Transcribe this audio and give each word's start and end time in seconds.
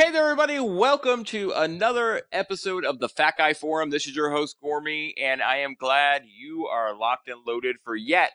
Hey 0.00 0.10
there, 0.12 0.24
everybody. 0.24 0.58
Welcome 0.58 1.24
to 1.24 1.52
another 1.54 2.22
episode 2.32 2.86
of 2.86 3.00
the 3.00 3.08
Fat 3.10 3.34
Guy 3.36 3.52
Forum. 3.52 3.90
This 3.90 4.06
is 4.06 4.16
your 4.16 4.30
host, 4.30 4.56
Gormy, 4.64 5.12
and 5.20 5.42
I 5.42 5.58
am 5.58 5.76
glad 5.78 6.22
you 6.24 6.68
are 6.68 6.96
locked 6.96 7.28
and 7.28 7.38
loaded 7.46 7.76
for 7.84 7.94
yet 7.94 8.30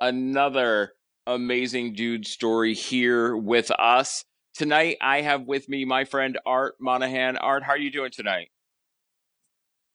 another 0.00 0.94
amazing 1.26 1.92
dude 1.92 2.26
story 2.26 2.72
here 2.72 3.36
with 3.36 3.70
us. 3.72 4.24
Tonight, 4.54 4.96
I 5.02 5.20
have 5.20 5.42
with 5.42 5.68
me 5.68 5.84
my 5.84 6.06
friend 6.06 6.38
Art 6.46 6.76
Monaghan. 6.80 7.36
Art, 7.36 7.64
how 7.64 7.72
are 7.72 7.78
you 7.78 7.90
doing 7.90 8.10
tonight? 8.10 8.48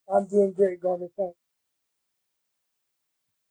I'm 0.07 0.27
doing 0.27 0.53
great, 0.55 0.79
Gormy. 0.79 1.09
Thanks. 1.17 1.35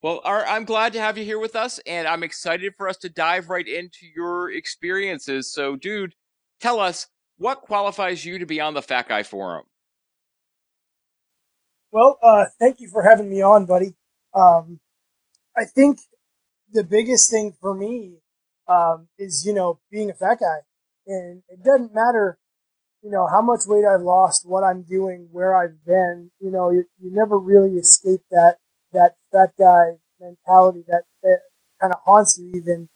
Well, 0.01 0.21
Art, 0.23 0.45
I'm 0.47 0.65
glad 0.65 0.93
to 0.93 1.01
have 1.01 1.19
you 1.19 1.25
here 1.25 1.41
with 1.41 1.57
us, 1.57 1.81
and 1.89 2.07
I'm 2.07 2.23
excited 2.23 2.75
for 2.77 2.89
us 2.89 2.99
to 2.99 3.09
dive 3.09 3.51
right 3.51 3.67
into 3.67 4.07
your 4.15 4.49
experiences. 4.53 5.53
So, 5.53 5.75
dude, 5.75 6.15
tell 6.61 6.79
us 6.79 7.09
what 7.39 7.61
qualifies 7.61 8.25
you 8.25 8.39
to 8.39 8.47
be 8.47 8.61
on 8.61 8.75
the 8.75 8.83
Fat 8.83 9.09
Guy 9.09 9.23
Forum? 9.23 9.65
Well, 11.91 12.19
uh, 12.23 12.47
thank 12.59 12.81
you 12.81 12.89
for 12.89 13.03
having 13.03 13.31
me 13.31 13.43
on, 13.43 13.67
buddy. 13.67 13.95
Um, 14.35 14.81
I 15.57 15.65
think 15.65 16.01
the 16.73 16.83
biggest 16.83 17.31
thing 17.31 17.55
for 17.61 17.73
me 17.73 18.17
um, 18.67 19.09
is, 19.19 19.45
you 19.47 19.53
know, 19.53 19.79
being 19.91 20.11
a 20.11 20.15
fat 20.15 20.39
guy. 20.41 20.59
And 21.07 21.43
it 21.49 21.63
doesn't 21.63 21.95
matter, 21.95 22.39
you 23.03 23.11
know, 23.11 23.29
how 23.31 23.43
much 23.43 23.61
weight 23.67 23.85
I've 23.85 24.01
lost, 24.01 24.49
what 24.49 24.65
I'm 24.65 24.83
doing, 24.83 25.29
where 25.31 25.55
I've 25.55 25.85
been. 25.85 26.31
You 26.41 26.51
know, 26.51 26.71
you, 26.71 26.85
you 26.99 27.13
never 27.13 27.39
really 27.39 27.77
escape 27.77 28.23
that 28.31 28.57
that 28.93 29.17
fat 29.31 29.53
guy 29.59 29.99
mentality 30.21 30.85
that, 30.89 31.03
that 31.23 31.41
kind 31.81 31.93
of 31.93 32.01
haunts 32.05 32.39
you 32.39 32.51
even, 32.55 32.89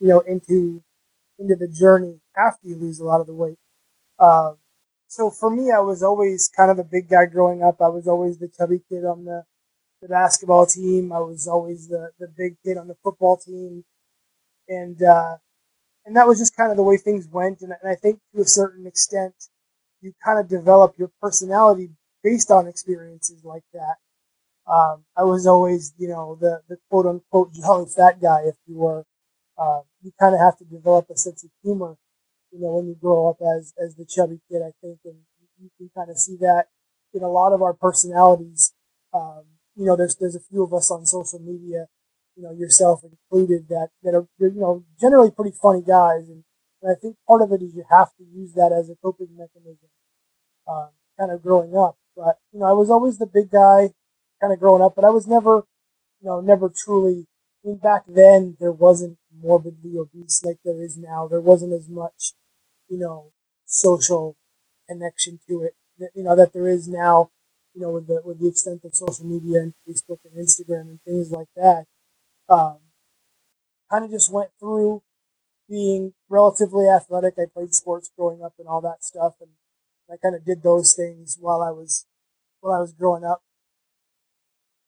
you 0.00 0.08
know, 0.08 0.20
into 0.20 0.82
into 1.38 1.56
the 1.56 1.68
journey 1.68 2.20
after 2.36 2.68
you 2.68 2.76
lose 2.76 3.00
a 3.00 3.04
lot 3.04 3.20
of 3.20 3.26
the 3.26 3.34
weight. 3.34 3.58
Um, 4.18 4.58
so 5.08 5.30
for 5.30 5.50
me, 5.50 5.70
I 5.70 5.80
was 5.80 6.02
always 6.02 6.48
kind 6.48 6.70
of 6.70 6.78
a 6.78 6.84
big 6.84 7.08
guy 7.08 7.26
growing 7.26 7.62
up. 7.62 7.80
I 7.80 7.88
was 7.88 8.08
always 8.08 8.38
the 8.38 8.48
chubby 8.48 8.80
kid 8.88 9.04
on 9.04 9.24
the, 9.24 9.44
the 10.02 10.08
basketball 10.08 10.66
team. 10.66 11.12
I 11.12 11.20
was 11.20 11.46
always 11.46 11.88
the, 11.88 12.10
the 12.18 12.28
big 12.28 12.56
kid 12.64 12.76
on 12.76 12.88
the 12.88 12.96
football 13.02 13.36
team. 13.36 13.84
And, 14.68 15.02
uh, 15.02 15.36
and 16.04 16.16
that 16.16 16.26
was 16.26 16.38
just 16.38 16.56
kind 16.56 16.70
of 16.70 16.76
the 16.76 16.82
way 16.82 16.96
things 16.96 17.28
went. 17.28 17.60
And, 17.62 17.72
and 17.82 17.90
I 17.90 17.94
think 17.94 18.20
to 18.34 18.42
a 18.42 18.46
certain 18.46 18.86
extent, 18.86 19.34
you 20.00 20.12
kind 20.24 20.38
of 20.38 20.48
develop 20.48 20.94
your 20.98 21.10
personality 21.20 21.90
based 22.22 22.50
on 22.50 22.66
experiences 22.66 23.44
like 23.44 23.64
that. 23.72 23.96
Um, 24.66 25.04
I 25.16 25.24
was 25.24 25.46
always, 25.46 25.92
you 25.98 26.08
know, 26.08 26.36
the, 26.40 26.62
the 26.68 26.78
quote 26.90 27.06
unquote 27.06 27.52
jolly 27.52 27.86
fat 27.86 28.20
guy, 28.20 28.42
if 28.46 28.56
you 28.66 28.76
were. 28.76 29.04
Uh, 29.56 29.82
you 30.02 30.10
kind 30.18 30.34
of 30.34 30.40
have 30.40 30.58
to 30.58 30.64
develop 30.64 31.08
a 31.10 31.16
sense 31.16 31.44
of 31.44 31.50
humor 31.62 31.96
you 32.54 32.60
know, 32.60 32.76
when 32.76 32.86
you 32.86 32.94
grow 32.94 33.28
up 33.28 33.38
as, 33.42 33.74
as 33.82 33.96
the 33.96 34.06
chubby 34.06 34.38
kid, 34.48 34.62
I 34.62 34.70
think, 34.80 35.00
and 35.04 35.18
you 35.60 35.70
can 35.76 35.90
kind 35.94 36.08
of 36.10 36.18
see 36.18 36.36
that 36.40 36.66
in 37.12 37.22
a 37.22 37.28
lot 37.28 37.52
of 37.52 37.62
our 37.62 37.74
personalities. 37.74 38.72
Um, 39.12 39.42
you 39.74 39.84
know, 39.86 39.96
there's, 39.96 40.14
there's 40.16 40.36
a 40.36 40.40
few 40.40 40.62
of 40.62 40.72
us 40.72 40.90
on 40.90 41.04
social 41.04 41.40
media, 41.40 41.86
you 42.36 42.44
know, 42.44 42.52
yourself 42.52 43.02
included 43.02 43.68
that, 43.68 43.88
that 44.04 44.14
are, 44.14 44.28
you 44.38 44.60
know, 44.60 44.84
generally 45.00 45.32
pretty 45.32 45.56
funny 45.60 45.82
guys. 45.82 46.28
And, 46.28 46.44
and 46.80 46.92
I 46.92 46.94
think 46.94 47.16
part 47.26 47.42
of 47.42 47.50
it 47.50 47.60
is 47.60 47.74
you 47.74 47.84
have 47.90 48.14
to 48.18 48.24
use 48.24 48.52
that 48.54 48.70
as 48.72 48.88
a 48.88 48.94
coping 49.02 49.36
mechanism, 49.36 49.88
um, 50.68 50.90
kind 51.18 51.32
of 51.32 51.42
growing 51.42 51.76
up. 51.76 51.96
But, 52.16 52.38
you 52.52 52.60
know, 52.60 52.66
I 52.66 52.72
was 52.72 52.88
always 52.88 53.18
the 53.18 53.26
big 53.26 53.50
guy 53.50 53.90
kind 54.40 54.52
of 54.52 54.60
growing 54.60 54.82
up, 54.82 54.94
but 54.94 55.04
I 55.04 55.10
was 55.10 55.26
never, 55.26 55.64
you 56.20 56.28
know, 56.28 56.40
never 56.40 56.70
truly, 56.70 57.26
I 57.64 57.68
mean, 57.68 57.78
back 57.78 58.02
then 58.06 58.56
there 58.60 58.72
wasn't 58.72 59.18
morbidly 59.42 59.98
obese 59.98 60.44
like 60.44 60.58
there 60.64 60.80
is 60.80 60.96
now. 60.96 61.26
There 61.26 61.40
wasn't 61.40 61.72
as 61.72 61.88
much 61.88 62.34
you 62.94 63.00
know, 63.00 63.32
social 63.66 64.36
connection 64.88 65.40
to 65.48 65.62
it, 65.62 65.74
that, 65.98 66.10
you 66.14 66.22
know, 66.22 66.36
that 66.36 66.52
there 66.52 66.68
is 66.68 66.86
now, 66.86 67.30
you 67.74 67.80
know, 67.82 67.90
with 67.90 68.06
the, 68.06 68.22
with 68.24 68.38
the 68.38 68.48
extent 68.48 68.80
of 68.84 68.94
social 68.94 69.26
media 69.26 69.60
and 69.60 69.74
Facebook 69.88 70.18
and 70.24 70.46
Instagram 70.46 70.82
and 70.82 71.02
things 71.02 71.32
like 71.32 71.48
that. 71.56 71.86
Um, 72.48 72.76
kind 73.90 74.04
of 74.04 74.12
just 74.12 74.32
went 74.32 74.50
through 74.60 75.02
being 75.68 76.12
relatively 76.28 76.86
athletic. 76.88 77.34
I 77.36 77.46
played 77.52 77.74
sports 77.74 78.10
growing 78.16 78.44
up 78.44 78.52
and 78.60 78.68
all 78.68 78.80
that 78.82 79.02
stuff. 79.02 79.34
And 79.40 79.50
I 80.08 80.16
kind 80.16 80.36
of 80.36 80.44
did 80.44 80.62
those 80.62 80.94
things 80.94 81.36
while 81.40 81.62
I 81.62 81.72
was, 81.72 82.06
while 82.60 82.74
I 82.74 82.80
was 82.80 82.92
growing 82.92 83.24
up. 83.24 83.42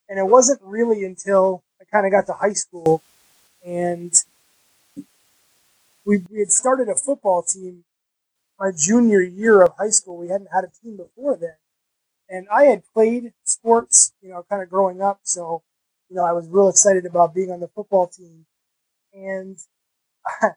And 0.08 0.16
it 0.20 0.26
wasn't 0.26 0.60
really 0.62 1.04
until 1.04 1.64
I 1.80 1.84
kind 1.90 2.06
of 2.06 2.12
got 2.12 2.26
to 2.26 2.38
high 2.38 2.52
school 2.52 3.02
and 3.64 4.14
we, 6.04 6.22
we 6.30 6.38
had 6.38 6.52
started 6.52 6.88
a 6.88 6.94
football 6.94 7.42
team 7.42 7.82
my 8.58 8.70
junior 8.76 9.20
year 9.20 9.62
of 9.62 9.72
high 9.78 9.90
school. 9.90 10.16
We 10.16 10.28
hadn't 10.28 10.48
had 10.52 10.64
a 10.64 10.70
team 10.82 10.96
before 10.96 11.36
then. 11.36 11.56
And 12.28 12.46
I 12.52 12.64
had 12.64 12.82
played 12.92 13.32
sports, 13.44 14.12
you 14.20 14.30
know, 14.30 14.44
kind 14.48 14.62
of 14.62 14.70
growing 14.70 15.00
up. 15.00 15.20
So, 15.22 15.62
you 16.08 16.16
know, 16.16 16.24
I 16.24 16.32
was 16.32 16.48
real 16.48 16.68
excited 16.68 17.06
about 17.06 17.34
being 17.34 17.50
on 17.50 17.60
the 17.60 17.68
football 17.68 18.08
team. 18.08 18.46
And 19.12 19.58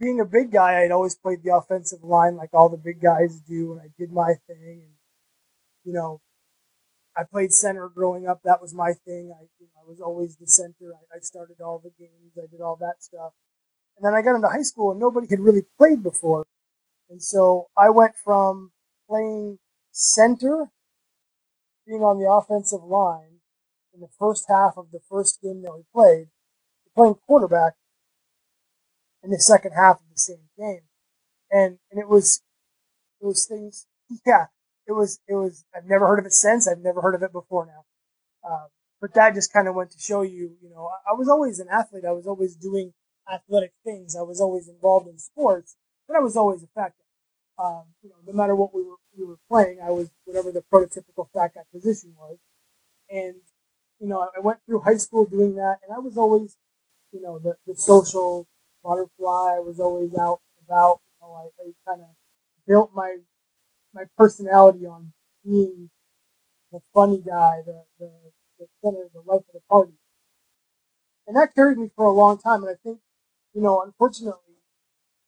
being 0.00 0.20
a 0.20 0.24
big 0.24 0.50
guy, 0.50 0.82
I'd 0.82 0.90
always 0.90 1.14
played 1.14 1.42
the 1.42 1.54
offensive 1.54 2.02
line 2.02 2.36
like 2.36 2.50
all 2.54 2.68
the 2.68 2.78
big 2.78 3.00
guys 3.00 3.40
do. 3.40 3.72
And 3.72 3.80
I 3.80 3.90
did 3.98 4.12
my 4.12 4.34
thing. 4.46 4.82
And, 4.82 4.94
you 5.84 5.92
know, 5.92 6.20
I 7.16 7.24
played 7.24 7.52
center 7.52 7.88
growing 7.88 8.26
up. 8.26 8.40
That 8.44 8.62
was 8.62 8.72
my 8.72 8.92
thing. 9.04 9.32
I, 9.36 9.44
you 9.58 9.66
know, 9.66 9.82
I 9.84 9.88
was 9.88 10.00
always 10.00 10.36
the 10.36 10.46
center. 10.46 10.94
I, 10.94 11.16
I 11.16 11.20
started 11.20 11.60
all 11.60 11.80
the 11.82 11.92
games. 11.98 12.38
I 12.38 12.46
did 12.50 12.62
all 12.62 12.76
that 12.80 13.02
stuff. 13.02 13.32
And 13.96 14.06
then 14.06 14.14
I 14.14 14.22
got 14.22 14.36
into 14.36 14.48
high 14.48 14.62
school 14.62 14.90
and 14.92 15.00
nobody 15.00 15.26
had 15.28 15.40
really 15.40 15.62
played 15.76 16.02
before. 16.02 16.46
And 17.10 17.20
so 17.20 17.66
I 17.76 17.90
went 17.90 18.14
from 18.16 18.70
playing 19.08 19.58
center, 19.90 20.70
being 21.86 22.02
on 22.02 22.20
the 22.20 22.30
offensive 22.30 22.84
line 22.84 23.40
in 23.92 24.00
the 24.00 24.08
first 24.16 24.44
half 24.48 24.74
of 24.76 24.92
the 24.92 25.00
first 25.10 25.40
game 25.42 25.62
that 25.62 25.74
we 25.74 25.82
played, 25.92 26.28
to 26.84 26.90
playing 26.94 27.16
quarterback 27.26 27.72
in 29.24 29.30
the 29.30 29.40
second 29.40 29.72
half 29.72 29.96
of 29.96 30.06
the 30.12 30.18
same 30.18 30.48
game. 30.56 30.82
And, 31.50 31.78
and 31.90 32.00
it 32.00 32.08
was 32.08 32.42
those 33.20 33.44
things, 33.44 33.86
yeah, 34.24 34.46
it 34.86 34.92
was, 34.92 35.18
it 35.26 35.34
was, 35.34 35.64
I've 35.76 35.86
never 35.86 36.06
heard 36.06 36.20
of 36.20 36.26
it 36.26 36.32
since. 36.32 36.68
I've 36.68 36.78
never 36.78 37.00
heard 37.00 37.16
of 37.16 37.22
it 37.24 37.32
before 37.32 37.66
now. 37.66 37.84
Um, 38.48 38.68
but 39.00 39.14
that 39.14 39.34
just 39.34 39.52
kind 39.52 39.66
of 39.66 39.74
went 39.74 39.90
to 39.90 39.98
show 39.98 40.22
you, 40.22 40.56
you 40.62 40.70
know, 40.70 40.88
I, 40.88 41.10
I 41.10 41.14
was 41.14 41.28
always 41.28 41.58
an 41.58 41.68
athlete. 41.72 42.04
I 42.06 42.12
was 42.12 42.26
always 42.28 42.54
doing 42.54 42.92
athletic 43.30 43.72
things. 43.84 44.14
I 44.16 44.22
was 44.22 44.40
always 44.40 44.68
involved 44.68 45.08
in 45.08 45.18
sports, 45.18 45.76
but 46.06 46.16
I 46.16 46.20
was 46.20 46.36
always 46.36 46.62
effective. 46.62 46.99
Um, 47.62 47.84
you 48.02 48.08
know, 48.10 48.16
no 48.26 48.32
matter 48.32 48.54
what 48.56 48.74
we 48.74 48.82
were 48.84 48.96
we 49.18 49.24
were 49.26 49.38
playing, 49.50 49.80
I 49.84 49.90
was 49.90 50.10
whatever 50.24 50.50
the 50.52 50.64
prototypical 50.72 51.28
fat 51.34 51.52
guy 51.54 51.62
position 51.72 52.14
was, 52.18 52.38
and 53.10 53.36
you 54.00 54.08
know, 54.08 54.20
I 54.36 54.40
went 54.40 54.60
through 54.66 54.80
high 54.80 54.96
school 54.96 55.26
doing 55.26 55.56
that, 55.56 55.78
and 55.84 55.94
I 55.94 55.98
was 56.00 56.16
always, 56.16 56.56
you 57.12 57.20
know, 57.22 57.38
the, 57.38 57.56
the 57.66 57.74
social 57.76 58.46
butterfly. 58.84 59.56
I 59.56 59.60
was 59.60 59.80
always 59.80 60.12
out 60.18 60.40
and 60.58 60.66
about. 60.68 61.00
You 61.22 61.28
know, 61.28 61.34
I, 61.34 61.62
I 61.62 61.72
kind 61.88 62.02
of 62.02 62.08
built 62.66 62.92
my 62.94 63.18
my 63.94 64.04
personality 64.18 64.86
on 64.86 65.12
being 65.44 65.90
the 66.72 66.80
funny 66.94 67.18
guy, 67.18 67.62
the, 67.66 67.84
the, 68.00 68.10
the 68.58 68.66
center, 68.82 69.08
the 69.14 69.20
life 69.20 69.42
of 69.48 69.54
the 69.54 69.60
party. 69.70 69.92
And 71.26 71.36
that 71.36 71.54
carried 71.54 71.78
me 71.78 71.88
for 71.96 72.04
a 72.04 72.10
long 72.12 72.38
time. 72.38 72.62
And 72.64 72.70
I 72.72 72.74
think 72.82 73.00
you 73.54 73.60
know, 73.62 73.82
unfortunately, 73.82 74.49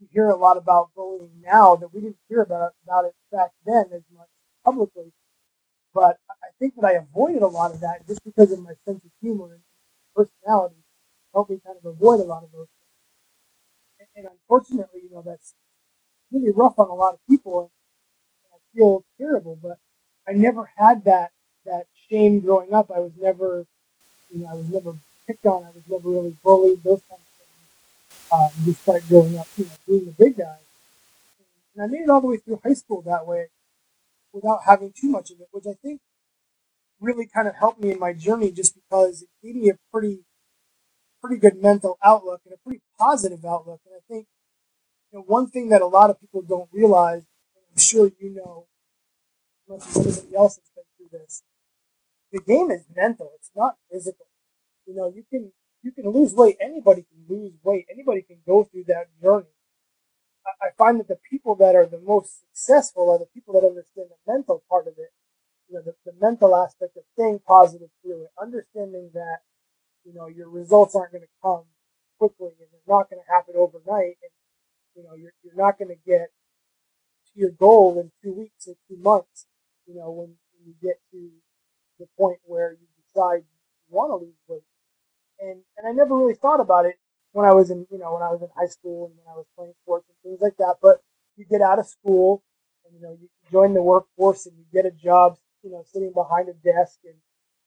you 0.02 0.08
hear 0.12 0.30
a 0.30 0.36
lot 0.36 0.58
about 0.58 0.90
bullying 0.96 1.30
now 1.44 1.76
that 1.76 1.94
we 1.94 2.02
didn't 2.02 2.18
hear 2.28 2.42
about 2.42 2.72
about 2.86 3.06
it 3.06 3.14
back 3.32 3.52
then 3.66 3.86
as 3.94 4.02
much 4.16 4.28
publicly. 4.64 5.12
But 5.94 6.18
I 6.30 6.48
think 6.58 6.74
that 6.76 6.86
I 6.86 6.92
avoided 6.92 7.42
a 7.42 7.46
lot 7.48 7.72
of 7.74 7.80
that 7.80 8.06
just 8.06 8.24
because 8.24 8.52
of 8.52 8.60
my 8.60 8.74
sense 8.86 9.04
of 9.04 9.10
humor 9.22 9.52
and 9.54 9.62
personality. 10.16 10.76
Helped 11.34 11.50
me 11.50 11.60
kind 11.64 11.78
of 11.78 11.86
avoid 11.86 12.20
a 12.20 12.24
lot 12.24 12.44
of 12.44 12.52
those 12.52 12.68
things. 12.68 14.08
And, 14.16 14.26
and 14.26 14.32
unfortunately, 14.32 15.02
you 15.04 15.10
know, 15.14 15.22
that's 15.22 15.54
really 16.32 16.52
rough 16.52 16.78
on 16.78 16.88
a 16.90 16.94
lot 16.94 17.14
of 17.14 17.20
people, 17.28 17.60
and 17.60 17.70
I 18.54 18.58
feel 18.76 19.04
terrible. 19.18 19.58
But 19.62 19.78
I 20.28 20.32
never 20.32 20.70
had 20.76 21.04
that 21.04 21.32
that 21.66 21.86
shame 22.10 22.40
growing 22.40 22.74
up. 22.74 22.90
I 22.90 23.00
was 23.00 23.12
never, 23.20 23.66
you 24.30 24.40
know, 24.40 24.48
I 24.50 24.54
was 24.54 24.68
never 24.70 24.94
picked 25.26 25.46
on. 25.46 25.64
I 25.64 25.70
was 25.70 25.84
never 25.88 26.08
really 26.08 26.36
bullied. 26.44 26.82
Those 26.84 27.02
kind 27.08 27.20
of 27.20 27.31
um, 28.32 28.50
start 28.74 29.02
growing 29.08 29.38
up, 29.38 29.46
you 29.56 29.64
know, 29.64 29.70
being 29.86 30.04
the 30.06 30.12
big 30.12 30.36
guy. 30.38 30.58
And 31.74 31.84
I 31.84 31.86
made 31.86 32.02
it 32.02 32.10
all 32.10 32.20
the 32.20 32.28
way 32.28 32.36
through 32.38 32.60
high 32.62 32.74
school 32.74 33.02
that 33.02 33.26
way 33.26 33.48
without 34.32 34.60
having 34.66 34.92
too 34.92 35.08
much 35.08 35.30
of 35.30 35.40
it, 35.40 35.48
which 35.52 35.66
I 35.66 35.74
think 35.82 36.00
really 37.00 37.26
kind 37.26 37.48
of 37.48 37.54
helped 37.56 37.80
me 37.80 37.90
in 37.92 37.98
my 37.98 38.12
journey 38.12 38.50
just 38.50 38.74
because 38.74 39.22
it 39.22 39.28
gave 39.42 39.56
me 39.56 39.70
a 39.70 39.78
pretty 39.92 40.20
pretty 41.20 41.38
good 41.38 41.60
mental 41.62 41.98
outlook 42.02 42.40
and 42.44 42.54
a 42.54 42.58
pretty 42.58 42.80
positive 42.98 43.44
outlook. 43.44 43.80
And 43.86 43.94
I 43.96 44.02
think 44.12 44.26
you 45.12 45.18
know 45.18 45.24
one 45.26 45.48
thing 45.48 45.68
that 45.70 45.82
a 45.82 45.86
lot 45.86 46.10
of 46.10 46.20
people 46.20 46.42
don't 46.42 46.68
realize, 46.72 47.22
and 47.56 47.64
I'm 47.70 47.78
sure 47.78 48.10
you 48.20 48.30
know, 48.30 48.66
as 49.64 49.68
much 49.68 49.96
as 50.06 50.18
anybody 50.18 50.36
else 50.36 50.56
has 50.56 50.70
been 50.74 50.84
through 50.96 51.18
this, 51.18 51.42
the 52.32 52.40
game 52.40 52.70
is 52.70 52.84
mental. 52.94 53.30
It's 53.36 53.50
not 53.54 53.76
physical. 53.90 54.26
You 54.86 54.94
know, 54.94 55.12
you 55.14 55.24
can 55.30 55.52
you 55.82 55.92
can 55.92 56.08
lose 56.08 56.32
weight. 56.32 56.56
Anybody 56.60 57.02
can 57.02 57.24
lose 57.28 57.52
weight. 57.62 57.86
Anybody 57.90 58.22
can 58.22 58.38
go 58.46 58.64
through 58.64 58.84
that 58.88 59.06
journey. 59.20 59.46
I 60.60 60.70
find 60.76 60.98
that 60.98 61.08
the 61.08 61.18
people 61.30 61.54
that 61.56 61.76
are 61.76 61.86
the 61.86 62.00
most 62.00 62.40
successful 62.40 63.10
are 63.10 63.18
the 63.18 63.30
people 63.32 63.54
that 63.54 63.66
understand 63.66 64.08
the 64.10 64.32
mental 64.32 64.62
part 64.68 64.86
of 64.86 64.94
it, 64.98 65.10
you 65.68 65.76
know, 65.76 65.82
the, 65.82 65.94
the 66.04 66.16
mental 66.20 66.56
aspect 66.56 66.96
of 66.96 67.04
staying 67.14 67.40
positive 67.46 67.90
through 68.02 68.22
it, 68.22 68.30
understanding 68.40 69.10
that, 69.14 69.38
you 70.04 70.12
know, 70.12 70.26
your 70.26 70.48
results 70.48 70.94
aren't 70.94 71.12
going 71.12 71.22
to 71.22 71.40
come 71.42 71.64
quickly 72.18 72.50
and 72.58 72.68
they're 72.70 72.96
not 72.96 73.08
going 73.08 73.22
to 73.22 73.32
happen 73.32 73.54
overnight. 73.56 74.18
And, 74.22 74.34
you 74.96 75.02
know, 75.04 75.14
you're, 75.14 75.32
you're 75.44 75.54
not 75.54 75.78
going 75.78 75.88
to 75.88 76.00
get 76.06 76.30
to 77.32 77.40
your 77.40 77.50
goal 77.50 78.00
in 78.00 78.10
two 78.22 78.36
weeks 78.36 78.66
or 78.66 78.74
two 78.88 79.00
months, 79.00 79.46
you 79.86 79.94
know, 79.94 80.10
when, 80.10 80.34
when 80.54 80.66
you 80.66 80.74
get 80.82 80.98
to 81.12 81.30
the 81.98 82.06
point 82.18 82.38
where 82.44 82.72
you 82.72 82.86
decide 83.06 83.44
you 83.46 83.96
want 83.96 84.10
to 84.10 84.16
lose 84.16 84.34
weight. 84.48 84.62
And, 85.42 85.58
and 85.76 85.86
I 85.86 85.92
never 85.92 86.16
really 86.16 86.34
thought 86.34 86.60
about 86.60 86.86
it 86.86 86.96
when 87.32 87.44
I 87.46 87.52
was 87.52 87.70
in, 87.70 87.86
you 87.90 87.98
know, 87.98 88.14
when 88.14 88.22
I 88.22 88.30
was 88.30 88.42
in 88.42 88.48
high 88.54 88.70
school 88.70 89.06
and 89.06 89.14
when 89.18 89.26
I 89.26 89.36
was 89.36 89.46
playing 89.56 89.74
sports 89.82 90.06
and 90.08 90.16
things 90.22 90.40
like 90.40 90.56
that. 90.58 90.76
But 90.80 91.02
you 91.36 91.44
get 91.50 91.60
out 91.60 91.78
of 91.80 91.86
school 91.86 92.42
and, 92.86 92.94
you 92.94 93.02
know, 93.02 93.16
you 93.20 93.28
join 93.50 93.74
the 93.74 93.82
workforce 93.82 94.46
and 94.46 94.54
you 94.56 94.64
get 94.72 94.86
a 94.86 94.94
job, 94.94 95.36
you 95.62 95.70
know, 95.70 95.82
sitting 95.92 96.12
behind 96.14 96.48
a 96.48 96.54
desk 96.62 97.00
and, 97.04 97.18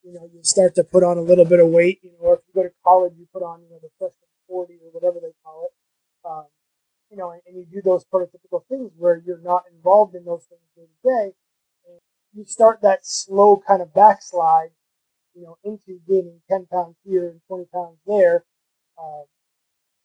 you 0.04 0.13
know, 0.13 0.24
you 0.31 0.39
start 0.44 0.75
to 0.75 0.83
put 0.83 1.04
on 1.04 1.18
a 1.18 1.22
little 1.22 1.45
bit 1.45 1.60
of 1.60 1.68
weight, 1.68 2.00
you 2.01 2.12
know, 2.12 2.30
or 2.30 2.33
if 2.36 2.42
you 2.48 2.54
go 2.54 2.63
to 2.63 2.74
college, 2.83 3.13
you 3.18 3.27
put 3.33 3.44
on, 3.44 3.62
you 3.62 3.69
know, 3.69 3.80
the 3.81 3.89
freshman 4.00 4.30
40 4.48 4.74
or 4.86 4.92
whatever 4.92 5.19
they 5.19 5.33
call 5.44 5.68
it. 5.68 5.74
Um, 6.24 6.45
you 7.12 7.18
know, 7.18 7.31
and, 7.31 7.42
and 7.45 7.57
you 7.57 7.66
do 7.66 7.81
those 7.83 8.06
prototypical 8.06 8.66
things 8.69 8.92
where 8.98 9.22
you're 9.25 9.42
not 9.42 9.63
involved 9.75 10.16
in 10.16 10.24
those 10.25 10.45
things 10.45 10.62
day 10.75 10.86
to 10.86 11.10
day. 11.10 11.36
You 12.36 12.44
start 12.44 12.81
that 12.81 13.06
slow 13.06 13.63
kind 13.66 13.81
of 13.81 13.94
backslide, 13.94 14.72
you 15.36 15.44
know, 15.44 15.58
into 15.64 16.00
gaining 16.08 16.42
10 16.50 16.68
pounds 16.72 16.96
here 17.06 17.28
and 17.30 17.42
20 17.48 17.66
pounds 17.74 17.98
there. 18.08 18.44
Um, 18.98 19.26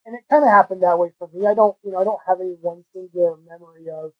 and 0.05 0.15
it 0.15 0.23
kind 0.29 0.43
of 0.43 0.49
happened 0.49 0.83
that 0.83 0.99
way 0.99 1.11
for 1.17 1.29
me. 1.33 1.45
I 1.47 1.53
don't, 1.53 1.77
you 1.83 1.91
know, 1.91 1.99
I 1.99 2.03
don't 2.03 2.19
have 2.27 2.41
any 2.41 2.57
one 2.61 2.83
singular 2.93 3.37
memory 3.47 3.87
of, 3.89 4.11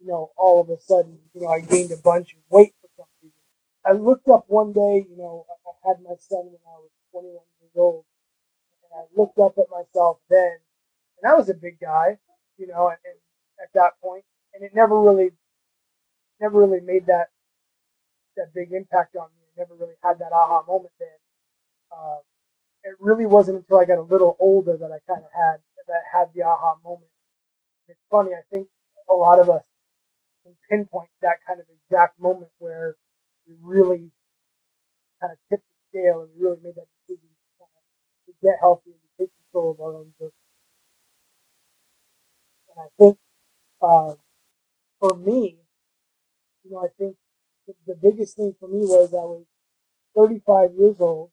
you 0.00 0.08
know, 0.08 0.30
all 0.36 0.60
of 0.60 0.70
a 0.70 0.80
sudden, 0.80 1.18
you 1.34 1.42
know, 1.42 1.48
I 1.48 1.60
gained 1.60 1.92
a 1.92 1.96
bunch 1.96 2.32
of 2.32 2.40
weight 2.50 2.74
for 2.80 2.88
some 2.96 3.06
reason. 3.22 3.36
I 3.86 3.92
looked 3.92 4.28
up 4.28 4.44
one 4.48 4.72
day, 4.72 5.06
you 5.08 5.16
know, 5.16 5.46
I 5.48 5.88
had 5.88 6.02
my 6.02 6.16
son 6.18 6.46
when 6.46 6.64
I 6.66 6.78
was 6.80 6.90
21 7.12 7.32
years 7.60 7.72
old, 7.76 8.04
and 8.82 9.00
I 9.00 9.04
looked 9.16 9.38
up 9.38 9.56
at 9.58 9.70
myself 9.70 10.18
then, 10.28 10.58
and 11.22 11.30
I 11.30 11.34
was 11.34 11.48
a 11.48 11.54
big 11.54 11.78
guy, 11.80 12.18
you 12.58 12.66
know, 12.66 12.88
and, 12.88 12.98
and 13.04 13.16
at 13.62 13.72
that 13.74 13.92
point, 14.02 14.24
and 14.54 14.64
it 14.64 14.74
never 14.74 15.00
really, 15.00 15.30
never 16.40 16.58
really 16.58 16.80
made 16.80 17.06
that 17.06 17.28
that 18.36 18.52
big 18.54 18.72
impact 18.72 19.16
on 19.16 19.28
me. 19.38 19.45
Never 19.56 19.74
really 19.74 19.96
had 20.02 20.18
that 20.18 20.32
aha 20.32 20.62
moment 20.66 20.92
then. 21.00 21.18
Um, 21.92 22.20
it 22.84 22.96
really 23.00 23.26
wasn't 23.26 23.58
until 23.58 23.78
I 23.78 23.84
got 23.84 23.98
a 23.98 24.02
little 24.02 24.36
older 24.38 24.76
that 24.76 24.92
I 24.92 24.98
kind 25.10 25.24
of 25.24 25.30
had 25.32 25.58
that 25.88 26.02
had 26.12 26.28
the 26.34 26.42
aha 26.42 26.76
moment. 26.84 27.10
It's 27.88 28.00
funny. 28.10 28.32
I 28.32 28.42
think 28.52 28.68
a 29.10 29.14
lot 29.14 29.38
of 29.38 29.48
us 29.48 29.62
can 30.44 30.54
pinpoint 30.68 31.10
that 31.22 31.38
kind 31.46 31.60
of 31.60 31.66
exact 31.70 32.20
moment 32.20 32.50
where 32.58 32.96
we 33.46 33.54
really 33.62 34.10
kind 35.20 35.32
of 35.32 35.38
tipped 35.48 35.64
the 35.64 35.98
scale 35.98 36.22
and 36.22 36.30
really 36.38 36.58
made 36.62 36.74
that 36.74 36.86
decision 37.06 37.28
to, 38.26 38.32
get 38.42 38.56
healthy 38.60 38.90
and 38.90 39.00
to 39.00 39.24
take 39.24 39.30
control 39.44 39.70
of 39.70 39.80
our 39.80 39.94
own 39.94 40.12
destiny. 40.18 40.32
And 42.68 42.78
I 42.84 42.88
think 42.98 43.18
um, 43.80 44.16
for 45.00 45.16
me, 45.16 45.56
you 46.64 46.70
know, 46.70 46.78
I 46.84 46.88
think 46.98 47.16
the, 47.86 47.96
biggest 48.00 48.36
thing 48.36 48.54
for 48.58 48.68
me 48.68 48.80
was 48.80 49.12
I 49.12 49.24
was 49.24 49.44
35 50.14 50.70
years 50.78 50.96
old 51.00 51.30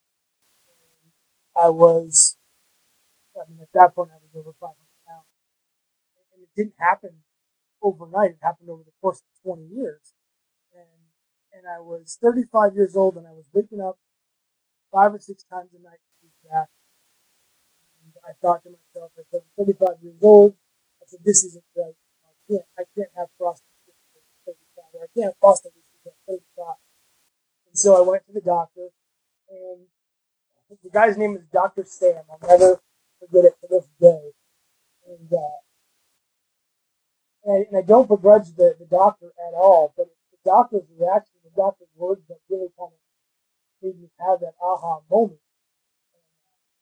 I 1.55 1.69
was, 1.69 2.37
I 3.37 3.45
mean, 3.49 3.61
at 3.61 3.69
that 3.73 3.93
point, 3.93 4.09
I 4.09 4.17
was 4.17 4.33
over 4.33 4.53
500 4.57 4.73
pounds. 5.05 5.29
And 6.33 6.41
it 6.41 6.49
didn't 6.57 6.77
happen 6.79 7.21
overnight. 7.81 8.31
It 8.31 8.41
happened 8.41 8.69
over 8.69 8.81
the 8.83 8.95
course 9.01 9.21
of 9.21 9.29
20 9.45 9.69
years. 9.69 10.13
And, 10.73 10.89
and 11.53 11.63
I 11.69 11.79
was 11.79 12.17
35 12.21 12.73
years 12.75 12.95
old 12.95 13.17
and 13.17 13.27
I 13.27 13.31
was 13.31 13.45
waking 13.53 13.81
up 13.81 13.97
five 14.91 15.13
or 15.13 15.19
six 15.19 15.43
times 15.45 15.69
a 15.77 15.81
night 15.81 16.01
to 16.01 16.25
eat 16.25 16.37
back. 16.49 16.69
And 18.01 18.13
I 18.25 18.33
thought 18.41 18.63
to 18.63 18.73
myself, 18.73 19.11
I 19.17 19.21
said, 19.29 19.41
I'm 19.45 19.65
35 19.65 20.01
years 20.01 20.21
old. 20.23 20.55
I 21.01 21.05
said, 21.05 21.21
this 21.23 21.43
isn't 21.43 21.65
right. 21.77 21.93
I 22.25 22.33
can't, 22.49 22.65
I 22.79 22.83
can't 22.97 23.13
have 23.17 23.29
frosted 23.37 23.69
at 23.87 24.57
35 24.57 25.05
I 25.05 25.07
can't 25.13 25.35
have 25.37 25.39
frosted 26.25 26.43
at 26.57 26.65
35. 26.65 26.75
And 27.67 27.79
so 27.79 27.97
I 27.97 28.07
went 28.07 28.25
to 28.27 28.33
the 28.33 28.41
doctor 28.41 28.89
and 29.49 29.87
the 30.81 30.89
guy's 30.89 31.17
name 31.17 31.35
is 31.35 31.43
Dr. 31.51 31.83
Sam. 31.85 32.23
I'll 32.31 32.49
never 32.49 32.81
forget 33.19 33.45
it 33.45 33.55
to 33.61 33.67
this 33.69 33.87
day. 34.01 34.31
And, 35.07 35.31
uh, 35.31 35.59
and, 37.45 37.53
I, 37.53 37.57
and 37.69 37.77
I 37.77 37.85
don't 37.85 38.07
begrudge 38.07 38.55
the, 38.55 38.75
the 38.79 38.85
doctor 38.85 39.27
at 39.27 39.53
all, 39.53 39.93
but 39.95 40.07
the 40.31 40.49
doctor's 40.49 40.87
reaction, 40.97 41.35
the 41.43 41.51
doctor's 41.55 41.89
words 41.95 42.21
that 42.29 42.37
really 42.49 42.69
kind 42.79 42.91
of 42.91 43.01
made 43.81 43.99
me 43.99 44.09
have 44.19 44.39
that 44.39 44.55
aha 44.61 45.01
moment. 45.11 45.39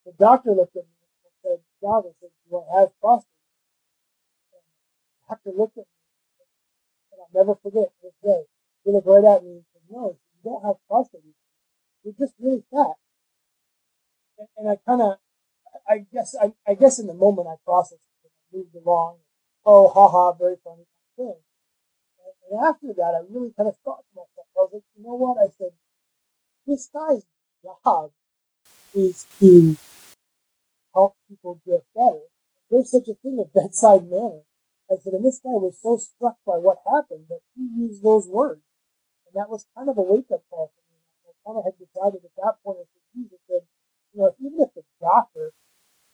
And, 0.06 0.14
the 0.14 0.18
doctor 0.18 0.52
looked 0.52 0.76
at 0.76 0.84
me 0.84 0.98
and 1.26 1.34
said, 1.44 1.60
John, 1.82 2.04
I 2.06 2.14
said, 2.22 2.30
do 2.50 2.58
I 2.58 2.80
have 2.82 2.90
prostate? 3.02 3.28
And 4.54 4.64
the 4.64 5.36
doctor 5.36 5.52
looked 5.58 5.78
at 5.78 5.86
me 5.86 6.02
and 7.12 7.20
I'll 7.22 7.46
never 7.46 7.60
forget 7.62 7.92
this 8.02 8.14
day. 8.24 8.44
He 8.84 8.92
looked 8.92 9.08
right 9.08 9.24
at 9.24 9.44
me 9.44 9.62
and 9.62 9.66
said, 9.74 9.82
no, 9.90 10.18
you 10.18 10.42
don't 10.44 10.66
have 10.66 10.76
prostate. 10.88 11.22
You're 12.04 12.16
just 12.18 12.34
really 12.40 12.64
fat 12.72 12.98
and 14.58 14.70
I 14.70 14.76
kind 14.86 15.02
of, 15.02 15.18
I 15.90 16.06
guess, 16.14 16.36
I, 16.40 16.54
I 16.68 16.76
guess 16.76 17.00
in 17.00 17.08
the 17.08 17.14
moment 17.14 17.48
I 17.48 17.56
processed 17.66 18.02
it, 18.24 18.32
I 18.32 18.58
moved 18.58 18.76
along. 18.76 19.18
Oh, 19.66 19.88
haha, 19.88 20.34
very 20.38 20.56
funny 20.64 20.86
thing. 21.16 21.36
And, 22.26 22.36
and 22.52 22.68
after 22.68 22.88
that, 22.98 23.16
I 23.16 23.22
really 23.30 23.54
kind 23.56 23.70
of 23.70 23.76
thought 23.84 24.04
to 24.10 24.16
myself, 24.16 24.48
I 24.58 24.60
was 24.60 24.70
like, 24.74 24.84
you 24.98 25.04
know 25.04 25.16
what? 25.16 25.38
I 25.38 25.50
said, 25.58 25.72
this 26.66 26.90
guy's 26.94 27.24
job 27.64 28.12
is 28.94 29.26
to 29.40 29.78
help 30.94 31.16
people 31.30 31.62
get 31.66 31.84
better. 31.96 32.22
There's 32.70 32.92
such 32.92 33.08
a 33.08 33.16
thing 33.16 33.40
as 33.40 33.48
bedside 33.54 34.10
manner. 34.10 34.42
I 34.90 34.96
said, 35.02 35.14
and 35.14 35.26
this 35.26 35.40
guy 35.44 35.52
was 35.52 35.78
so 35.82 35.98
struck 35.98 36.36
by 36.46 36.58
what 36.58 36.78
happened 36.86 37.26
that 37.30 37.40
he 37.56 37.64
used 37.78 38.04
those 38.04 38.28
words. 38.28 38.62
And 39.32 39.40
that 39.40 39.50
was 39.50 39.66
kind 39.76 39.88
of 39.88 39.98
a 39.98 40.02
wake 40.02 40.28
up 40.34 40.44
call 40.52 40.72
for 40.76 40.84
me. 40.92 41.00
I 41.24 41.32
kind 41.48 41.58
of 41.58 41.64
had 41.64 41.80
decided 41.80 42.20
at 42.20 42.36
that 42.36 42.60
point, 42.64 42.84
I 42.84 42.86
said, 42.92 43.04
Jesus, 43.16 43.40
said, 43.48 43.64
you 44.12 44.20
know, 44.20 44.36
even 44.44 44.60
if 44.60 44.76
the 44.76 44.84
doctor, 45.00 45.54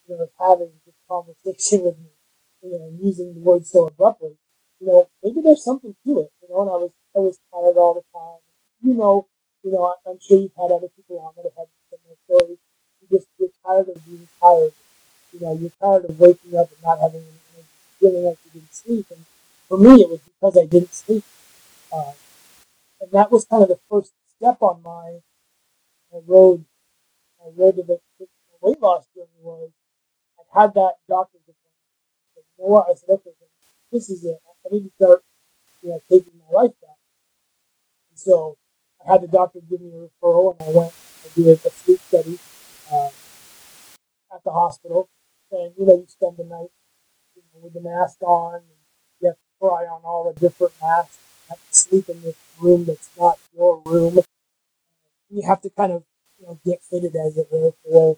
you 0.05 0.15
know, 0.15 0.23
is 0.23 0.29
having 0.37 0.69
this 0.85 0.93
conversation 1.09 1.81
with 1.85 1.97
me, 1.97 2.13
you 2.61 2.77
know, 2.77 2.93
using 3.01 3.33
the 3.33 3.41
word 3.41 3.65
so 3.65 3.87
abruptly, 3.87 4.37
you 4.79 4.85
know, 4.85 5.09
maybe 5.23 5.41
there's 5.41 5.63
something 5.63 5.95
to 6.05 6.19
it, 6.21 6.31
you 6.45 6.49
know, 6.49 6.61
and 6.61 6.69
I 6.69 6.77
was, 6.77 6.91
I 7.15 7.19
was 7.19 7.39
tired 7.49 7.77
all 7.77 7.95
the 7.97 8.05
time. 8.13 8.37
You 8.85 8.93
know, 8.93 9.25
you 9.63 9.71
know, 9.71 9.95
I'm 10.05 10.19
sure 10.21 10.37
you've 10.37 10.53
had 10.53 10.69
other 10.69 10.93
people 10.93 11.17
on 11.17 11.33
that 11.37 11.49
have 11.49 11.57
had 11.57 11.67
similar 11.89 12.17
stories. 12.29 12.59
You 13.01 13.17
just, 13.17 13.27
you're 13.39 13.49
tired 13.65 13.89
of 13.89 14.05
being 14.05 14.27
tired. 14.39 14.73
You 15.33 15.39
know, 15.41 15.57
you're 15.57 15.73
tired 15.81 16.05
of 16.05 16.19
waking 16.19 16.55
up 16.55 16.69
and 16.69 16.83
not 16.85 16.99
having 17.01 17.25
any 17.25 17.41
energy, 17.57 17.67
feeling 17.99 18.23
like 18.25 18.37
you 18.45 18.61
didn't 18.61 18.73
sleep. 18.75 19.07
And 19.09 19.25
for 19.67 19.79
me, 19.79 20.05
it 20.05 20.09
was 20.09 20.21
because 20.21 20.57
I 20.61 20.65
didn't 20.67 20.93
sleep. 20.93 21.23
Uh, 21.91 22.13
and 23.01 23.11
that 23.11 23.31
was 23.31 23.45
kind 23.45 23.63
of 23.63 23.69
the 23.69 23.79
first 23.89 24.13
step 24.37 24.57
on 24.61 24.81
my, 24.83 25.19
my 26.11 26.19
road 26.25 26.65
I 27.47 27.49
read 27.55 27.77
that 27.77 27.87
the, 27.87 27.99
the 28.19 28.27
weight 28.61 28.81
loss 28.81 29.05
journey 29.15 29.39
was 29.41 29.71
I 30.39 30.61
had 30.61 30.73
that 30.73 30.95
doctor's 31.07 31.41
appointment. 31.41 32.47
You 32.57 32.65
know 32.65 32.69
what? 32.71 32.87
I 32.89 32.95
said, 32.95 33.09
okay, 33.09 33.31
this 33.91 34.09
is 34.09 34.25
it. 34.25 34.39
I 34.65 34.73
need 34.73 34.83
to 34.83 34.91
start, 34.95 35.23
you 35.81 35.89
know, 35.89 36.01
taking 36.09 36.33
my 36.39 36.61
life 36.61 36.73
back. 36.81 36.97
And 38.09 38.19
so 38.19 38.57
I 39.05 39.11
had 39.13 39.21
the 39.21 39.27
doctor 39.27 39.59
give 39.69 39.81
me 39.81 39.91
a 39.91 40.25
referral, 40.25 40.59
and 40.59 40.69
I 40.69 40.71
went. 40.77 40.93
I 41.23 41.29
did 41.35 41.47
a 41.47 41.69
sleep 41.69 41.99
study 42.07 42.39
uh, 42.91 43.09
at 44.33 44.43
the 44.43 44.51
hospital, 44.51 45.09
and 45.51 45.73
you 45.77 45.85
know, 45.85 45.95
you 45.95 46.05
spend 46.07 46.37
the 46.37 46.43
night 46.43 46.69
you 47.35 47.43
know, 47.53 47.61
with 47.61 47.73
the 47.73 47.81
mask 47.81 48.21
on, 48.21 48.55
and 48.55 48.63
you 49.21 49.27
have 49.27 49.35
to 49.35 49.59
try 49.59 49.85
on 49.85 50.01
all 50.03 50.31
the 50.31 50.39
different 50.39 50.73
masks. 50.81 51.17
Have 51.49 51.59
to 51.59 51.75
sleep 51.75 52.09
in 52.09 52.21
this 52.21 52.35
room 52.61 52.85
that's 52.85 53.09
not 53.17 53.37
your 53.55 53.81
room. 53.85 54.19
You 55.29 55.43
have 55.47 55.61
to 55.61 55.69
kind 55.69 55.91
of 55.91 56.03
you 56.39 56.47
know, 56.47 56.59
get 56.65 56.81
fitted 56.83 57.15
as 57.15 57.37
it 57.37 57.47
were 57.51 57.71
for, 57.83 58.17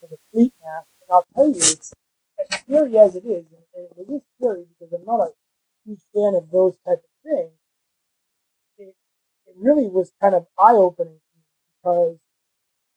for 0.00 0.08
the 0.08 0.18
fleet 0.32 0.52
mask. 0.62 0.88
And 1.02 1.10
I'll 1.12 1.26
tell 1.34 1.48
you, 1.48 1.56
it's 1.56 1.92
as 2.40 2.60
scary 2.60 2.98
as 2.98 3.16
it 3.16 3.24
is, 3.24 3.46
and 3.76 3.88
it 3.98 4.12
is 4.12 4.22
scary 4.40 4.66
because 4.78 4.92
I'm 4.92 5.04
not 5.06 5.20
a 5.28 5.30
huge 5.84 6.00
fan 6.14 6.34
of 6.34 6.50
those 6.50 6.76
type 6.86 6.98
of 7.04 7.10
things. 7.30 7.52
It, 8.78 8.94
it 9.46 9.54
really 9.56 9.88
was 9.88 10.12
kind 10.20 10.34
of 10.34 10.46
eye 10.58 10.74
opening 10.74 11.20
because 11.82 12.18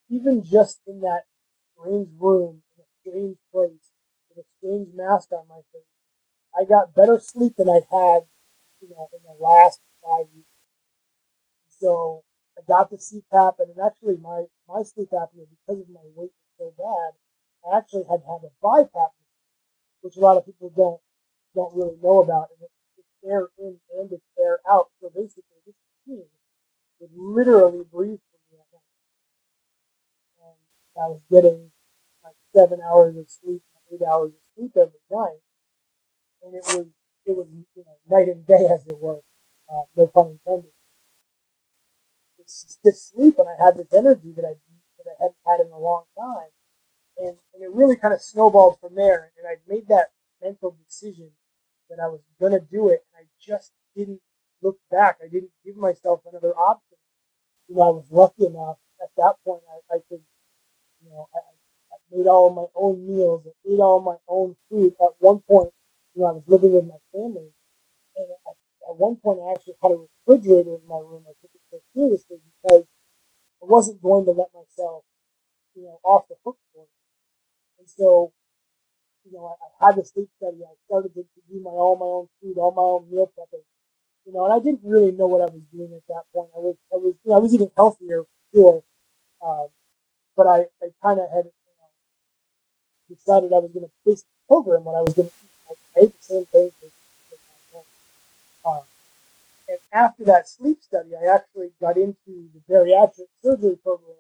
even 0.10 0.44
just 0.44 0.82
in 0.88 1.02
that 1.02 1.24
strange 1.80 2.10
room, 2.20 2.64
in 2.78 2.84
a 2.84 2.88
strange 3.02 3.38
place, 3.54 3.92
with 4.30 4.46
a 4.46 4.48
strange 4.60 4.90
mask 4.96 5.32
on 5.32 5.48
my 5.50 5.62
face, 5.74 5.84
I 6.58 6.66
got 6.66 6.96
better 6.96 7.20
sleep 7.20 7.56
than 7.58 7.70
I'd 7.70 7.88
had, 7.92 8.24
you 8.82 8.90
know, 8.90 9.10
in 9.14 9.22
the 9.24 9.44
last 9.44 9.82
five 10.04 10.28
years. 10.34 10.47
So 11.80 12.24
I 12.58 12.62
got 12.68 12.90
the 12.90 12.98
CPAP, 12.98 13.60
and 13.60 13.74
actually 13.86 14.18
my, 14.18 14.46
my 14.68 14.84
sleep 14.84 15.10
apnea, 15.12 15.46
because 15.50 15.82
of 15.82 15.90
my 15.90 16.02
weight 16.16 16.32
was 16.34 16.54
so 16.58 16.74
bad, 16.78 17.14
I 17.70 17.78
actually 17.78 18.04
had 18.10 18.22
have 18.28 18.42
a 18.44 18.52
BiPAP, 18.64 19.12
which 20.02 20.18
a 20.18 20.20
lot 20.20 20.38
of 20.38 20.46
people 20.46 20.72
don't 20.76 21.02
don't 21.56 21.76
really 21.76 21.98
know 22.02 22.22
about. 22.22 22.50
And 22.52 22.70
it's 22.98 23.08
air 23.26 23.48
in 23.60 23.78
and 23.98 24.12
it's 24.12 24.26
air 24.40 24.60
out. 24.70 24.90
So 25.02 25.10
basically, 25.10 25.58
this 25.66 25.76
machine 26.08 26.28
would 27.00 27.12
literally 27.16 27.84
breathe 27.92 28.20
for 28.32 28.40
me 28.52 28.60
at 28.62 28.68
night. 28.74 28.94
And 30.42 31.04
I 31.04 31.08
was 31.10 31.22
getting 31.32 31.72
like 32.24 32.36
seven 32.56 32.80
hours 32.82 33.18
of 33.18 33.30
sleep, 33.30 33.62
eight 33.92 34.02
hours 34.02 34.32
of 34.34 34.42
sleep 34.56 34.72
every 34.76 35.02
night. 35.12 35.42
And 36.44 36.56
it 36.56 36.64
was, 36.68 36.88
it 37.26 37.36
was, 37.36 37.48
you 37.76 37.84
know, 37.86 38.18
night 38.18 38.28
and 38.30 38.46
day 38.46 38.68
as 38.74 38.86
it 38.88 38.98
were. 39.00 39.22
Uh, 39.70 39.84
no 39.98 40.08
pun 40.08 40.40
intended. 40.46 40.72
Just 42.48 43.12
sleep, 43.12 43.36
and 43.40 43.48
I 43.50 43.64
had 43.64 43.78
this 43.78 43.94
energy 43.94 44.32
that 44.36 44.46
I 44.46 44.56
that 45.00 45.12
I 45.12 45.24
hadn't 45.24 45.44
had 45.46 45.60
in 45.66 45.72
a 45.72 45.80
long 45.80 46.06
time, 46.18 46.50
and, 47.18 47.38
and 47.54 47.64
it 47.64 47.72
really 47.72 47.96
kind 47.98 48.14
of 48.14 48.22
snowballed 48.22 48.80
from 48.80 48.96
there. 48.96 49.32
And 49.38 49.48
I 49.48 49.58
made 49.68 49.88
that 49.90 50.12
mental 50.42 50.78
decision 50.86 51.32
that 51.90 52.00
I 52.02 52.08
was 52.08 52.22
to 52.40 52.60
do 52.72 52.90
it, 52.90 53.04
and 53.14 53.26
I 53.26 53.28
just 53.40 53.72
didn't 53.96 54.22
look 54.62 54.78
back. 54.92 55.18
I 55.24 55.28
didn't 55.28 55.52
give 55.66 55.76
myself 55.78 56.22
another 56.30 56.54
option. 56.56 56.98
You 57.68 57.76
know, 57.76 57.82
I 57.84 57.90
was 57.92 58.08
lucky 58.12 58.46
enough 58.46 58.78
at 59.02 59.10
that 59.18 59.36
point. 59.46 59.64
I, 59.70 59.96
I 59.96 60.00
could, 60.10 60.22
you 61.04 61.10
know, 61.10 61.28
I, 61.36 61.40
I 61.94 61.98
made 62.12 62.28
all 62.28 62.54
my 62.54 62.68
own 62.76 63.08
meals. 63.08 63.44
I 63.48 63.74
ate 63.74 63.80
all 63.80 64.02
my 64.02 64.18
own 64.28 64.56
food. 64.70 64.94
At 65.02 65.16
one 65.20 65.40
point, 65.40 65.72
you 66.16 66.22
know, 66.22 66.30
I 66.30 66.32
was 66.34 66.44
living 66.48 66.74
with 66.74 66.86
my 66.86 67.02
family, 67.12 67.52
and 68.16 68.28
I, 68.48 68.52
at 68.90 68.98
one 68.98 69.18
point, 69.18 69.40
I 69.46 69.52
actually 69.54 69.76
had 69.84 69.92
a 69.92 70.06
refrigerator 70.28 70.76
in 70.76 70.88
my 70.88 71.00
room. 71.00 71.24
I 71.28 71.34
took 71.42 71.52
so 71.72 71.80
seriously 71.96 72.38
because 72.62 72.86
I 73.62 73.66
wasn't 73.66 74.02
going 74.02 74.26
to 74.26 74.32
let 74.32 74.50
myself, 74.54 75.04
you 75.76 75.84
know, 75.84 76.00
off 76.04 76.28
the 76.30 76.36
hook 76.46 76.58
for 76.74 76.84
it. 76.84 76.90
And 77.80 77.90
so, 77.90 78.34
you 79.26 79.34
know, 79.34 79.56
I, 79.82 79.86
I 79.86 79.88
had 79.90 79.98
the 79.98 80.06
sleep 80.06 80.30
study. 80.38 80.58
I 80.64 80.74
started 80.88 81.14
to, 81.16 81.22
to 81.22 81.42
do 81.52 81.62
my 81.62 81.72
all 81.72 81.98
my 81.98 82.06
own 82.06 82.28
food, 82.42 82.60
all 82.60 82.72
my 82.72 82.82
own 82.84 83.12
meal 83.12 83.32
prepping. 83.38 83.64
You 84.26 84.34
know, 84.34 84.46
and 84.46 84.54
I 84.54 84.60
didn't 84.60 84.82
really 84.84 85.12
know 85.12 85.28
what 85.28 85.42
I 85.42 85.46
was 85.54 85.62
doing 85.74 85.92
at 85.96 86.04
that 86.10 86.24
point. 86.34 86.50
I 86.56 86.60
was, 86.60 86.76
I 86.94 86.98
was, 86.98 87.16
you 87.24 87.32
know, 87.32 87.38
I 87.38 87.40
was 87.40 87.54
eating 87.54 87.72
healthier, 87.78 88.24
sure, 88.54 88.84
um, 89.46 89.68
but 90.36 90.48
I, 90.48 90.60
I 90.84 90.90
kind 91.04 91.20
of 91.20 91.30
had, 91.32 91.46
you 91.46 91.74
know, 91.80 91.90
decided 93.16 93.54
I 93.54 93.60
was 93.60 93.72
going 93.72 93.86
to 93.86 93.92
base 94.06 94.22
the 94.24 94.48
program 94.48 94.84
when 94.86 94.96
I 94.96 95.02
was 95.02 95.14
going 95.14 95.30
to 95.30 95.36
eat. 95.44 95.78
I 95.98 96.02
ate 96.04 96.14
the 96.20 96.24
same 96.24 96.46
things. 96.46 96.74
Um, 98.66 98.82
and 99.68 99.80
after 99.92 100.24
that 100.26 100.48
sleep 100.48 100.82
study, 100.82 101.10
I 101.16 101.34
actually 101.34 101.70
got 101.82 101.98
into 101.98 102.50
the 102.54 102.62
bariatric 102.70 103.28
surgery 103.44 103.78
program 103.84 104.16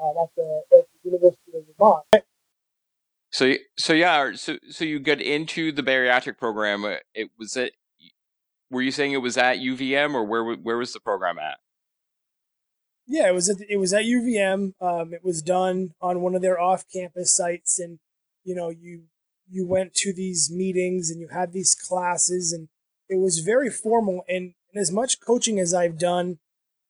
uh, 0.00 0.22
at, 0.22 0.30
the, 0.36 0.62
at 0.72 0.86
the 1.02 1.10
University 1.10 1.52
of 1.54 1.64
Vermont. 1.76 2.24
So, 3.30 3.54
so 3.76 3.92
yeah, 3.92 4.32
so 4.34 4.56
so 4.70 4.84
you 4.84 5.00
got 5.00 5.20
into 5.20 5.70
the 5.70 5.82
bariatric 5.82 6.38
program. 6.38 6.84
Uh, 6.84 6.96
it 7.14 7.30
was 7.38 7.56
it. 7.56 7.74
Were 8.70 8.82
you 8.82 8.90
saying 8.90 9.12
it 9.12 9.18
was 9.18 9.36
at 9.36 9.58
UVM 9.58 10.14
or 10.14 10.24
where 10.24 10.44
where 10.54 10.78
was 10.78 10.92
the 10.92 11.00
program 11.00 11.38
at? 11.38 11.58
Yeah, 13.06 13.28
it 13.28 13.34
was 13.34 13.48
at, 13.48 13.56
it 13.68 13.76
was 13.76 13.92
at 13.92 14.04
UVM. 14.04 14.72
Um, 14.80 15.12
it 15.12 15.24
was 15.24 15.42
done 15.42 15.94
on 16.00 16.20
one 16.20 16.34
of 16.34 16.42
their 16.42 16.60
off-campus 16.60 17.36
sites, 17.36 17.78
and 17.78 17.98
you 18.44 18.54
know 18.54 18.70
you 18.70 19.04
you 19.50 19.66
went 19.66 19.94
to 19.94 20.12
these 20.12 20.50
meetings 20.50 21.10
and 21.10 21.20
you 21.20 21.28
had 21.28 21.52
these 21.52 21.74
classes, 21.74 22.52
and 22.52 22.68
it 23.08 23.18
was 23.18 23.40
very 23.40 23.70
formal. 23.70 24.24
And 24.28 24.36
and 24.38 24.54
as 24.78 24.92
much 24.92 25.20
coaching 25.20 25.58
as 25.58 25.74
I've 25.74 25.98
done, 25.98 26.38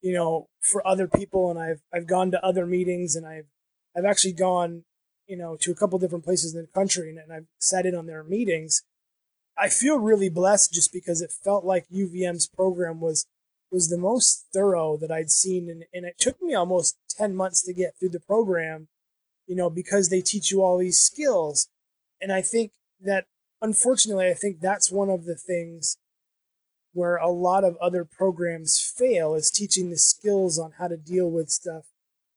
you 0.00 0.12
know, 0.12 0.48
for 0.60 0.86
other 0.86 1.08
people, 1.08 1.50
and 1.50 1.58
I've 1.58 1.80
I've 1.92 2.06
gone 2.06 2.30
to 2.30 2.44
other 2.44 2.66
meetings, 2.66 3.16
and 3.16 3.26
I've 3.26 3.46
I've 3.96 4.04
actually 4.04 4.34
gone, 4.34 4.84
you 5.26 5.36
know, 5.36 5.56
to 5.60 5.72
a 5.72 5.74
couple 5.74 5.98
different 5.98 6.24
places 6.24 6.54
in 6.54 6.62
the 6.62 6.68
country, 6.68 7.10
and, 7.10 7.18
and 7.18 7.32
I've 7.32 7.46
sat 7.58 7.86
in 7.86 7.94
on 7.94 8.06
their 8.06 8.22
meetings. 8.22 8.82
I 9.56 9.68
feel 9.68 9.98
really 9.98 10.28
blessed 10.28 10.72
just 10.72 10.92
because 10.92 11.20
it 11.20 11.32
felt 11.32 11.64
like 11.64 11.88
UVM's 11.88 12.46
program 12.46 13.00
was 13.00 13.26
was 13.70 13.88
the 13.88 13.98
most 13.98 14.46
thorough 14.52 14.96
that 14.96 15.10
I'd 15.10 15.30
seen, 15.30 15.68
and, 15.68 15.84
and 15.92 16.06
it 16.06 16.18
took 16.18 16.40
me 16.40 16.54
almost 16.54 16.96
ten 17.08 17.34
months 17.34 17.62
to 17.62 17.74
get 17.74 17.94
through 17.98 18.10
the 18.10 18.20
program, 18.20 18.88
you 19.46 19.56
know, 19.56 19.70
because 19.70 20.08
they 20.08 20.20
teach 20.20 20.50
you 20.50 20.62
all 20.62 20.78
these 20.78 21.00
skills, 21.00 21.68
and 22.20 22.32
I 22.32 22.42
think 22.42 22.72
that 23.00 23.26
unfortunately, 23.60 24.28
I 24.28 24.34
think 24.34 24.60
that's 24.60 24.90
one 24.90 25.10
of 25.10 25.24
the 25.24 25.36
things 25.36 25.96
where 26.92 27.16
a 27.16 27.30
lot 27.30 27.64
of 27.64 27.76
other 27.76 28.04
programs 28.04 28.80
fail 28.80 29.34
is 29.34 29.50
teaching 29.50 29.90
the 29.90 29.98
skills 29.98 30.58
on 30.58 30.72
how 30.78 30.88
to 30.88 30.96
deal 30.96 31.30
with 31.30 31.50
stuff 31.50 31.86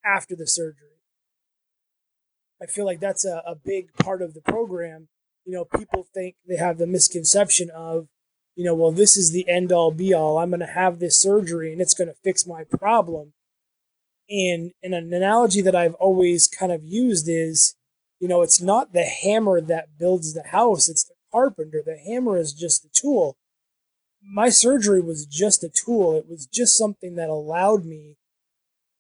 after 0.06 0.36
the 0.36 0.48
surgery. 0.48 0.88
I 2.62 2.66
feel 2.66 2.86
like 2.86 3.00
that's 3.00 3.26
a, 3.26 3.42
a 3.46 3.56
big 3.56 3.94
part 3.96 4.22
of 4.22 4.34
the 4.34 4.42
program. 4.42 5.08
You 5.46 5.54
know, 5.54 5.66
people 5.66 6.06
think 6.14 6.36
they 6.48 6.58
have 6.58 6.78
the 6.78 6.86
misconception 6.86 7.70
of, 7.72 8.08
you 8.56 8.64
know, 8.64 8.76
well, 8.76 8.92
this 8.92 9.18
is 9.18 9.32
the 9.32 9.50
end 9.50 9.72
all 9.72 9.92
be 9.92 10.14
all. 10.14 10.38
I'm 10.38 10.52
going 10.52 10.60
to 10.60 10.68
have 10.68 11.00
this 11.00 11.20
surgery 11.20 11.72
and 11.72 11.82
it's 11.82 11.96
going 11.96 12.10
to 12.10 12.16
fix 12.24 12.46
my 12.46 12.64
problem. 12.64 13.34
And, 14.30 14.72
and 14.84 14.94
an 14.94 15.12
analogy 15.12 15.62
that 15.62 15.76
I've 15.76 15.96
always 15.96 16.48
kind 16.48 16.72
of 16.72 16.84
used 16.84 17.28
is, 17.28 17.76
you 18.20 18.28
know, 18.28 18.44
it's 18.44 18.62
not 18.62 18.94
the 18.94 19.04
hammer 19.04 19.60
that 19.60 19.98
builds 19.98 20.34
the 20.34 20.44
house, 20.44 20.88
it's 20.88 21.06
the 21.06 21.16
carpenter. 21.32 21.82
The 21.84 21.98
hammer 21.98 22.38
is 22.38 22.54
just 22.54 22.84
the 22.84 22.90
tool 22.94 23.38
my 24.24 24.50
surgery 24.50 25.02
was 25.02 25.26
just 25.26 25.64
a 25.64 25.70
tool. 25.70 26.16
It 26.16 26.28
was 26.30 26.46
just 26.46 26.78
something 26.78 27.16
that 27.16 27.30
allowed 27.30 27.86
me, 27.86 28.18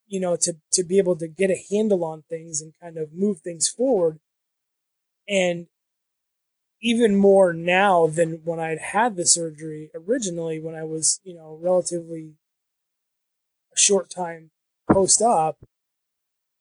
you 0.08 0.20
know, 0.20 0.36
to, 0.42 0.56
to 0.74 0.84
be 0.84 0.98
able 0.98 1.16
to 1.18 1.28
get 1.28 1.52
a 1.52 1.64
handle 1.70 2.04
on 2.04 2.24
things 2.30 2.62
and 2.62 2.74
kind 2.82 2.98
of 2.98 3.14
move 3.14 3.42
things 3.42 3.70
forward. 3.70 4.20
And 5.28 5.68
even 6.82 7.16
more 7.16 7.54
now 7.54 8.08
than 8.08 8.42
when 8.44 8.60
I'd 8.60 8.80
had 8.80 9.16
the 9.16 9.26
surgery 9.26 9.92
originally, 9.94 10.60
when 10.60 10.76
I 10.76 10.84
was, 10.84 11.20
you 11.24 11.36
know, 11.36 11.60
relatively 11.62 12.34
a 13.74 13.80
short 13.80 14.10
time 14.10 14.50
post 14.92 15.22
op, 15.22 15.58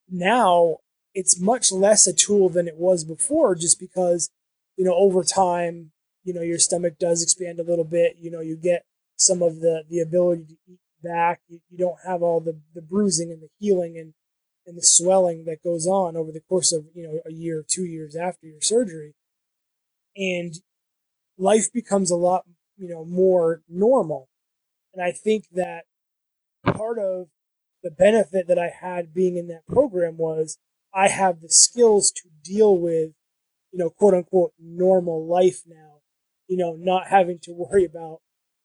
now 0.08 0.78
it's 1.14 1.40
much 1.40 1.72
less 1.72 2.06
a 2.06 2.12
tool 2.12 2.48
than 2.48 2.68
it 2.68 2.76
was 2.76 3.04
before 3.04 3.54
just 3.54 3.80
because, 3.80 4.30
you 4.76 4.84
know, 4.84 4.94
over 4.94 5.24
time, 5.24 5.92
you 6.30 6.36
know 6.36 6.42
your 6.42 6.60
stomach 6.60 6.94
does 7.00 7.24
expand 7.24 7.58
a 7.58 7.64
little 7.64 7.84
bit 7.84 8.14
you 8.20 8.30
know 8.30 8.40
you 8.40 8.56
get 8.56 8.84
some 9.16 9.42
of 9.42 9.58
the 9.58 9.82
the 9.90 9.98
ability 9.98 10.44
to 10.44 10.72
eat 10.72 10.78
back. 11.02 11.40
You, 11.48 11.60
you 11.70 11.78
don't 11.78 11.98
have 12.06 12.22
all 12.22 12.40
the 12.40 12.60
the 12.74 12.82
bruising 12.82 13.30
and 13.30 13.42
the 13.42 13.48
healing 13.58 13.98
and 13.98 14.14
and 14.66 14.76
the 14.76 14.84
swelling 14.84 15.44
that 15.46 15.64
goes 15.64 15.86
on 15.86 16.16
over 16.16 16.30
the 16.30 16.42
course 16.48 16.72
of 16.72 16.84
you 16.94 17.02
know 17.02 17.20
a 17.26 17.32
year 17.32 17.64
two 17.66 17.84
years 17.84 18.14
after 18.14 18.46
your 18.46 18.60
surgery. 18.60 19.14
And 20.16 20.54
life 21.38 21.72
becomes 21.72 22.10
a 22.10 22.16
lot 22.16 22.44
you 22.76 22.88
know 22.88 23.04
more 23.04 23.62
normal. 23.68 24.28
And 24.92 25.02
i 25.02 25.12
think 25.12 25.44
that 25.52 25.84
part 26.64 26.98
of 26.98 27.28
the 27.82 27.90
benefit 27.90 28.46
that 28.48 28.58
i 28.58 28.68
had 28.68 29.14
being 29.14 29.36
in 29.36 29.48
that 29.48 29.66
program 29.66 30.18
was 30.18 30.58
i 30.92 31.08
have 31.08 31.40
the 31.40 31.48
skills 31.48 32.10
to 32.10 32.28
deal 32.42 32.76
with 32.76 33.12
you 33.72 33.78
know 33.78 33.88
quote 33.88 34.14
unquote 34.14 34.52
normal 34.58 35.26
life 35.26 35.62
now 35.66 35.99
you 36.50 36.56
know, 36.56 36.74
not 36.76 37.06
having 37.06 37.38
to 37.44 37.52
worry 37.52 37.84
about, 37.84 38.18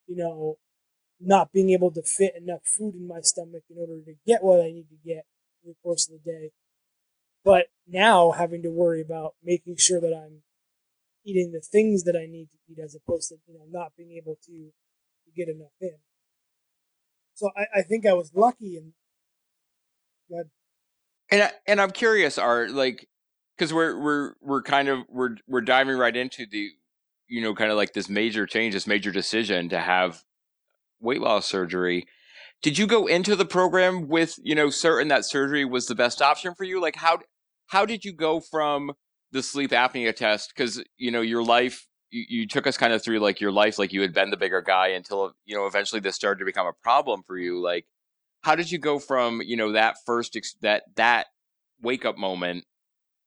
you 0.07 0.15
know, 0.15 0.57
not 1.21 1.53
being 1.53 1.69
able 1.69 1.91
to 1.91 2.01
fit 2.01 2.33
enough 2.35 2.61
food 2.65 2.95
in 2.95 3.07
my 3.07 3.21
stomach 3.21 3.61
in 3.69 3.77
order 3.79 4.01
to 4.03 4.15
get 4.25 4.43
what 4.43 4.59
I 4.59 4.71
need 4.71 4.87
to 4.89 4.97
get 5.05 5.25
in 5.63 5.69
the 5.69 5.75
course 5.83 6.09
of 6.09 6.15
the 6.15 6.31
day. 6.31 6.49
But 7.43 7.67
now 7.87 8.31
having 8.31 8.63
to 8.63 8.71
worry 8.71 9.01
about 9.01 9.35
making 9.43 9.75
sure 9.77 10.01
that 10.01 10.15
I'm 10.15 10.41
eating 11.23 11.51
the 11.51 11.61
things 11.61 12.05
that 12.05 12.15
I 12.15 12.25
need 12.25 12.47
to 12.47 12.57
eat 12.67 12.83
as 12.83 12.95
opposed 12.95 13.29
to, 13.29 13.35
you 13.47 13.53
know, 13.53 13.65
not 13.69 13.91
being 13.95 14.13
able 14.19 14.35
to, 14.47 14.51
to 14.51 15.31
get 15.35 15.47
enough 15.47 15.69
in. 15.79 15.97
So 17.35 17.51
I, 17.55 17.79
I 17.79 17.81
think 17.83 18.07
I 18.07 18.13
was 18.13 18.31
lucky 18.33 18.77
and 18.77 18.93
good. 20.27 20.49
And 21.29 21.43
I, 21.43 21.51
and 21.67 21.79
I'm 21.79 21.91
curious, 21.91 22.39
Art, 22.39 22.71
like, 22.71 23.07
because 23.55 23.71
we're 23.71 23.97
we're 23.99 24.33
we're 24.41 24.61
kind 24.63 24.89
of 24.89 24.99
we're 25.07 25.37
we're 25.47 25.61
diving 25.61 25.97
right 25.97 26.15
into 26.15 26.45
the 26.49 26.71
you 27.27 27.41
know, 27.41 27.53
kind 27.53 27.71
of 27.71 27.77
like 27.77 27.93
this 27.93 28.09
major 28.09 28.45
change, 28.45 28.73
this 28.73 28.87
major 28.87 29.11
decision 29.11 29.69
to 29.69 29.79
have 29.79 30.23
weight 30.99 31.21
loss 31.21 31.45
surgery. 31.45 32.05
Did 32.61 32.77
you 32.77 32.87
go 32.87 33.05
into 33.05 33.35
the 33.35 33.45
program 33.45 34.07
with, 34.07 34.39
you 34.41 34.55
know, 34.55 34.69
certain 34.69 35.09
that 35.09 35.25
surgery 35.25 35.65
was 35.65 35.87
the 35.87 35.95
best 35.95 36.21
option 36.21 36.55
for 36.55 36.63
you? 36.63 36.81
Like 36.81 36.95
how 36.95 37.19
how 37.67 37.85
did 37.85 38.05
you 38.05 38.13
go 38.13 38.39
from 38.39 38.93
the 39.31 39.43
sleep 39.43 39.71
apnea 39.71 40.15
test 40.15 40.55
cuz 40.55 40.83
you 40.97 41.11
know, 41.11 41.21
your 41.21 41.43
life 41.43 41.87
you, 42.15 42.25
you 42.29 42.47
took 42.47 42.65
us 42.65 42.77
kind 42.77 42.93
of 42.93 43.03
through 43.03 43.19
like 43.19 43.41
your 43.41 43.51
life 43.51 43.77
like 43.77 43.91
you 43.91 44.01
had 44.01 44.13
been 44.13 44.29
the 44.29 44.37
bigger 44.37 44.61
guy 44.61 44.87
until 44.89 45.33
you 45.45 45.55
know 45.55 45.65
eventually 45.65 45.99
this 45.99 46.15
started 46.15 46.39
to 46.39 46.45
become 46.45 46.67
a 46.67 46.73
problem 46.73 47.23
for 47.27 47.37
you 47.37 47.61
like 47.61 47.85
how 48.41 48.55
did 48.55 48.71
you 48.71 48.79
go 48.79 48.99
from 48.99 49.41
you 49.41 49.57
know 49.57 49.73
that 49.73 49.97
first 50.05 50.35
ex- 50.35 50.55
that 50.61 50.83
that 50.95 51.27
wake 51.81 52.05
up 52.05 52.17
moment 52.17 52.63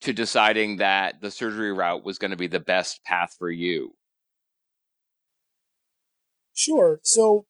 to 0.02 0.12
deciding 0.12 0.76
that 0.76 1.20
the 1.20 1.30
surgery 1.30 1.72
route 1.72 2.04
was 2.04 2.18
going 2.18 2.30
to 2.30 2.36
be 2.36 2.46
the 2.46 2.60
best 2.60 3.04
path 3.04 3.34
for 3.38 3.50
you? 3.50 3.94
Sure. 6.54 7.00
So 7.02 7.46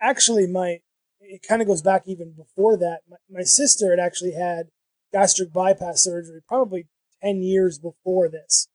actually, 0.00 0.46
my 0.46 0.78
it 1.20 1.42
kind 1.46 1.60
of 1.60 1.68
goes 1.68 1.82
back 1.82 2.02
even 2.06 2.32
before 2.36 2.76
that. 2.76 3.00
My, 3.08 3.16
my 3.30 3.42
sister 3.42 3.90
had 3.90 3.98
actually 3.98 4.32
had 4.32 4.68
gastric 5.12 5.52
bypass 5.52 6.04
surgery 6.04 6.40
probably 6.46 6.86
10 7.22 7.42
years 7.42 7.78
before 7.78 8.28
this. 8.28 8.68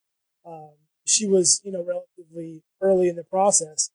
Um, 0.45 0.71
she 1.05 1.27
was, 1.27 1.61
you 1.63 1.71
know, 1.71 1.83
relatively 1.83 2.63
early 2.81 3.07
in 3.09 3.15
the 3.15 3.23
process. 3.23 3.89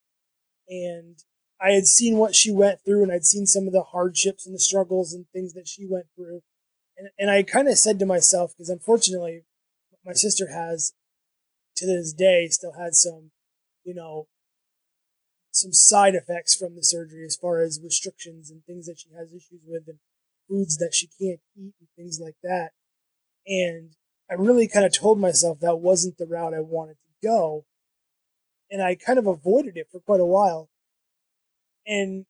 And 0.68 1.18
I 1.60 1.70
had 1.70 1.86
seen 1.86 2.16
what 2.16 2.34
she 2.34 2.50
went 2.50 2.80
through 2.84 3.02
and 3.02 3.12
I'd 3.12 3.24
seen 3.24 3.46
some 3.46 3.66
of 3.66 3.72
the 3.72 3.82
hardships 3.82 4.46
and 4.46 4.54
the 4.54 4.60
struggles 4.60 5.12
and 5.12 5.26
things 5.32 5.54
that 5.54 5.68
she 5.68 5.86
went 5.88 6.06
through. 6.14 6.42
And, 6.96 7.08
and 7.18 7.30
I 7.30 7.42
kind 7.42 7.68
of 7.68 7.78
said 7.78 7.98
to 7.98 8.06
myself, 8.06 8.52
because 8.52 8.70
unfortunately, 8.70 9.44
my 10.04 10.12
sister 10.12 10.48
has, 10.52 10.92
to 11.76 11.86
this 11.86 12.12
day, 12.12 12.48
still 12.48 12.74
had 12.78 12.94
some, 12.94 13.32
you 13.84 13.94
know, 13.94 14.28
some 15.52 15.72
side 15.72 16.14
effects 16.14 16.54
from 16.54 16.76
the 16.76 16.82
surgery 16.82 17.24
as 17.24 17.36
far 17.36 17.60
as 17.60 17.80
restrictions 17.82 18.50
and 18.50 18.64
things 18.64 18.86
that 18.86 18.98
she 18.98 19.08
has 19.16 19.30
issues 19.30 19.62
with 19.66 19.84
and 19.88 19.98
foods 20.48 20.76
that 20.76 20.94
she 20.94 21.06
can't 21.06 21.40
eat 21.56 21.74
and 21.80 21.88
things 21.96 22.20
like 22.22 22.36
that. 22.42 22.70
And 23.46 23.92
I 24.30 24.34
really 24.34 24.68
kind 24.68 24.84
of 24.84 24.96
told 24.96 25.18
myself 25.18 25.60
that 25.60 25.76
wasn't 25.76 26.18
the 26.18 26.26
route 26.26 26.54
I 26.54 26.60
wanted 26.60 26.96
to 27.04 27.26
go. 27.26 27.64
And 28.70 28.82
I 28.82 28.96
kind 28.96 29.18
of 29.18 29.26
avoided 29.26 29.76
it 29.76 29.88
for 29.90 30.00
quite 30.00 30.20
a 30.20 30.26
while. 30.26 30.68
And 31.86 32.26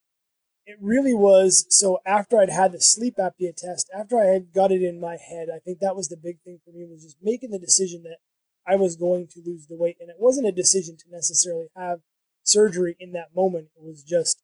it 0.66 0.78
really 0.80 1.14
was 1.14 1.64
so 1.70 2.00
after 2.04 2.38
I'd 2.38 2.50
had 2.50 2.73
the 2.73 2.80
sleep 2.80 3.16
apnea 3.18 3.54
test, 3.56 3.88
after 3.96 4.18
I 4.18 4.26
had 4.26 4.52
got 4.52 4.73
it 4.73 4.82
in 4.82 5.00
my 5.00 5.16
head, 5.16 5.46
I 5.54 5.61
think 5.61 5.78
that 5.78 5.94
was 5.94 6.08
the 6.08 6.16
big 6.16 6.40
thing 6.40 6.58
for 6.64 6.73
me 6.73 6.85
was 6.85 7.04
just 7.04 7.18
making 7.23 7.50
the 7.50 7.58
decision 7.58 8.02
that 8.02 8.18
I 8.66 8.75
was 8.75 8.96
going 8.96 9.28
to 9.28 9.42
lose 9.46 9.68
the 9.68 9.76
weight. 9.76 9.96
And 10.00 10.11
it 10.11 10.16
wasn't 10.18 10.49
a 10.49 10.52
decision 10.52 10.96
to 10.96 11.04
necessarily 11.11 11.68
have 11.76 12.00
surgery 12.42 12.96
in 12.99 13.12
that 13.12 13.35
moment. 13.35 13.68
It 13.76 13.85
was 13.85 14.02
just, 14.02 14.42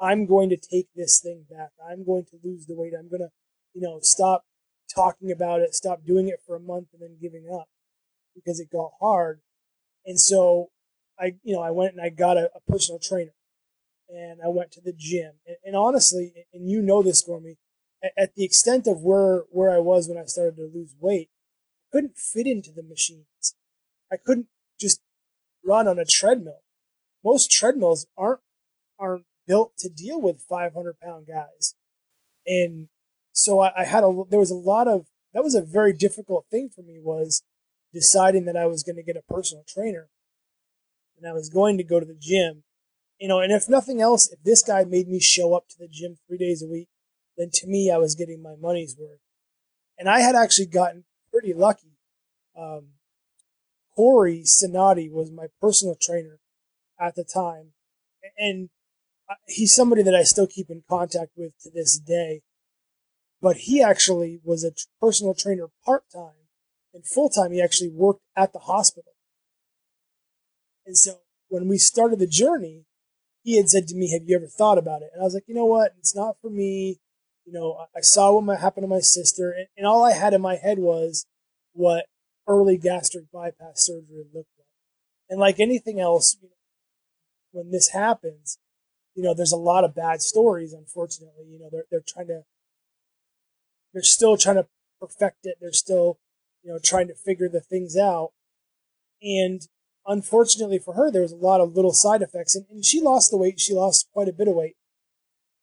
I'm 0.00 0.26
going 0.26 0.48
to 0.50 0.56
take 0.56 0.86
this 0.94 1.20
thing 1.20 1.44
back. 1.50 1.70
I'm 1.84 2.06
going 2.06 2.24
to 2.26 2.38
lose 2.44 2.66
the 2.66 2.76
weight. 2.76 2.92
I'm 2.96 3.08
going 3.08 3.22
to, 3.22 3.30
you 3.74 3.82
know, 3.82 3.98
stop 4.02 4.44
talking 4.94 5.32
about 5.32 5.60
it, 5.60 5.74
stop 5.74 6.04
doing 6.06 6.28
it 6.28 6.40
for 6.46 6.54
a 6.54 6.60
month 6.60 6.88
and 6.92 7.02
then 7.02 7.16
giving 7.20 7.48
up 7.52 7.68
because 8.32 8.60
it 8.60 8.70
got 8.70 8.92
hard. 9.00 9.40
And 10.04 10.20
so 10.20 10.68
I, 11.18 11.34
you 11.42 11.56
know, 11.56 11.62
I 11.62 11.72
went 11.72 11.94
and 11.94 12.00
I 12.00 12.10
got 12.10 12.36
a, 12.36 12.48
a 12.54 12.70
personal 12.70 13.00
trainer 13.00 13.32
and 14.08 14.40
I 14.44 14.48
went 14.48 14.72
to 14.72 14.80
the 14.80 14.94
gym. 14.96 15.32
And, 15.46 15.56
and 15.64 15.76
honestly, 15.76 16.32
and 16.52 16.68
you 16.68 16.82
know 16.82 17.02
this, 17.02 17.26
Gormy, 17.26 17.56
at, 18.02 18.12
at 18.16 18.34
the 18.34 18.44
extent 18.44 18.86
of 18.86 19.02
where, 19.02 19.44
where 19.50 19.70
I 19.70 19.78
was 19.78 20.08
when 20.08 20.18
I 20.18 20.24
started 20.24 20.56
to 20.56 20.70
lose 20.72 20.94
weight, 21.00 21.28
I 21.82 21.96
couldn't 21.96 22.16
fit 22.16 22.46
into 22.46 22.70
the 22.72 22.82
machines. 22.82 23.54
I 24.10 24.16
couldn't 24.16 24.48
just 24.78 25.00
run 25.64 25.88
on 25.88 25.98
a 25.98 26.04
treadmill 26.04 26.60
most 27.26 27.50
treadmills 27.50 28.06
aren't 28.16 28.40
aren't 28.98 29.24
built 29.46 29.76
to 29.78 29.88
deal 29.88 30.20
with 30.20 30.40
500 30.40 31.00
pound 31.00 31.26
guys, 31.26 31.74
and 32.46 32.88
so 33.32 33.58
I, 33.60 33.72
I 33.80 33.84
had 33.84 34.04
a 34.04 34.22
there 34.30 34.38
was 34.38 34.52
a 34.52 34.54
lot 34.54 34.86
of 34.86 35.06
that 35.34 35.42
was 35.42 35.56
a 35.56 35.60
very 35.60 35.92
difficult 35.92 36.46
thing 36.50 36.70
for 36.74 36.82
me 36.82 37.00
was 37.02 37.42
deciding 37.92 38.44
that 38.44 38.56
I 38.56 38.66
was 38.66 38.84
going 38.84 38.96
to 38.96 39.02
get 39.02 39.16
a 39.16 39.32
personal 39.34 39.64
trainer, 39.66 40.08
and 41.18 41.28
I 41.28 41.32
was 41.32 41.48
going 41.50 41.76
to 41.78 41.84
go 41.84 41.98
to 41.98 42.06
the 42.06 42.18
gym, 42.18 42.62
you 43.18 43.28
know, 43.28 43.40
and 43.40 43.52
if 43.52 43.68
nothing 43.68 44.00
else, 44.00 44.30
if 44.30 44.42
this 44.42 44.62
guy 44.62 44.84
made 44.84 45.08
me 45.08 45.20
show 45.20 45.54
up 45.54 45.68
to 45.70 45.76
the 45.78 45.88
gym 45.88 46.16
three 46.26 46.38
days 46.38 46.62
a 46.62 46.66
week, 46.66 46.88
then 47.36 47.50
to 47.54 47.66
me 47.66 47.90
I 47.90 47.98
was 47.98 48.14
getting 48.14 48.42
my 48.42 48.54
money's 48.60 48.96
worth, 48.98 49.20
and 49.98 50.08
I 50.08 50.20
had 50.20 50.34
actually 50.34 50.66
gotten 50.66 51.04
pretty 51.30 51.52
lucky. 51.52 51.98
Um, 52.58 52.88
Corey 53.96 54.42
Sinati 54.44 55.10
was 55.10 55.30
my 55.30 55.46
personal 55.60 55.96
trainer 56.00 56.38
at 57.00 57.14
the 57.14 57.24
time. 57.24 57.72
And 58.38 58.68
he's 59.46 59.74
somebody 59.74 60.02
that 60.02 60.14
I 60.14 60.22
still 60.22 60.46
keep 60.46 60.70
in 60.70 60.82
contact 60.88 61.32
with 61.36 61.58
to 61.62 61.70
this 61.70 61.98
day. 61.98 62.42
But 63.40 63.56
he 63.56 63.82
actually 63.82 64.40
was 64.44 64.64
a 64.64 64.72
personal 65.00 65.34
trainer 65.34 65.66
part 65.84 66.04
time 66.12 66.48
and 66.92 67.06
full 67.06 67.28
time. 67.28 67.52
He 67.52 67.62
actually 67.62 67.90
worked 67.90 68.22
at 68.36 68.52
the 68.52 68.60
hospital. 68.60 69.12
And 70.84 70.96
so 70.96 71.20
when 71.48 71.68
we 71.68 71.78
started 71.78 72.18
the 72.18 72.26
journey, 72.26 72.84
he 73.46 73.56
had 73.56 73.70
said 73.70 73.86
to 73.86 73.94
me, 73.94 74.10
Have 74.10 74.22
you 74.26 74.34
ever 74.36 74.48
thought 74.48 74.76
about 74.76 75.02
it? 75.02 75.10
And 75.14 75.22
I 75.22 75.24
was 75.24 75.32
like, 75.32 75.44
You 75.46 75.54
know 75.54 75.64
what? 75.64 75.92
It's 75.98 76.16
not 76.16 76.36
for 76.42 76.50
me. 76.50 76.98
You 77.44 77.52
know, 77.52 77.86
I 77.96 78.00
saw 78.00 78.38
what 78.38 78.58
happened 78.58 78.82
to 78.82 78.88
my 78.88 78.98
sister, 78.98 79.52
and, 79.52 79.68
and 79.76 79.86
all 79.86 80.04
I 80.04 80.12
had 80.12 80.34
in 80.34 80.42
my 80.42 80.56
head 80.56 80.78
was 80.80 81.26
what 81.72 82.06
early 82.48 82.76
gastric 82.76 83.30
bypass 83.32 83.86
surgery 83.86 84.24
looked 84.34 84.50
like. 84.58 84.66
And 85.30 85.38
like 85.38 85.60
anything 85.60 86.00
else, 86.00 86.36
you 86.42 86.48
know, 86.48 86.54
when 87.52 87.70
this 87.70 87.90
happens, 87.90 88.58
you 89.14 89.22
know, 89.22 89.32
there's 89.32 89.52
a 89.52 89.56
lot 89.56 89.84
of 89.84 89.94
bad 89.94 90.22
stories, 90.22 90.72
unfortunately. 90.72 91.46
You 91.48 91.60
know, 91.60 91.68
they're, 91.70 91.84
they're 91.88 92.02
trying 92.04 92.26
to, 92.26 92.42
they're 93.94 94.02
still 94.02 94.36
trying 94.36 94.56
to 94.56 94.66
perfect 95.00 95.44
it. 95.44 95.58
They're 95.60 95.72
still, 95.72 96.18
you 96.64 96.72
know, 96.72 96.80
trying 96.82 97.06
to 97.06 97.14
figure 97.14 97.48
the 97.48 97.60
things 97.60 97.96
out. 97.96 98.32
And 99.22 99.62
unfortunately 100.06 100.78
for 100.78 100.94
her, 100.94 101.10
there 101.10 101.22
was 101.22 101.32
a 101.32 101.36
lot 101.36 101.60
of 101.60 101.74
little 101.74 101.92
side 101.92 102.22
effects. 102.22 102.54
And, 102.54 102.66
and 102.70 102.84
she 102.84 103.00
lost 103.00 103.30
the 103.30 103.36
weight. 103.36 103.60
She 103.60 103.74
lost 103.74 104.08
quite 104.12 104.28
a 104.28 104.32
bit 104.32 104.48
of 104.48 104.54
weight. 104.54 104.76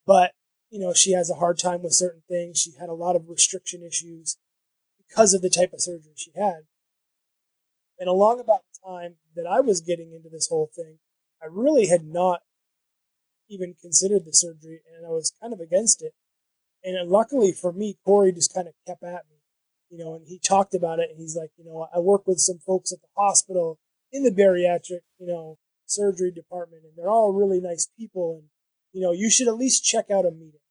But, 0.06 0.32
you 0.70 0.80
know, 0.80 0.94
she 0.94 1.12
has 1.14 1.30
a 1.30 1.36
hard 1.36 1.58
time 1.58 1.82
with 1.82 1.94
certain 1.94 2.24
things. 2.28 2.60
She 2.60 2.72
had 2.80 2.90
a 2.90 2.94
lot 2.94 3.16
of 3.16 3.30
restriction 3.30 3.84
issues 3.84 4.38
because 4.98 5.34
of 5.34 5.42
the 5.42 5.50
type 5.50 5.74
of 5.74 5.82
surgery 5.82 6.14
she 6.16 6.32
had. 6.36 6.64
And 8.00 8.10
along 8.10 8.40
about 8.40 8.62
the 8.74 8.90
time 8.90 9.16
that 9.36 9.46
I 9.50 9.62
was 9.62 9.82
getting 9.82 10.12
into 10.14 10.30
this 10.30 10.50
whole 10.50 10.70
thing, 10.76 10.98
I 11.42 11.46
really 11.50 11.88
had 11.88 12.06
not 12.06 12.42
even 13.50 13.76
considered 13.80 14.26
the 14.26 14.34
surgery 14.34 14.82
and 14.96 15.06
I 15.06 15.10
was 15.10 15.34
kind 15.42 15.54
of 15.54 15.60
against 15.60 16.02
it. 16.02 16.14
And 16.84 16.98
uh, 16.98 17.10
luckily 17.10 17.54
for 17.54 17.72
me, 17.72 17.98
Corey 18.04 18.32
just 18.32 18.54
kind 18.54 18.68
of 18.68 18.74
kept 18.86 19.04
at 19.04 19.24
me, 19.30 19.38
you 19.90 20.04
know, 20.04 20.16
and 20.16 20.28
he 20.28 20.40
talked 20.40 20.74
about 20.74 21.00
it 21.00 21.10
and 21.10 21.20
he's 21.20 21.36
like, 21.36 21.52
you 21.58 21.66
know, 21.66 21.88
I 21.96 22.00
work 22.00 22.28
with 22.28 22.40
some 22.40 22.60
folks 22.66 22.92
at 22.92 23.02
the 23.02 23.08
hospital 23.16 23.80
in 24.14 24.24
the 24.24 24.32
bariatric, 24.32 25.02
you 25.20 25.28
know, 25.28 25.58
surgery 25.86 26.32
department 26.32 26.84
and 26.86 26.94
they're 26.96 27.10
all 27.10 27.34
really 27.34 27.60
nice 27.60 27.90
people 28.00 28.40
and, 28.40 28.50
you 28.94 29.02
know, 29.02 29.12
you 29.12 29.30
should 29.30 29.50
at 29.50 29.58
least 29.58 29.84
check 29.84 30.10
out 30.10 30.26
a 30.26 30.32
meeting. 30.32 30.62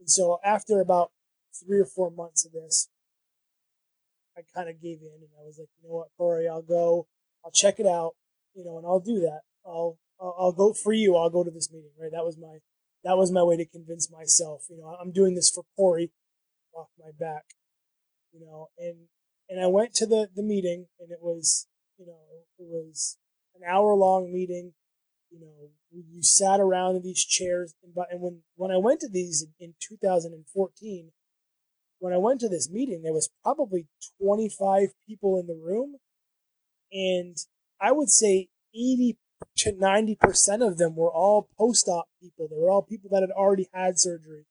And 0.00 0.10
so 0.10 0.40
after 0.44 0.80
about 0.80 1.12
three 1.54 1.78
or 1.78 1.84
four 1.84 2.10
months 2.10 2.44
of 2.44 2.52
this, 2.52 2.88
I 4.36 4.40
kind 4.54 4.68
of 4.68 4.82
gave 4.82 4.98
in 5.02 5.20
and 5.20 5.30
I 5.38 5.44
was 5.44 5.58
like, 5.58 5.68
you 5.80 5.88
know 5.88 5.94
what, 5.94 6.08
Corey, 6.16 6.48
I'll 6.48 6.62
go, 6.62 7.06
I'll 7.44 7.52
check 7.52 7.78
it 7.78 7.86
out 7.86 8.14
you 8.54 8.64
know, 8.64 8.78
and 8.78 8.86
I'll 8.86 9.00
do 9.00 9.20
that. 9.20 9.40
I'll, 9.64 9.98
I'll, 10.20 10.52
go 10.52 10.72
for 10.72 10.92
you. 10.92 11.16
I'll 11.16 11.30
go 11.30 11.44
to 11.44 11.50
this 11.50 11.72
meeting, 11.72 11.90
right? 12.00 12.10
That 12.12 12.24
was 12.24 12.36
my, 12.38 12.58
that 13.04 13.16
was 13.16 13.32
my 13.32 13.42
way 13.42 13.56
to 13.56 13.64
convince 13.64 14.10
myself, 14.10 14.66
you 14.68 14.78
know, 14.78 14.96
I'm 15.00 15.12
doing 15.12 15.34
this 15.34 15.50
for 15.50 15.64
Corey 15.76 16.10
off 16.74 16.88
my 16.98 17.10
back, 17.18 17.44
you 18.32 18.40
know, 18.40 18.68
and, 18.78 19.06
and 19.48 19.60
I 19.60 19.66
went 19.66 19.94
to 19.94 20.06
the, 20.06 20.28
the 20.34 20.42
meeting 20.42 20.86
and 20.98 21.10
it 21.10 21.20
was, 21.22 21.66
you 22.00 22.06
know, 22.06 22.18
it 22.58 22.66
was 22.66 23.18
an 23.54 23.62
hour 23.68 23.94
long 23.94 24.32
meeting. 24.32 24.72
You 25.30 25.40
know, 25.40 25.68
you 25.92 26.22
sat 26.22 26.58
around 26.58 26.96
in 26.96 27.02
these 27.02 27.24
chairs 27.24 27.74
and, 27.84 27.94
and 28.10 28.20
when, 28.20 28.40
when 28.56 28.70
I 28.72 28.78
went 28.78 29.00
to 29.00 29.08
these 29.08 29.46
in 29.60 29.74
2014, 29.80 31.10
when 31.98 32.12
I 32.12 32.16
went 32.16 32.40
to 32.40 32.48
this 32.48 32.70
meeting, 32.70 33.02
there 33.02 33.12
was 33.12 33.30
probably 33.44 33.86
25 34.20 34.88
people 35.06 35.38
in 35.38 35.46
the 35.46 35.54
room 35.54 35.96
and 36.90 37.36
I 37.80 37.92
would 37.92 38.08
say 38.08 38.48
80 38.74 39.18
to 39.58 39.72
90% 39.72 40.66
of 40.66 40.78
them 40.78 40.96
were 40.96 41.10
all 41.10 41.48
post-op 41.58 42.08
people. 42.20 42.48
They 42.48 42.58
were 42.58 42.70
all 42.70 42.82
people 42.82 43.10
that 43.12 43.22
had 43.22 43.30
already 43.30 43.68
had 43.72 43.98
surgery. 43.98 44.46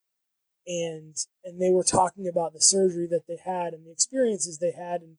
And, 0.68 1.16
and 1.44 1.60
they 1.60 1.72
were 1.72 1.84
talking 1.84 2.28
about 2.28 2.54
the 2.54 2.62
surgery 2.62 3.08
that 3.10 3.24
they 3.28 3.38
had 3.44 3.74
and 3.74 3.86
the 3.86 3.92
experiences 3.92 4.60
they 4.60 4.72
had. 4.72 5.02
And, 5.02 5.18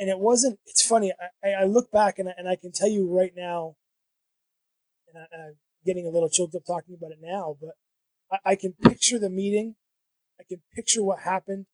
and 0.00 0.08
it 0.08 0.18
wasn't, 0.18 0.58
it's 0.66 0.84
funny. 0.84 1.12
I, 1.44 1.50
I 1.50 1.64
look 1.64 1.92
back 1.92 2.18
and 2.18 2.30
I, 2.30 2.32
and 2.38 2.48
I 2.48 2.56
can 2.56 2.72
tell 2.72 2.88
you 2.88 3.06
right 3.14 3.32
now, 3.36 3.76
and, 5.06 5.26
I, 5.30 5.48
am 5.48 5.56
getting 5.84 6.06
a 6.06 6.10
little 6.10 6.30
choked 6.30 6.54
up 6.54 6.62
talking 6.66 6.96
about 6.98 7.12
it 7.12 7.18
now, 7.20 7.58
but 7.60 7.72
I, 8.32 8.52
I 8.52 8.54
can 8.56 8.72
picture 8.72 9.18
the 9.18 9.28
meeting. 9.28 9.76
I 10.40 10.44
can 10.48 10.62
picture 10.74 11.02
what 11.02 11.20
happened. 11.20 11.66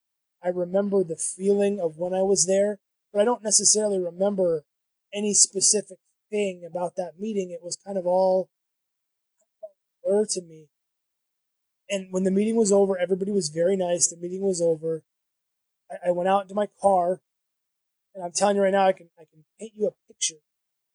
I 0.43 0.49
remember 0.49 1.05
the 1.05 1.17
feeling 1.17 1.79
of 1.81 1.99
when 1.99 2.13
I 2.13 2.23
was 2.23 2.47
there, 2.47 2.81
but 3.13 3.23
I 3.23 3.25
don't 3.25 3.45
necessarily 3.45 4.01
remember 4.01 4.65
any 5.15 5.33
specific 5.33 5.99
thing 6.29 6.69
about 6.69 6.97
that 6.97 7.13
meeting. 7.21 7.53
It 7.53 7.63
was 7.63 7.79
kind 7.87 7.97
of 7.97 8.07
all 8.07 8.51
blur 10.05 10.27
to 10.31 10.43
me. 10.43 10.67
And 11.89 12.09
when 12.11 12.25
the 12.25 12.33
meeting 12.33 12.57
was 12.57 12.73
over, 12.73 12.99
everybody 12.99 13.31
was 13.31 13.51
very 13.51 13.77
nice. 13.77 14.09
The 14.09 14.17
meeting 14.17 14.43
was 14.43 14.61
over. 14.61 15.05
I, 15.89 16.09
I 16.09 16.11
went 16.11 16.29
out 16.29 16.43
into 16.43 16.57
my 16.57 16.67
car, 16.83 17.21
and 18.17 18.25
I'm 18.25 18.33
telling 18.33 18.57
you 18.57 18.63
right 18.63 18.73
now, 18.73 18.87
I 18.87 18.93
can 18.93 19.11
I 19.21 19.25
can 19.31 19.45
paint 19.61 19.73
you 19.77 19.89
a 19.89 20.13
picture 20.13 20.41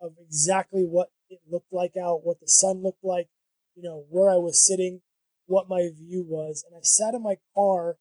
of 0.02 0.14
exactly 0.20 0.84
what 0.84 1.10
it 1.30 1.40
looked 1.50 1.72
like 1.72 1.96
out, 1.96 2.26
what 2.26 2.40
the 2.40 2.48
sun 2.48 2.82
looked 2.82 3.04
like, 3.04 3.28
you 3.76 3.84
know, 3.84 4.06
where 4.10 4.32
I 4.32 4.38
was 4.38 4.66
sitting, 4.66 5.02
what 5.46 5.70
my 5.70 5.90
view 5.96 6.26
was. 6.28 6.66
And 6.68 6.76
I 6.76 6.82
sat 6.82 7.14
in 7.14 7.22
my 7.22 7.38
car 7.56 7.98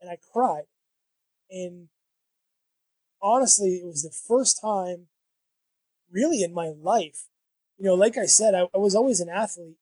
and 0.00 0.08
I 0.08 0.16
cried. 0.32 0.66
And 1.50 1.88
honestly, 3.20 3.74
it 3.74 3.84
was 3.84 4.02
the 4.02 4.16
first 4.28 4.60
time 4.62 5.08
really 6.10 6.44
in 6.44 6.54
my 6.54 6.68
life. 6.68 7.26
You 7.78 7.86
know, 7.86 7.94
like 7.94 8.16
I 8.16 8.26
said, 8.26 8.54
I, 8.54 8.68
I 8.72 8.78
was 8.78 8.94
always 8.94 9.18
an 9.18 9.28
athlete. 9.28 9.76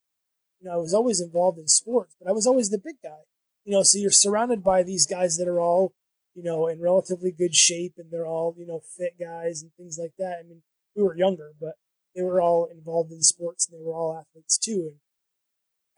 You 0.58 0.68
know, 0.68 0.74
I 0.74 0.78
was 0.78 0.94
always 0.94 1.20
involved 1.20 1.58
in 1.58 1.68
sports, 1.68 2.16
but 2.18 2.30
I 2.30 2.32
was 2.32 2.46
always 2.46 2.70
the 2.70 2.78
big 2.78 2.96
guy. 3.02 3.24
You 3.64 3.72
know, 3.72 3.82
so 3.82 3.98
you're 3.98 4.10
surrounded 4.10 4.64
by 4.64 4.82
these 4.82 5.06
guys 5.06 5.36
that 5.36 5.48
are 5.48 5.60
all, 5.60 5.92
you 6.34 6.42
know, 6.42 6.68
in 6.68 6.80
relatively 6.80 7.32
good 7.32 7.54
shape 7.54 7.94
and 7.98 8.10
they're 8.10 8.26
all, 8.26 8.54
you 8.56 8.66
know, 8.66 8.80
fit 8.80 9.18
guys 9.18 9.62
and 9.62 9.72
things 9.76 9.98
like 10.00 10.12
that. 10.18 10.38
I 10.40 10.42
mean, 10.42 10.62
we 10.94 11.02
were 11.02 11.16
younger, 11.16 11.52
but 11.60 11.74
they 12.14 12.22
were 12.22 12.40
all 12.40 12.66
involved 12.66 13.12
in 13.12 13.22
sports 13.22 13.68
and 13.68 13.78
they 13.78 13.84
were 13.84 13.94
all 13.94 14.16
athletes 14.16 14.58
too. 14.58 14.90
And 14.90 14.96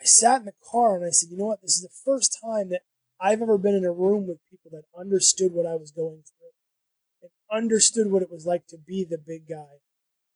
I 0.00 0.04
sat 0.04 0.40
in 0.40 0.46
the 0.46 0.54
car 0.70 0.96
and 0.96 1.04
I 1.04 1.10
said, 1.10 1.30
you 1.30 1.38
know 1.38 1.46
what? 1.46 1.62
This 1.62 1.76
is 1.76 1.82
the 1.82 2.02
first 2.04 2.38
time 2.42 2.70
that 2.70 2.82
I've 3.20 3.42
ever 3.42 3.56
been 3.56 3.74
in 3.74 3.84
a 3.84 3.92
room 3.92 4.26
with 4.26 4.38
people 4.50 4.70
that 4.72 4.84
understood 4.98 5.52
what 5.52 5.66
I 5.66 5.76
was 5.76 5.92
going 5.92 6.22
through 6.26 6.42
and 7.22 7.30
understood 7.52 8.10
what 8.10 8.22
it 8.22 8.30
was 8.30 8.46
like 8.46 8.66
to 8.68 8.78
be 8.78 9.04
the 9.08 9.18
big 9.18 9.48
guy 9.48 9.78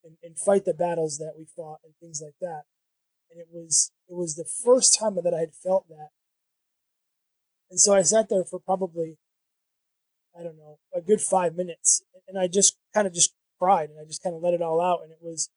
and, 0.05 0.17
and 0.23 0.39
fight 0.39 0.65
the 0.65 0.75
battles 0.75 1.19
that 1.19 1.35
we 1.37 1.47
fought 1.57 1.81
and 1.85 1.95
things 2.01 2.23
like 2.25 2.37
that. 2.41 2.63
And 3.31 3.41
it 3.41 3.49
was 3.53 3.91
it 4.09 4.15
was 4.15 4.37
the 4.37 4.49
first 4.65 4.97
time 4.97 5.17
that 5.17 5.35
I 5.35 5.41
had 5.41 5.55
felt 5.55 5.89
that. 5.89 6.11
And 7.69 7.81
so 7.81 7.93
I 7.93 8.03
sat 8.03 8.29
there 8.29 8.45
for 8.45 8.61
probably 8.61 9.19
I 10.39 10.43
don't 10.43 10.57
know, 10.57 10.79
a 10.95 11.01
good 11.01 11.21
five 11.21 11.55
minutes 11.55 12.03
and 12.29 12.39
I 12.39 12.49
just 12.49 12.77
kind 12.95 13.07
of 13.07 13.15
just 13.15 13.35
cried 13.59 13.91
and 13.91 13.99
I 13.99 14.05
just 14.05 14.23
kind 14.23 14.37
of 14.37 14.43
let 14.43 14.55
it 14.55 14.63
all 14.63 14.81
out 14.81 15.01
and 15.03 15.11
it 15.11 15.19
was 15.21 15.51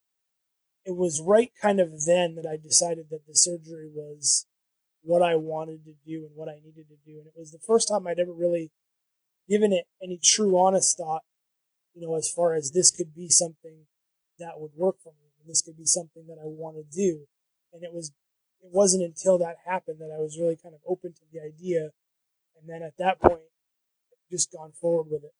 it 0.85 0.95
was 0.95 1.21
right 1.21 1.51
kind 1.61 1.79
of 1.79 2.05
then 2.05 2.35
that 2.35 2.47
I 2.49 2.57
decided 2.57 3.07
that 3.11 3.27
the 3.27 3.35
surgery 3.35 3.89
was 3.93 4.45
what 5.01 5.21
I 5.21 5.35
wanted 5.35 5.85
to 5.85 5.93
do 6.05 6.25
and 6.25 6.31
what 6.35 6.49
I 6.49 6.55
needed 6.55 6.87
to 6.89 6.97
do. 7.05 7.17
And 7.19 7.27
it 7.27 7.33
was 7.37 7.51
the 7.51 7.59
first 7.65 7.87
time 7.87 8.07
I'd 8.07 8.19
ever 8.19 8.33
really 8.33 8.71
given 9.47 9.73
it 9.73 9.85
any 10.01 10.19
true 10.23 10.57
honest 10.57 10.97
thought, 10.97 11.21
you 11.93 12.01
know, 12.01 12.15
as 12.15 12.31
far 12.31 12.53
as 12.53 12.71
this 12.71 12.91
could 12.91 13.13
be 13.15 13.29
something 13.29 13.85
that 14.39 14.59
would 14.59 14.71
work 14.75 14.95
for 15.03 15.11
me. 15.13 15.31
And 15.39 15.49
this 15.49 15.61
could 15.61 15.77
be 15.77 15.85
something 15.85 16.27
that 16.27 16.37
I 16.41 16.45
want 16.45 16.77
to 16.77 16.83
do. 16.83 17.25
And 17.73 17.83
it 17.83 17.93
was, 17.93 18.11
it 18.61 18.69
wasn't 18.71 19.03
until 19.03 19.37
that 19.39 19.57
happened 19.65 19.99
that 19.99 20.13
I 20.15 20.19
was 20.19 20.37
really 20.39 20.57
kind 20.61 20.75
of 20.75 20.81
open 20.87 21.13
to 21.13 21.21
the 21.31 21.39
idea. 21.39 21.89
And 22.59 22.67
then 22.67 22.81
at 22.81 22.97
that 22.97 23.21
point, 23.21 23.41
just 24.31 24.51
gone 24.51 24.71
forward 24.79 25.07
with 25.11 25.23
it. 25.23 25.33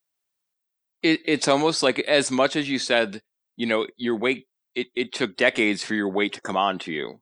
it. 1.07 1.21
It's 1.25 1.47
almost 1.47 1.83
like 1.83 1.99
as 1.99 2.31
much 2.31 2.55
as 2.55 2.69
you 2.69 2.79
said, 2.79 3.21
you 3.55 3.65
know, 3.65 3.87
your 3.97 4.15
weight, 4.15 4.47
it, 4.75 4.87
it 4.95 5.13
took 5.13 5.35
decades 5.37 5.83
for 5.83 5.95
your 5.95 6.09
weight 6.09 6.33
to 6.33 6.41
come 6.41 6.57
on 6.57 6.79
to 6.79 6.91
you 6.91 7.19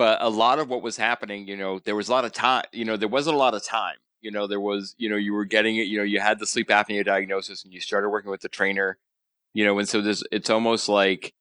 but 0.00 0.16
a 0.22 0.30
lot 0.30 0.58
of 0.58 0.70
what 0.70 0.80
was 0.80 0.96
happening, 0.96 1.46
you 1.46 1.58
know, 1.58 1.78
there 1.78 1.94
was 1.94 2.08
a 2.08 2.10
lot 2.10 2.24
of 2.24 2.32
time, 2.32 2.64
you 2.72 2.86
know, 2.86 2.96
there 2.96 3.06
wasn't 3.06 3.34
a 3.34 3.38
lot 3.38 3.52
of 3.52 3.62
time. 3.62 3.96
You 4.22 4.30
know, 4.30 4.46
there 4.46 4.58
was, 4.58 4.94
you 4.96 5.10
know, 5.10 5.16
you 5.16 5.34
were 5.34 5.44
getting 5.44 5.76
it, 5.76 5.88
you 5.88 5.98
know, 5.98 6.04
you 6.04 6.20
had 6.20 6.38
the 6.38 6.46
sleep 6.46 6.68
apnea 6.68 7.04
diagnosis 7.04 7.64
and 7.64 7.72
you 7.74 7.82
started 7.82 8.08
working 8.08 8.30
with 8.30 8.40
the 8.40 8.48
trainer, 8.48 8.96
you 9.52 9.62
know, 9.62 9.78
and 9.78 9.86
so 9.86 10.00
this 10.00 10.24
it's 10.32 10.48
almost 10.48 10.88
like 10.88 11.34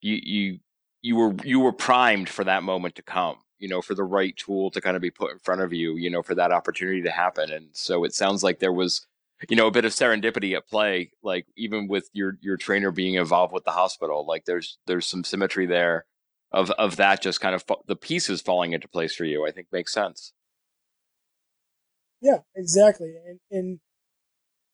you, 0.00 0.18
you, 0.22 0.58
you 1.02 1.16
were, 1.16 1.34
you 1.44 1.60
were 1.60 1.72
primed 1.74 2.30
for 2.30 2.44
that 2.44 2.62
moment 2.62 2.94
to 2.94 3.02
come, 3.02 3.36
you 3.58 3.68
know, 3.68 3.82
for 3.82 3.94
the 3.94 4.04
right 4.04 4.36
tool 4.36 4.70
to 4.70 4.80
kind 4.80 4.96
of 4.96 5.02
be 5.02 5.10
put 5.10 5.32
in 5.32 5.38
front 5.38 5.60
of 5.60 5.72
you, 5.72 5.96
you 5.96 6.10
know, 6.10 6.22
for 6.22 6.34
that 6.34 6.52
opportunity 6.52 7.02
to 7.02 7.10
happen. 7.10 7.50
And 7.50 7.68
so 7.72 8.04
it 8.04 8.14
sounds 8.14 8.42
like 8.42 8.58
there 8.58 8.72
was, 8.72 9.06
you 9.48 9.56
know, 9.56 9.66
a 9.66 9.70
bit 9.70 9.84
of 9.84 9.92
serendipity 9.92 10.56
at 10.56 10.68
play, 10.68 11.10
like 11.22 11.46
even 11.56 11.88
with 11.88 12.08
your, 12.12 12.38
your 12.40 12.56
trainer 12.56 12.90
being 12.90 13.14
involved 13.14 13.52
with 13.52 13.64
the 13.64 13.72
hospital, 13.72 14.26
like 14.26 14.44
there's, 14.44 14.78
there's 14.86 15.06
some 15.06 15.24
symmetry 15.24 15.66
there 15.66 16.06
of 16.52 16.70
of 16.72 16.96
that 16.96 17.22
just 17.22 17.40
kind 17.40 17.54
of 17.54 17.64
the 17.86 17.96
pieces 17.96 18.40
falling 18.40 18.72
into 18.72 18.88
place 18.88 19.14
for 19.14 19.24
you 19.24 19.46
i 19.46 19.50
think 19.50 19.66
makes 19.72 19.92
sense 19.92 20.32
yeah 22.20 22.38
exactly 22.56 23.14
and 23.26 23.40
and 23.50 23.80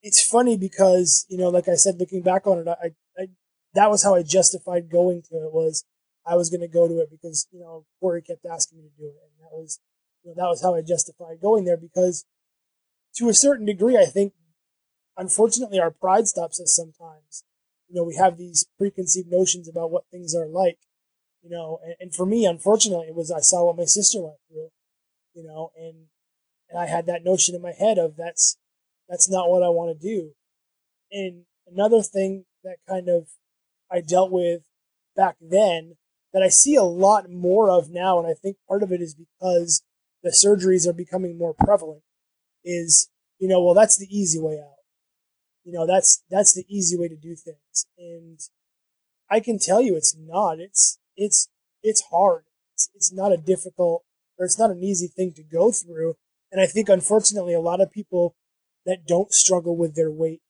it's 0.02 0.22
funny 0.22 0.56
because 0.56 1.26
you 1.28 1.36
know 1.36 1.48
like 1.48 1.68
i 1.68 1.74
said 1.74 1.96
looking 1.98 2.22
back 2.22 2.46
on 2.46 2.58
it 2.58 2.68
i, 2.68 2.90
I 3.20 3.26
that 3.74 3.90
was 3.90 4.04
how 4.04 4.14
i 4.14 4.22
justified 4.22 4.90
going 4.90 5.22
to 5.22 5.36
it 5.36 5.52
was 5.52 5.84
i 6.26 6.34
was 6.34 6.50
going 6.50 6.60
to 6.60 6.68
go 6.68 6.88
to 6.88 7.00
it 7.00 7.10
because 7.10 7.46
you 7.52 7.60
know 7.60 7.84
corey 8.00 8.22
kept 8.22 8.44
asking 8.46 8.78
me 8.78 8.84
to 8.84 9.02
do 9.02 9.06
it 9.06 9.16
and 9.22 9.32
that 9.40 9.52
was 9.52 9.80
you 10.22 10.30
know 10.30 10.34
that 10.36 10.48
was 10.48 10.62
how 10.62 10.74
i 10.74 10.82
justified 10.82 11.40
going 11.40 11.64
there 11.64 11.76
because 11.76 12.24
to 13.14 13.28
a 13.28 13.34
certain 13.34 13.66
degree 13.66 13.96
i 13.96 14.04
think 14.04 14.32
unfortunately 15.16 15.78
our 15.78 15.90
pride 15.90 16.26
stops 16.26 16.60
us 16.60 16.74
sometimes 16.74 17.44
you 17.88 17.94
know 17.94 18.02
we 18.02 18.16
have 18.16 18.36
these 18.36 18.66
preconceived 18.78 19.30
notions 19.30 19.68
about 19.68 19.90
what 19.90 20.04
things 20.10 20.34
are 20.34 20.46
like 20.46 20.78
you 21.44 21.50
know, 21.50 21.78
and, 21.84 21.94
and 22.00 22.14
for 22.14 22.24
me, 22.24 22.46
unfortunately, 22.46 23.06
it 23.08 23.14
was 23.14 23.30
I 23.30 23.40
saw 23.40 23.66
what 23.66 23.76
my 23.76 23.84
sister 23.84 24.22
went 24.22 24.38
through, 24.48 24.70
you 25.34 25.44
know, 25.44 25.70
and 25.76 26.06
and 26.70 26.80
I 26.80 26.86
had 26.86 27.06
that 27.06 27.22
notion 27.22 27.54
in 27.54 27.60
my 27.60 27.72
head 27.78 27.98
of 27.98 28.16
that's 28.16 28.56
that's 29.08 29.30
not 29.30 29.50
what 29.50 29.62
I 29.62 29.68
want 29.68 30.00
to 30.00 30.06
do. 30.06 30.30
And 31.12 31.44
another 31.70 32.02
thing 32.02 32.46
that 32.64 32.78
kind 32.88 33.10
of 33.10 33.28
I 33.92 34.00
dealt 34.00 34.32
with 34.32 34.62
back 35.14 35.36
then 35.38 35.96
that 36.34 36.42
I 36.42 36.48
see 36.48 36.74
a 36.74 36.82
lot 36.82 37.30
more 37.30 37.70
of 37.70 37.88
now, 37.88 38.18
and 38.18 38.26
I 38.26 38.34
think 38.34 38.58
part 38.68 38.82
of 38.82 38.92
it 38.92 39.00
is 39.00 39.14
because 39.14 39.82
the 40.22 40.30
surgeries 40.30 40.86
are 40.86 40.92
becoming 40.92 41.38
more 41.38 41.54
prevalent, 41.54 42.02
is 42.62 43.08
you 43.38 43.48
know, 43.48 43.62
well, 43.62 43.74
that's 43.74 43.96
the 43.96 44.08
easy 44.10 44.38
way 44.38 44.58
out. 44.60 44.76
You 45.64 45.72
know, 45.72 45.86
that's 45.86 46.22
that's 46.28 46.52
the 46.52 46.66
easy 46.68 46.98
way 46.98 47.08
to 47.08 47.16
do 47.16 47.34
things, 47.34 47.86
and 47.96 48.38
I 49.30 49.40
can 49.40 49.58
tell 49.58 49.80
you 49.80 49.96
it's 49.96 50.14
not. 50.18 50.58
It's 50.58 50.98
it's 51.16 51.48
it's 51.82 52.02
hard. 52.10 52.44
It's, 52.74 52.90
it's 52.94 53.12
not 53.12 53.32
a 53.32 53.36
difficult 53.38 54.04
or 54.38 54.44
it's 54.44 54.58
not 54.58 54.70
an 54.70 54.82
easy 54.82 55.06
thing 55.06 55.32
to 55.34 55.42
go 55.42 55.70
through. 55.70 56.16
And 56.50 56.60
I 56.60 56.66
think 56.66 56.88
unfortunately 56.88 57.54
a 57.54 57.60
lot 57.60 57.80
of 57.80 57.92
people 57.92 58.34
that 58.86 59.06
don't 59.06 59.32
struggle 59.32 59.76
with 59.76 59.94
their 59.94 60.10
weight 60.10 60.40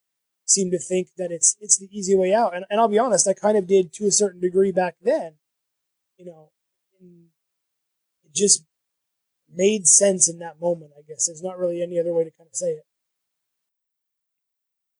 seem 0.45 0.71
to 0.71 0.79
think 0.79 1.09
that 1.17 1.31
it's 1.31 1.55
it's 1.59 1.77
the 1.77 1.89
easy 1.91 2.15
way 2.15 2.33
out. 2.33 2.55
And 2.55 2.65
and 2.69 2.79
I'll 2.79 2.87
be 2.87 2.99
honest, 2.99 3.27
I 3.27 3.33
kind 3.33 3.57
of 3.57 3.67
did 3.67 3.93
to 3.93 4.07
a 4.07 4.11
certain 4.11 4.41
degree 4.41 4.71
back 4.71 4.95
then. 5.01 5.35
You 6.17 6.25
know, 6.25 6.49
it 7.01 8.33
just 8.33 8.63
made 9.53 9.87
sense 9.87 10.29
in 10.29 10.39
that 10.39 10.59
moment, 10.61 10.91
I 10.97 11.01
guess. 11.07 11.27
There's 11.27 11.43
not 11.43 11.57
really 11.57 11.81
any 11.81 11.99
other 11.99 12.13
way 12.13 12.23
to 12.23 12.31
kind 12.31 12.49
of 12.49 12.55
say 12.55 12.71
it. 12.71 12.85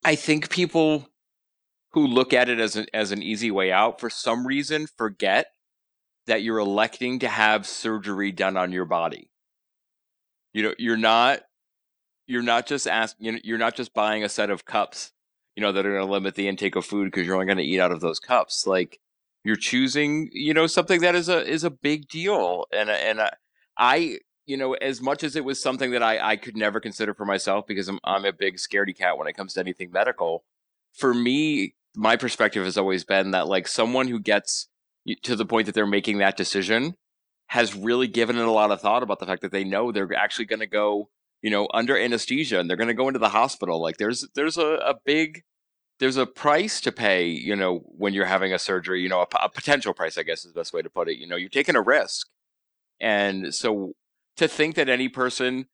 I 0.04 0.14
think 0.14 0.50
people 0.50 1.08
who 1.92 2.06
look 2.06 2.32
at 2.32 2.48
it 2.48 2.60
as 2.60 2.76
an 2.76 2.86
as 2.92 3.10
an 3.10 3.22
easy 3.22 3.50
way 3.50 3.72
out 3.72 3.98
for 3.98 4.10
some 4.10 4.46
reason 4.46 4.86
forget 4.96 5.46
that 6.26 6.42
you're 6.42 6.58
electing 6.58 7.18
to 7.20 7.28
have 7.28 7.66
surgery 7.66 8.32
done 8.32 8.56
on 8.56 8.72
your 8.72 8.84
body. 8.84 9.30
You 10.52 10.62
know, 10.64 10.74
you're 10.78 10.96
not 10.96 11.40
you're 12.26 12.42
not 12.42 12.66
just 12.66 12.86
asking 12.86 13.40
you're 13.44 13.58
not 13.58 13.74
just 13.74 13.94
buying 13.94 14.24
a 14.24 14.28
set 14.28 14.50
of 14.50 14.64
cups, 14.64 15.12
you 15.54 15.62
know, 15.62 15.72
that 15.72 15.86
are 15.86 15.92
going 15.92 16.06
to 16.06 16.12
limit 16.12 16.34
the 16.34 16.48
intake 16.48 16.76
of 16.76 16.84
food 16.84 17.06
because 17.06 17.26
you're 17.26 17.36
only 17.36 17.46
going 17.46 17.58
to 17.58 17.64
eat 17.64 17.80
out 17.80 17.92
of 17.92 18.00
those 18.00 18.18
cups. 18.18 18.66
Like 18.66 19.00
you're 19.46 19.56
choosing, 19.56 20.28
you 20.32 20.52
know, 20.54 20.66
something 20.66 21.00
that 21.00 21.14
is 21.14 21.28
a 21.28 21.46
is 21.46 21.64
a 21.64 21.70
big 21.70 22.08
deal. 22.08 22.66
And 22.72 22.90
and 22.90 23.20
I, 23.78 24.18
you 24.46 24.56
know, 24.56 24.74
as 24.74 25.00
much 25.00 25.22
as 25.22 25.36
it 25.36 25.44
was 25.44 25.62
something 25.62 25.92
that 25.92 26.02
I 26.02 26.18
I 26.18 26.36
could 26.36 26.56
never 26.56 26.80
consider 26.80 27.14
for 27.14 27.24
myself 27.24 27.66
because 27.66 27.88
I'm 27.88 28.00
I'm 28.04 28.24
a 28.24 28.32
big 28.32 28.56
scaredy 28.56 28.96
cat 28.96 29.18
when 29.18 29.28
it 29.28 29.36
comes 29.36 29.54
to 29.54 29.60
anything 29.60 29.90
medical. 29.92 30.44
For 30.94 31.14
me, 31.14 31.74
my 31.94 32.16
perspective 32.16 32.64
has 32.64 32.76
always 32.76 33.04
been 33.04 33.30
that 33.32 33.48
like 33.48 33.68
someone 33.68 34.08
who 34.08 34.20
gets 34.20 34.68
to 35.22 35.36
the 35.36 35.46
point 35.46 35.66
that 35.66 35.74
they're 35.74 35.86
making 35.86 36.18
that 36.18 36.36
decision 36.36 36.94
has 37.48 37.74
really 37.74 38.08
given 38.08 38.36
it 38.36 38.44
a 38.44 38.50
lot 38.50 38.72
of 38.72 38.80
thought 38.80 39.02
about 39.02 39.20
the 39.20 39.26
fact 39.26 39.42
that 39.42 39.52
they 39.52 39.62
know 39.62 39.92
they're 39.92 40.12
actually 40.14 40.44
going 40.44 40.60
to 40.60 40.66
go 40.66 41.08
you 41.42 41.50
know 41.50 41.68
under 41.72 41.96
anesthesia 41.96 42.58
and 42.58 42.68
they're 42.68 42.76
going 42.76 42.88
to 42.88 42.94
go 42.94 43.06
into 43.06 43.20
the 43.20 43.28
hospital 43.28 43.80
like 43.80 43.98
there's 43.98 44.26
there's 44.34 44.58
a, 44.58 44.66
a 44.84 44.94
big 45.04 45.44
there's 45.98 46.16
a 46.16 46.26
price 46.26 46.80
to 46.82 46.92
pay 46.92 47.26
you 47.26 47.56
know 47.56 47.78
when 47.86 48.12
you're 48.12 48.26
having 48.26 48.52
a 48.52 48.58
surgery 48.58 49.02
you 49.02 49.08
know 49.08 49.20
a, 49.20 49.44
a 49.44 49.48
potential 49.48 49.94
price 49.94 50.18
i 50.18 50.22
guess 50.22 50.44
is 50.44 50.52
the 50.52 50.60
best 50.60 50.72
way 50.72 50.82
to 50.82 50.90
put 50.90 51.08
it 51.08 51.18
you 51.18 51.26
know 51.26 51.36
you're 51.36 51.48
taking 51.48 51.76
a 51.76 51.82
risk. 51.82 52.28
And 53.00 53.54
so 53.54 53.92
to 54.36 54.48
think 54.48 54.74
that 54.76 54.88
any 54.88 55.08
person 55.08 55.66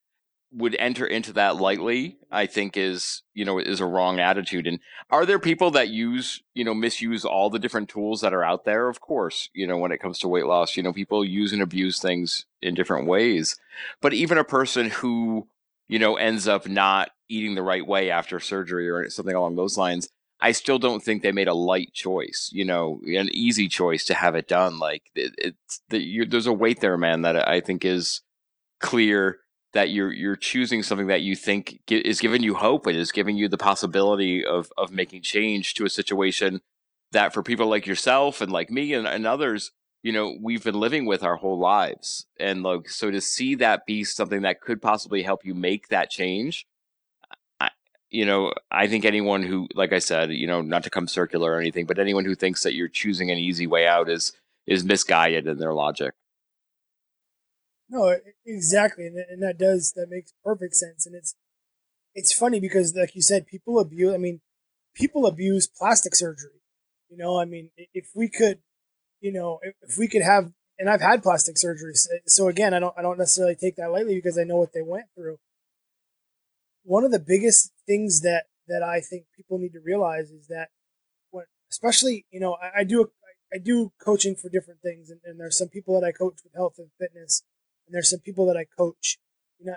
would 0.54 0.76
enter 0.78 1.06
into 1.06 1.32
that 1.32 1.56
lightly 1.56 2.18
i 2.30 2.44
think 2.44 2.76
is 2.76 3.22
you 3.32 3.42
know 3.42 3.58
is 3.58 3.80
a 3.80 3.87
wrong 3.87 4.20
attitude. 4.20 4.66
And 4.66 4.80
are 5.08 5.24
there 5.24 5.38
people 5.38 5.70
that 5.72 5.88
use 5.88 6.42
you 6.54 6.64
know 6.64 6.74
misuse 6.74 7.24
all 7.24 7.48
the 7.48 7.58
different 7.58 7.88
tools 7.88 8.20
that 8.20 8.35
are 8.35 8.44
out 8.44 8.64
there? 8.64 8.88
Of 8.88 9.00
course 9.00 9.48
you 9.54 9.66
know 9.66 9.78
when 9.78 9.92
it 9.92 9.98
comes 9.98 10.18
to 10.20 10.28
weight 10.28 10.46
loss 10.46 10.76
you 10.76 10.82
know 10.82 10.92
people 10.92 11.24
use 11.24 11.52
and 11.52 11.62
abuse 11.62 12.00
things 12.00 12.44
in 12.61 12.74
different 12.74 13.06
ways. 13.06 13.56
But 14.00 14.14
even 14.14 14.37
a 14.37 14.44
person 14.44 14.90
who 14.90 15.48
you 15.88 15.98
know 15.98 16.16
ends 16.16 16.46
up 16.48 16.68
not 16.68 17.11
eating 17.33 17.55
the 17.55 17.62
right 17.62 17.87
way 17.87 18.11
after 18.11 18.38
surgery 18.38 18.88
or 18.88 19.09
something 19.11 19.35
along 19.35 19.57
those 19.57 19.79
lines 19.79 20.09
i 20.40 20.53
still 20.53 20.79
don't 20.79 21.03
think 21.03 21.23
they 21.23 21.33
made 21.33 21.49
a 21.49 21.55
light 21.55 21.92
choice 21.92 22.51
you 22.53 22.64
know 22.64 23.01
an 23.07 23.29
easy 23.33 23.68
choice 23.68 24.05
to 24.05 24.14
have 24.14 24.35
it 24.35 24.49
done. 24.49 24.79
Like 24.79 25.03
it, 25.14 25.35
it's 25.38 25.81
the, 25.88 26.27
there's 26.27 26.47
a 26.47 26.53
weight 26.53 26.81
there 26.81 26.97
man 26.97 27.23
that 27.23 27.49
i 27.49 27.61
think 27.61 27.85
is 27.85 28.21
clear 28.81 29.38
that 29.73 29.90
you're 29.90 30.12
you're 30.12 30.37
choosing 30.37 30.83
something 30.83 31.07
that 31.07 31.23
you 31.23 31.35
think 31.35 31.81
is 31.88 32.21
giving 32.21 32.42
you 32.42 32.55
hope 32.55 32.87
and 32.87 32.97
is 32.97 33.12
giving 33.12 33.37
you 33.37 33.49
the 33.49 33.59
possibility 33.59 34.45
of 34.45 34.71
of 34.77 34.92
making 34.92 35.23
change 35.23 35.75
to 35.75 35.85
a 35.85 35.90
situation 35.90 36.61
that 37.12 37.33
for 37.33 37.42
people 37.42 37.66
like 37.66 37.87
yourself 37.87 38.40
and 38.40 38.53
like 38.53 38.71
me 38.71 38.92
and, 38.92 39.07
and 39.07 39.27
others 39.27 39.71
you 40.03 40.12
know 40.12 40.37
we've 40.40 40.64
been 40.64 40.79
living 40.79 41.07
with 41.07 41.23
our 41.23 41.37
whole 41.37 41.59
lives. 41.59 42.27
And 42.38 42.62
like 42.62 42.88
so 42.88 43.11
to 43.11 43.21
see 43.21 43.55
that 43.57 43.87
be 43.87 44.05
something 44.05 44.42
that 44.42 44.61
could 44.61 44.83
possibly 44.83 45.23
help 45.23 45.45
you 45.45 45.55
make 45.55 45.88
that 45.88 46.11
change 46.11 46.66
you 48.12 48.25
know 48.25 48.53
i 48.70 48.87
think 48.87 49.05
anyone 49.05 49.42
who 49.42 49.66
like 49.75 49.92
i 49.92 49.98
said 49.98 50.31
you 50.31 50.46
know 50.46 50.61
not 50.61 50.85
to 50.85 50.90
come 50.90 51.09
circular 51.09 51.53
or 51.53 51.61
anything 51.61 51.87
but 51.87 51.98
anyone 51.98 52.25
who 52.25 52.35
thinks 52.35 52.62
that 52.62 52.75
you're 52.75 52.88
choosing 52.88 53.31
an 53.31 53.38
easy 53.38 53.66
way 53.66 53.87
out 53.87 54.09
is 54.09 54.33
is 54.66 54.85
misguided 54.85 55.46
in 55.46 55.59
their 55.59 55.75
logic 55.75 56.14
no, 57.92 58.16
exactly, 58.46 59.07
and, 59.07 59.18
and 59.18 59.42
that 59.42 59.59
does 59.59 59.92
that 59.96 60.07
makes 60.09 60.33
perfect 60.42 60.75
sense, 60.75 61.05
and 61.05 61.14
it's 61.14 61.35
it's 62.14 62.33
funny 62.33 62.59
because, 62.59 62.94
like 62.96 63.14
you 63.14 63.20
said, 63.20 63.46
people 63.46 63.79
abuse. 63.79 64.14
I 64.14 64.16
mean, 64.16 64.40
people 64.94 65.27
abuse 65.27 65.66
plastic 65.68 66.14
surgery. 66.14 66.62
You 67.11 67.18
know, 67.18 67.38
I 67.38 67.44
mean, 67.44 67.68
if 67.92 68.07
we 68.14 68.31
could, 68.31 68.61
you 69.20 69.31
know, 69.31 69.59
if, 69.61 69.75
if 69.83 69.98
we 69.98 70.09
could 70.09 70.22
have, 70.22 70.53
and 70.79 70.88
I've 70.88 71.03
had 71.03 71.22
plastic 71.22 71.59
surgery, 71.59 71.92
so 72.27 72.48
again, 72.48 72.72
I 72.72 72.79
don't, 72.79 72.94
I 72.96 73.03
don't 73.03 73.18
necessarily 73.18 73.57
take 73.57 73.77
that 73.77 73.92
lightly 73.92 74.14
because 74.14 74.38
I 74.38 74.44
know 74.44 74.57
what 74.57 74.72
they 74.72 74.81
went 74.81 75.07
through. 75.14 75.37
One 76.85 77.05
of 77.05 77.12
the 77.12 77.21
biggest 77.21 77.73
things 77.87 78.21
that 78.23 78.45
that 78.68 78.83
I 78.83 79.01
think 79.01 79.25
people 79.37 79.59
need 79.59 79.73
to 79.73 79.81
realize 79.81 80.31
is 80.31 80.47
that 80.49 80.68
when, 81.31 81.45
especially, 81.71 82.27
you 82.31 82.40
know, 82.40 82.57
I, 82.62 82.81
I 82.81 82.85
do 82.85 83.11
I 83.53 83.59
do 83.59 83.92
coaching 84.03 84.35
for 84.35 84.49
different 84.49 84.81
things, 84.81 85.11
and, 85.11 85.21
and 85.25 85.38
there's 85.38 85.59
some 85.59 85.68
people 85.68 86.01
that 86.01 86.07
I 86.07 86.12
coach 86.12 86.38
with 86.42 86.55
health 86.55 86.75
and 86.79 86.88
fitness, 86.99 87.42
and 87.87 87.95
there's 87.95 88.11
some 88.11 88.21
people 88.21 88.47
that 88.47 88.57
I 88.57 88.64
coach, 88.64 89.18
you 89.59 89.66
know, 89.66 89.77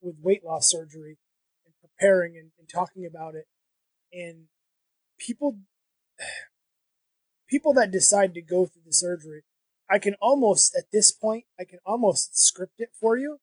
with 0.00 0.16
weight 0.22 0.44
loss 0.44 0.70
surgery 0.70 1.18
and 1.64 1.74
preparing 1.80 2.36
and, 2.36 2.50
and 2.58 2.68
talking 2.68 3.04
about 3.06 3.34
it, 3.34 3.46
and 4.12 4.44
people 5.18 5.58
people 7.48 7.72
that 7.74 7.90
decide 7.90 8.34
to 8.34 8.42
go 8.42 8.66
through 8.66 8.82
the 8.86 8.92
surgery, 8.92 9.42
I 9.90 9.98
can 9.98 10.14
almost 10.20 10.76
at 10.76 10.90
this 10.92 11.10
point 11.10 11.44
I 11.58 11.64
can 11.64 11.78
almost 11.84 12.38
script 12.38 12.74
it 12.78 12.90
for 12.98 13.16
you, 13.16 13.38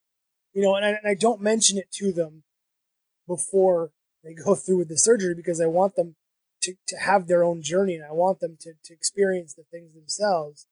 you 0.54 0.62
know, 0.62 0.74
and 0.74 0.84
I, 0.84 0.88
and 0.90 1.06
I 1.06 1.14
don't 1.14 1.40
mention 1.40 1.76
it 1.76 1.90
to 1.94 2.12
them 2.12 2.44
before 3.26 3.90
they 4.22 4.34
go 4.34 4.54
through 4.54 4.78
with 4.78 4.88
the 4.88 4.98
surgery 4.98 5.34
because 5.34 5.60
I 5.60 5.66
want 5.66 5.96
them 5.96 6.16
to, 6.62 6.74
to 6.88 6.96
have 6.96 7.26
their 7.26 7.44
own 7.44 7.62
journey 7.62 7.94
and 7.94 8.04
I 8.04 8.12
want 8.12 8.40
them 8.40 8.56
to, 8.60 8.72
to 8.84 8.92
experience 8.92 9.54
the 9.54 9.64
things 9.70 9.94
themselves. 9.94 10.66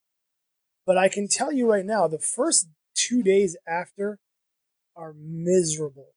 But 0.87 0.99
I 0.99 1.09
can 1.09 1.29
tell 1.29 1.53
you 1.53 1.71
right 1.71 1.85
now, 1.85 2.09
the 2.09 2.19
first 2.19 2.69
two 2.95 3.23
days 3.23 3.57
after 3.67 4.19
are 4.97 5.15
miserable. 5.17 6.09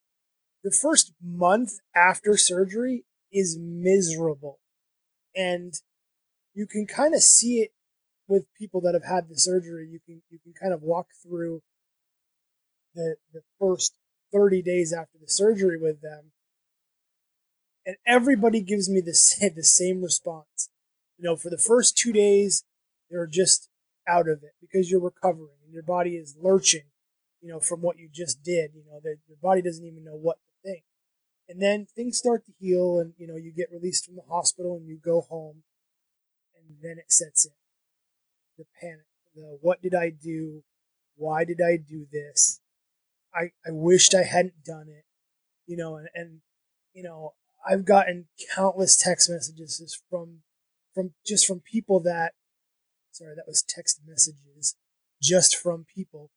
The 0.63 0.71
first 0.71 1.13
month 1.23 1.80
after 1.95 2.36
surgery 2.36 3.06
is 3.32 3.58
miserable. 3.60 4.60
And 5.36 5.73
you 6.54 6.65
can 6.65 6.88
kind 6.88 7.13
of 7.13 7.21
see 7.21 7.60
it 7.60 7.71
with 8.28 8.45
people 8.58 8.82
that 8.82 8.93
have 8.93 9.06
had 9.06 9.30
the 9.30 9.38
surgery. 9.38 9.88
You 9.89 10.00
can 10.06 10.21
you 10.30 10.39
can 10.39 10.54
kind 10.54 10.73
of 10.73 10.82
walk 10.82 11.08
through 11.23 11.62
the 12.93 13.15
the 13.34 13.41
first 13.60 13.93
30 14.31 14.61
days 14.61 14.93
after 14.93 15.17
the 15.19 15.27
surgery 15.27 15.77
with 15.79 16.01
them 16.01 16.31
and 17.87 17.95
everybody 18.05 18.61
gives 18.61 18.89
me 18.89 19.01
the 19.01 19.13
same, 19.15 19.55
the 19.55 19.63
same 19.63 20.03
response. 20.03 20.69
You 21.17 21.23
know, 21.23 21.35
for 21.35 21.49
the 21.49 21.57
first 21.57 21.97
two 21.97 22.11
days, 22.11 22.63
they're 23.09 23.25
just 23.25 23.69
out 24.07 24.27
of 24.27 24.43
it 24.43 24.51
because 24.61 24.91
you're 24.91 25.01
recovering 25.01 25.57
and 25.63 25.73
your 25.73 25.83
body 25.83 26.11
is 26.11 26.35
lurching, 26.39 26.83
you 27.41 27.49
know, 27.49 27.59
from 27.59 27.81
what 27.81 27.97
you 27.97 28.09
just 28.13 28.43
did. 28.43 28.71
You 28.75 28.83
know, 28.85 28.99
that 29.03 29.17
your 29.27 29.37
body 29.41 29.61
doesn't 29.61 29.85
even 29.85 30.03
know 30.03 30.17
what 30.17 30.37
to 30.45 30.69
think. 30.69 30.83
And 31.49 31.61
then 31.61 31.87
things 31.95 32.17
start 32.17 32.45
to 32.45 32.51
heal 32.59 32.99
and, 32.99 33.13
you 33.17 33.25
know, 33.25 33.37
you 33.37 33.53
get 33.55 33.71
released 33.71 34.05
from 34.05 34.17
the 34.17 34.21
hospital 34.29 34.75
and 34.75 34.85
you 34.85 34.99
go 35.03 35.21
home 35.21 35.63
and 36.55 36.77
then 36.83 36.97
it 36.99 37.11
sets 37.11 37.45
in. 37.45 37.53
The 38.57 38.65
panic, 38.81 39.05
the 39.33 39.57
what 39.61 39.81
did 39.81 39.95
I 39.95 40.09
do? 40.09 40.63
Why 41.15 41.45
did 41.45 41.61
I 41.61 41.77
do 41.77 42.05
this? 42.11 42.59
I, 43.33 43.51
I 43.65 43.71
wished 43.71 44.15
I 44.15 44.23
hadn't 44.23 44.63
done 44.65 44.87
it, 44.89 45.05
you 45.65 45.77
know, 45.77 45.95
and, 45.95 46.07
and 46.13 46.41
you 46.93 47.03
know, 47.03 47.33
I've 47.67 47.85
gotten 47.85 48.27
countless 48.55 48.95
text 48.95 49.29
messages 49.29 50.01
from 50.09 50.39
from 50.93 51.13
just 51.25 51.45
from 51.45 51.59
people 51.59 51.99
that 52.01 52.33
sorry 53.11 53.35
that 53.35 53.47
was 53.47 53.63
text 53.67 54.01
messages 54.07 54.75
just 55.21 55.55
from 55.55 55.85
people 55.93 56.31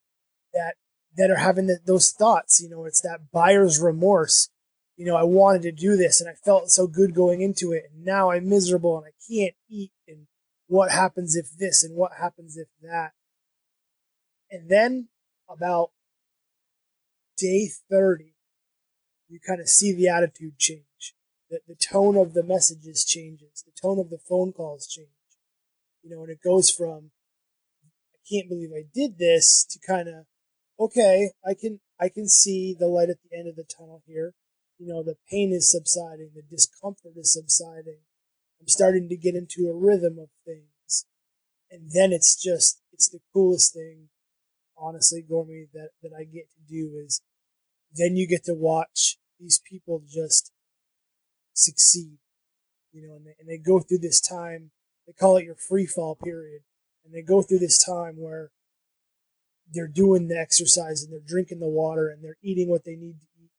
that 0.53 0.75
that 1.17 1.31
are 1.31 1.37
having 1.37 1.67
the, 1.67 1.79
those 1.87 2.11
thoughts 2.11 2.61
you 2.61 2.69
know 2.69 2.85
it's 2.85 3.01
that 3.01 3.31
buyer's 3.33 3.81
remorse 3.81 4.51
you 4.97 5.07
know 5.07 5.17
i 5.17 5.23
wanted 5.23 5.63
to 5.63 5.73
do 5.73 5.97
this 5.97 6.21
and 6.21 6.29
i 6.29 6.35
felt 6.45 6.71
so 6.71 6.87
good 6.87 7.15
going 7.15 7.41
into 7.41 7.73
it 7.73 7.85
and 7.91 8.05
now 8.05 8.31
i'm 8.31 8.49
miserable 8.49 8.99
and 8.99 9.07
i 9.07 9.33
can't 9.33 9.55
eat 9.71 9.93
and 10.07 10.27
what 10.71 10.93
happens 10.93 11.35
if 11.35 11.51
this 11.59 11.83
and 11.83 11.97
what 11.97 12.13
happens 12.21 12.57
if 12.57 12.69
that? 12.81 13.11
And 14.53 14.71
then 14.71 15.09
about 15.49 15.91
day 17.41 17.69
30 17.91 18.35
you 19.29 19.39
kind 19.47 19.61
of 19.61 19.69
see 19.69 19.95
the 19.95 20.09
attitude 20.09 20.59
change 20.59 21.15
the, 21.51 21.61
the 21.67 21.75
tone 21.75 22.17
of 22.17 22.33
the 22.33 22.45
messages 22.45 23.05
changes, 23.05 23.65
the 23.67 23.73
tone 23.81 23.99
of 23.99 24.09
the 24.09 24.19
phone 24.19 24.53
calls 24.53 24.87
change. 24.87 25.09
You 26.03 26.11
know, 26.11 26.23
and 26.23 26.31
it 26.31 26.39
goes 26.43 26.71
from 26.71 27.11
I 28.15 28.19
can't 28.31 28.49
believe 28.49 28.71
I 28.75 28.85
did 28.95 29.19
this 29.19 29.67
to 29.71 29.79
kind 29.85 30.09
of 30.09 30.27
okay, 30.79 31.33
I 31.45 31.55
can 31.55 31.81
I 32.01 32.09
can 32.09 32.29
see 32.29 32.75
the 32.79 32.87
light 32.87 33.11
at 33.11 33.19
the 33.23 33.37
end 33.37 33.49
of 33.49 33.57
the 33.57 33.65
tunnel 33.65 34.03
here. 34.07 34.33
You 34.79 34.87
know, 34.87 35.03
the 35.03 35.17
pain 35.31 35.53
is 35.53 35.71
subsiding, 35.71 36.31
the 36.35 36.43
discomfort 36.43 37.13
is 37.17 37.35
subsiding. 37.35 37.99
I'm 38.61 38.69
starting 38.69 39.09
to 39.09 39.17
get 39.17 39.35
into 39.35 39.69
a 39.69 39.77
rhythm 39.77 40.19
of 40.19 40.29
things. 40.47 41.05
And 41.71 41.91
then 41.93 42.13
it's 42.13 42.41
just 42.41 42.81
it's 42.93 43.09
the 43.09 43.21
coolest 43.33 43.75
thing, 43.75 44.09
honestly, 44.79 45.25
Gormy, 45.29 45.67
that, 45.75 45.91
that 46.03 46.13
I 46.17 46.25
get 46.25 46.51
to 46.51 46.61
do 46.69 46.97
is 47.05 47.21
then 47.93 48.17
you 48.17 48.27
get 48.27 48.45
to 48.45 48.55
watch 48.55 49.19
these 49.39 49.61
people 49.69 50.03
just 50.09 50.53
succeed. 51.55 52.19
You 52.93 53.07
know, 53.07 53.15
and 53.15 53.27
they, 53.27 53.35
and 53.39 53.49
they 53.49 53.59
go 53.59 53.81
through 53.81 53.99
this 53.99 54.21
time, 54.21 54.71
they 55.07 55.13
call 55.13 55.37
it 55.37 55.45
your 55.45 55.57
free 55.57 55.87
fall 55.87 56.17
period. 56.17 56.63
And 57.05 57.15
they 57.15 57.23
go 57.23 57.43
through 57.43 57.61
this 57.61 57.83
time 57.83 58.17
where 58.19 58.51
they're 59.73 59.89
doing 59.89 60.29
the 60.29 60.39
exercise 60.39 61.03
and 61.03 61.13
they're 61.13 61.21
drinking 61.25 61.61
the 61.61 61.69
water 61.69 62.09
and 62.09 62.23
they're 62.23 62.37
eating 62.43 62.69
what 62.69 62.85
they 62.85 62.97
need 62.97 63.21
to 63.21 63.43
eat 63.43 63.51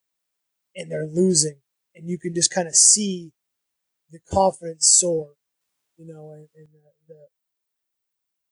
and 0.76 0.91
they're 0.91 1.08
losing. 1.08 1.62
And 1.96 2.08
you 2.08 2.17
can 2.17 2.34
just 2.34 2.52
kind 2.52 2.67
of 2.67 2.76
see 2.76 3.32
the 4.12 4.20
confidence 4.20 4.88
soar, 4.88 5.32
you 5.98 6.06
know, 6.06 6.32
and, 6.32 6.48
and 6.56 6.67
the, 6.74 7.13
the, 7.13 7.20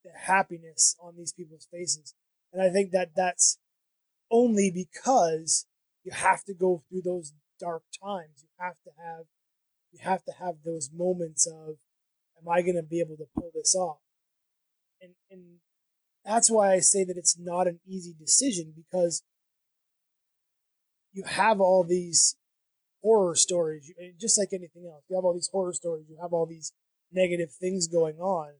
the 0.05 0.11
happiness 0.17 0.95
on 1.01 1.15
these 1.17 1.33
people's 1.33 1.67
faces. 1.71 2.13
And 2.53 2.61
I 2.61 2.69
think 2.69 2.91
that 2.91 3.09
that's 3.15 3.59
only 4.31 4.71
because 4.71 5.65
you 6.03 6.11
have 6.11 6.43
to 6.45 6.53
go 6.53 6.83
through 6.89 7.01
those 7.03 7.33
dark 7.59 7.83
times. 8.01 8.43
You 8.43 8.49
have 8.59 8.75
to 8.85 8.91
have 8.97 9.25
you 9.91 9.99
have 10.03 10.23
to 10.25 10.31
have 10.39 10.55
those 10.63 10.89
moments 10.93 11.47
of 11.47 11.75
am 12.37 12.47
I 12.49 12.61
going 12.61 12.75
to 12.75 12.83
be 12.83 12.99
able 12.99 13.17
to 13.17 13.25
pull 13.35 13.51
this 13.53 13.75
off? 13.75 13.99
And 15.01 15.13
and 15.29 15.59
that's 16.25 16.49
why 16.49 16.73
I 16.73 16.79
say 16.79 17.03
that 17.03 17.17
it's 17.17 17.37
not 17.39 17.67
an 17.67 17.79
easy 17.87 18.13
decision 18.17 18.73
because 18.75 19.23
you 21.11 21.23
have 21.25 21.59
all 21.59 21.83
these 21.83 22.35
horror 23.01 23.35
stories, 23.35 23.91
just 24.19 24.37
like 24.37 24.49
anything 24.51 24.85
else. 24.85 25.03
You 25.09 25.15
have 25.15 25.25
all 25.25 25.33
these 25.33 25.49
horror 25.51 25.73
stories, 25.73 26.05
you 26.09 26.17
have 26.21 26.33
all 26.33 26.45
these 26.45 26.73
negative 27.11 27.51
things 27.51 27.87
going 27.87 28.19
on. 28.19 28.53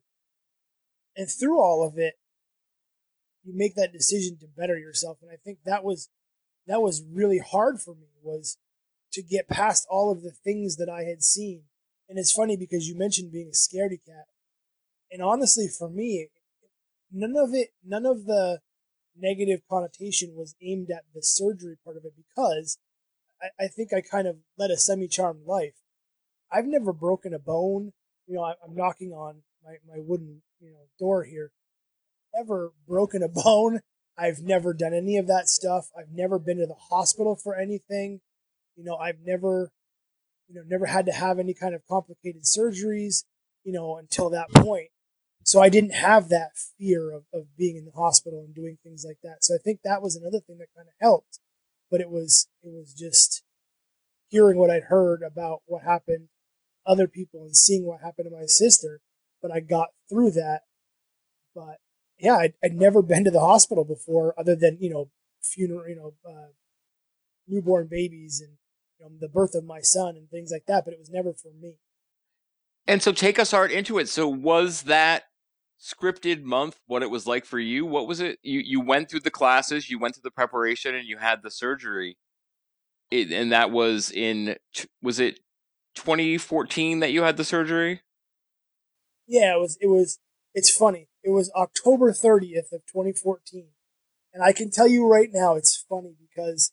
And 1.16 1.28
through 1.30 1.60
all 1.60 1.86
of 1.86 1.98
it, 1.98 2.14
you 3.42 3.52
make 3.56 3.74
that 3.74 3.92
decision 3.92 4.38
to 4.40 4.46
better 4.46 4.78
yourself. 4.78 5.18
And 5.22 5.30
I 5.30 5.36
think 5.42 5.58
that 5.64 5.84
was 5.84 6.08
that 6.70 6.80
was 6.80 7.02
really 7.12 7.38
hard 7.38 7.80
for 7.80 7.94
me 7.94 8.06
was 8.22 8.56
to 9.12 9.22
get 9.22 9.48
past 9.48 9.86
all 9.90 10.12
of 10.12 10.22
the 10.22 10.30
things 10.30 10.76
that 10.76 10.88
I 10.88 11.02
had 11.02 11.22
seen. 11.22 11.64
And 12.08 12.16
it's 12.16 12.32
funny 12.32 12.56
because 12.56 12.88
you 12.88 12.96
mentioned 12.96 13.32
being 13.32 13.48
a 13.48 13.56
scaredy 13.56 13.98
cat. 14.04 14.26
And 15.10 15.20
honestly, 15.20 15.66
for 15.66 15.88
me, 15.90 16.28
none 17.10 17.34
of 17.36 17.50
it, 17.54 17.70
none 17.84 18.06
of 18.06 18.26
the 18.26 18.60
negative 19.16 19.62
connotation 19.68 20.34
was 20.36 20.54
aimed 20.62 20.90
at 20.90 21.02
the 21.12 21.22
surgery 21.22 21.76
part 21.84 21.96
of 21.96 22.04
it 22.04 22.12
because 22.16 22.78
I, 23.42 23.64
I 23.64 23.66
think 23.66 23.92
I 23.92 24.00
kind 24.00 24.28
of 24.28 24.36
led 24.56 24.70
a 24.70 24.76
semi 24.76 25.08
charmed 25.08 25.46
life. 25.46 25.74
I've 26.52 26.66
never 26.66 26.92
broken 26.92 27.34
a 27.34 27.40
bone. 27.40 27.92
You 28.28 28.36
know, 28.36 28.44
I, 28.44 28.54
I'm 28.64 28.76
knocking 28.76 29.10
on 29.10 29.42
my, 29.64 29.74
my 29.88 29.98
wooden, 29.98 30.42
you 30.60 30.70
know, 30.70 30.86
door 31.00 31.24
here. 31.24 31.50
Ever 32.38 32.72
broken 32.86 33.24
a 33.24 33.28
bone. 33.42 33.80
I've 34.20 34.40
never 34.42 34.74
done 34.74 34.92
any 34.92 35.16
of 35.16 35.26
that 35.28 35.48
stuff. 35.48 35.86
I've 35.98 36.12
never 36.12 36.38
been 36.38 36.58
to 36.58 36.66
the 36.66 36.74
hospital 36.74 37.36
for 37.36 37.54
anything. 37.54 38.20
You 38.76 38.84
know, 38.84 38.96
I've 38.96 39.20
never, 39.24 39.70
you 40.48 40.56
know, 40.56 40.62
never 40.66 40.86
had 40.86 41.06
to 41.06 41.12
have 41.12 41.38
any 41.38 41.54
kind 41.54 41.74
of 41.74 41.80
complicated 41.88 42.42
surgeries, 42.42 43.24
you 43.64 43.72
know, 43.72 43.96
until 43.96 44.28
that 44.30 44.50
point. 44.50 44.88
So 45.42 45.62
I 45.62 45.70
didn't 45.70 45.94
have 45.94 46.28
that 46.28 46.50
fear 46.78 47.10
of, 47.12 47.24
of 47.32 47.56
being 47.56 47.76
in 47.76 47.86
the 47.86 47.92
hospital 47.92 48.40
and 48.44 48.54
doing 48.54 48.76
things 48.82 49.04
like 49.08 49.18
that. 49.22 49.38
So 49.40 49.54
I 49.54 49.58
think 49.58 49.80
that 49.84 50.02
was 50.02 50.16
another 50.16 50.40
thing 50.40 50.58
that 50.58 50.68
kind 50.76 50.86
of 50.86 50.94
helped. 51.00 51.38
But 51.90 52.00
it 52.00 52.10
was, 52.10 52.46
it 52.62 52.70
was 52.72 52.92
just 52.92 53.42
hearing 54.28 54.58
what 54.58 54.70
I'd 54.70 54.84
heard 54.84 55.22
about 55.22 55.62
what 55.66 55.82
happened 55.82 56.28
other 56.86 57.08
people 57.08 57.42
and 57.42 57.56
seeing 57.56 57.86
what 57.86 58.00
happened 58.00 58.28
to 58.30 58.36
my 58.36 58.46
sister. 58.46 59.00
But 59.40 59.50
I 59.50 59.60
got 59.60 59.88
through 60.10 60.32
that. 60.32 60.60
But 61.54 61.78
yeah, 62.20 62.36
I'd, 62.36 62.54
I'd 62.62 62.74
never 62.74 63.02
been 63.02 63.24
to 63.24 63.30
the 63.30 63.40
hospital 63.40 63.84
before 63.84 64.34
other 64.38 64.56
than, 64.56 64.78
you 64.80 64.90
know, 64.90 65.10
funeral, 65.42 65.88
you 65.88 65.96
know, 65.96 66.12
uh, 66.28 66.48
newborn 67.48 67.88
babies 67.90 68.40
and 68.40 68.56
you 68.98 69.06
know, 69.06 69.12
the 69.18 69.28
birth 69.28 69.54
of 69.54 69.64
my 69.64 69.80
son 69.80 70.16
and 70.16 70.28
things 70.30 70.50
like 70.52 70.66
that, 70.66 70.84
but 70.84 70.92
it 70.92 71.00
was 71.00 71.10
never 71.10 71.32
for 71.32 71.50
me. 71.60 71.78
And 72.86 73.02
so 73.02 73.12
take 73.12 73.38
us 73.38 73.54
art 73.54 73.70
into 73.70 73.98
it. 73.98 74.08
So 74.08 74.28
was 74.28 74.82
that 74.82 75.24
scripted 75.80 76.42
month 76.42 76.78
what 76.86 77.02
it 77.02 77.10
was 77.10 77.26
like 77.26 77.44
for 77.44 77.58
you? 77.58 77.86
What 77.86 78.06
was 78.06 78.20
it? 78.20 78.38
You 78.42 78.60
you 78.60 78.80
went 78.80 79.10
through 79.10 79.20
the 79.20 79.30
classes, 79.30 79.88
you 79.88 79.98
went 79.98 80.14
through 80.14 80.22
the 80.24 80.30
preparation, 80.30 80.94
and 80.94 81.06
you 81.06 81.18
had 81.18 81.42
the 81.42 81.50
surgery. 81.50 82.16
It, 83.10 83.32
and 83.32 83.50
that 83.52 83.70
was 83.70 84.10
in 84.10 84.56
was 85.02 85.18
it 85.18 85.40
2014 85.94 87.00
that 87.00 87.12
you 87.12 87.22
had 87.22 87.36
the 87.36 87.44
surgery? 87.44 88.02
Yeah, 89.26 89.54
it 89.54 89.60
was. 89.60 89.78
It 89.80 89.86
was. 89.86 90.18
It's 90.54 90.70
funny. 90.76 91.09
It 91.22 91.30
was 91.30 91.50
October 91.54 92.12
30th 92.12 92.72
of 92.72 92.86
2014, 92.86 93.68
and 94.32 94.42
I 94.42 94.52
can 94.52 94.70
tell 94.70 94.88
you 94.88 95.06
right 95.06 95.28
now, 95.32 95.54
it's 95.56 95.84
funny 95.88 96.14
because 96.20 96.72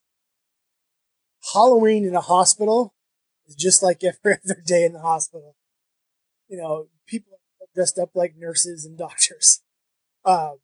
Halloween 1.54 2.06
in 2.06 2.16
a 2.16 2.22
hospital 2.22 2.94
is 3.48 3.56
just 3.56 3.84
like 3.84 4.04
every 4.04 4.38
other 4.46 4.62
day 4.66 4.84
in 4.84 4.94
the 4.94 5.02
hospital. 5.02 5.56
You 6.48 6.58
know, 6.58 6.88
people 7.06 7.40
dressed 7.76 8.00
up 8.00 8.12
like 8.16 8.36
nurses 8.38 8.86
and 8.86 8.98
doctors. 8.98 9.62
Um, 10.26 10.60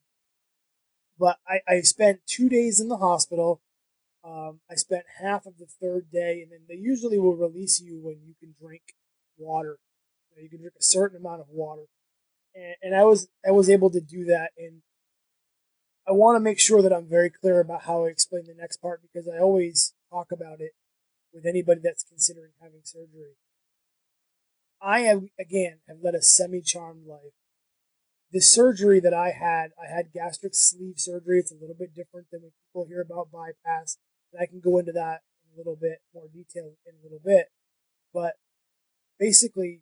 but 1.19 1.37
I, 1.47 1.59
I 1.67 1.81
spent 1.81 2.21
two 2.25 2.49
days 2.49 2.79
in 2.79 2.87
the 2.87 2.97
hospital. 2.97 3.61
Um, 4.23 4.61
I 4.69 4.75
spent 4.75 5.03
half 5.21 5.45
of 5.45 5.57
the 5.57 5.67
third 5.81 6.11
day, 6.11 6.41
and 6.41 6.51
then 6.51 6.61
they 6.67 6.75
usually 6.75 7.19
will 7.19 7.35
release 7.35 7.79
you 7.81 7.99
when 8.01 8.19
you 8.25 8.33
can 8.39 8.55
drink 8.59 8.81
water. 9.37 9.77
You, 10.31 10.37
know, 10.37 10.43
you 10.43 10.49
can 10.49 10.59
drink 10.59 10.73
a 10.79 10.83
certain 10.83 11.17
amount 11.17 11.41
of 11.41 11.47
water, 11.49 11.83
and, 12.55 12.75
and 12.81 12.95
I 12.95 13.03
was 13.03 13.27
I 13.45 13.51
was 13.51 13.69
able 13.69 13.89
to 13.91 14.01
do 14.01 14.25
that. 14.25 14.51
And 14.57 14.81
I 16.07 16.11
want 16.11 16.35
to 16.35 16.39
make 16.39 16.59
sure 16.59 16.81
that 16.81 16.93
I'm 16.93 17.07
very 17.07 17.29
clear 17.29 17.59
about 17.59 17.83
how 17.83 18.05
I 18.05 18.09
explain 18.09 18.43
the 18.45 18.55
next 18.59 18.77
part 18.77 19.01
because 19.01 19.27
I 19.27 19.39
always 19.39 19.93
talk 20.11 20.31
about 20.31 20.59
it 20.59 20.71
with 21.33 21.45
anybody 21.45 21.81
that's 21.83 22.03
considering 22.03 22.51
having 22.61 22.81
surgery. 22.83 23.37
I 24.81 25.01
have 25.01 25.23
again 25.39 25.79
have 25.87 25.97
led 26.03 26.15
a 26.15 26.21
semi-charmed 26.21 27.07
life. 27.07 27.33
The 28.31 28.41
surgery 28.41 28.99
that 28.99 29.13
I 29.13 29.29
had, 29.29 29.71
I 29.81 29.93
had 29.93 30.11
gastric 30.11 30.55
sleeve 30.55 30.95
surgery. 30.97 31.39
It's 31.39 31.51
a 31.51 31.59
little 31.59 31.75
bit 31.77 31.95
different 31.95 32.27
than 32.31 32.41
when 32.41 32.51
people 32.67 32.87
hear 32.87 33.01
about 33.01 33.31
bypass, 33.31 33.97
and 34.31 34.41
I 34.41 34.47
can 34.47 34.59
go 34.59 34.79
into 34.79 34.91
that 34.91 35.21
in 35.45 35.55
a 35.55 35.57
little 35.57 35.77
bit 35.79 35.99
more 36.13 36.27
detail 36.33 36.73
in 36.85 36.95
a 36.99 37.03
little 37.03 37.21
bit. 37.23 37.47
But 38.13 38.33
basically, 39.19 39.81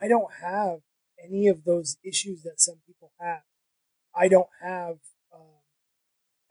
I 0.00 0.08
don't 0.08 0.30
have 0.42 0.80
any 1.22 1.48
of 1.48 1.64
those 1.64 1.96
issues 2.04 2.42
that 2.42 2.60
some 2.60 2.76
people 2.86 3.12
have. 3.20 3.42
I 4.14 4.28
don't 4.28 4.48
have, 4.62 4.98
um, 5.34 5.62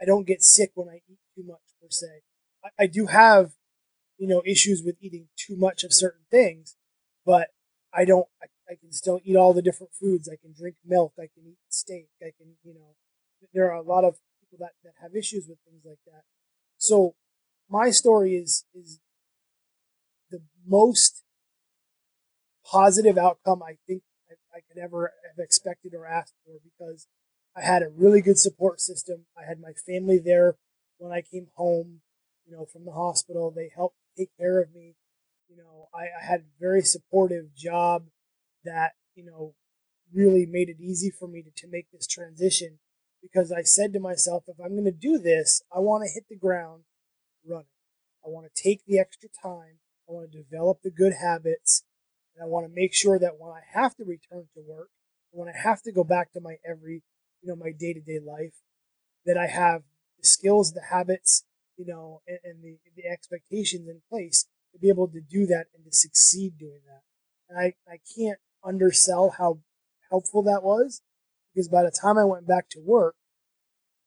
I 0.01 0.05
don't 0.05 0.27
get 0.27 0.43
sick 0.43 0.71
when 0.75 0.89
I 0.89 1.01
eat 1.09 1.19
too 1.35 1.43
much 1.45 1.61
per 1.81 1.87
se. 1.89 2.21
I, 2.63 2.83
I 2.83 2.87
do 2.87 3.07
have, 3.07 3.51
you 4.17 4.27
know, 4.27 4.41
issues 4.45 4.83
with 4.85 4.95
eating 5.01 5.27
too 5.35 5.55
much 5.57 5.83
of 5.83 5.93
certain 5.93 6.25
things, 6.31 6.75
but 7.25 7.49
I 7.93 8.05
don't, 8.05 8.27
I, 8.41 8.47
I 8.71 8.75
can 8.75 8.91
still 8.91 9.19
eat 9.23 9.35
all 9.35 9.53
the 9.53 9.61
different 9.61 9.93
foods. 9.93 10.29
I 10.29 10.35
can 10.35 10.53
drink 10.57 10.75
milk. 10.85 11.13
I 11.17 11.29
can 11.33 11.45
eat 11.47 11.57
steak. 11.69 12.09
I 12.21 12.31
can, 12.37 12.55
you 12.63 12.73
know, 12.73 12.95
there 13.53 13.71
are 13.71 13.77
a 13.77 13.81
lot 13.81 14.03
of 14.03 14.17
people 14.39 14.65
that, 14.65 14.73
that 14.83 14.93
have 15.01 15.15
issues 15.15 15.47
with 15.47 15.57
things 15.65 15.83
like 15.85 15.99
that. 16.05 16.23
So 16.77 17.15
my 17.69 17.89
story 17.89 18.35
is, 18.35 18.65
is 18.73 18.99
the 20.29 20.41
most 20.65 21.23
positive 22.65 23.17
outcome 23.17 23.63
I 23.63 23.77
think 23.87 24.03
I, 24.57 24.61
could 24.67 24.81
ever 24.81 25.13
have 25.27 25.43
expected 25.43 25.93
or 25.93 26.05
asked 26.05 26.33
for 26.45 26.59
because 26.63 27.07
I 27.55 27.61
had 27.61 27.81
a 27.81 27.89
really 27.89 28.21
good 28.21 28.37
support 28.37 28.81
system. 28.81 29.25
I 29.37 29.47
had 29.47 29.59
my 29.59 29.73
family 29.73 30.19
there 30.19 30.55
when 30.97 31.11
I 31.11 31.21
came 31.21 31.47
home, 31.55 32.01
you 32.45 32.55
know, 32.55 32.65
from 32.65 32.85
the 32.85 32.91
hospital. 32.91 33.51
They 33.51 33.71
helped 33.75 33.97
take 34.17 34.29
care 34.37 34.61
of 34.61 34.73
me. 34.73 34.95
You 35.49 35.57
know, 35.57 35.87
I, 35.93 36.03
I 36.21 36.25
had 36.25 36.41
a 36.41 36.59
very 36.59 36.81
supportive 36.81 37.55
job 37.55 38.05
that, 38.63 38.93
you 39.15 39.25
know, 39.25 39.53
really 40.13 40.45
made 40.45 40.69
it 40.69 40.79
easy 40.79 41.09
for 41.09 41.27
me 41.27 41.41
to, 41.43 41.51
to 41.51 41.67
make 41.67 41.87
this 41.91 42.07
transition 42.07 42.79
because 43.21 43.51
I 43.51 43.63
said 43.63 43.93
to 43.93 43.99
myself, 43.99 44.43
if 44.47 44.57
I'm 44.63 44.73
going 44.73 44.85
to 44.85 44.91
do 44.91 45.17
this, 45.17 45.61
I 45.75 45.79
want 45.79 46.03
to 46.03 46.13
hit 46.13 46.25
the 46.29 46.37
ground 46.37 46.83
running. 47.45 47.65
I 48.25 48.29
want 48.29 48.47
to 48.53 48.63
take 48.63 48.85
the 48.85 48.99
extra 48.99 49.29
time. 49.41 49.79
I 50.07 50.13
want 50.13 50.31
to 50.31 50.37
develop 50.37 50.81
the 50.83 50.91
good 50.91 51.13
habits. 51.13 51.83
And 52.37 52.45
I 52.45 52.47
want 52.47 52.67
to 52.67 52.73
make 52.73 52.93
sure 52.93 53.17
that 53.17 53.39
when 53.39 53.51
I 53.51 53.61
have 53.73 53.95
to 53.95 54.03
return 54.03 54.47
to 54.53 54.61
work, 54.67 54.89
when 55.31 55.49
I 55.49 55.57
have 55.57 55.81
to 55.83 55.91
go 55.91 56.03
back 56.03 56.31
to 56.33 56.39
my 56.39 56.57
every, 56.67 57.03
you 57.41 57.49
know, 57.49 57.55
my 57.55 57.71
day 57.71 57.93
to 57.93 57.99
day 57.99 58.19
life, 58.19 58.53
that 59.25 59.37
I 59.37 59.47
have 59.47 59.81
the 60.19 60.27
skills, 60.27 60.73
the 60.73 60.83
habits, 60.89 61.43
you 61.77 61.85
know, 61.85 62.21
and, 62.27 62.39
and 62.43 62.63
the, 62.63 62.77
the 62.95 63.07
expectations 63.07 63.87
in 63.87 64.01
place 64.09 64.45
to 64.73 64.79
be 64.79 64.89
able 64.89 65.07
to 65.07 65.21
do 65.21 65.45
that 65.47 65.65
and 65.75 65.83
to 65.85 65.91
succeed 65.91 66.57
doing 66.59 66.81
that. 66.85 67.01
And 67.49 67.59
I, 67.59 67.73
I 67.91 67.99
can't 68.15 68.39
undersell 68.63 69.35
how 69.37 69.59
helpful 70.09 70.43
that 70.43 70.63
was 70.63 71.01
because 71.53 71.67
by 71.67 71.83
the 71.83 71.91
time 71.91 72.17
I 72.17 72.23
went 72.23 72.47
back 72.47 72.69
to 72.69 72.79
work, 72.79 73.15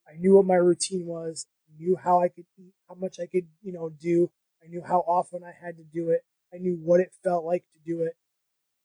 I 0.09 0.17
knew 0.19 0.37
what 0.37 0.47
my 0.47 0.57
routine 0.57 1.07
was, 1.07 1.47
knew 1.79 1.97
how 1.97 2.21
I 2.21 2.29
could 2.29 2.47
eat, 2.59 2.75
how 2.89 2.95
much 2.95 3.19
I 3.21 3.27
could, 3.27 3.49
you 3.63 3.73
know, 3.73 3.91
do. 3.91 4.31
I 4.63 4.69
knew 4.69 4.83
how 4.87 5.01
often 5.01 5.43
I 5.45 5.53
had 5.65 5.77
to 5.77 5.85
do 5.85 6.11
it. 6.11 6.23
I 6.53 6.59
knew 6.59 6.79
what 6.83 7.01
it 7.01 7.13
felt 7.23 7.45
like 7.45 7.65
to 7.73 7.79
do 7.85 8.03
it. 8.03 8.15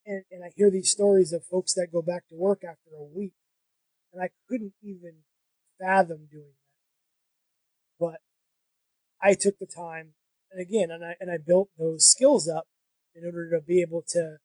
And, 0.06 0.24
and 0.32 0.44
I 0.44 0.52
hear 0.56 0.70
these 0.70 0.92
stories 0.92 1.34
of 1.34 1.46
folks 1.46 1.74
that 1.74 1.88
go 1.92 2.02
back 2.02 2.28
to 2.28 2.36
work 2.36 2.64
after 2.64 2.96
a 2.96 3.04
week, 3.04 3.34
and 4.14 4.22
I 4.22 4.30
couldn't 4.48 4.74
even 4.84 5.24
fathom 5.80 6.28
doing 6.32 6.54
that. 6.54 8.00
But 8.00 8.22
I 9.22 9.34
took 9.34 9.58
the 9.58 9.66
time, 9.66 10.14
and 10.52 10.62
again, 10.62 10.92
and 10.92 11.04
I 11.04 11.16
and 11.20 11.32
I 11.32 11.38
built 11.38 11.70
those 11.78 12.08
skills 12.08 12.48
up 12.48 12.68
in 13.16 13.26
order 13.26 13.50
to 13.52 13.62
be 13.62 13.82
able 13.82 14.04
to 14.10 14.38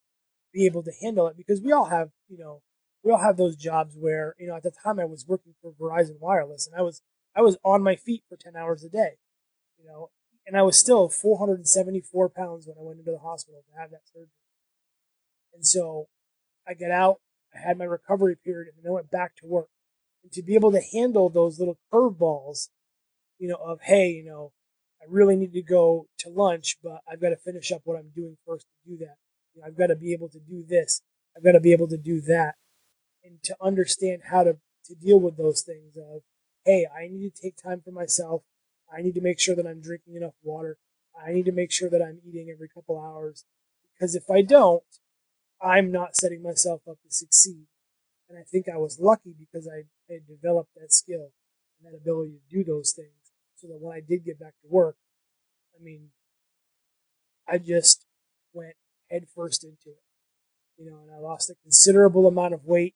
be 0.53 0.65
able 0.67 0.83
to 0.83 0.93
handle 1.03 1.27
it 1.27 1.37
because 1.37 1.61
we 1.61 1.73
all 1.73 1.87
have, 1.87 2.11
you 2.29 2.39
know, 2.39 2.63
we 3.03 3.13
all 3.13 3.19
have 3.19 3.37
those 3.37 3.57
jobs 3.57 3.97
where, 3.99 4.35
you 4.39 4.49
know, 4.49 4.57
at 4.57 4.63
the 4.63 4.73
time 4.73 4.99
I 4.99 5.05
was 5.05 5.27
working 5.27 5.55
for 5.61 5.73
Verizon 5.73 6.19
Wireless 6.21 6.67
and 6.67 6.79
I 6.79 6.83
was 6.83 7.03
I 7.37 7.43
was 7.43 7.59
on 7.65 7.83
my 7.83 7.97
feet 7.97 8.25
for 8.29 8.37
10 8.37 8.57
hours 8.57 8.83
a 8.85 8.89
day, 8.89 9.17
you 9.79 9.87
know, 9.87 10.11
and 10.51 10.59
I 10.59 10.63
was 10.63 10.77
still 10.77 11.09
474 11.09 12.29
pounds 12.31 12.67
when 12.67 12.77
I 12.77 12.83
went 12.83 12.99
into 12.99 13.13
the 13.13 13.21
hospital 13.21 13.63
to 13.63 13.81
have 13.81 13.93
that 13.93 14.01
surgery. 14.13 14.27
And 15.55 15.65
so 15.65 16.09
I 16.67 16.75
got 16.75 16.91
out, 16.91 17.21
I 17.55 17.61
had 17.61 17.79
my 17.79 17.85
recovery 17.85 18.35
period, 18.35 18.73
and 18.75 18.85
then 18.85 18.91
I 18.91 18.95
went 18.95 19.13
back 19.13 19.37
to 19.37 19.47
work. 19.47 19.69
And 20.25 20.33
to 20.33 20.43
be 20.43 20.57
able 20.57 20.73
to 20.73 20.81
handle 20.81 21.31
those 21.31 21.61
little 21.61 21.79
curveballs, 21.93 22.69
you 23.39 23.47
know, 23.47 23.59
of, 23.65 23.83
hey, 23.83 24.09
you 24.09 24.25
know, 24.25 24.51
I 25.01 25.05
really 25.09 25.37
need 25.37 25.53
to 25.53 25.63
go 25.63 26.09
to 26.19 26.29
lunch, 26.29 26.79
but 26.83 26.99
I've 27.09 27.21
got 27.21 27.29
to 27.29 27.37
finish 27.37 27.71
up 27.71 27.83
what 27.85 27.97
I'm 27.97 28.11
doing 28.13 28.37
first 28.45 28.67
to 28.67 28.91
do 28.91 28.99
that. 29.05 29.15
You 29.55 29.61
know, 29.61 29.69
I've 29.69 29.79
got 29.79 29.87
to 29.87 29.97
be 29.97 30.13
able 30.13 30.31
to 30.31 30.41
do 30.41 30.65
this. 30.69 31.01
I've 31.37 31.45
got 31.45 31.53
to 31.53 31.61
be 31.61 31.71
able 31.71 31.87
to 31.87 31.97
do 31.97 32.21
that. 32.23 32.57
And 33.23 33.41
to 33.45 33.57
understand 33.63 34.23
how 34.33 34.43
to, 34.43 34.57
to 34.87 34.95
deal 34.97 35.21
with 35.21 35.37
those 35.37 35.63
things 35.63 35.97
of, 35.97 36.23
hey, 36.65 36.89
I 36.93 37.07
need 37.07 37.37
to 37.37 37.41
take 37.41 37.55
time 37.57 37.83
for 37.85 37.93
myself. 37.93 38.43
I 38.93 39.03
need 39.03 39.15
to 39.15 39.21
make 39.21 39.39
sure 39.39 39.55
that 39.55 39.67
I'm 39.67 39.81
drinking 39.81 40.17
enough 40.17 40.35
water. 40.43 40.79
I 41.15 41.33
need 41.33 41.45
to 41.47 41.53
make 41.53 41.73
sure 41.73 41.91
that 41.91 42.03
I'm 42.03 42.21
eating 42.27 42.51
every 42.53 42.69
couple 42.69 43.01
hours. 43.01 43.45
Because 43.95 44.15
if 44.15 44.31
I 44.31 44.43
don't, 44.43 44.83
I'm 45.63 45.93
not 45.93 46.17
setting 46.17 46.43
myself 46.43 46.83
up 46.89 46.97
to 47.03 47.11
succeed. 47.11 47.67
And 48.29 48.39
I 48.39 48.43
think 48.43 48.67
I 48.69 48.79
was 48.79 48.99
lucky 49.01 49.35
because 49.39 49.69
I 49.69 49.85
had 50.13 50.27
developed 50.27 50.71
that 50.77 50.93
skill 50.93 51.33
and 51.79 51.93
that 51.93 51.97
ability 51.97 52.33
to 52.33 52.57
do 52.57 52.65
those 52.65 52.93
things 52.93 53.33
so 53.57 53.67
that 53.69 53.81
when 53.81 53.95
I 53.95 54.01
did 54.01 54.25
get 54.25 54.41
back 54.41 54.55
to 54.63 54.69
work, 54.69 54.97
I 55.79 55.83
mean, 55.83 56.11
I 57.49 57.59
just 57.59 58.07
went 58.53 58.75
headfirst 59.11 59.65
into 59.65 59.91
it. 59.91 60.03
You 60.79 60.91
know, 60.91 61.01
and 61.03 61.11
I 61.15 61.19
lost 61.19 61.51
a 61.51 61.55
considerable 61.63 62.27
amount 62.27 62.55
of 62.55 62.65
weight, 62.65 62.95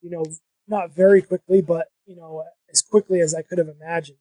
you 0.00 0.10
know, 0.10 0.24
not 0.68 0.94
very 0.94 1.20
quickly, 1.20 1.60
but, 1.60 1.88
you 2.06 2.14
know, 2.14 2.44
as 2.72 2.80
quickly 2.80 3.20
as 3.20 3.34
I 3.34 3.42
could 3.42 3.58
have 3.58 3.68
imagined. 3.68 4.18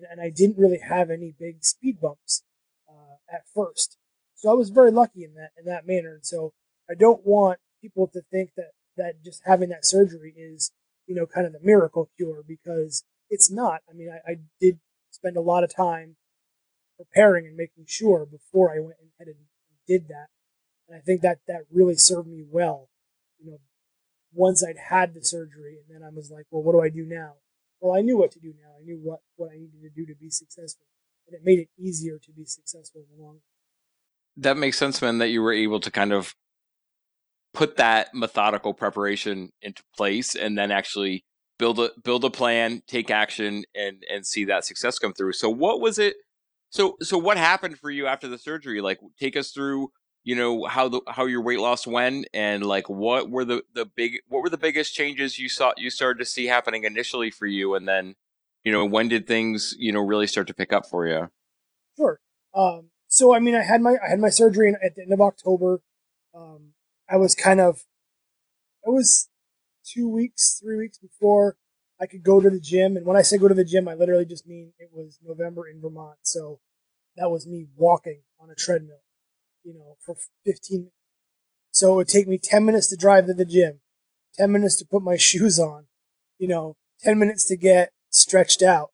And, 0.00 0.06
and 0.10 0.20
I 0.20 0.30
didn't 0.30 0.58
really 0.58 0.80
have 0.88 1.10
any 1.10 1.34
big 1.38 1.64
speed 1.64 2.00
bumps 2.00 2.42
uh, 2.88 3.16
at 3.32 3.42
first. 3.54 3.96
So 4.34 4.50
I 4.50 4.54
was 4.54 4.70
very 4.70 4.90
lucky 4.90 5.24
in 5.24 5.34
that 5.34 5.50
in 5.58 5.66
that 5.66 5.86
manner. 5.86 6.14
And 6.14 6.24
so 6.24 6.52
I 6.90 6.94
don't 6.94 7.26
want 7.26 7.58
people 7.82 8.08
to 8.08 8.22
think 8.30 8.50
that 8.56 8.70
that 8.96 9.22
just 9.24 9.42
having 9.44 9.68
that 9.70 9.86
surgery 9.86 10.34
is, 10.36 10.72
you 11.06 11.14
know, 11.14 11.26
kind 11.26 11.46
of 11.46 11.52
the 11.52 11.60
miracle 11.62 12.10
cure 12.16 12.42
because 12.46 13.04
it's 13.28 13.50
not. 13.50 13.80
I 13.88 13.94
mean, 13.94 14.10
I, 14.10 14.32
I 14.32 14.36
did 14.60 14.78
spend 15.10 15.36
a 15.36 15.42
lot 15.42 15.64
of 15.64 15.74
time 15.74 16.16
preparing 16.96 17.46
and 17.46 17.56
making 17.56 17.84
sure 17.86 18.26
before 18.26 18.70
I 18.70 18.80
went 18.80 18.96
ahead 19.00 19.28
and 19.28 19.36
did 19.86 20.08
that. 20.08 20.28
And 20.88 20.96
I 20.96 21.00
think 21.00 21.22
that 21.22 21.38
that 21.46 21.62
really 21.72 21.96
served 21.96 22.28
me 22.28 22.44
well. 22.48 22.88
You 23.38 23.52
know, 23.52 23.58
once 24.32 24.64
I'd 24.64 24.76
had 24.88 25.14
the 25.14 25.24
surgery 25.24 25.78
and 25.78 25.94
then 25.94 26.06
I 26.06 26.10
was 26.14 26.30
like, 26.30 26.46
well, 26.50 26.62
what 26.62 26.72
do 26.72 26.80
I 26.80 26.88
do 26.88 27.06
now? 27.06 27.34
Well, 27.80 27.96
I 27.96 28.02
knew 28.02 28.18
what 28.18 28.30
to 28.32 28.40
do 28.40 28.48
now. 28.48 28.72
I 28.78 28.84
knew 28.84 28.98
what, 29.02 29.20
what 29.36 29.50
I 29.50 29.54
needed 29.54 29.80
to 29.82 29.90
do 29.94 30.06
to 30.06 30.14
be 30.18 30.30
successful. 30.30 30.86
And 31.26 31.34
it 31.34 31.42
made 31.44 31.58
it 31.60 31.68
easier 31.78 32.18
to 32.18 32.32
be 32.32 32.44
successful 32.44 33.02
in 33.02 33.16
the 33.16 33.22
long 33.22 33.34
run. 33.34 33.40
That 34.36 34.56
makes 34.56 34.78
sense, 34.78 35.00
man, 35.00 35.18
that 35.18 35.28
you 35.28 35.42
were 35.42 35.52
able 35.52 35.80
to 35.80 35.90
kind 35.90 36.12
of 36.12 36.34
put 37.52 37.76
that 37.76 38.08
methodical 38.14 38.74
preparation 38.74 39.50
into 39.62 39.82
place 39.96 40.34
and 40.34 40.56
then 40.56 40.70
actually 40.70 41.24
build 41.58 41.78
a 41.78 41.90
build 42.02 42.24
a 42.24 42.30
plan, 42.30 42.82
take 42.86 43.10
action, 43.10 43.64
and 43.74 44.02
and 44.10 44.26
see 44.26 44.44
that 44.46 44.64
success 44.64 44.98
come 44.98 45.12
through. 45.12 45.32
So 45.32 45.50
what 45.50 45.80
was 45.80 45.98
it? 45.98 46.16
So 46.70 46.96
so 47.02 47.18
what 47.18 47.36
happened 47.36 47.78
for 47.78 47.90
you 47.90 48.06
after 48.06 48.28
the 48.28 48.38
surgery? 48.38 48.80
Like 48.80 48.98
take 49.18 49.36
us 49.36 49.50
through, 49.50 49.90
you 50.30 50.36
know, 50.36 50.64
how 50.64 50.88
the 50.88 51.00
how 51.08 51.26
your 51.26 51.42
weight 51.42 51.58
loss 51.58 51.86
went 51.86 52.28
and 52.32 52.64
like 52.64 52.88
what 52.88 53.28
were 53.28 53.44
the 53.44 53.64
the 53.74 53.84
big 53.84 54.20
what 54.28 54.42
were 54.42 54.48
the 54.48 54.58
biggest 54.58 54.94
changes 54.94 55.38
you 55.40 55.48
saw 55.48 55.72
you 55.76 55.90
started 55.90 56.20
to 56.20 56.24
see 56.24 56.46
happening 56.46 56.84
initially 56.84 57.30
for 57.30 57.46
you 57.46 57.74
and 57.74 57.88
then 57.88 58.14
you 58.64 58.70
know 58.70 58.84
when 58.84 59.08
did 59.08 59.26
things 59.26 59.74
you 59.78 59.90
know 59.90 60.00
really 60.00 60.28
start 60.28 60.46
to 60.46 60.54
pick 60.54 60.72
up 60.72 60.86
for 60.86 61.08
you 61.08 61.28
sure 61.96 62.20
um, 62.54 62.90
so 63.08 63.34
i 63.34 63.40
mean 63.40 63.56
i 63.56 63.62
had 63.62 63.80
my 63.80 63.96
i 64.06 64.10
had 64.10 64.20
my 64.20 64.28
surgery 64.28 64.72
at 64.84 64.94
the 64.94 65.02
end 65.02 65.12
of 65.12 65.20
october 65.20 65.80
um, 66.32 66.74
i 67.08 67.16
was 67.16 67.34
kind 67.34 67.60
of 67.60 67.80
it 68.84 68.90
was 68.90 69.28
two 69.84 70.08
weeks, 70.08 70.60
three 70.62 70.76
weeks 70.76 70.98
before 70.98 71.56
I 72.00 72.06
could 72.06 72.22
go 72.22 72.40
to 72.40 72.50
the 72.50 72.60
gym. 72.60 72.96
And 72.96 73.06
when 73.06 73.16
I 73.16 73.22
say 73.22 73.38
go 73.38 73.48
to 73.48 73.54
the 73.54 73.64
gym, 73.64 73.88
I 73.88 73.94
literally 73.94 74.24
just 74.24 74.46
mean 74.46 74.72
it 74.78 74.90
was 74.92 75.18
November 75.22 75.68
in 75.68 75.80
Vermont. 75.80 76.18
So 76.22 76.60
that 77.16 77.30
was 77.30 77.46
me 77.46 77.66
walking 77.76 78.22
on 78.40 78.50
a 78.50 78.54
treadmill, 78.54 79.02
you 79.64 79.74
know, 79.74 79.96
for 80.04 80.16
15 80.44 80.78
minutes. 80.78 80.94
So 81.72 81.92
it 81.92 81.96
would 81.96 82.08
take 82.08 82.28
me 82.28 82.38
10 82.38 82.64
minutes 82.64 82.88
to 82.88 82.96
drive 82.96 83.26
to 83.26 83.34
the 83.34 83.44
gym, 83.44 83.80
10 84.34 84.50
minutes 84.50 84.76
to 84.76 84.84
put 84.84 85.02
my 85.02 85.16
shoes 85.18 85.58
on, 85.58 85.86
you 86.38 86.48
know, 86.48 86.76
10 87.02 87.18
minutes 87.18 87.44
to 87.46 87.56
get 87.56 87.92
stretched 88.10 88.62
out, 88.62 88.90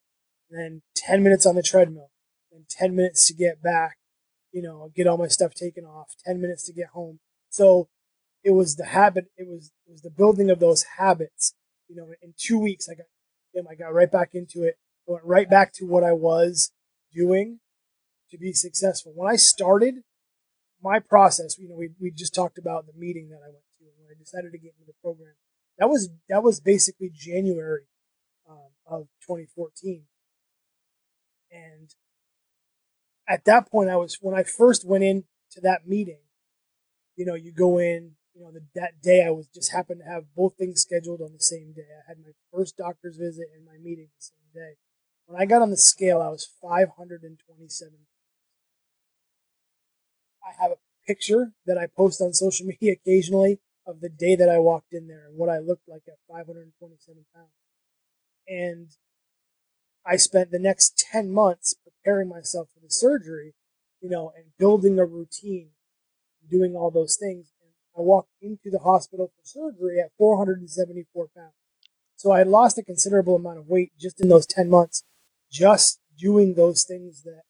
then 0.51 0.83
10 0.97 1.23
minutes 1.23 1.47
on 1.47 1.55
the 1.55 1.62
treadmill, 1.62 2.11
then 2.53 2.64
10 2.69 2.95
minutes 2.95 3.27
to 3.29 3.35
get 3.35 3.62
back, 3.62 3.97
you 4.53 4.62
know, 4.62 4.91
get 4.95 5.07
all 5.07 5.19
my 5.19 5.29
stuff 5.29 5.55
taken 5.55 5.85
off, 5.85 6.14
10 6.25 6.41
minutes 6.41 6.64
to 6.64 6.73
get 6.73 6.89
home. 6.89 7.19
So 7.51 7.89
it 8.45 8.51
was 8.51 8.77
the 8.77 8.87
habit, 8.87 9.27
it 9.37 9.49
was, 9.49 9.73
it 9.87 9.93
was 9.93 10.03
the 10.03 10.11
building 10.11 10.51
of 10.51 10.61
those 10.61 10.85
habits. 10.99 11.55
You 11.89 11.97
know, 11.97 12.09
in 12.23 12.35
two 12.37 12.59
weeks, 12.59 12.89
I 12.89 12.95
got, 12.95 13.07
I 13.71 13.75
got 13.75 13.95
right 13.95 14.11
back 14.11 14.31
into 14.35 14.62
it, 14.62 14.77
I 15.09 15.12
went 15.12 15.25
right 15.25 15.49
back 15.49 15.73
to 15.75 15.87
what 15.87 16.05
I 16.05 16.12
was 16.12 16.73
doing 17.14 17.61
to 18.31 18.39
be 18.39 18.53
successful. 18.53 19.12
When 19.14 19.33
I 19.33 19.37
started 19.37 19.97
my 20.83 20.99
process, 20.99 21.59
you 21.59 21.68
know, 21.68 21.77
we, 21.77 21.91
we 22.01 22.11
just 22.11 22.35
talked 22.35 22.59
about 22.59 22.87
the 22.87 22.99
meeting 22.99 23.29
that 23.31 23.41
I 23.43 23.49
went 23.49 23.64
to 23.79 23.85
when 23.99 24.09
I 24.11 24.18
decided 24.18 24.53
to 24.53 24.59
get 24.59 24.74
into 24.79 24.87
the 24.87 24.99
program. 25.03 25.35
That 25.79 25.89
was, 25.89 26.11
that 26.29 26.43
was 26.43 26.61
basically 26.61 27.11
January 27.12 27.87
um, 28.49 28.70
of 28.87 29.09
2014. 29.27 30.05
And 31.51 31.95
at 33.29 33.45
that 33.45 33.70
point, 33.70 33.91
I 33.91 33.97
was, 33.97 34.18
when 34.20 34.35
I 34.35 34.43
first 34.43 34.87
went 34.87 35.05
in 35.05 35.24
to 35.53 35.61
that 35.62 35.87
meeting, 35.87 36.20
you 37.16 37.24
know, 37.24 37.35
you 37.35 37.53
go 37.53 37.79
in, 37.79 38.12
you 38.35 38.43
know, 38.43 38.53
the, 38.53 38.61
that 38.74 39.01
day 39.03 39.24
I 39.24 39.31
was 39.31 39.49
just 39.49 39.72
happened 39.72 40.03
to 40.05 40.11
have 40.11 40.24
both 40.37 40.57
things 40.57 40.83
scheduled 40.83 41.20
on 41.20 41.33
the 41.33 41.41
same 41.41 41.72
day. 41.72 41.89
I 41.89 42.09
had 42.09 42.18
my 42.18 42.33
first 42.53 42.77
doctor's 42.77 43.16
visit 43.16 43.47
and 43.55 43.64
my 43.64 43.79
meeting 43.83 44.09
the 44.18 44.22
same 44.22 44.53
day. 44.55 44.74
When 45.27 45.41
I 45.41 45.47
got 45.47 45.62
on 45.62 45.70
the 45.70 45.77
scale, 45.77 46.20
I 46.20 46.29
was 46.29 46.49
527. 46.62 47.93
I 50.47 50.53
have 50.63 50.71
a 50.71 50.77
picture 51.07 51.53
that 51.67 51.79
I 51.79 51.87
post 51.87 52.21
on 52.21 52.33
social 52.33 52.67
media 52.67 52.93
occasionally 52.93 53.59
of 53.87 54.01
the 54.01 54.09
day 54.09 54.37
that 54.37 54.49
I 54.49 54.59
walked 54.59 54.93
in 54.93 55.09
there 55.09 55.27
and 55.27 55.37
what 55.37 55.49
I 55.49 55.59
looked 55.59 55.89
like 55.89 56.03
at 56.09 56.19
527 56.29 57.25
pounds. 57.35 57.51
And 58.49 58.89
I 60.05 60.17
spent 60.17 60.51
the 60.51 60.59
next 60.59 61.05
10 61.11 61.33
months 61.33 61.75
preparing 61.75 62.29
myself 62.29 62.69
for 62.73 62.81
the 62.81 62.91
surgery, 62.91 63.55
you 64.01 64.09
know, 64.09 64.33
and 64.37 64.47
building 64.59 64.99
a 64.99 65.05
routine, 65.05 65.71
doing 66.49 66.77
all 66.77 66.91
those 66.91 67.17
things. 67.17 67.53
And 67.61 67.71
I 67.97 68.03
walked 68.03 68.31
into 68.41 68.71
the 68.71 68.81
hospital 68.81 69.33
for 69.37 69.45
surgery 69.45 70.01
at 70.01 70.13
474 70.17 71.29
pounds. 71.37 71.55
So 72.15 72.31
I 72.31 72.45
lost 72.45 72.79
a 72.79 72.83
considerable 72.83 73.37
amount 73.37 73.59
of 73.59 73.69
weight 73.69 73.93
just 73.99 74.21
in 74.21 74.29
those 74.29 74.47
10 74.47 74.71
months, 74.71 75.03
just 75.51 76.01
doing 76.17 76.55
those 76.55 76.85
things 76.85 77.23
that 77.25 77.43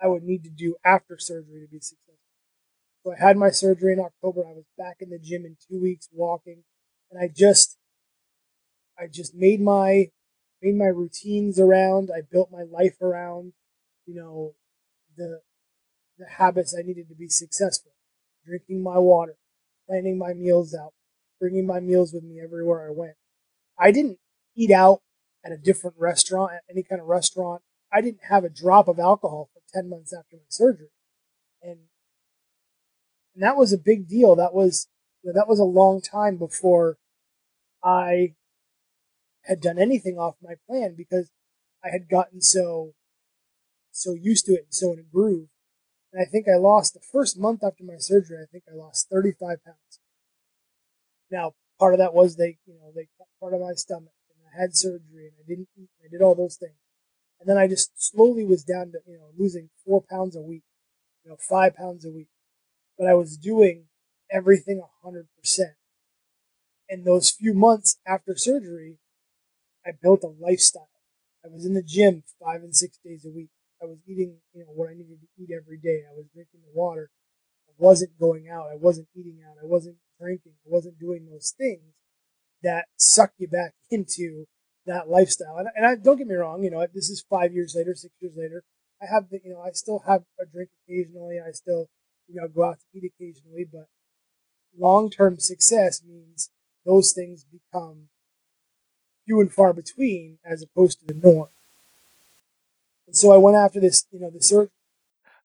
I 0.00 0.06
would 0.06 0.22
need 0.22 0.44
to 0.44 0.50
do 0.50 0.76
after 0.84 1.18
surgery 1.18 1.60
to 1.60 1.68
be 1.70 1.78
successful. 1.78 2.11
So 3.04 3.12
I 3.12 3.18
had 3.18 3.36
my 3.36 3.50
surgery 3.50 3.92
in 3.92 4.00
October. 4.00 4.42
I 4.46 4.52
was 4.52 4.64
back 4.78 4.98
in 5.00 5.10
the 5.10 5.18
gym 5.18 5.44
in 5.44 5.56
two 5.68 5.80
weeks 5.80 6.08
walking 6.12 6.62
and 7.10 7.20
I 7.20 7.28
just, 7.34 7.78
I 8.98 9.06
just 9.06 9.34
made 9.34 9.60
my 9.60 10.10
made 10.62 10.76
my 10.76 10.86
routines 10.86 11.58
around. 11.58 12.10
I 12.14 12.20
built 12.20 12.50
my 12.52 12.62
life 12.62 13.00
around, 13.02 13.52
you 14.06 14.14
know, 14.14 14.54
the 15.16 15.40
the 16.18 16.26
habits 16.26 16.74
I 16.78 16.82
needed 16.82 17.08
to 17.08 17.14
be 17.14 17.28
successful. 17.28 17.92
Drinking 18.46 18.82
my 18.82 18.98
water, 18.98 19.36
planning 19.88 20.18
my 20.18 20.34
meals 20.34 20.74
out, 20.74 20.92
bringing 21.40 21.66
my 21.66 21.80
meals 21.80 22.12
with 22.12 22.22
me 22.22 22.40
everywhere 22.42 22.86
I 22.86 22.92
went. 22.92 23.14
I 23.78 23.90
didn't 23.90 24.18
eat 24.56 24.70
out 24.70 25.00
at 25.44 25.52
a 25.52 25.56
different 25.56 25.96
restaurant, 25.98 26.52
at 26.52 26.62
any 26.70 26.82
kind 26.82 27.00
of 27.00 27.08
restaurant. 27.08 27.62
I 27.92 28.00
didn't 28.00 28.24
have 28.28 28.44
a 28.44 28.48
drop 28.48 28.88
of 28.88 28.98
alcohol 28.98 29.50
for 29.52 29.60
10 29.74 29.88
months 29.88 30.12
after 30.12 30.36
my 30.36 30.42
surgery. 30.48 30.90
And, 31.62 31.78
and 33.34 33.42
that 33.42 33.56
was 33.56 33.72
a 33.72 33.78
big 33.78 34.08
deal. 34.08 34.36
That 34.36 34.54
was, 34.54 34.88
you 35.22 35.30
know, 35.30 35.38
that 35.38 35.48
was 35.48 35.58
a 35.58 35.64
long 35.64 36.00
time 36.00 36.36
before 36.36 36.96
I 37.82 38.34
had 39.44 39.60
done 39.60 39.78
anything 39.78 40.18
off 40.18 40.36
my 40.42 40.54
plan 40.68 40.94
because 40.96 41.30
I 41.84 41.88
had 41.90 42.08
gotten 42.08 42.40
so 42.40 42.92
so 43.90 44.14
used 44.14 44.46
to 44.46 44.52
it 44.52 44.64
and 44.64 44.74
so 44.74 44.92
in 44.92 44.98
a 44.98 45.02
groove. 45.02 45.48
And 46.12 46.22
I 46.22 46.30
think 46.30 46.46
I 46.48 46.58
lost 46.58 46.94
the 46.94 47.00
first 47.00 47.38
month 47.38 47.62
after 47.64 47.84
my 47.84 47.96
surgery. 47.98 48.38
I 48.42 48.46
think 48.50 48.64
I 48.70 48.74
lost 48.74 49.08
35 49.10 49.64
pounds. 49.64 50.00
Now, 51.30 51.52
part 51.78 51.94
of 51.94 51.98
that 51.98 52.14
was 52.14 52.36
they, 52.36 52.58
you 52.66 52.74
know, 52.74 52.92
they 52.94 53.08
cut 53.18 53.28
part 53.40 53.54
of 53.54 53.60
my 53.60 53.72
stomach, 53.74 54.12
and 54.30 54.38
I 54.46 54.60
had 54.60 54.76
surgery, 54.76 55.28
and 55.28 55.36
I 55.40 55.44
didn't 55.48 55.68
eat, 55.76 55.88
and 56.00 56.06
I 56.06 56.08
did 56.10 56.22
all 56.22 56.34
those 56.34 56.56
things. 56.56 56.76
And 57.40 57.48
then 57.48 57.56
I 57.56 57.66
just 57.66 57.90
slowly 57.96 58.44
was 58.44 58.62
down 58.62 58.92
to, 58.92 58.98
you 59.06 59.18
know, 59.18 59.30
losing 59.36 59.70
four 59.84 60.02
pounds 60.08 60.36
a 60.36 60.42
week, 60.42 60.62
you 61.24 61.30
know, 61.30 61.36
five 61.36 61.74
pounds 61.74 62.04
a 62.04 62.10
week. 62.10 62.28
But 63.02 63.10
I 63.10 63.14
was 63.14 63.36
doing 63.36 63.86
everything 64.30 64.80
100%. 65.04 65.24
And 66.88 67.04
those 67.04 67.32
few 67.32 67.52
months 67.52 67.98
after 68.06 68.36
surgery, 68.36 68.98
I 69.84 69.90
built 70.00 70.22
a 70.22 70.28
lifestyle. 70.28 70.88
I 71.44 71.48
was 71.48 71.66
in 71.66 71.74
the 71.74 71.82
gym 71.82 72.22
five 72.40 72.62
and 72.62 72.76
six 72.76 73.00
days 73.04 73.26
a 73.26 73.34
week. 73.34 73.48
I 73.82 73.86
was 73.86 73.98
eating, 74.06 74.36
you 74.54 74.60
know, 74.60 74.70
what 74.72 74.88
I 74.88 74.92
needed 74.92 75.18
to 75.20 75.42
eat 75.42 75.50
every 75.50 75.78
day. 75.78 76.04
I 76.08 76.14
was 76.14 76.26
drinking 76.32 76.60
the 76.62 76.78
water. 76.78 77.10
I 77.68 77.72
wasn't 77.76 78.20
going 78.20 78.48
out. 78.48 78.66
I 78.70 78.76
wasn't 78.76 79.08
eating 79.16 79.40
out. 79.44 79.56
I 79.60 79.66
wasn't 79.66 79.96
drinking. 80.20 80.52
I 80.64 80.70
wasn't 80.70 81.00
doing 81.00 81.26
those 81.28 81.52
things 81.58 81.82
that 82.62 82.84
suck 82.96 83.32
you 83.36 83.48
back 83.48 83.74
into 83.90 84.44
that 84.86 85.08
lifestyle. 85.08 85.56
And, 85.56 85.66
and 85.74 85.84
I, 85.84 85.96
don't 85.96 86.18
get 86.18 86.28
me 86.28 86.36
wrong, 86.36 86.62
you 86.62 86.70
know, 86.70 86.86
this 86.94 87.10
is 87.10 87.24
five 87.28 87.52
years 87.52 87.74
later, 87.76 87.96
six 87.96 88.14
years 88.20 88.34
later. 88.36 88.62
I 89.02 89.06
have 89.12 89.28
the, 89.28 89.40
you 89.42 89.54
know, 89.54 89.60
I 89.60 89.72
still 89.72 90.04
have 90.06 90.22
a 90.40 90.46
drink 90.46 90.70
occasionally. 90.86 91.38
I 91.44 91.50
still, 91.50 91.88
you 92.32 92.40
know, 92.40 92.48
go 92.48 92.64
out 92.64 92.78
to 92.80 92.98
eat 92.98 93.04
occasionally, 93.04 93.66
but 93.70 93.88
long 94.78 95.10
term 95.10 95.38
success 95.38 96.02
means 96.06 96.50
those 96.84 97.12
things 97.12 97.44
become 97.44 98.08
few 99.24 99.40
and 99.40 99.52
far 99.52 99.72
between 99.72 100.38
as 100.44 100.62
opposed 100.62 101.00
to 101.00 101.06
the 101.06 101.14
norm. 101.14 101.48
And 103.06 103.16
so 103.16 103.32
I 103.32 103.36
went 103.36 103.56
after 103.56 103.80
this, 103.80 104.06
you 104.10 104.20
know, 104.20 104.30
the 104.30 104.42
search. 104.42 104.70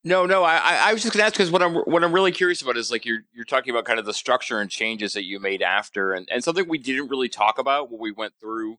No, 0.03 0.25
no, 0.25 0.43
I, 0.43 0.89
I 0.89 0.93
was 0.93 1.01
just 1.03 1.13
gonna 1.13 1.25
ask 1.25 1.33
because 1.33 1.51
what 1.51 1.61
I'm 1.61 1.75
what 1.75 2.03
I'm 2.03 2.13
really 2.13 2.31
curious 2.31 2.61
about 2.61 2.77
is 2.77 2.91
like 2.91 3.05
you're 3.05 3.23
you're 3.33 3.43
talking 3.43 3.71
about 3.71 3.83
kind 3.83 3.99
of 3.99 4.05
the 4.05 4.13
structure 4.13 4.61
and 4.61 4.69
changes 4.69 5.13
that 5.13 5.25
you 5.25 5.39
made 5.39 5.61
after, 5.61 6.13
and 6.13 6.29
and 6.31 6.43
something 6.43 6.67
we 6.69 6.77
didn't 6.77 7.09
really 7.09 7.27
talk 7.27 7.57
about 7.59 7.91
when 7.91 7.99
we 7.99 8.11
went 8.11 8.33
through 8.39 8.77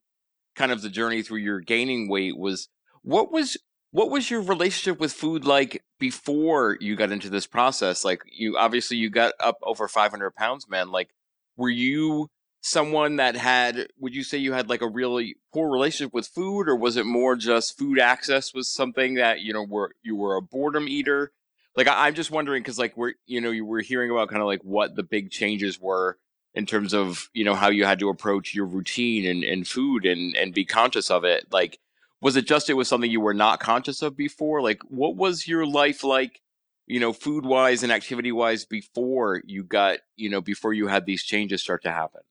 kind 0.57 0.73
of 0.73 0.81
the 0.81 0.89
journey 0.89 1.23
through 1.23 1.39
your 1.39 1.61
gaining 1.61 2.09
weight 2.09 2.39
was 2.39 2.69
what 3.03 3.31
was 3.31 3.59
what 3.91 4.11
was 4.11 4.31
your 4.31 4.43
relationship 4.43 5.01
with 5.01 5.13
food 5.13 5.45
like 5.45 5.83
before 5.99 6.77
you 6.81 6.97
got 6.97 7.13
into 7.13 7.31
this 7.31 7.47
process? 7.47 8.05
Like 8.05 8.23
you 8.31 8.57
obviously 8.57 8.97
you 8.97 9.11
got 9.11 9.33
up 9.41 9.59
over 9.63 9.89
500 9.89 10.35
pounds, 10.35 10.69
man. 10.69 10.91
Like 10.91 11.11
were 11.57 11.71
you 11.71 12.29
someone 12.61 13.17
that 13.17 13.37
had 13.37 13.89
would 13.99 14.15
you 14.15 14.25
say 14.25 14.37
you 14.37 14.53
had 14.53 14.69
like 14.69 14.83
a 14.83 14.89
really 14.89 15.37
poor 15.53 15.71
relationship 15.71 16.13
with 16.13 16.27
food 16.27 16.69
or 16.69 16.77
was 16.77 16.97
it 16.97 17.07
more 17.07 17.37
just 17.37 17.79
food 17.79 18.01
access 18.01 18.53
was 18.53 18.73
something 18.73 19.15
that 19.15 19.41
you 19.41 19.53
know 19.53 19.63
were 19.63 19.93
you 20.03 20.17
were 20.17 20.35
a 20.35 20.43
boredom 20.43 20.89
eater 20.89 21.31
like 21.77 21.87
I, 21.87 22.09
am 22.09 22.15
just 22.15 22.33
wondering 22.33 22.63
because 22.63 22.79
like 22.79 22.97
we're 22.97 23.15
you 23.27 23.41
know 23.41 23.53
you 23.53 23.65
were 23.65 23.81
hearing 23.81 24.11
about 24.11 24.29
kind 24.29 24.43
of 24.43 24.49
like 24.49 24.63
what 24.63 24.97
the 24.97 25.05
big 25.05 25.31
changes 25.31 25.81
were 25.81 26.19
in 26.53 26.67
terms 26.67 26.93
of 26.93 27.31
you 27.33 27.45
know 27.45 27.55
how 27.55 27.71
you 27.71 27.85
had 27.85 28.01
to 28.01 28.09
approach 28.09 28.55
your 28.55 28.67
routine 28.67 29.25
and, 29.25 29.45
and 29.45 29.69
food 29.69 30.05
and 30.05 30.37
and 30.37 30.53
be 30.53 30.65
conscious 30.65 31.11
of 31.13 31.23
it 31.23 31.47
like 31.53 31.79
was 32.21 32.37
it 32.37 32.47
just 32.47 32.69
it 32.71 32.75
was 32.75 32.89
something 32.89 33.11
you 33.11 33.21
were 33.21 33.35
not 33.35 33.61
conscious 33.61 34.03
of 34.03 34.17
before 34.17 34.63
like 34.63 34.81
what 34.89 35.17
was 35.17 35.47
your 35.47 35.67
life 35.67 36.03
like 36.03 36.41
you 36.87 37.01
know 37.01 37.13
food 37.13 37.45
wise 37.45 37.83
and 37.83 37.93
activity 37.93 38.33
wise 38.33 38.65
before 38.65 39.43
you 39.45 39.63
got 39.63 39.99
you 40.17 40.29
know 40.29 40.41
before 40.41 40.73
you 40.73 40.89
had 40.89 41.07
these 41.07 41.23
changes 41.23 41.63
start 41.63 41.83
to 41.83 41.91
happen 41.91 42.23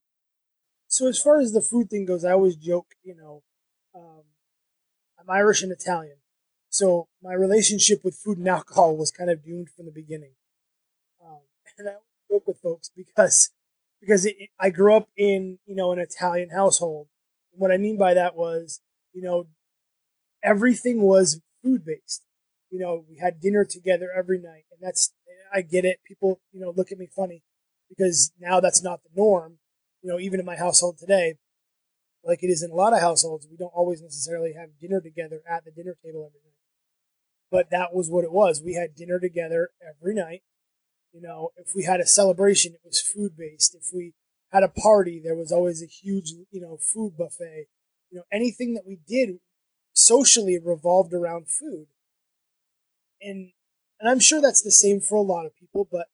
so 0.88 1.06
as 1.06 1.20
far 1.20 1.38
as 1.38 1.52
the 1.52 1.60
food 1.60 1.90
thing 1.90 2.06
goes, 2.06 2.24
I 2.24 2.32
always 2.32 2.56
joke, 2.56 2.94
you 3.04 3.14
know, 3.14 3.42
um, 3.94 4.22
I'm 5.20 5.28
Irish 5.28 5.62
and 5.62 5.70
Italian, 5.70 6.16
so 6.70 7.08
my 7.22 7.34
relationship 7.34 8.02
with 8.02 8.16
food 8.16 8.38
and 8.38 8.48
alcohol 8.48 8.96
was 8.96 9.10
kind 9.10 9.30
of 9.30 9.44
doomed 9.44 9.68
from 9.68 9.84
the 9.84 9.92
beginning. 9.92 10.32
Um, 11.22 11.40
and 11.78 11.88
I 11.90 11.92
joke 12.30 12.46
with 12.46 12.60
folks 12.60 12.90
because 12.96 13.50
because 14.00 14.24
it, 14.24 14.36
it, 14.38 14.48
I 14.58 14.70
grew 14.70 14.96
up 14.96 15.08
in 15.16 15.58
you 15.66 15.76
know 15.76 15.92
an 15.92 15.98
Italian 15.98 16.50
household. 16.50 17.08
What 17.52 17.70
I 17.70 17.76
mean 17.76 17.98
by 17.98 18.14
that 18.14 18.34
was, 18.34 18.80
you 19.12 19.20
know, 19.20 19.46
everything 20.42 21.02
was 21.02 21.40
food 21.62 21.84
based. 21.84 22.24
You 22.70 22.78
know, 22.78 23.04
we 23.08 23.18
had 23.18 23.40
dinner 23.40 23.64
together 23.64 24.10
every 24.16 24.38
night, 24.38 24.64
and 24.70 24.80
that's 24.80 25.12
I 25.52 25.62
get 25.62 25.84
it. 25.84 26.00
People, 26.06 26.40
you 26.52 26.60
know, 26.60 26.72
look 26.76 26.92
at 26.92 26.98
me 26.98 27.08
funny 27.14 27.42
because 27.88 28.32
now 28.38 28.60
that's 28.60 28.82
not 28.82 29.00
the 29.02 29.10
norm 29.14 29.58
you 30.02 30.10
know, 30.10 30.18
even 30.18 30.40
in 30.40 30.46
my 30.46 30.56
household 30.56 30.98
today, 30.98 31.34
like 32.24 32.42
it 32.42 32.48
is 32.48 32.62
in 32.62 32.70
a 32.70 32.74
lot 32.74 32.92
of 32.92 33.00
households, 33.00 33.46
we 33.50 33.56
don't 33.56 33.72
always 33.74 34.02
necessarily 34.02 34.54
have 34.58 34.78
dinner 34.80 35.00
together 35.00 35.40
at 35.48 35.64
the 35.64 35.70
dinner 35.70 35.96
table 36.04 36.26
every 36.26 36.40
night. 36.44 36.54
But 37.50 37.70
that 37.70 37.94
was 37.94 38.10
what 38.10 38.24
it 38.24 38.32
was. 38.32 38.62
We 38.64 38.74
had 38.74 38.94
dinner 38.94 39.18
together 39.18 39.70
every 39.82 40.14
night. 40.14 40.42
You 41.12 41.22
know, 41.22 41.50
if 41.56 41.72
we 41.74 41.84
had 41.84 42.00
a 42.00 42.06
celebration, 42.06 42.74
it 42.74 42.80
was 42.84 43.00
food 43.00 43.32
based. 43.36 43.74
If 43.74 43.86
we 43.94 44.12
had 44.52 44.62
a 44.62 44.68
party, 44.68 45.20
there 45.22 45.34
was 45.34 45.50
always 45.50 45.82
a 45.82 45.86
huge, 45.86 46.32
you 46.50 46.60
know, 46.60 46.76
food 46.76 47.16
buffet. 47.16 47.66
You 48.10 48.18
know, 48.18 48.24
anything 48.32 48.74
that 48.74 48.86
we 48.86 48.98
did 49.08 49.38
socially 50.08 50.58
revolved 50.58 51.12
around 51.12 51.48
food. 51.48 51.86
And 53.20 53.52
and 54.00 54.08
I'm 54.08 54.20
sure 54.20 54.40
that's 54.40 54.62
the 54.62 54.70
same 54.70 55.00
for 55.00 55.16
a 55.16 55.22
lot 55.22 55.44
of 55.46 55.56
people, 55.56 55.88
but 55.90 56.06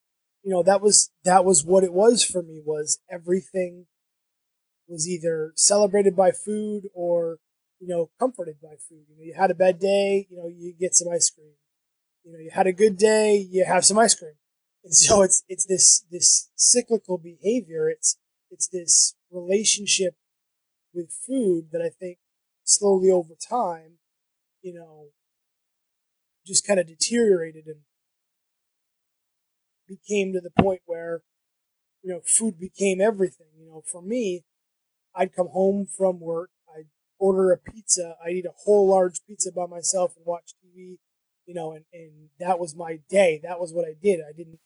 you 0.42 0.50
know, 0.50 0.62
that 0.62 0.80
was 0.80 1.10
that 1.24 1.44
was 1.44 1.64
what 1.64 1.84
it 1.84 1.92
was 1.92 2.24
for 2.24 2.42
me 2.42 2.60
was 2.64 2.98
everything 3.10 3.86
was 4.86 5.08
either 5.08 5.52
celebrated 5.56 6.14
by 6.14 6.30
food 6.30 6.82
or, 6.92 7.38
you 7.80 7.88
know, 7.88 8.10
comforted 8.18 8.56
by 8.62 8.74
food. 8.88 9.04
You 9.08 9.16
know, 9.16 9.22
you 9.22 9.34
had 9.34 9.50
a 9.50 9.54
bad 9.54 9.78
day, 9.78 10.26
you 10.30 10.36
know, 10.36 10.48
you 10.48 10.74
get 10.78 10.94
some 10.94 11.08
ice 11.12 11.30
cream. 11.30 11.54
You 12.24 12.32
know, 12.32 12.38
you 12.38 12.50
had 12.52 12.66
a 12.66 12.72
good 12.72 12.96
day, 12.98 13.36
you 13.36 13.64
have 13.64 13.84
some 13.84 13.98
ice 13.98 14.14
cream. 14.14 14.34
And 14.82 14.94
so 15.04 15.22
it's 15.22 15.44
it's 15.48 15.66
this 15.66 16.04
this 16.10 16.50
cyclical 16.56 17.18
behavior. 17.18 17.88
It's 17.88 18.18
it's 18.50 18.68
this 18.68 19.14
relationship 19.30 20.14
with 20.92 21.10
food 21.26 21.68
that 21.72 21.82
I 21.82 21.88
think 21.88 22.18
slowly 22.64 23.10
over 23.10 23.34
time, 23.34 23.98
you 24.62 24.74
know, 24.74 25.08
just 26.46 26.66
kind 26.66 26.80
of 26.80 26.86
deteriorated 26.86 27.66
and 27.66 27.80
became 29.88 30.32
to 30.32 30.40
the 30.40 30.62
point 30.62 30.80
where, 30.86 31.22
you 32.02 32.12
know, 32.12 32.20
food 32.26 32.58
became 32.58 33.00
everything. 33.00 33.46
You 33.58 33.66
know, 33.66 33.82
for 33.90 34.02
me, 34.02 34.44
I'd 35.14 35.34
come 35.34 35.48
home 35.48 35.86
from 35.86 36.20
work, 36.20 36.50
I'd 36.74 36.86
order 37.18 37.52
a 37.52 37.58
pizza, 37.58 38.16
I'd 38.24 38.32
eat 38.32 38.46
a 38.46 38.64
whole 38.64 38.88
large 38.88 39.20
pizza 39.26 39.52
by 39.52 39.66
myself 39.66 40.14
and 40.16 40.26
watch 40.26 40.54
TV, 40.64 40.96
you 41.46 41.54
know, 41.54 41.72
and, 41.72 41.84
and 41.92 42.30
that 42.40 42.58
was 42.58 42.74
my 42.74 42.98
day. 43.08 43.40
That 43.42 43.60
was 43.60 43.72
what 43.72 43.86
I 43.86 43.94
did. 44.02 44.20
I 44.20 44.32
didn't, 44.36 44.58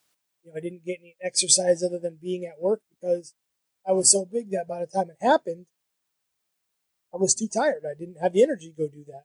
you 0.43 0.51
know, 0.51 0.57
I 0.57 0.61
didn't 0.61 0.85
get 0.85 0.97
any 0.99 1.15
exercise 1.21 1.83
other 1.83 1.99
than 1.99 2.17
being 2.21 2.45
at 2.45 2.61
work 2.61 2.81
because 2.89 3.33
I 3.87 3.91
was 3.91 4.11
so 4.11 4.25
big 4.25 4.51
that 4.51 4.67
by 4.67 4.79
the 4.79 4.87
time 4.87 5.09
it 5.09 5.25
happened, 5.25 5.65
I 7.13 7.17
was 7.17 7.33
too 7.33 7.47
tired. 7.47 7.83
I 7.89 7.97
didn't 7.97 8.17
have 8.21 8.33
the 8.33 8.43
energy 8.43 8.69
to 8.69 8.75
go 8.75 8.87
do 8.87 9.03
that. 9.07 9.23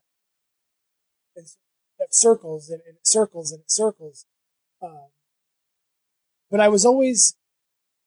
And 1.35 1.47
so 1.47 1.57
that 1.99 2.15
circles 2.15 2.69
and, 2.69 2.81
and 2.87 2.97
circles 3.03 3.51
and 3.51 3.63
circles. 3.67 4.25
Um, 4.81 5.09
but 6.49 6.59
I 6.59 6.67
was 6.67 6.85
always, 6.85 7.35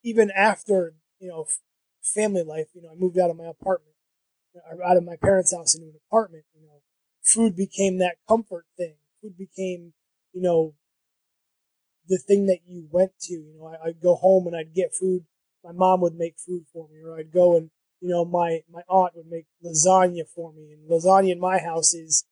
even 0.02 0.30
after, 0.30 0.94
you 1.20 1.28
know, 1.28 1.46
family 2.02 2.42
life, 2.42 2.68
you 2.74 2.82
know, 2.82 2.90
I 2.90 2.94
moved 2.94 3.18
out 3.18 3.30
of 3.30 3.36
my 3.36 3.46
apartment, 3.46 3.94
out 4.84 4.96
of 4.96 5.04
my 5.04 5.16
parents' 5.16 5.54
house 5.54 5.74
into 5.74 5.88
an 5.88 6.00
apartment, 6.08 6.44
you 6.54 6.66
know, 6.66 6.82
food 7.22 7.56
became 7.56 7.98
that 7.98 8.16
comfort 8.28 8.66
thing. 8.76 8.94
Food 9.22 9.36
became, 9.36 9.92
you 10.32 10.42
know, 10.42 10.74
the 12.08 12.18
thing 12.18 12.46
that 12.46 12.60
you 12.66 12.88
went 12.90 13.12
to. 13.22 13.34
You 13.34 13.54
know, 13.58 13.66
I, 13.66 13.88
I'd 13.88 14.00
go 14.00 14.14
home 14.14 14.46
and 14.46 14.56
I'd 14.56 14.74
get 14.74 14.94
food 14.94 15.24
my 15.64 15.72
mom 15.72 16.00
would 16.00 16.14
make 16.14 16.38
food 16.38 16.64
for 16.72 16.88
me, 16.88 17.02
or 17.04 17.18
I'd 17.18 17.32
go 17.32 17.56
and 17.56 17.70
you 18.00 18.08
know 18.08 18.24
my 18.24 18.60
my 18.70 18.82
aunt 18.88 19.12
would 19.16 19.26
make 19.28 19.46
lasagna 19.64 20.22
for 20.34 20.52
me, 20.52 20.72
and 20.72 20.90
lasagna 20.90 21.32
in 21.32 21.40
my 21.40 21.58
house 21.58 21.94
is 21.94 22.24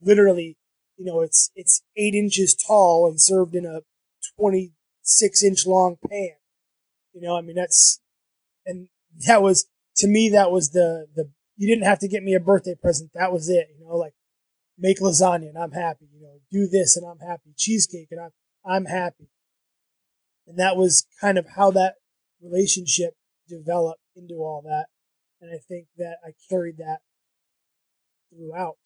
literally 0.00 0.56
you 0.96 1.04
know 1.04 1.20
it's 1.20 1.50
it's 1.54 1.82
eight 1.96 2.14
inches 2.14 2.54
tall 2.54 3.06
and 3.06 3.20
served 3.20 3.54
in 3.54 3.66
a 3.66 3.80
twenty 4.38 4.72
six 5.02 5.42
inch 5.42 5.66
long 5.66 5.96
pan. 6.08 6.36
You 7.12 7.20
know, 7.20 7.36
I 7.36 7.42
mean 7.42 7.56
that's 7.56 8.00
and 8.66 8.88
that 9.26 9.42
was 9.42 9.66
to 9.96 10.08
me 10.08 10.28
that 10.30 10.50
was 10.50 10.70
the 10.70 11.06
the 11.14 11.30
you 11.56 11.68
didn't 11.68 11.86
have 11.86 11.98
to 11.98 12.08
get 12.08 12.22
me 12.22 12.34
a 12.34 12.40
birthday 12.40 12.74
present. 12.74 13.10
That 13.14 13.32
was 13.32 13.48
it. 13.48 13.68
You 13.78 13.86
know, 13.86 13.96
like 13.96 14.14
make 14.78 15.00
lasagna 15.00 15.48
and 15.48 15.58
I'm 15.58 15.72
happy. 15.72 16.06
You 16.14 16.22
know, 16.22 16.38
do 16.50 16.66
this 16.66 16.96
and 16.96 17.06
I'm 17.06 17.18
happy. 17.18 17.52
Cheesecake 17.56 18.08
and 18.10 18.20
I'm 18.20 18.30
I'm 18.64 18.86
happy. 18.86 19.28
And 20.46 20.58
that 20.58 20.76
was 20.76 21.06
kind 21.20 21.38
of 21.38 21.46
how 21.56 21.70
that 21.72 21.94
relationship 22.42 23.14
developed 23.48 24.00
into 24.16 24.36
all 24.36 24.62
that. 24.64 24.86
And 25.40 25.50
I 25.50 25.58
think 25.58 25.86
that 25.96 26.18
I 26.24 26.32
carried 26.48 26.78
that 26.78 26.98
throughout. 28.30 28.78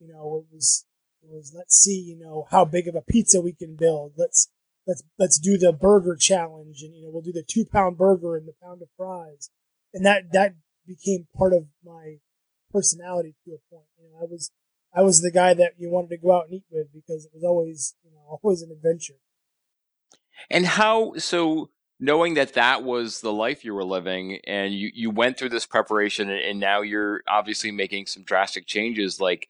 You 0.00 0.08
know, 0.08 0.44
it 0.44 0.54
was 0.54 0.86
it 1.22 1.30
was 1.30 1.52
let's 1.56 1.76
see, 1.76 1.98
you 1.98 2.18
know, 2.18 2.46
how 2.50 2.64
big 2.64 2.88
of 2.88 2.94
a 2.94 3.00
pizza 3.02 3.40
we 3.40 3.52
can 3.52 3.76
build. 3.76 4.12
Let's 4.16 4.48
let's 4.86 5.02
let's 5.18 5.38
do 5.38 5.56
the 5.56 5.72
burger 5.72 6.16
challenge 6.16 6.82
and 6.82 6.94
you 6.94 7.02
know, 7.04 7.10
we'll 7.12 7.22
do 7.22 7.32
the 7.32 7.44
two 7.46 7.64
pound 7.64 7.96
burger 7.96 8.36
and 8.36 8.46
the 8.46 8.54
pound 8.62 8.82
of 8.82 8.88
fries. 8.96 9.50
And 9.92 10.04
that 10.04 10.32
that 10.32 10.54
became 10.86 11.28
part 11.36 11.52
of 11.52 11.66
my 11.84 12.16
personality 12.72 13.34
to 13.44 13.52
a 13.52 13.74
point. 13.74 13.86
You 13.98 14.10
know, 14.10 14.18
I 14.20 14.24
was 14.24 14.50
I 14.94 15.02
was 15.02 15.22
the 15.22 15.30
guy 15.30 15.54
that 15.54 15.72
you 15.78 15.90
wanted 15.90 16.10
to 16.10 16.18
go 16.18 16.36
out 16.36 16.46
and 16.46 16.54
eat 16.54 16.64
with 16.70 16.92
because 16.92 17.24
it 17.24 17.32
was 17.34 17.44
always, 17.44 17.94
you 18.04 18.10
know, 18.10 18.38
always 18.42 18.62
an 18.62 18.70
adventure. 18.70 19.14
And 20.50 20.66
how 20.66 21.14
so 21.16 21.70
knowing 22.00 22.34
that 22.34 22.54
that 22.54 22.82
was 22.82 23.20
the 23.20 23.32
life 23.32 23.64
you 23.64 23.74
were 23.74 23.84
living 23.84 24.38
and 24.46 24.74
you, 24.74 24.90
you 24.94 25.10
went 25.10 25.38
through 25.38 25.48
this 25.48 25.66
preparation 25.66 26.28
and, 26.28 26.40
and 26.40 26.60
now 26.60 26.80
you're 26.80 27.22
obviously 27.28 27.70
making 27.70 28.06
some 28.06 28.22
drastic 28.24 28.66
changes 28.66 29.20
like 29.20 29.48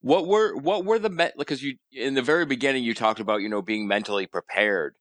what 0.00 0.26
were 0.26 0.56
what 0.56 0.84
were 0.84 0.98
the 0.98 1.32
because 1.38 1.62
you 1.62 1.76
in 1.92 2.14
the 2.14 2.22
very 2.22 2.44
beginning 2.44 2.82
you 2.82 2.94
talked 2.94 3.20
about 3.20 3.40
you 3.40 3.48
know 3.48 3.62
being 3.62 3.86
mentally 3.86 4.26
prepared. 4.26 4.96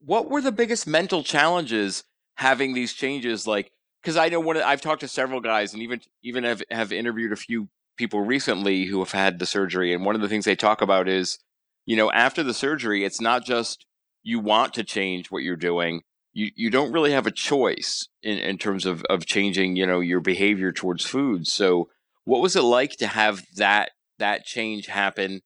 What 0.00 0.30
were 0.30 0.40
the 0.40 0.52
biggest 0.52 0.86
mental 0.86 1.24
challenges 1.24 2.04
having 2.36 2.74
these 2.74 2.92
changes? 2.92 3.44
Like 3.44 3.72
because 4.02 4.16
i 4.16 4.28
know 4.28 4.40
one 4.40 4.56
i've 4.58 4.80
talked 4.80 5.00
to 5.00 5.08
several 5.08 5.40
guys 5.40 5.72
and 5.72 5.82
even 5.82 6.00
even 6.22 6.44
have, 6.44 6.62
have 6.70 6.92
interviewed 6.92 7.32
a 7.32 7.36
few 7.36 7.68
people 7.96 8.20
recently 8.20 8.84
who 8.84 8.98
have 9.00 9.12
had 9.12 9.38
the 9.38 9.46
surgery 9.46 9.92
and 9.92 10.04
one 10.04 10.14
of 10.14 10.20
the 10.20 10.28
things 10.28 10.44
they 10.44 10.56
talk 10.56 10.80
about 10.80 11.08
is 11.08 11.38
you 11.84 11.96
know 11.96 12.10
after 12.12 12.42
the 12.42 12.54
surgery 12.54 13.04
it's 13.04 13.20
not 13.20 13.44
just 13.44 13.84
you 14.28 14.38
want 14.38 14.74
to 14.74 14.84
change 14.84 15.30
what 15.30 15.42
you're 15.42 15.56
doing, 15.56 16.02
you, 16.34 16.50
you 16.54 16.68
don't 16.68 16.92
really 16.92 17.12
have 17.12 17.26
a 17.26 17.30
choice 17.30 18.08
in, 18.22 18.36
in 18.36 18.58
terms 18.58 18.84
of, 18.84 19.02
of 19.04 19.24
changing, 19.24 19.74
you 19.74 19.86
know, 19.86 20.00
your 20.00 20.20
behavior 20.20 20.70
towards 20.70 21.06
food. 21.06 21.46
So 21.46 21.88
what 22.24 22.42
was 22.42 22.54
it 22.54 22.60
like 22.60 22.96
to 22.96 23.06
have 23.06 23.42
that 23.56 23.92
that 24.18 24.44
change 24.44 24.86
happen? 24.86 25.40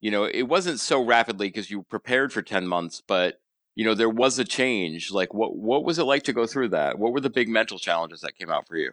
You 0.00 0.12
know, 0.12 0.22
it 0.22 0.42
wasn't 0.42 0.78
so 0.78 1.04
rapidly 1.04 1.48
because 1.48 1.68
you 1.68 1.82
prepared 1.82 2.32
for 2.32 2.40
10 2.40 2.68
months, 2.68 3.02
but 3.04 3.40
you 3.74 3.84
know, 3.84 3.94
there 3.94 4.08
was 4.08 4.38
a 4.38 4.44
change. 4.44 5.10
Like 5.10 5.34
what 5.34 5.56
what 5.56 5.84
was 5.84 5.98
it 5.98 6.04
like 6.04 6.22
to 6.24 6.32
go 6.32 6.46
through 6.46 6.68
that? 6.68 6.96
What 6.96 7.12
were 7.12 7.20
the 7.20 7.30
big 7.30 7.48
mental 7.48 7.80
challenges 7.80 8.20
that 8.20 8.38
came 8.38 8.50
out 8.50 8.68
for 8.68 8.76
you? 8.76 8.92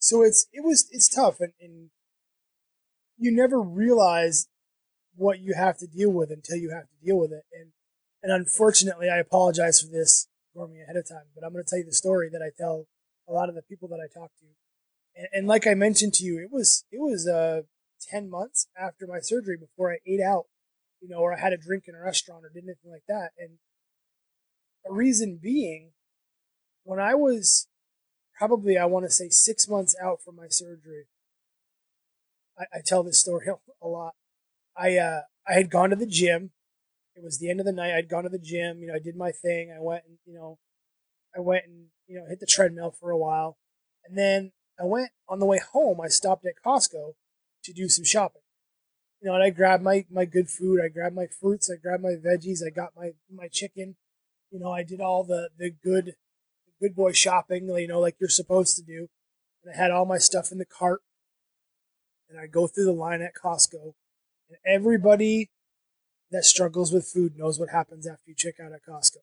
So 0.00 0.22
it's 0.24 0.48
it 0.52 0.64
was 0.64 0.88
it's 0.90 1.08
tough 1.08 1.36
and, 1.38 1.52
and 1.60 1.90
you 3.16 3.30
never 3.30 3.60
realize 3.60 4.48
what 5.16 5.40
you 5.40 5.54
have 5.54 5.78
to 5.78 5.86
deal 5.86 6.10
with 6.10 6.30
until 6.30 6.56
you 6.56 6.70
have 6.70 6.84
to 6.84 7.04
deal 7.04 7.18
with 7.18 7.32
it. 7.32 7.44
And 7.52 7.72
and 8.22 8.32
unfortunately, 8.32 9.08
I 9.08 9.18
apologize 9.18 9.80
for 9.80 9.90
this 9.90 10.28
for 10.54 10.68
me 10.68 10.80
ahead 10.82 10.96
of 10.96 11.08
time, 11.08 11.26
but 11.34 11.44
I'm 11.44 11.52
going 11.52 11.64
to 11.64 11.68
tell 11.68 11.78
you 11.78 11.86
the 11.86 11.92
story 11.92 12.28
that 12.32 12.42
I 12.42 12.50
tell 12.56 12.86
a 13.28 13.32
lot 13.32 13.48
of 13.48 13.54
the 13.54 13.62
people 13.62 13.88
that 13.88 14.00
I 14.00 14.12
talk 14.12 14.30
to. 14.40 14.46
And, 15.16 15.28
and 15.32 15.46
like 15.46 15.66
I 15.66 15.74
mentioned 15.74 16.14
to 16.14 16.24
you, 16.24 16.38
it 16.38 16.50
was 16.52 16.84
it 16.90 17.00
was 17.00 17.26
uh, 17.26 17.62
ten 18.00 18.28
months 18.28 18.66
after 18.78 19.06
my 19.06 19.20
surgery 19.20 19.56
before 19.56 19.92
I 19.92 19.98
ate 20.06 20.20
out, 20.20 20.46
you 21.00 21.08
know, 21.08 21.18
or 21.18 21.34
I 21.34 21.40
had 21.40 21.52
a 21.52 21.58
drink 21.58 21.84
in 21.86 21.94
a 21.94 22.00
restaurant 22.00 22.44
or 22.44 22.50
did 22.50 22.64
anything 22.64 22.90
like 22.90 23.04
that. 23.08 23.30
And 23.38 23.58
a 24.88 24.92
reason 24.92 25.38
being, 25.42 25.92
when 26.84 26.98
I 26.98 27.14
was 27.14 27.68
probably 28.38 28.76
I 28.78 28.86
want 28.86 29.04
to 29.06 29.10
say 29.10 29.28
six 29.28 29.68
months 29.68 29.94
out 30.02 30.18
from 30.24 30.36
my 30.36 30.48
surgery, 30.48 31.06
I, 32.58 32.78
I 32.78 32.80
tell 32.84 33.02
this 33.02 33.20
story 33.20 33.46
a 33.82 33.88
lot. 33.88 34.14
I 34.76 34.96
uh, 34.96 35.20
I 35.48 35.54
had 35.54 35.70
gone 35.70 35.90
to 35.90 35.96
the 35.96 36.06
gym. 36.06 36.50
It 37.14 37.24
was 37.24 37.38
the 37.38 37.50
end 37.50 37.60
of 37.60 37.66
the 37.66 37.72
night. 37.72 37.94
I'd 37.94 38.08
gone 38.08 38.22
to 38.22 38.28
the 38.28 38.38
gym. 38.38 38.78
You 38.80 38.88
know, 38.88 38.94
I 38.94 38.98
did 38.98 39.16
my 39.16 39.32
thing. 39.32 39.74
I 39.76 39.80
went 39.80 40.04
and 40.06 40.18
you 40.24 40.34
know, 40.34 40.58
I 41.36 41.40
went 41.40 41.64
and 41.66 41.86
you 42.06 42.18
know 42.18 42.26
hit 42.28 42.40
the 42.40 42.46
treadmill 42.46 42.94
for 42.98 43.10
a 43.10 43.18
while, 43.18 43.58
and 44.04 44.16
then 44.16 44.52
I 44.80 44.84
went 44.84 45.10
on 45.28 45.38
the 45.38 45.46
way 45.46 45.60
home. 45.72 46.00
I 46.00 46.08
stopped 46.08 46.46
at 46.46 46.62
Costco 46.64 47.12
to 47.64 47.72
do 47.72 47.88
some 47.88 48.04
shopping. 48.04 48.42
You 49.20 49.28
know, 49.28 49.34
and 49.34 49.42
I 49.42 49.50
grabbed 49.50 49.82
my 49.82 50.06
my 50.10 50.24
good 50.24 50.48
food. 50.48 50.80
I 50.82 50.88
grabbed 50.88 51.14
my 51.14 51.26
fruits. 51.26 51.70
I 51.70 51.76
grabbed 51.76 52.02
my 52.02 52.14
veggies. 52.14 52.64
I 52.66 52.70
got 52.70 52.90
my 52.96 53.10
my 53.30 53.48
chicken. 53.48 53.96
You 54.50 54.60
know, 54.60 54.72
I 54.72 54.82
did 54.82 55.00
all 55.00 55.24
the 55.24 55.50
the 55.58 55.70
good 55.70 56.14
good 56.80 56.94
boy 56.94 57.12
shopping. 57.12 57.68
You 57.68 57.88
know, 57.88 58.00
like 58.00 58.16
you're 58.20 58.30
supposed 58.30 58.76
to 58.76 58.82
do. 58.82 59.08
And 59.62 59.74
I 59.74 59.76
had 59.76 59.90
all 59.90 60.06
my 60.06 60.18
stuff 60.18 60.50
in 60.52 60.58
the 60.58 60.64
cart. 60.64 61.02
And 62.30 62.38
I 62.38 62.46
go 62.46 62.66
through 62.66 62.84
the 62.84 62.92
line 62.92 63.20
at 63.20 63.32
Costco 63.34 63.94
and 64.50 64.58
everybody 64.66 65.50
that 66.30 66.44
struggles 66.44 66.92
with 66.92 67.08
food 67.08 67.36
knows 67.36 67.58
what 67.58 67.70
happens 67.70 68.06
after 68.06 68.24
you 68.26 68.34
check 68.36 68.54
out 68.60 68.72
at 68.72 68.84
Costco. 68.88 69.18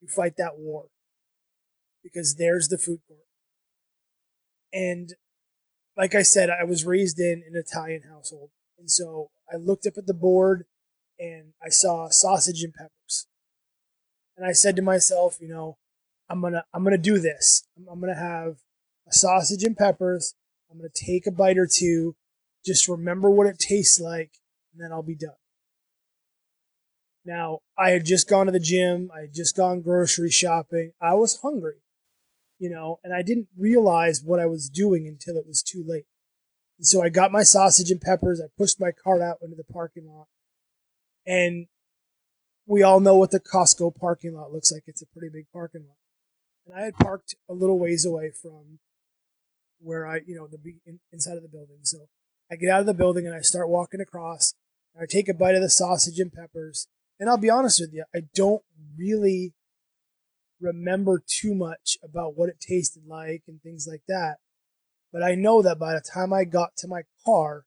You 0.00 0.08
fight 0.08 0.34
that 0.38 0.58
war 0.58 0.86
because 2.02 2.36
there's 2.36 2.68
the 2.68 2.78
food 2.78 3.00
court. 3.06 3.20
And 4.72 5.14
like 5.96 6.14
I 6.14 6.22
said, 6.22 6.50
I 6.50 6.64
was 6.64 6.84
raised 6.84 7.18
in 7.18 7.42
an 7.46 7.54
Italian 7.54 8.02
household. 8.10 8.50
And 8.78 8.90
so 8.90 9.30
I 9.52 9.56
looked 9.56 9.86
up 9.86 9.94
at 9.96 10.06
the 10.06 10.14
board 10.14 10.64
and 11.18 11.52
I 11.64 11.68
saw 11.68 12.08
sausage 12.10 12.62
and 12.62 12.74
peppers. 12.74 13.26
And 14.36 14.46
I 14.46 14.52
said 14.52 14.76
to 14.76 14.82
myself, 14.82 15.38
you 15.40 15.48
know, 15.48 15.78
I'm 16.28 16.40
going 16.40 16.54
to 16.54 16.64
I'm 16.74 16.82
going 16.82 16.96
to 16.96 17.02
do 17.02 17.18
this. 17.18 17.66
I'm, 17.76 17.86
I'm 17.88 18.00
going 18.00 18.12
to 18.12 18.20
have 18.20 18.56
a 19.08 19.12
sausage 19.12 19.62
and 19.62 19.76
peppers. 19.76 20.34
I'm 20.70 20.78
going 20.78 20.90
to 20.92 21.04
take 21.04 21.26
a 21.26 21.30
bite 21.30 21.58
or 21.58 21.68
two. 21.70 22.16
Just 22.66 22.88
remember 22.88 23.30
what 23.30 23.46
it 23.46 23.58
tastes 23.58 24.00
like 24.00 24.32
and 24.74 24.82
then 24.82 24.92
I'll 24.92 25.02
be 25.02 25.16
done. 25.16 25.36
Now, 27.24 27.60
I 27.78 27.90
had 27.90 28.04
just 28.04 28.28
gone 28.28 28.46
to 28.46 28.52
the 28.52 28.60
gym, 28.60 29.10
I 29.16 29.22
had 29.22 29.34
just 29.34 29.56
gone 29.56 29.80
grocery 29.80 30.30
shopping. 30.30 30.92
I 31.00 31.14
was 31.14 31.40
hungry, 31.40 31.76
you 32.58 32.68
know, 32.68 32.98
and 33.02 33.14
I 33.14 33.22
didn't 33.22 33.48
realize 33.56 34.22
what 34.22 34.40
I 34.40 34.46
was 34.46 34.68
doing 34.68 35.06
until 35.08 35.38
it 35.38 35.46
was 35.46 35.62
too 35.62 35.82
late. 35.86 36.04
And 36.78 36.86
so 36.86 37.02
I 37.02 37.08
got 37.08 37.32
my 37.32 37.42
sausage 37.42 37.90
and 37.90 38.00
peppers, 38.00 38.40
I 38.40 38.48
pushed 38.58 38.80
my 38.80 38.90
cart 38.92 39.22
out 39.22 39.38
into 39.42 39.56
the 39.56 39.64
parking 39.64 40.06
lot, 40.06 40.26
and 41.26 41.66
we 42.66 42.82
all 42.82 43.00
know 43.00 43.16
what 43.16 43.30
the 43.30 43.40
Costco 43.40 43.94
parking 43.94 44.34
lot 44.34 44.52
looks 44.52 44.72
like. 44.72 44.84
It's 44.86 45.02
a 45.02 45.06
pretty 45.06 45.28
big 45.32 45.46
parking 45.52 45.82
lot. 45.86 45.96
And 46.66 46.76
I 46.76 46.84
had 46.84 46.96
parked 46.96 47.34
a 47.48 47.52
little 47.52 47.78
ways 47.78 48.04
away 48.04 48.30
from 48.30 48.78
where 49.80 50.06
I, 50.06 50.20
you 50.26 50.34
know, 50.34 50.46
the 50.46 50.58
inside 51.12 51.36
of 51.36 51.42
the 51.42 51.48
building. 51.48 51.80
So 51.82 52.08
I 52.50 52.56
get 52.56 52.70
out 52.70 52.80
of 52.80 52.86
the 52.86 52.94
building 52.94 53.26
and 53.26 53.34
I 53.34 53.40
start 53.40 53.68
walking 53.68 54.00
across. 54.00 54.54
I 55.00 55.06
take 55.06 55.28
a 55.28 55.34
bite 55.34 55.56
of 55.56 55.62
the 55.62 55.70
sausage 55.70 56.18
and 56.18 56.32
peppers. 56.32 56.86
And 57.18 57.28
I'll 57.28 57.36
be 57.38 57.50
honest 57.50 57.80
with 57.80 57.92
you, 57.92 58.04
I 58.14 58.20
don't 58.34 58.62
really 58.96 59.54
remember 60.60 61.22
too 61.26 61.54
much 61.54 61.98
about 62.02 62.36
what 62.36 62.48
it 62.48 62.60
tasted 62.60 63.02
like 63.06 63.42
and 63.46 63.60
things 63.60 63.86
like 63.88 64.02
that. 64.08 64.36
But 65.12 65.22
I 65.22 65.34
know 65.34 65.62
that 65.62 65.78
by 65.78 65.92
the 65.92 66.02
time 66.02 66.32
I 66.32 66.44
got 66.44 66.76
to 66.78 66.88
my 66.88 67.02
car, 67.24 67.64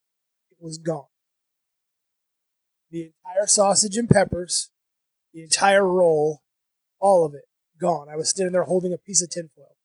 it 0.51 0.57
was 0.59 0.78
gone. 0.78 1.05
The 2.91 3.11
entire 3.25 3.47
sausage 3.47 3.97
and 3.97 4.09
peppers, 4.09 4.71
the 5.34 5.43
entire 5.43 5.86
roll, 5.86 6.41
all 6.99 7.25
of 7.25 7.34
it 7.34 7.45
gone. 7.80 8.07
I 8.09 8.15
was 8.15 8.30
standing 8.30 8.53
there 8.53 8.63
holding 8.63 8.93
a 8.93 8.97
piece 8.97 9.21
of 9.21 9.30
tinfoil. 9.30 9.75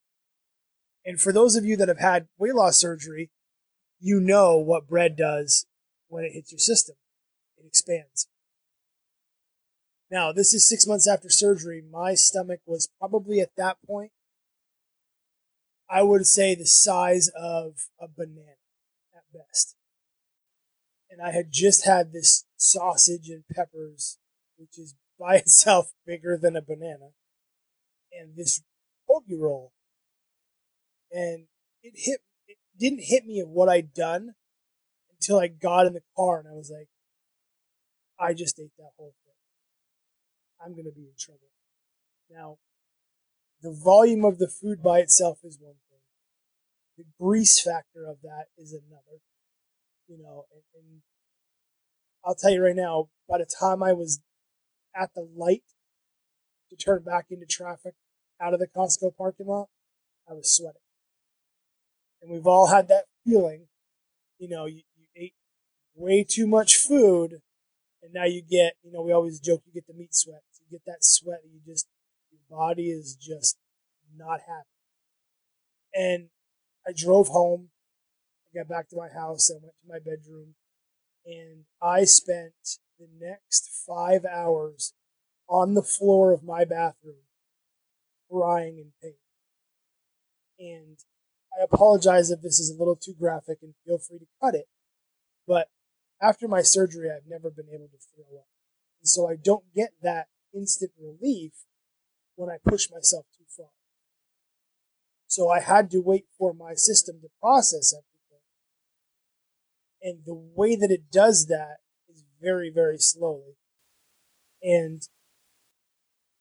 And 1.05 1.21
for 1.21 1.33
those 1.33 1.57
of 1.57 1.65
you 1.65 1.77
that 1.77 1.89
have 1.89 1.99
had 1.99 2.29
weight 2.39 2.55
loss 2.55 2.79
surgery, 2.79 3.31
you 4.01 4.21
know 4.21 4.57
what 4.57 4.89
bread 4.89 5.17
does 5.17 5.67
when 6.09 6.25
it 6.25 6.33
hits 6.33 6.53
your 6.53 6.59
system. 6.59 6.97
Expands. 7.73 8.29
Now, 10.11 10.31
this 10.31 10.53
is 10.53 10.69
six 10.69 10.87
months 10.87 11.09
after 11.09 11.31
surgery. 11.31 11.83
My 11.91 12.15
stomach 12.15 12.61
was 12.67 12.91
probably 12.99 13.41
at 13.41 13.57
that 13.57 13.79
point, 13.87 14.13
I 15.89 16.03
would 16.03 16.27
say 16.27 16.55
the 16.55 16.67
size 16.67 17.31
of 17.35 17.87
a 17.99 18.09
banana 18.09 18.57
at 19.17 19.23
best. 19.33 19.75
And 21.11 21.21
I 21.23 21.33
had 21.33 21.47
just 21.51 21.87
had 21.87 22.13
this 22.13 22.45
sausage 22.57 23.29
and 23.29 23.45
peppers, 23.55 24.19
which 24.57 24.79
is 24.79 24.95
by 25.19 25.37
itself 25.37 25.93
bigger 26.07 26.39
than 26.41 26.57
a 26.57 26.63
banana, 26.63 27.11
and 28.13 28.37
this 28.37 28.63
poke 29.09 29.25
roll 29.31 29.73
and 31.13 31.47
it 31.83 31.93
hit 31.95 32.21
it 32.49 32.57
didn't 32.79 33.03
hit 33.03 33.27
me 33.27 33.41
of 33.41 33.49
what 33.49 33.69
I'd 33.69 33.93
done 33.93 34.35
until 35.11 35.39
I 35.39 35.49
got 35.49 35.87
in 35.87 35.93
the 35.93 36.03
car 36.17 36.41
and 36.41 36.49
I 36.49 36.53
was 36.53 36.73
like, 36.75 36.89
I 38.23 38.35
just 38.35 38.59
ate 38.61 38.77
that 38.79 38.93
whole 38.97 39.15
thing. 39.25 39.35
I'm 40.65 40.77
gonna 40.77 40.95
be 40.95 41.03
in 41.03 41.15
trouble. 41.19 41.51
Now, 42.31 42.59
the 43.63 43.73
volume 43.73 44.25
of 44.25 44.39
the 44.39 44.49
food 44.49 44.83
by 44.83 45.01
itself 45.01 45.41
is 45.45 45.59
one 45.61 45.75
thing. 45.91 46.01
The 46.99 47.05
grease 47.21 47.61
factor 47.61 48.07
of 48.09 48.19
that 48.23 48.47
is 48.57 48.73
another. 48.73 49.21
You 50.09 50.23
know, 50.23 50.45
and, 50.53 50.63
and 50.75 51.01
I'll 52.25 52.35
tell 52.35 52.51
you 52.51 52.63
right 52.63 52.77
now, 52.77 53.09
by 53.29 53.39
the 53.39 53.47
time 53.47 53.83
I 53.83 53.93
was 53.93 54.21
at 54.95 55.11
the 55.15 55.29
light 55.37 55.65
to 56.71 56.77
turn 56.77 57.03
back 57.03 57.27
into 57.31 57.47
traffic 57.47 57.95
out 58.41 58.55
of 58.55 58.61
the 58.61 58.69
Costco 58.69 59.17
parking 59.17 59.47
lot, 59.47 59.69
I 60.29 60.35
was 60.35 60.55
sweating 60.55 60.83
and 62.23 62.31
we've 62.31 62.47
all 62.47 62.69
had 62.69 62.89
that 62.89 63.05
feeling. 63.27 63.67
You 64.39 64.49
know, 64.49 64.67
you, 64.67 64.83
you 64.97 65.07
ate 65.17 65.35
way 65.95 66.25
too 66.29 66.47
much 66.47 66.77
food, 66.77 67.43
and 68.03 68.13
now 68.13 68.25
you 68.25 68.43
get, 68.43 68.75
you 68.83 68.93
know, 68.93 69.03
we 69.03 69.13
always 69.13 69.39
joke 69.39 69.63
you 69.67 69.73
get 69.73 69.87
the 69.87 69.95
meat 69.95 70.15
sweat. 70.15 70.43
You 70.59 70.79
get 70.79 70.85
that 70.87 71.05
sweat, 71.05 71.41
you 71.45 71.61
just 71.65 71.87
your 72.31 72.59
body 72.59 72.91
is 72.91 73.17
just 73.17 73.57
not 74.17 74.41
happy. 74.41 74.69
And 75.95 76.29
I 76.87 76.93
drove 76.97 77.29
home. 77.29 77.69
I 78.47 78.59
got 78.59 78.69
back 78.69 78.89
to 78.91 78.97
my 78.97 79.09
house. 79.09 79.51
I 79.51 79.55
went 79.63 79.75
to 79.83 79.89
my 79.89 79.99
bedroom, 79.99 80.55
and 81.25 81.65
I 81.81 82.05
spent 82.05 82.79
the 82.99 83.09
next 83.21 83.85
five 83.87 84.25
hours 84.25 84.95
on 85.49 85.75
the 85.75 85.83
floor 85.83 86.33
of 86.33 86.43
my 86.43 86.65
bathroom, 86.65 87.25
crying 88.31 88.79
in 88.79 88.93
pain. 89.03 89.15
And 90.59 90.99
I 91.59 91.65
apologize 91.65 92.31
if 92.31 92.41
this 92.41 92.59
is 92.59 92.71
a 92.71 92.79
little 92.79 92.97
too 92.97 93.15
graphic 93.19 93.59
and 93.63 93.75
feel 93.85 93.99
free 93.99 94.19
to 94.19 94.27
cut 94.41 94.55
it. 94.55 94.67
But 95.47 95.69
after 96.23 96.47
my 96.49 96.63
surgery, 96.63 97.09
I've 97.11 97.29
never 97.29 97.51
been 97.51 97.69
able 97.69 97.89
to 97.89 97.99
throw 98.15 98.39
up. 98.39 98.47
And 99.01 99.09
so 99.09 99.29
I 99.29 99.37
don't 99.37 99.65
get 99.75 99.91
that 100.03 100.27
instant 100.55 100.93
relief 101.01 101.53
when 102.37 102.49
I 102.49 102.57
push 102.65 102.89
myself 102.91 103.27
too 103.37 103.45
far. 103.57 103.71
So 105.27 105.49
I 105.49 105.61
had 105.61 105.91
to 105.91 106.01
wait 106.01 106.27
for 106.39 106.53
my 106.53 106.75
system 106.75 107.17
to 107.23 107.29
process 107.41 107.93
everything. 107.93 108.45
And 110.03 110.25
the 110.25 110.35
way 110.35 110.77
that 110.77 110.91
it 110.91 111.11
does 111.11 111.47
that 111.47 111.79
is 112.09 112.25
very, 112.41 112.71
very 112.73 112.99
slowly. 112.99 113.57
And 114.63 115.03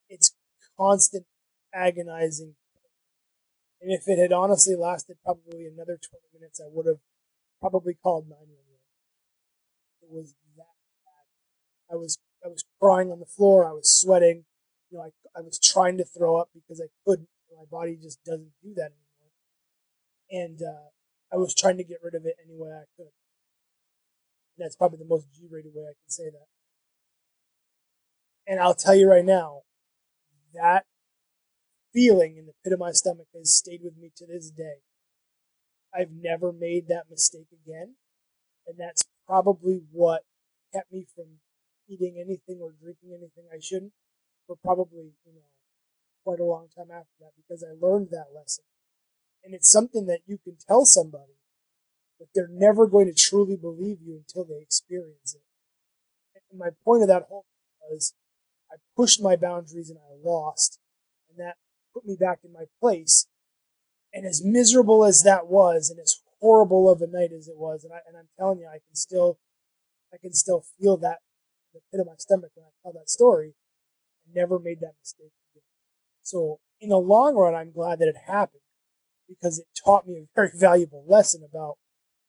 it's 0.09 0.35
constant 0.77 1.25
agonizing 1.73 2.55
and 3.81 3.91
if 3.91 4.07
it 4.07 4.19
had 4.19 4.31
honestly 4.31 4.75
lasted 4.75 5.17
probably 5.25 5.65
another 5.65 5.97
20 5.97 6.39
minutes, 6.39 6.61
I 6.61 6.69
would 6.69 6.85
have 6.85 7.01
probably 7.59 7.95
called 7.95 8.29
911. 8.29 8.60
Was 10.11 10.35
that 10.57 10.75
bad. 11.05 11.93
I 11.93 11.95
was, 11.95 12.17
I 12.43 12.49
was 12.49 12.63
crying 12.81 13.11
on 13.11 13.19
the 13.19 13.25
floor. 13.25 13.65
I 13.65 13.71
was 13.71 13.89
sweating. 13.89 14.43
You 14.89 14.97
know, 14.97 15.05
I, 15.05 15.39
I 15.39 15.41
was 15.41 15.57
trying 15.57 15.97
to 15.99 16.05
throw 16.05 16.35
up 16.35 16.49
because 16.53 16.81
I 16.81 16.89
couldn't. 17.05 17.29
My 17.55 17.63
body 17.71 17.97
just 18.01 18.21
doesn't 18.25 18.51
do 18.61 18.73
that 18.75 18.91
anymore. 18.91 19.31
And, 20.29 20.61
uh, 20.61 20.89
I 21.33 21.37
was 21.37 21.55
trying 21.55 21.77
to 21.77 21.85
get 21.85 21.99
rid 22.03 22.13
of 22.13 22.25
it 22.25 22.35
any 22.43 22.57
way 22.57 22.71
I 22.71 22.83
could. 22.97 23.13
And 24.57 24.65
that's 24.65 24.75
probably 24.75 24.99
the 24.99 25.05
most 25.05 25.31
G-rated 25.33 25.71
way 25.73 25.83
I 25.83 25.95
can 25.95 26.09
say 26.09 26.25
that. 26.25 26.47
And 28.45 28.59
I'll 28.59 28.75
tell 28.75 28.95
you 28.95 29.09
right 29.09 29.23
now, 29.23 29.61
that 30.53 30.83
feeling 31.93 32.35
in 32.37 32.47
the 32.47 32.53
pit 32.63 32.73
of 32.73 32.79
my 32.79 32.91
stomach 32.91 33.27
has 33.33 33.53
stayed 33.53 33.79
with 33.81 33.97
me 33.97 34.11
to 34.17 34.25
this 34.25 34.51
day. 34.51 34.83
I've 35.93 36.11
never 36.11 36.51
made 36.51 36.89
that 36.89 37.09
mistake 37.09 37.47
again. 37.51 37.95
And 38.67 38.77
that's 38.77 39.03
probably 39.31 39.79
what 39.93 40.23
kept 40.73 40.91
me 40.91 41.07
from 41.15 41.39
eating 41.87 42.19
anything 42.19 42.59
or 42.61 42.73
drinking 42.83 43.11
anything 43.15 43.47
I 43.47 43.59
shouldn't 43.61 43.93
for 44.45 44.57
probably, 44.57 45.15
you 45.25 45.33
know, 45.33 45.47
quite 46.25 46.41
a 46.41 46.43
long 46.43 46.67
time 46.75 46.91
after 46.91 47.15
that 47.21 47.31
because 47.37 47.63
I 47.63 47.71
learned 47.79 48.09
that 48.11 48.35
lesson. 48.35 48.65
And 49.41 49.55
it's 49.55 49.71
something 49.71 50.05
that 50.07 50.19
you 50.27 50.37
can 50.43 50.57
tell 50.67 50.85
somebody, 50.85 51.39
but 52.19 52.27
they're 52.35 52.51
never 52.51 52.87
going 52.87 53.07
to 53.07 53.13
truly 53.13 53.55
believe 53.55 53.99
you 54.03 54.17
until 54.17 54.43
they 54.43 54.61
experience 54.61 55.33
it. 55.33 55.41
And 56.51 56.59
my 56.59 56.71
point 56.83 57.01
of 57.01 57.07
that 57.07 57.27
whole 57.29 57.45
was 57.89 58.13
I 58.69 58.75
pushed 58.97 59.23
my 59.23 59.37
boundaries 59.37 59.89
and 59.89 59.99
I 59.99 60.19
lost. 60.21 60.77
And 61.29 61.39
that 61.39 61.55
put 61.93 62.05
me 62.05 62.17
back 62.19 62.39
in 62.43 62.51
my 62.51 62.65
place. 62.81 63.27
And 64.13 64.25
as 64.25 64.43
miserable 64.43 65.05
as 65.05 65.23
that 65.23 65.47
was, 65.47 65.89
and 65.89 65.99
as 66.01 66.19
horrible 66.41 66.91
of 66.91 67.01
a 67.01 67.07
night 67.07 67.31
as 67.37 67.47
it 67.47 67.57
was, 67.57 67.83
and 67.83 67.93
I 67.93 67.99
and 68.07 68.17
I'm 68.17 68.29
telling 68.37 68.59
you, 68.59 68.67
I 68.67 68.81
can 68.85 68.95
still, 68.95 69.37
I 70.13 70.17
can 70.17 70.33
still 70.33 70.63
feel 70.79 70.97
that 70.97 71.19
the 71.73 71.79
pit 71.91 72.01
of 72.01 72.07
my 72.07 72.17
stomach 72.17 72.51
when 72.55 72.65
I 72.65 72.71
tell 72.83 72.93
that 72.93 73.09
story. 73.09 73.53
I 74.27 74.39
never 74.39 74.59
made 74.59 74.79
that 74.81 74.93
mistake 75.01 75.31
again. 75.51 75.63
So 76.21 76.59
in 76.79 76.89
the 76.89 76.97
long 76.97 77.35
run, 77.35 77.55
I'm 77.55 77.71
glad 77.71 77.99
that 77.99 78.07
it 78.07 78.27
happened 78.27 78.61
because 79.27 79.59
it 79.59 79.67
taught 79.83 80.07
me 80.07 80.15
a 80.15 80.27
very 80.35 80.51
valuable 80.55 81.03
lesson 81.07 81.41
about, 81.47 81.77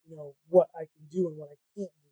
you 0.08 0.16
know, 0.16 0.34
what 0.48 0.68
I 0.74 0.86
can 0.86 1.08
do 1.10 1.28
and 1.28 1.36
what 1.36 1.48
I 1.50 1.58
can't 1.76 1.90
do. 1.90 2.10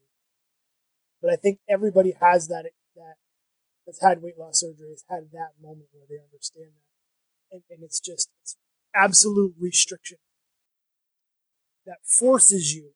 But 1.23 1.33
I 1.33 1.37
think 1.37 1.61
everybody 1.69 2.15
has 2.21 2.49
that 2.49 2.65
that 2.97 3.15
that's 3.87 4.03
had 4.03 4.23
weight 4.23 4.39
loss 4.39 4.61
surgery 4.61 4.91
has 4.91 5.05
had 5.09 5.31
that 5.33 5.53
moment 5.63 5.89
where 5.93 6.07
they 6.09 6.23
understand 6.23 6.73
that 6.77 6.91
and, 7.53 7.63
and 7.71 7.83
it's 7.83 8.01
just 8.01 8.31
it's 8.43 8.57
absolute 8.95 9.55
restriction 9.59 10.19
that 11.91 12.07
forces 12.07 12.72
you 12.72 12.93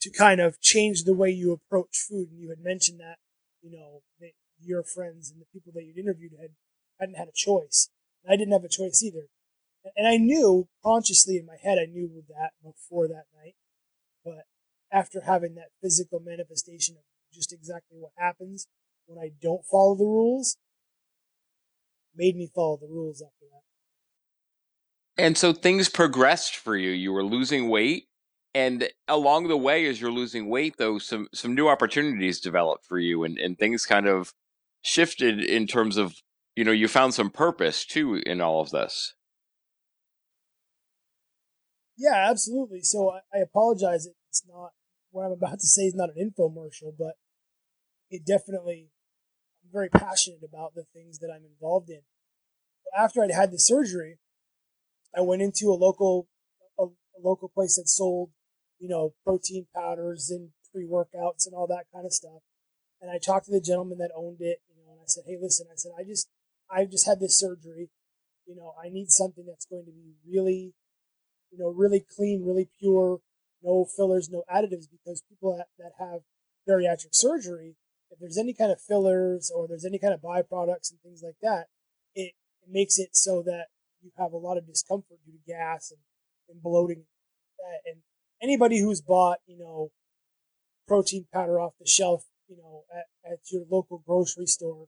to 0.00 0.10
kind 0.10 0.40
of 0.40 0.58
change 0.58 1.04
the 1.04 1.14
way 1.14 1.28
you 1.28 1.52
approach 1.52 2.06
food. 2.08 2.30
And 2.30 2.40
you 2.40 2.48
had 2.48 2.64
mentioned 2.64 2.98
that, 3.00 3.16
you 3.60 3.70
know, 3.70 4.00
that 4.20 4.30
your 4.58 4.82
friends 4.82 5.30
and 5.30 5.38
the 5.38 5.46
people 5.52 5.72
that 5.74 5.84
you'd 5.84 5.98
interviewed 5.98 6.32
had 6.40 6.52
hadn't 6.98 7.16
had 7.16 7.28
a 7.28 7.36
choice. 7.36 7.90
I 8.26 8.36
didn't 8.36 8.54
have 8.54 8.64
a 8.64 8.68
choice 8.68 9.02
either. 9.02 9.26
And 9.96 10.08
I 10.08 10.16
knew 10.16 10.68
consciously 10.82 11.36
in 11.36 11.44
my 11.44 11.56
head, 11.62 11.78
I 11.78 11.84
knew 11.84 12.24
that 12.28 12.52
before 12.64 13.06
that 13.08 13.26
night. 13.36 13.54
But 14.24 14.46
after 14.90 15.20
having 15.20 15.54
that 15.56 15.76
physical 15.82 16.20
manifestation 16.24 16.96
of 16.96 17.02
just 17.32 17.52
exactly 17.52 17.98
what 17.98 18.12
happens 18.16 18.66
when 19.06 19.18
I 19.18 19.30
don't 19.42 19.64
follow 19.70 19.94
the 19.94 20.04
rules, 20.04 20.56
made 22.16 22.34
me 22.34 22.48
follow 22.52 22.78
the 22.80 22.88
rules 22.88 23.22
after 23.22 23.44
that. 23.52 23.67
And 25.18 25.36
so 25.36 25.52
things 25.52 25.88
progressed 25.88 26.56
for 26.56 26.76
you. 26.76 26.90
You 26.90 27.12
were 27.12 27.24
losing 27.24 27.68
weight, 27.68 28.04
and 28.54 28.88
along 29.08 29.48
the 29.48 29.56
way, 29.56 29.84
as 29.86 30.00
you're 30.00 30.12
losing 30.12 30.48
weight, 30.48 30.76
though, 30.78 30.98
some 30.98 31.28
some 31.34 31.54
new 31.54 31.68
opportunities 31.68 32.40
developed 32.40 32.86
for 32.86 32.98
you, 32.98 33.24
and, 33.24 33.36
and 33.36 33.58
things 33.58 33.84
kind 33.84 34.06
of 34.06 34.32
shifted 34.80 35.44
in 35.44 35.66
terms 35.66 35.96
of 35.96 36.14
you 36.54 36.64
know 36.64 36.70
you 36.70 36.86
found 36.86 37.14
some 37.14 37.30
purpose 37.30 37.84
too 37.84 38.22
in 38.24 38.40
all 38.40 38.60
of 38.60 38.70
this. 38.70 39.14
Yeah, 41.96 42.28
absolutely. 42.30 42.82
So 42.82 43.10
I, 43.10 43.36
I 43.36 43.40
apologize. 43.40 44.06
It's 44.30 44.44
not 44.48 44.70
what 45.10 45.24
I'm 45.24 45.32
about 45.32 45.58
to 45.58 45.66
say 45.66 45.82
is 45.82 45.96
not 45.96 46.10
an 46.14 46.30
infomercial, 46.30 46.92
but 46.96 47.14
it 48.08 48.24
definitely 48.24 48.90
I'm 49.64 49.72
very 49.72 49.88
passionate 49.88 50.42
about 50.48 50.74
the 50.74 50.84
things 50.94 51.18
that 51.18 51.30
I'm 51.34 51.44
involved 51.44 51.90
in. 51.90 52.02
After 52.96 53.22
I'd 53.22 53.32
had 53.32 53.50
the 53.50 53.58
surgery, 53.58 54.18
I 55.16 55.20
went 55.20 55.42
into 55.42 55.70
a 55.70 55.74
local 55.74 56.28
a, 56.78 56.84
a 56.84 57.20
local 57.22 57.48
place 57.48 57.76
that 57.76 57.88
sold, 57.88 58.30
you 58.78 58.88
know, 58.88 59.14
protein 59.24 59.66
powders 59.74 60.30
and 60.30 60.50
pre 60.72 60.84
workouts 60.86 61.46
and 61.46 61.54
all 61.54 61.66
that 61.68 61.86
kind 61.92 62.06
of 62.06 62.12
stuff. 62.12 62.42
And 63.00 63.10
I 63.10 63.18
talked 63.18 63.46
to 63.46 63.52
the 63.52 63.60
gentleman 63.60 63.98
that 63.98 64.10
owned 64.16 64.40
it, 64.40 64.58
you 64.68 64.76
know, 64.84 64.92
and 64.92 65.00
I 65.00 65.06
said, 65.06 65.24
Hey, 65.26 65.36
listen, 65.40 65.66
I 65.70 65.76
said, 65.76 65.92
I 65.98 66.04
just 66.04 66.28
I 66.70 66.84
just 66.84 67.06
had 67.06 67.20
this 67.20 67.38
surgery. 67.38 67.90
You 68.46 68.56
know, 68.56 68.74
I 68.82 68.88
need 68.88 69.10
something 69.10 69.44
that's 69.46 69.66
going 69.66 69.84
to 69.84 69.92
be 69.92 70.14
really, 70.26 70.74
you 71.50 71.58
know, 71.58 71.68
really 71.68 72.04
clean, 72.16 72.44
really 72.46 72.68
pure, 72.78 73.20
no 73.62 73.84
fillers, 73.84 74.30
no 74.30 74.44
additives, 74.50 74.86
because 74.90 75.22
people 75.28 75.56
that, 75.56 75.66
that 75.78 75.92
have 75.98 76.20
bariatric 76.68 77.12
surgery, 77.14 77.76
if 78.10 78.18
there's 78.18 78.38
any 78.38 78.54
kind 78.54 78.72
of 78.72 78.80
fillers 78.80 79.52
or 79.54 79.68
there's 79.68 79.84
any 79.84 79.98
kind 79.98 80.14
of 80.14 80.20
byproducts 80.20 80.90
and 80.90 81.00
things 81.02 81.22
like 81.22 81.36
that, 81.42 81.66
it, 82.14 82.32
it 82.62 82.70
makes 82.70 82.98
it 82.98 83.10
so 83.12 83.42
that 83.42 83.66
you 84.02 84.10
have 84.16 84.32
a 84.32 84.36
lot 84.36 84.56
of 84.56 84.66
discomfort 84.66 85.18
due 85.24 85.32
to 85.32 85.38
gas 85.46 85.90
and, 85.90 86.00
and 86.48 86.62
bloating. 86.62 87.04
And 87.86 88.02
anybody 88.42 88.80
who's 88.80 89.00
bought, 89.00 89.38
you 89.46 89.58
know, 89.58 89.90
protein 90.86 91.26
powder 91.32 91.60
off 91.60 91.74
the 91.78 91.86
shelf, 91.86 92.24
you 92.48 92.56
know, 92.56 92.84
at, 92.94 93.06
at 93.30 93.38
your 93.52 93.64
local 93.70 94.02
grocery 94.06 94.46
store, 94.46 94.86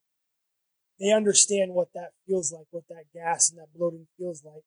they 0.99 1.13
understand 1.13 1.73
what 1.73 1.89
that 1.95 2.11
feels 2.27 2.53
like, 2.53 2.67
what 2.71 2.85
that 2.89 3.05
gas 3.15 3.51
and 3.51 3.59
that 3.59 3.73
bloating 3.75 4.07
feels 4.19 4.45
like. 4.45 4.63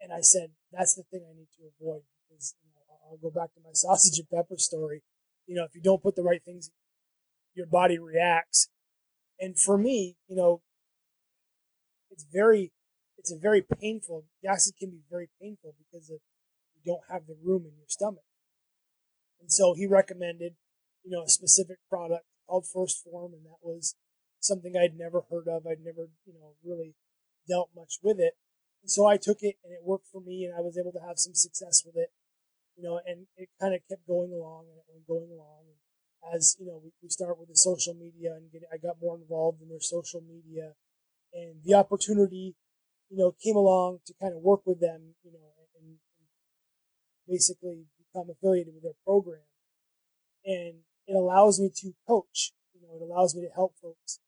And 0.00 0.12
I 0.12 0.20
said, 0.20 0.50
that's 0.72 0.94
the 0.94 1.04
thing 1.10 1.24
I 1.24 1.34
need 1.36 1.48
to 1.56 1.70
avoid 1.80 2.02
because 2.28 2.54
you 2.62 2.70
know, 2.74 2.96
I'll 3.08 3.16
go 3.18 3.30
back 3.30 3.54
to 3.54 3.60
my 3.62 3.70
sausage 3.72 4.18
and 4.18 4.28
pepper 4.28 4.58
story. 4.58 5.02
You 5.46 5.56
know, 5.56 5.64
if 5.64 5.74
you 5.74 5.80
don't 5.82 6.02
put 6.02 6.16
the 6.16 6.22
right 6.22 6.42
things, 6.44 6.70
your 7.54 7.66
body 7.66 7.98
reacts. 7.98 8.68
And 9.38 9.58
for 9.58 9.78
me, 9.78 10.16
you 10.28 10.36
know, 10.36 10.62
it's 12.10 12.26
very, 12.32 12.72
it's 13.24 13.32
a 13.32 13.40
very 13.40 13.64
painful, 13.64 14.26
gases 14.44 14.74
can 14.78 14.90
be 14.90 15.00
very 15.08 15.30
painful 15.40 15.72
because 15.80 16.10
of, 16.10 16.20
you 16.76 16.92
don't 16.92 17.08
have 17.08 17.24
the 17.24 17.40
room 17.42 17.64
in 17.64 17.72
your 17.72 17.88
stomach. 17.88 18.28
And 19.40 19.50
so 19.50 19.72
he 19.72 19.86
recommended, 19.86 20.60
you 21.02 21.10
know, 21.10 21.24
a 21.24 21.28
specific 21.30 21.78
product 21.88 22.26
called 22.46 22.66
1st 22.68 23.00
Phorm 23.00 23.32
and 23.32 23.46
that 23.46 23.64
was 23.64 23.96
something 24.40 24.76
I'd 24.76 24.98
never 24.98 25.22
heard 25.30 25.48
of. 25.48 25.64
I'd 25.64 25.80
never, 25.80 26.12
you 26.26 26.34
know, 26.34 26.52
really 26.62 26.96
dealt 27.48 27.70
much 27.74 27.96
with 28.02 28.20
it. 28.20 28.36
And 28.82 28.90
so 28.90 29.06
I 29.06 29.16
took 29.16 29.38
it 29.40 29.56
and 29.64 29.72
it 29.72 29.80
worked 29.82 30.08
for 30.12 30.20
me 30.20 30.44
and 30.44 30.52
I 30.52 30.60
was 30.60 30.76
able 30.76 30.92
to 30.92 31.06
have 31.08 31.16
some 31.18 31.32
success 31.32 31.80
with 31.80 31.96
it, 31.96 32.12
you 32.76 32.84
know, 32.84 33.00
and 33.06 33.24
it 33.38 33.48
kind 33.58 33.72
of 33.72 33.80
kept 33.88 34.06
going 34.06 34.32
along 34.36 34.66
and 34.92 35.00
going 35.08 35.32
along. 35.32 35.64
And 35.72 36.36
as, 36.36 36.58
you 36.60 36.66
know, 36.66 36.78
we, 36.84 36.92
we 37.02 37.08
start 37.08 37.40
with 37.40 37.48
the 37.48 37.56
social 37.56 37.94
media 37.94 38.36
and 38.36 38.52
get, 38.52 38.68
I 38.68 38.76
got 38.76 39.00
more 39.00 39.16
involved 39.16 39.62
in 39.62 39.70
their 39.70 39.80
social 39.80 40.20
media 40.20 40.76
and 41.32 41.64
the 41.64 41.72
opportunity, 41.72 42.54
you 43.10 43.16
know, 43.16 43.34
came 43.42 43.56
along 43.56 44.00
to 44.06 44.14
kind 44.20 44.34
of 44.34 44.42
work 44.42 44.62
with 44.64 44.80
them, 44.80 45.14
you 45.22 45.32
know, 45.32 45.52
and, 45.78 45.86
and 45.86 45.96
basically 47.28 47.84
become 47.98 48.30
affiliated 48.30 48.74
with 48.74 48.82
their 48.82 48.98
program. 49.04 49.46
And 50.44 50.84
it 51.06 51.14
allows 51.16 51.60
me 51.60 51.70
to 51.76 51.94
coach, 52.06 52.52
you 52.74 52.80
know, 52.80 52.94
it 52.96 53.02
allows 53.02 53.34
me 53.34 53.42
to 53.42 53.54
help 53.54 53.74
folks 53.80 54.20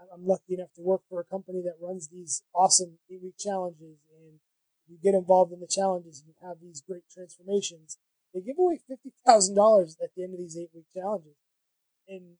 um, 0.00 0.08
I'm 0.12 0.26
lucky 0.26 0.54
enough 0.54 0.72
to 0.74 0.82
work 0.82 1.02
for 1.08 1.20
a 1.20 1.24
company 1.24 1.62
that 1.62 1.76
runs 1.80 2.08
these 2.08 2.42
awesome 2.54 2.98
eight 3.10 3.22
week 3.22 3.38
challenges 3.38 3.98
and 4.10 4.40
you 4.88 4.98
get 5.02 5.14
involved 5.14 5.52
in 5.52 5.60
the 5.60 5.68
challenges 5.68 6.20
and 6.20 6.28
you 6.34 6.48
have 6.48 6.58
these 6.60 6.82
great 6.82 7.04
transformations. 7.12 7.98
They 8.34 8.40
give 8.40 8.58
away 8.58 8.80
fifty 8.88 9.12
thousand 9.26 9.54
dollars 9.54 9.96
at 10.02 10.10
the 10.16 10.24
end 10.24 10.34
of 10.34 10.40
these 10.40 10.56
eight 10.56 10.70
week 10.74 10.86
challenges. 10.94 11.36
And 12.08 12.36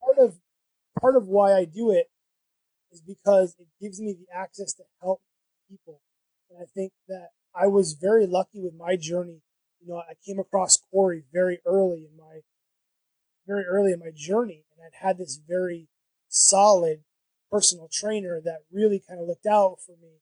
part 0.00 0.18
of 0.18 0.36
part 1.00 1.16
of 1.16 1.26
why 1.26 1.52
I 1.52 1.64
do 1.64 1.90
it 1.90 2.10
is 2.92 3.00
because 3.00 3.56
it 3.58 3.68
gives 3.80 4.00
me 4.00 4.12
the 4.12 4.26
access 4.34 4.72
to 4.74 4.84
help 5.00 5.20
people. 5.68 6.00
And 6.50 6.58
I 6.62 6.66
think 6.74 6.92
that 7.08 7.28
I 7.54 7.66
was 7.66 7.94
very 7.94 8.26
lucky 8.26 8.60
with 8.60 8.74
my 8.74 8.96
journey. 8.96 9.42
You 9.80 9.88
know, 9.88 9.98
I 9.98 10.14
came 10.24 10.38
across 10.38 10.78
Corey 10.90 11.24
very 11.32 11.60
early 11.66 12.08
in 12.10 12.16
my 12.16 12.40
very 13.46 13.64
early 13.64 13.92
in 13.92 13.98
my 13.98 14.12
journey 14.14 14.64
and 14.72 14.86
I'd 14.86 15.04
had 15.04 15.18
this 15.18 15.40
very 15.48 15.88
solid 16.28 17.02
personal 17.50 17.88
trainer 17.92 18.40
that 18.44 18.60
really 18.72 19.02
kind 19.06 19.20
of 19.20 19.26
looked 19.26 19.46
out 19.46 19.78
for 19.84 19.92
me 19.92 20.20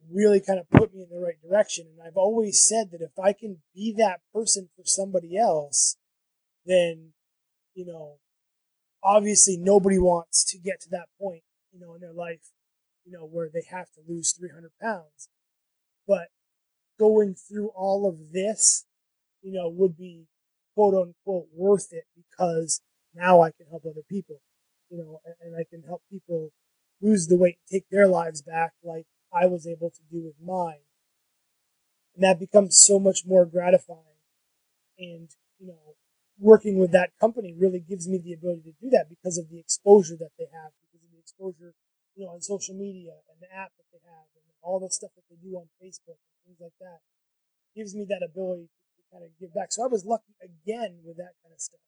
and 0.00 0.16
really 0.16 0.40
kind 0.40 0.60
of 0.60 0.70
put 0.70 0.94
me 0.94 1.02
in 1.02 1.08
the 1.10 1.20
right 1.20 1.40
direction. 1.42 1.86
And 1.90 2.06
I've 2.06 2.16
always 2.16 2.62
said 2.62 2.90
that 2.92 3.00
if 3.00 3.18
I 3.18 3.32
can 3.32 3.58
be 3.74 3.92
that 3.98 4.20
person 4.32 4.68
for 4.76 4.84
somebody 4.84 5.36
else, 5.36 5.96
then, 6.64 7.12
you 7.74 7.84
know, 7.84 8.18
obviously 9.02 9.56
nobody 9.56 9.98
wants 9.98 10.44
to 10.52 10.58
get 10.58 10.80
to 10.82 10.90
that 10.90 11.08
point, 11.20 11.42
you 11.76 11.84
know, 11.84 11.94
in 11.94 12.00
their 12.00 12.12
life, 12.12 12.52
you 13.04 13.12
know, 13.12 13.26
where 13.26 13.48
they 13.52 13.64
have 13.70 13.86
to 13.92 14.00
lose 14.08 14.32
300 14.32 14.70
pounds. 14.80 15.28
But 16.08 16.28
going 16.98 17.34
through 17.34 17.68
all 17.74 18.08
of 18.08 18.32
this, 18.32 18.86
you 19.42 19.52
know, 19.52 19.68
would 19.68 19.96
be 19.96 20.26
quote 20.74 20.94
unquote 20.94 21.48
worth 21.54 21.92
it 21.92 22.04
because 22.16 22.80
now 23.14 23.40
I 23.40 23.50
can 23.50 23.66
help 23.70 23.84
other 23.84 24.02
people 24.08 24.40
you 24.90 24.98
know, 24.98 25.20
and, 25.24 25.34
and 25.42 25.56
I 25.56 25.64
can 25.68 25.82
help 25.82 26.02
people 26.10 26.50
lose 27.00 27.26
the 27.26 27.36
weight, 27.36 27.58
take 27.70 27.88
their 27.90 28.06
lives 28.06 28.42
back 28.42 28.72
like 28.82 29.06
I 29.32 29.46
was 29.46 29.66
able 29.66 29.90
to 29.90 30.00
do 30.10 30.24
with 30.24 30.34
mine. 30.42 30.84
And 32.14 32.24
that 32.24 32.38
becomes 32.38 32.78
so 32.78 32.98
much 32.98 33.20
more 33.26 33.44
gratifying. 33.44 34.00
And, 34.98 35.28
you 35.58 35.68
know, 35.68 35.96
working 36.38 36.78
with 36.78 36.92
that 36.92 37.10
company 37.20 37.54
really 37.58 37.80
gives 37.80 38.08
me 38.08 38.18
the 38.18 38.32
ability 38.32 38.62
to 38.62 38.72
do 38.80 38.90
that 38.90 39.06
because 39.08 39.36
of 39.36 39.50
the 39.50 39.58
exposure 39.58 40.16
that 40.18 40.30
they 40.38 40.46
have, 40.52 40.72
exposure, 41.36 41.76
you 42.16 42.24
know, 42.24 42.32
on 42.32 42.40
social 42.40 42.72
media 42.72 43.12
and 43.28 43.36
the 43.44 43.52
app 43.52 43.76
that 43.76 43.84
they 43.92 44.00
have 44.08 44.26
and 44.32 44.44
all 44.64 44.80
the 44.80 44.88
stuff 44.88 45.12
that 45.12 45.28
they 45.28 45.36
do 45.36 45.60
on 45.60 45.68
Facebook 45.76 46.16
and 46.16 46.40
things 46.48 46.60
like 46.60 46.74
that. 46.80 47.04
Gives 47.76 47.94
me 47.94 48.08
that 48.08 48.24
ability 48.24 48.72
to, 48.72 49.00
kind 49.12 49.22
of 49.22 49.30
give 49.38 49.52
back. 49.52 49.68
So 49.70 49.84
I 49.84 49.86
was 49.86 50.08
lucky 50.08 50.32
again 50.40 51.04
with 51.04 51.20
that 51.20 51.36
kind 51.44 51.52
of 51.52 51.60
stuff 51.60 51.84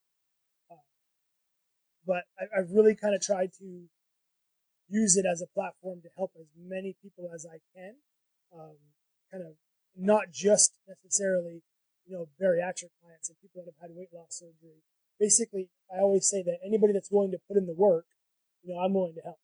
but 2.09 2.24
I, 2.40 2.49
I've 2.57 2.72
really 2.72 2.96
kind 2.96 3.14
of 3.14 3.20
tried 3.20 3.53
to 3.61 3.84
use 4.88 5.16
it 5.20 5.26
as 5.30 5.42
a 5.44 5.53
platform 5.53 6.01
to 6.01 6.09
help 6.16 6.32
as 6.40 6.49
many 6.57 6.96
people 7.05 7.28
as 7.34 7.44
I 7.44 7.61
can. 7.76 8.01
Um, 8.49 8.80
kind 9.30 9.44
of 9.44 9.61
not 9.94 10.32
just 10.32 10.72
necessarily, 10.88 11.61
you 12.09 12.16
know, 12.16 12.32
bariatric 12.40 12.96
clients 13.05 13.28
and 13.28 13.36
people 13.44 13.61
that 13.61 13.68
have 13.76 13.90
had 13.90 13.94
weight 13.94 14.09
loss 14.16 14.40
surgery. 14.40 14.80
Basically, 15.20 15.68
I 15.92 16.01
always 16.01 16.26
say 16.26 16.42
that 16.42 16.64
anybody 16.64 16.94
that's 16.94 17.12
willing 17.12 17.32
to 17.32 17.38
put 17.46 17.59
in 17.59 17.66
the 17.66 17.76
work, 17.76 18.07
you 18.62 18.74
know, 18.74 18.80
I'm 18.80 18.94
willing 18.94 19.14
to 19.14 19.20
help. 19.22 19.38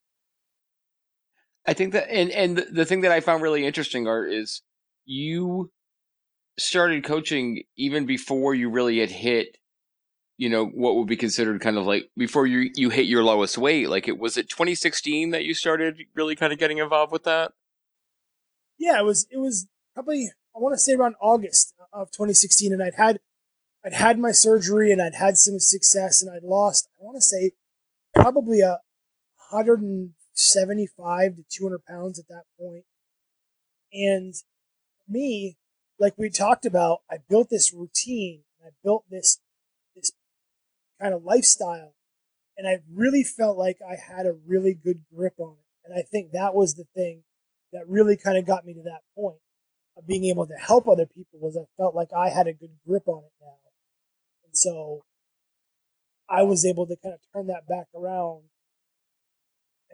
I 1.66 1.72
think 1.72 1.92
that, 1.92 2.10
and 2.10 2.30
and 2.30 2.58
the 2.70 2.84
thing 2.84 3.00
that 3.02 3.12
I 3.12 3.20
found 3.20 3.42
really 3.42 3.64
interesting, 3.64 4.06
Art, 4.06 4.30
is 4.30 4.62
you 5.06 5.70
started 6.58 7.04
coaching 7.04 7.62
even 7.76 8.06
before 8.06 8.54
you 8.54 8.70
really 8.70 9.00
had 9.00 9.10
hit 9.10 9.56
you 10.36 10.48
know 10.48 10.66
what 10.66 10.96
would 10.96 11.06
be 11.06 11.16
considered 11.16 11.60
kind 11.60 11.76
of 11.76 11.86
like 11.86 12.10
before 12.16 12.46
you 12.46 12.70
you 12.74 12.90
hit 12.90 13.06
your 13.06 13.22
lowest 13.22 13.58
weight 13.58 13.88
like 13.88 14.08
it 14.08 14.18
was 14.18 14.36
it 14.36 14.48
2016 14.48 15.30
that 15.30 15.44
you 15.44 15.54
started 15.54 15.96
really 16.14 16.36
kind 16.36 16.52
of 16.52 16.58
getting 16.58 16.78
involved 16.78 17.12
with 17.12 17.24
that 17.24 17.52
yeah 18.78 18.98
it 18.98 19.04
was 19.04 19.26
it 19.30 19.38
was 19.38 19.66
probably 19.94 20.30
i 20.54 20.58
want 20.58 20.74
to 20.74 20.78
say 20.78 20.94
around 20.94 21.14
august 21.20 21.74
of 21.92 22.10
2016 22.10 22.72
and 22.72 22.82
i'd 22.82 22.94
had 22.94 23.20
i'd 23.84 23.92
had 23.92 24.18
my 24.18 24.32
surgery 24.32 24.90
and 24.92 25.00
i'd 25.00 25.14
had 25.14 25.36
some 25.36 25.58
success 25.58 26.22
and 26.22 26.34
i'd 26.34 26.42
lost 26.42 26.88
i 27.00 27.04
want 27.04 27.16
to 27.16 27.22
say 27.22 27.52
probably 28.14 28.60
a 28.60 28.78
175 29.54 31.36
to 31.36 31.44
200 31.50 31.84
pounds 31.86 32.18
at 32.18 32.28
that 32.28 32.44
point 32.58 32.84
and 33.92 34.34
me 35.08 35.56
like 35.98 36.14
we 36.18 36.28
talked 36.28 36.66
about 36.66 37.00
i 37.10 37.16
built 37.28 37.48
this 37.50 37.72
routine 37.72 38.42
and 38.58 38.68
i 38.68 38.72
built 38.82 39.04
this, 39.10 39.40
this 39.94 40.12
kind 41.00 41.14
of 41.14 41.24
lifestyle. 41.24 41.94
And 42.56 42.66
I 42.68 42.78
really 42.92 43.24
felt 43.24 43.58
like 43.58 43.78
I 43.86 43.96
had 43.96 44.26
a 44.26 44.36
really 44.46 44.74
good 44.74 45.02
grip 45.14 45.34
on 45.38 45.56
it. 45.58 45.90
And 45.90 45.98
I 45.98 46.02
think 46.02 46.32
that 46.32 46.54
was 46.54 46.74
the 46.74 46.86
thing 46.94 47.24
that 47.72 47.88
really 47.88 48.16
kind 48.16 48.38
of 48.38 48.46
got 48.46 48.64
me 48.64 48.74
to 48.74 48.82
that 48.84 49.02
point 49.14 49.40
of 49.96 50.06
being 50.06 50.24
able 50.24 50.46
to 50.46 50.54
help 50.54 50.88
other 50.88 51.06
people 51.06 51.40
was 51.40 51.56
I 51.56 51.66
felt 51.76 51.94
like 51.94 52.12
I 52.16 52.30
had 52.30 52.46
a 52.46 52.52
good 52.52 52.70
grip 52.86 53.06
on 53.06 53.24
it 53.24 53.32
now. 53.40 53.58
And 54.44 54.56
so 54.56 55.02
I 56.28 56.42
was 56.42 56.64
able 56.64 56.86
to 56.86 56.96
kind 57.02 57.14
of 57.14 57.20
turn 57.32 57.48
that 57.48 57.68
back 57.68 57.86
around 57.94 58.44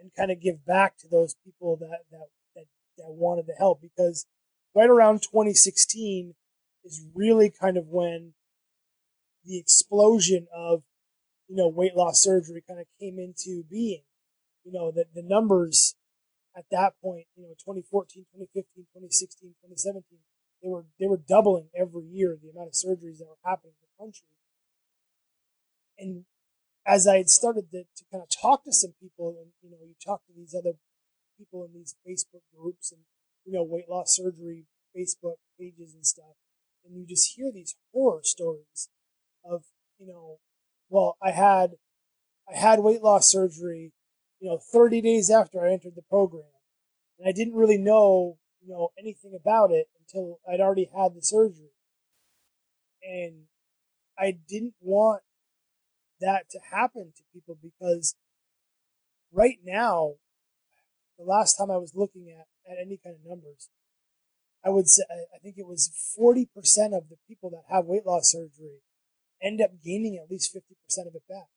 and 0.01 0.11
kind 0.15 0.31
of 0.31 0.41
give 0.41 0.65
back 0.65 0.97
to 0.97 1.07
those 1.07 1.35
people 1.45 1.77
that, 1.77 1.99
that, 2.11 2.27
that, 2.55 2.65
that 2.97 3.07
wanted 3.07 3.45
to 3.45 3.53
help 3.53 3.81
because 3.81 4.25
right 4.75 4.89
around 4.89 5.21
2016 5.21 6.33
is 6.83 7.05
really 7.13 7.51
kind 7.51 7.77
of 7.77 7.87
when 7.87 8.33
the 9.45 9.57
explosion 9.57 10.47
of 10.53 10.83
you 11.51 11.57
know, 11.57 11.67
weight 11.67 11.97
loss 11.97 12.23
surgery 12.23 12.63
kind 12.65 12.79
of 12.79 12.87
came 12.97 13.19
into 13.19 13.63
being. 13.69 14.03
You 14.63 14.71
know, 14.71 14.89
the, 14.89 15.03
the 15.13 15.21
numbers 15.21 15.95
at 16.55 16.63
that 16.71 16.93
point, 17.03 17.27
you 17.35 17.43
know, 17.43 17.51
2014, 17.59 18.23
2015, 18.31 18.87
2016, 18.95 19.59
2017, 19.59 20.23
they 20.63 20.69
were 20.69 20.85
they 20.97 21.07
were 21.07 21.19
doubling 21.19 21.67
every 21.75 22.07
year 22.07 22.37
the 22.39 22.55
amount 22.55 22.71
of 22.71 22.73
surgeries 22.79 23.19
that 23.19 23.27
were 23.27 23.43
happening 23.43 23.75
in 23.75 23.83
the 23.83 23.95
country. 23.99 24.31
And 25.99 26.23
as 26.85 27.07
I 27.07 27.17
had 27.17 27.29
started 27.29 27.71
to, 27.71 27.83
to 27.83 28.03
kind 28.11 28.23
of 28.23 28.29
talk 28.29 28.63
to 28.65 28.73
some 28.73 28.93
people, 29.01 29.35
and 29.39 29.51
you 29.61 29.69
know, 29.69 29.83
you 29.85 29.95
talk 30.03 30.25
to 30.25 30.33
these 30.35 30.55
other 30.55 30.73
people 31.37 31.65
in 31.65 31.73
these 31.73 31.95
Facebook 32.07 32.41
groups 32.55 32.91
and 32.91 33.01
you 33.45 33.53
know 33.53 33.63
weight 33.63 33.89
loss 33.89 34.15
surgery 34.15 34.65
Facebook 34.95 35.37
pages 35.59 35.93
and 35.93 36.05
stuff, 36.05 36.35
and 36.85 36.95
you 36.95 37.05
just 37.05 37.35
hear 37.35 37.51
these 37.51 37.75
horror 37.93 38.21
stories 38.23 38.89
of 39.43 39.63
you 39.99 40.07
know, 40.07 40.39
well, 40.89 41.17
I 41.21 41.31
had 41.31 41.71
I 42.51 42.57
had 42.57 42.79
weight 42.79 43.03
loss 43.03 43.29
surgery, 43.29 43.93
you 44.39 44.49
know, 44.49 44.57
30 44.57 45.01
days 45.01 45.29
after 45.29 45.65
I 45.65 45.71
entered 45.71 45.95
the 45.95 46.01
program, 46.01 46.43
and 47.19 47.27
I 47.27 47.31
didn't 47.31 47.55
really 47.55 47.77
know 47.77 48.37
you 48.61 48.73
know 48.73 48.89
anything 48.99 49.37
about 49.39 49.71
it 49.71 49.87
until 49.99 50.39
I'd 50.51 50.59
already 50.59 50.89
had 50.95 51.13
the 51.13 51.21
surgery, 51.21 51.73
and 53.03 53.43
I 54.17 54.37
didn't 54.47 54.75
want 54.81 55.21
that 56.21 56.49
to 56.51 56.59
happen 56.71 57.13
to 57.15 57.23
people 57.33 57.57
because 57.61 58.15
right 59.31 59.57
now, 59.63 60.13
the 61.17 61.25
last 61.25 61.55
time 61.55 61.69
I 61.69 61.77
was 61.77 61.93
looking 61.95 62.29
at, 62.29 62.47
at 62.69 62.77
any 62.81 62.97
kind 63.03 63.15
of 63.15 63.29
numbers, 63.29 63.69
I 64.63 64.69
would 64.69 64.87
say 64.87 65.03
I 65.09 65.39
think 65.39 65.55
it 65.57 65.67
was 65.67 65.91
40% 66.19 66.45
of 66.95 67.09
the 67.09 67.17
people 67.27 67.49
that 67.51 67.63
have 67.69 67.85
weight 67.85 68.05
loss 68.05 68.31
surgery 68.31 68.81
end 69.41 69.59
up 69.61 69.71
gaining 69.83 70.17
at 70.17 70.29
least 70.29 70.55
50% 70.55 70.61
of 71.07 71.15
it 71.15 71.23
back. 71.27 71.49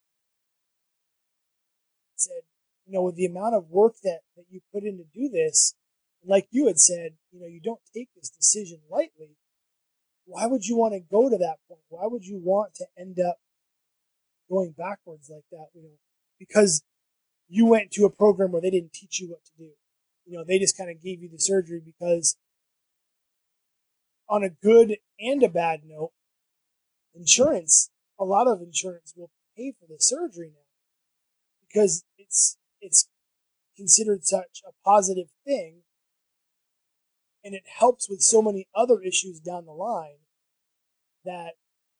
It 2.14 2.20
said, 2.20 2.42
you 2.86 2.94
know, 2.94 3.02
with 3.02 3.16
the 3.16 3.26
amount 3.26 3.54
of 3.54 3.68
work 3.68 3.94
that, 4.02 4.20
that 4.36 4.44
you 4.50 4.60
put 4.72 4.84
in 4.84 4.96
to 4.96 5.04
do 5.14 5.28
this, 5.28 5.74
like 6.26 6.48
you 6.50 6.66
had 6.66 6.78
said, 6.78 7.12
you 7.30 7.40
know, 7.40 7.46
you 7.46 7.60
don't 7.62 7.80
take 7.94 8.08
this 8.16 8.30
decision 8.30 8.80
lightly. 8.90 9.36
Why 10.24 10.46
would 10.46 10.64
you 10.64 10.76
want 10.76 10.94
to 10.94 11.00
go 11.00 11.28
to 11.28 11.36
that 11.36 11.56
point? 11.68 11.82
Why 11.90 12.06
would 12.06 12.24
you 12.24 12.40
want 12.42 12.74
to 12.76 12.86
end 12.98 13.18
up 13.20 13.36
going 14.48 14.74
backwards 14.76 15.30
like 15.32 15.44
that? 15.50 15.68
You 15.74 15.82
know, 15.82 15.96
because 16.38 16.82
you 17.48 17.66
went 17.66 17.90
to 17.92 18.04
a 18.04 18.10
program 18.10 18.52
where 18.52 18.62
they 18.62 18.70
didn't 18.70 18.92
teach 18.92 19.20
you 19.20 19.30
what 19.30 19.44
to 19.44 19.52
do. 19.58 19.70
You 20.26 20.38
know, 20.38 20.44
they 20.44 20.58
just 20.58 20.76
kind 20.76 20.90
of 20.90 21.02
gave 21.02 21.22
you 21.22 21.28
the 21.28 21.38
surgery 21.38 21.80
because 21.84 22.36
on 24.28 24.42
a 24.42 24.48
good 24.48 24.96
and 25.20 25.42
a 25.42 25.48
bad 25.48 25.80
note, 25.84 26.12
insurance, 27.14 27.90
a 28.18 28.24
lot 28.24 28.46
of 28.46 28.60
insurance 28.62 29.12
will 29.16 29.30
pay 29.56 29.72
for 29.78 29.86
the 29.86 29.98
surgery 29.98 30.50
now 30.54 30.64
because 31.60 32.04
it's 32.18 32.56
it's 32.80 33.08
considered 33.76 34.24
such 34.24 34.62
a 34.66 34.72
positive 34.84 35.28
thing 35.44 35.82
and 37.44 37.54
it 37.54 37.64
helps 37.78 38.08
with 38.08 38.20
so 38.20 38.40
many 38.40 38.66
other 38.74 39.00
issues 39.00 39.40
down 39.40 39.66
the 39.66 39.72
line 39.72 40.22
that 41.24 41.52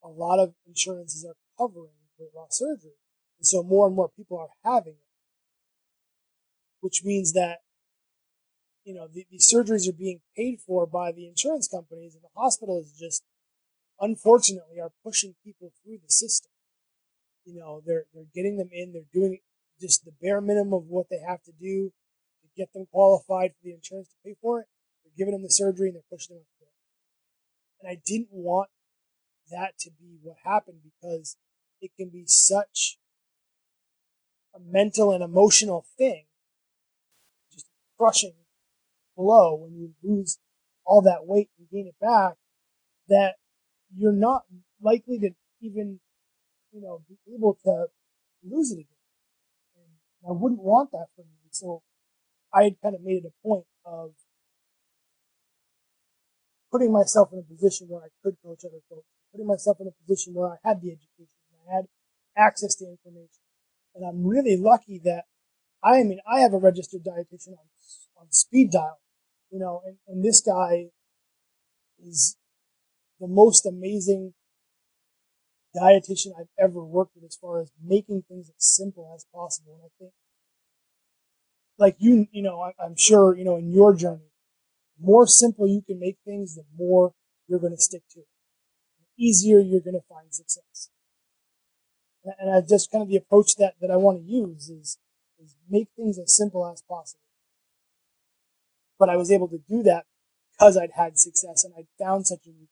a 0.03 0.09
lot 0.09 0.39
of 0.39 0.55
insurances 0.67 1.25
are 1.25 1.37
covering 1.59 2.04
surgery. 2.51 2.99
And 3.39 3.47
so 3.47 3.63
more 3.63 3.87
and 3.87 3.97
more 3.97 4.09
people 4.09 4.39
are 4.39 4.49
having 4.65 4.95
it. 4.95 4.99
Which 6.81 7.03
means 7.05 7.33
that 7.33 7.59
you 8.85 8.95
know, 8.95 9.09
the, 9.13 9.27
these 9.31 9.51
surgeries 9.53 9.89
are 9.89 9.97
being 9.97 10.21
paid 10.37 10.61
for 10.61 10.87
by 10.87 11.11
the 11.11 11.27
insurance 11.27 11.67
companies, 11.67 12.15
and 12.15 12.23
the 12.23 12.41
hospital 12.41 12.79
is 12.79 12.93
just, 12.99 13.23
unfortunately, 13.99 14.79
are 14.81 14.93
pushing 15.03 15.35
people 15.43 15.73
through 15.83 15.99
the 16.03 16.11
system. 16.11 16.51
You 17.47 17.59
know, 17.59 17.83
they're 17.85 18.05
they're 18.15 18.31
getting 18.35 18.57
them 18.57 18.69
in, 18.73 18.93
they're 18.93 19.03
doing 19.13 19.39
just 19.81 20.05
the 20.05 20.13
bare 20.23 20.41
minimum 20.41 20.75
of 20.75 20.85
what 20.89 21.07
they 21.11 21.19
have 21.27 21.43
to 21.45 21.53
do 21.53 21.93
to 22.43 22.49
get 22.57 22.73
them 22.73 22.87
qualified 22.91 23.53
for 23.53 23.65
the 23.65 23.73
insurance 23.75 24.09
to 24.09 24.17
pay 24.25 24.37
for 24.41 24.61
it. 24.61 24.67
They're 25.05 25.17
giving 25.17 25.33
them 25.33 25.43
the 25.43 25.51
surgery 25.51 25.89
and 25.89 25.97
they're 25.97 26.11
pushing 26.11 26.37
them 26.37 26.45
through. 26.59 26.69
And 27.81 27.91
I 27.91 28.01
didn't 28.07 28.33
want 28.33 28.69
that 29.51 29.79
to 29.81 29.91
be 29.91 30.19
what 30.23 30.37
happened 30.45 30.79
because 30.85 31.37
it 31.85 31.91
can 31.97 32.09
be 32.09 32.25
such 32.27 32.99
a 34.55 34.59
mental 34.59 35.13
and 35.13 35.23
emotional 35.23 35.85
thing, 35.99 36.25
just 37.53 37.67
crushing 37.99 38.33
blow 39.17 39.55
when 39.55 39.75
you 39.75 39.91
lose 40.03 40.39
all 40.85 41.03
that 41.03 41.27
weight 41.27 41.51
and 41.59 41.69
gain 41.71 41.87
it 41.87 41.95
back 42.01 42.35
that 43.09 43.35
you're 43.97 44.13
not 44.13 44.43
likely 44.81 45.19
to 45.19 45.31
even, 45.61 46.01
you 46.73 46.81
know, 46.81 47.03
be 47.09 47.17
able 47.35 47.59
to 47.65 47.87
lose 48.43 48.71
it 48.73 48.77
again. 48.77 48.87
And 49.77 50.31
I 50.31 50.33
wouldn't 50.33 50.63
want 50.63 50.91
that 50.93 51.07
for 51.15 51.23
me. 51.23 51.49
So 51.51 51.83
I 52.53 52.65
had 52.65 52.81
kind 52.83 52.95
of 52.95 53.03
made 53.03 53.25
it 53.25 53.27
a 53.27 53.47
point 53.47 53.67
of 53.85 54.13
putting 56.73 56.93
myself 56.93 57.29
in 57.33 57.39
a 57.39 57.43
position 57.43 57.89
where 57.89 58.03
I 58.03 58.09
could 58.23 58.37
coach 58.43 58.65
other 58.65 58.83
folks, 58.89 59.07
putting 59.33 59.47
myself 59.47 59.77
in 59.81 59.87
a 59.87 59.95
position 60.07 60.35
where 60.35 60.49
I 60.49 60.57
had 60.65 60.81
the 60.83 60.91
education, 60.91 61.34
I 61.71 61.77
had 61.77 61.85
access 62.37 62.75
to 62.77 62.85
information. 62.87 63.43
And 63.95 64.05
I'm 64.07 64.27
really 64.27 64.57
lucky 64.57 65.01
that 65.05 65.25
I 65.83 66.03
mean, 66.03 66.19
I 66.27 66.41
have 66.41 66.55
a 66.55 66.59
registered 66.59 67.05
dietitian 67.05 67.53
on, 67.53 67.69
on 68.17 68.33
speed 68.33 68.71
dial 68.71 68.99
you 69.55 69.61
know, 69.61 69.83
and, 69.87 69.97
and 70.09 70.25
this 70.25 70.41
guy 70.41 70.87
is 72.05 72.37
the 73.21 73.29
most 73.29 73.65
amazing 73.65 74.35
dietitian 75.77 76.33
I've 76.37 76.51
ever 76.59 76.85
worked 76.85 77.13
with 77.15 77.25
as 77.25 77.37
far 77.41 77.61
as 77.61 77.71
making 77.81 78.25
things 78.29 78.49
as 78.49 78.57
simple 78.59 79.13
as 79.15 79.25
possible. 79.33 79.75
And 79.75 79.85
I 79.85 79.91
think, 80.01 80.13
like 81.79 81.95
you, 82.01 82.27
you 82.33 82.43
know, 82.43 82.73
I'm 82.85 82.97
sure, 82.99 83.37
you 83.37 83.45
know, 83.45 83.57
in 83.57 83.73
your 83.73 83.95
journey, 83.95 84.33
more 85.01 85.29
simple 85.29 85.69
you 85.69 85.83
can 85.87 86.01
make 86.01 86.17
things, 86.25 86.57
the 86.57 86.65
more 86.77 87.13
you're 87.47 87.61
going 87.61 87.77
to 87.77 87.81
stick 87.81 88.03
to 88.11 88.21
it. 88.21 88.27
The 88.99 89.25
easier 89.25 89.61
you're 89.61 89.81
going 89.81 89.95
to 89.95 90.09
find 90.09 90.35
success. 90.35 90.91
And 92.25 92.51
I 92.51 92.61
just 92.61 92.91
kind 92.91 93.03
of 93.03 93.09
the 93.09 93.17
approach 93.17 93.57
that, 93.57 93.75
that 93.81 93.91
I 93.91 93.97
want 93.97 94.19
to 94.19 94.25
use 94.25 94.71
is, 94.71 94.99
is 95.43 95.57
make 95.69 95.89
things 95.97 96.19
as 96.19 96.35
simple 96.35 96.67
as 96.67 96.83
possible 96.83 97.21
but 98.99 99.09
I 99.09 99.17
was 99.17 99.31
able 99.31 99.49
to 99.49 99.59
do 99.69 99.83
that 99.83 100.05
because 100.53 100.77
I'd 100.77 100.93
had 100.97 101.19
success 101.19 101.65
and 101.65 101.75
I'd 101.77 101.89
found 101.99 102.27
such 102.27 102.47
a 102.47 102.51
routine. 102.51 102.69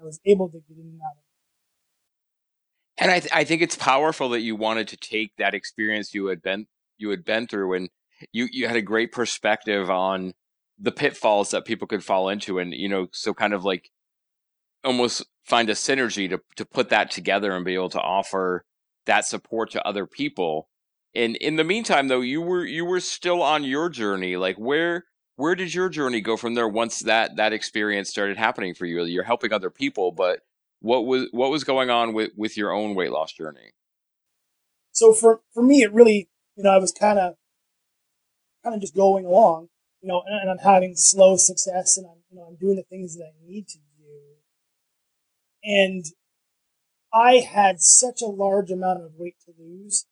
I 0.00 0.04
was 0.04 0.20
able 0.24 0.48
to 0.48 0.58
get 0.58 0.76
in 0.76 0.84
and 0.84 1.00
out 1.00 1.12
of 1.12 1.18
it. 1.18 3.02
And 3.02 3.10
I, 3.10 3.20
th- 3.20 3.32
I 3.34 3.44
think 3.44 3.62
it's 3.62 3.76
powerful 3.76 4.30
that 4.30 4.40
you 4.40 4.56
wanted 4.56 4.88
to 4.88 4.96
take 4.96 5.32
that 5.36 5.54
experience 5.54 6.14
you 6.14 6.26
had 6.26 6.42
been 6.42 6.66
you 6.98 7.10
had 7.10 7.26
been 7.26 7.46
through, 7.46 7.74
and 7.74 7.90
you 8.32 8.48
you 8.50 8.66
had 8.66 8.76
a 8.76 8.82
great 8.82 9.12
perspective 9.12 9.90
on 9.90 10.32
the 10.78 10.92
pitfalls 10.92 11.50
that 11.50 11.66
people 11.66 11.86
could 11.86 12.02
fall 12.02 12.30
into, 12.30 12.58
and 12.58 12.72
you 12.72 12.88
know, 12.88 13.08
so 13.12 13.34
kind 13.34 13.52
of 13.52 13.64
like 13.64 13.90
almost 14.82 15.26
find 15.46 15.70
a 15.70 15.74
synergy 15.74 16.28
to 16.28 16.40
to 16.56 16.64
put 16.64 16.90
that 16.90 17.10
together 17.10 17.52
and 17.52 17.64
be 17.64 17.74
able 17.74 17.90
to 17.90 18.00
offer 18.00 18.64
that 19.06 19.24
support 19.24 19.70
to 19.70 19.86
other 19.86 20.06
people. 20.06 20.68
And 21.14 21.36
in 21.36 21.56
the 21.56 21.64
meantime, 21.64 22.08
though, 22.08 22.20
you 22.20 22.42
were 22.42 22.64
you 22.64 22.84
were 22.84 23.00
still 23.00 23.42
on 23.42 23.64
your 23.64 23.88
journey. 23.88 24.36
Like 24.36 24.56
where 24.56 25.04
where 25.36 25.54
did 25.54 25.72
your 25.74 25.88
journey 25.88 26.20
go 26.20 26.36
from 26.36 26.54
there 26.54 26.68
once 26.68 27.00
that 27.00 27.36
that 27.36 27.52
experience 27.52 28.08
started 28.08 28.36
happening 28.36 28.74
for 28.74 28.86
you 28.86 29.04
you're 29.04 29.22
helping 29.22 29.52
other 29.52 29.70
people 29.70 30.10
but 30.10 30.40
what 30.80 31.06
was 31.06 31.28
what 31.30 31.50
was 31.50 31.64
going 31.64 31.90
on 31.90 32.12
with 32.12 32.30
with 32.36 32.56
your 32.56 32.72
own 32.72 32.94
weight 32.94 33.12
loss 33.12 33.32
journey 33.32 33.72
so 34.92 35.12
for 35.12 35.40
for 35.54 35.62
me 35.62 35.82
it 35.82 35.92
really 35.92 36.28
you 36.56 36.64
know 36.64 36.70
i 36.70 36.78
was 36.78 36.92
kind 36.92 37.18
of 37.18 37.34
kind 38.64 38.74
of 38.74 38.80
just 38.80 38.96
going 38.96 39.24
along 39.24 39.68
you 40.02 40.08
know 40.08 40.22
and, 40.26 40.40
and, 40.40 40.50
i'm 40.50 40.64
having 40.64 40.94
slow 40.96 41.36
success 41.36 41.96
and 41.96 42.06
i'm 42.06 42.22
you 42.30 42.36
know 42.36 42.44
i'm 42.44 42.56
doing 42.56 42.76
the 42.76 42.82
things 42.82 43.16
that 43.16 43.24
i 43.24 43.46
need 43.46 43.68
to 43.68 43.78
and 45.66 46.06
i 47.12 47.34
had 47.36 47.80
such 47.80 48.22
a 48.22 48.26
large 48.26 48.70
amount 48.70 49.02
of 49.02 49.12
weight 49.18 49.36
to 49.44 49.52
lose 49.58 50.06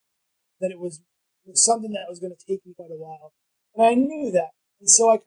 that 0.61 0.71
it 0.71 0.79
was, 0.79 1.01
it 1.47 1.51
was 1.51 1.65
something 1.65 1.93
that 1.93 2.07
was 2.09 2.21
going 2.21 2.33
to 2.33 2.47
take 2.47 2.65
me 2.67 2.75
quite 2.77 2.91
a 2.91 3.01
while 3.01 3.33
and 3.75 3.87
i 3.87 3.95
knew 3.95 4.31
that 4.31 4.51
and 4.81 4.91
so 4.91 5.11
I 5.11 5.19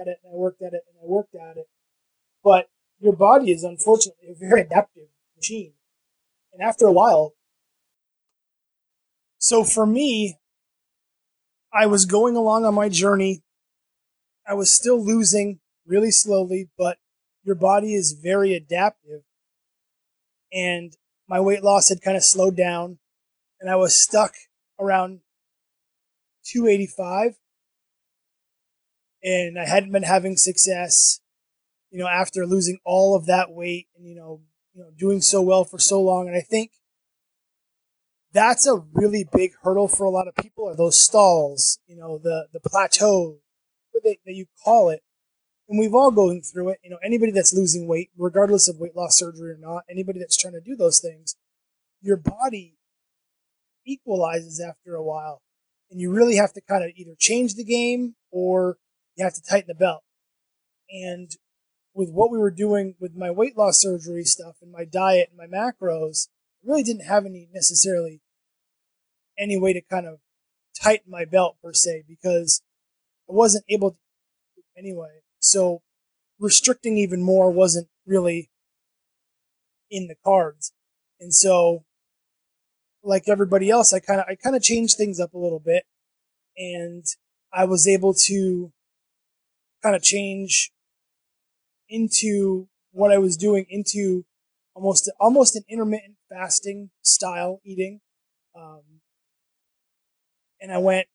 at 0.00 0.08
it 0.08 0.18
and 0.24 0.32
I 0.32 0.36
worked 0.36 0.62
at 0.62 0.72
it 0.72 0.82
and 0.88 0.98
I 1.02 1.06
worked 1.06 1.34
at 1.34 1.56
it. 1.56 1.66
But 2.42 2.68
your 3.00 3.14
body 3.14 3.50
is 3.50 3.64
unfortunately 3.64 4.28
a 4.30 4.34
very 4.38 4.62
adaptive 4.62 5.08
machine. 5.36 5.72
And 6.52 6.62
after 6.62 6.86
a 6.86 6.92
while, 6.92 7.34
so 9.38 9.64
for 9.64 9.86
me, 9.86 10.38
I 11.72 11.86
was 11.86 12.06
going 12.06 12.36
along 12.36 12.64
on 12.64 12.74
my 12.74 12.88
journey. 12.88 13.42
I 14.48 14.54
was 14.54 14.74
still 14.74 15.04
losing 15.04 15.60
really 15.86 16.10
slowly, 16.10 16.70
but 16.78 16.98
your 17.44 17.54
body 17.54 17.94
is 17.94 18.12
very 18.12 18.54
adaptive. 18.54 19.22
And 20.56 20.96
my 21.28 21.38
weight 21.38 21.62
loss 21.62 21.90
had 21.90 22.00
kind 22.00 22.16
of 22.16 22.24
slowed 22.24 22.56
down 22.56 22.98
and 23.60 23.68
I 23.68 23.76
was 23.76 24.00
stuck 24.00 24.32
around 24.80 25.20
285 26.46 27.36
and 29.22 29.58
I 29.58 29.66
hadn't 29.66 29.92
been 29.92 30.04
having 30.04 30.36
success, 30.36 31.20
you 31.90 31.98
know, 31.98 32.08
after 32.08 32.46
losing 32.46 32.78
all 32.84 33.14
of 33.14 33.26
that 33.26 33.50
weight 33.50 33.88
and, 33.96 34.06
you 34.08 34.14
know, 34.14 34.40
you 34.74 34.82
know, 34.82 34.90
doing 34.96 35.20
so 35.20 35.42
well 35.42 35.64
for 35.64 35.78
so 35.78 36.00
long. 36.00 36.26
And 36.26 36.36
I 36.36 36.40
think 36.40 36.70
that's 38.32 38.66
a 38.66 38.82
really 38.92 39.26
big 39.30 39.52
hurdle 39.62 39.88
for 39.88 40.04
a 40.04 40.10
lot 40.10 40.28
of 40.28 40.36
people 40.36 40.68
are 40.68 40.76
those 40.76 41.02
stalls, 41.02 41.78
you 41.86 41.96
know, 41.96 42.18
the, 42.18 42.46
the 42.52 42.60
plateau, 42.60 43.40
that, 43.92 44.16
that 44.24 44.34
you 44.34 44.46
call 44.64 44.90
it. 44.90 45.02
And 45.68 45.78
we've 45.78 45.94
all 45.94 46.10
going 46.10 46.42
through 46.42 46.70
it. 46.70 46.78
You 46.84 46.90
know, 46.90 46.98
anybody 47.04 47.32
that's 47.32 47.54
losing 47.54 47.88
weight, 47.88 48.10
regardless 48.16 48.68
of 48.68 48.78
weight 48.78 48.94
loss 48.94 49.18
surgery 49.18 49.50
or 49.50 49.58
not, 49.58 49.82
anybody 49.90 50.20
that's 50.20 50.36
trying 50.36 50.54
to 50.54 50.60
do 50.60 50.76
those 50.76 51.00
things, 51.00 51.34
your 52.00 52.16
body 52.16 52.76
equalizes 53.84 54.60
after 54.60 54.94
a 54.94 55.02
while. 55.02 55.42
And 55.90 56.00
you 56.00 56.12
really 56.12 56.36
have 56.36 56.52
to 56.54 56.60
kind 56.60 56.84
of 56.84 56.90
either 56.96 57.14
change 57.18 57.54
the 57.54 57.64
game 57.64 58.14
or 58.30 58.78
you 59.16 59.24
have 59.24 59.34
to 59.34 59.42
tighten 59.42 59.68
the 59.68 59.74
belt. 59.74 60.02
And 60.90 61.30
with 61.94 62.10
what 62.10 62.30
we 62.30 62.38
were 62.38 62.50
doing 62.50 62.94
with 63.00 63.16
my 63.16 63.30
weight 63.30 63.56
loss 63.56 63.80
surgery 63.80 64.24
stuff 64.24 64.56
and 64.60 64.70
my 64.70 64.84
diet 64.84 65.30
and 65.30 65.38
my 65.38 65.46
macros, 65.46 66.28
I 66.62 66.68
really 66.70 66.82
didn't 66.82 67.06
have 67.06 67.24
any 67.24 67.48
necessarily 67.52 68.20
any 69.38 69.58
way 69.58 69.72
to 69.72 69.80
kind 69.80 70.06
of 70.06 70.18
tighten 70.80 71.10
my 71.10 71.24
belt 71.24 71.56
per 71.62 71.72
se 71.72 72.04
because 72.08 72.62
I 73.28 73.32
wasn't 73.32 73.64
able 73.68 73.92
to 73.92 73.96
anyway. 74.76 75.20
So 75.50 75.82
restricting 76.38 76.98
even 76.98 77.22
more 77.22 77.50
wasn't 77.50 77.88
really 78.06 78.50
in 79.90 80.08
the 80.08 80.16
cards. 80.24 80.72
And 81.20 81.34
so 81.34 81.84
like 83.02 83.24
everybody 83.28 83.70
else, 83.70 83.92
I 83.92 84.00
kind 84.00 84.20
of 84.20 84.26
I 84.28 84.34
kind 84.34 84.56
of 84.56 84.62
changed 84.62 84.96
things 84.96 85.20
up 85.20 85.34
a 85.34 85.38
little 85.38 85.60
bit 85.60 85.84
and 86.56 87.04
I 87.52 87.64
was 87.64 87.86
able 87.86 88.14
to 88.26 88.72
kind 89.82 89.94
of 89.94 90.02
change 90.02 90.72
into 91.88 92.68
what 92.90 93.12
I 93.12 93.18
was 93.18 93.36
doing 93.36 93.66
into 93.68 94.24
almost 94.74 95.10
almost 95.20 95.54
an 95.54 95.62
intermittent 95.68 96.16
fasting 96.28 96.90
style 97.02 97.60
eating. 97.64 98.00
Um, 98.58 98.82
and 100.60 100.72
I 100.72 100.78
went 100.78 101.06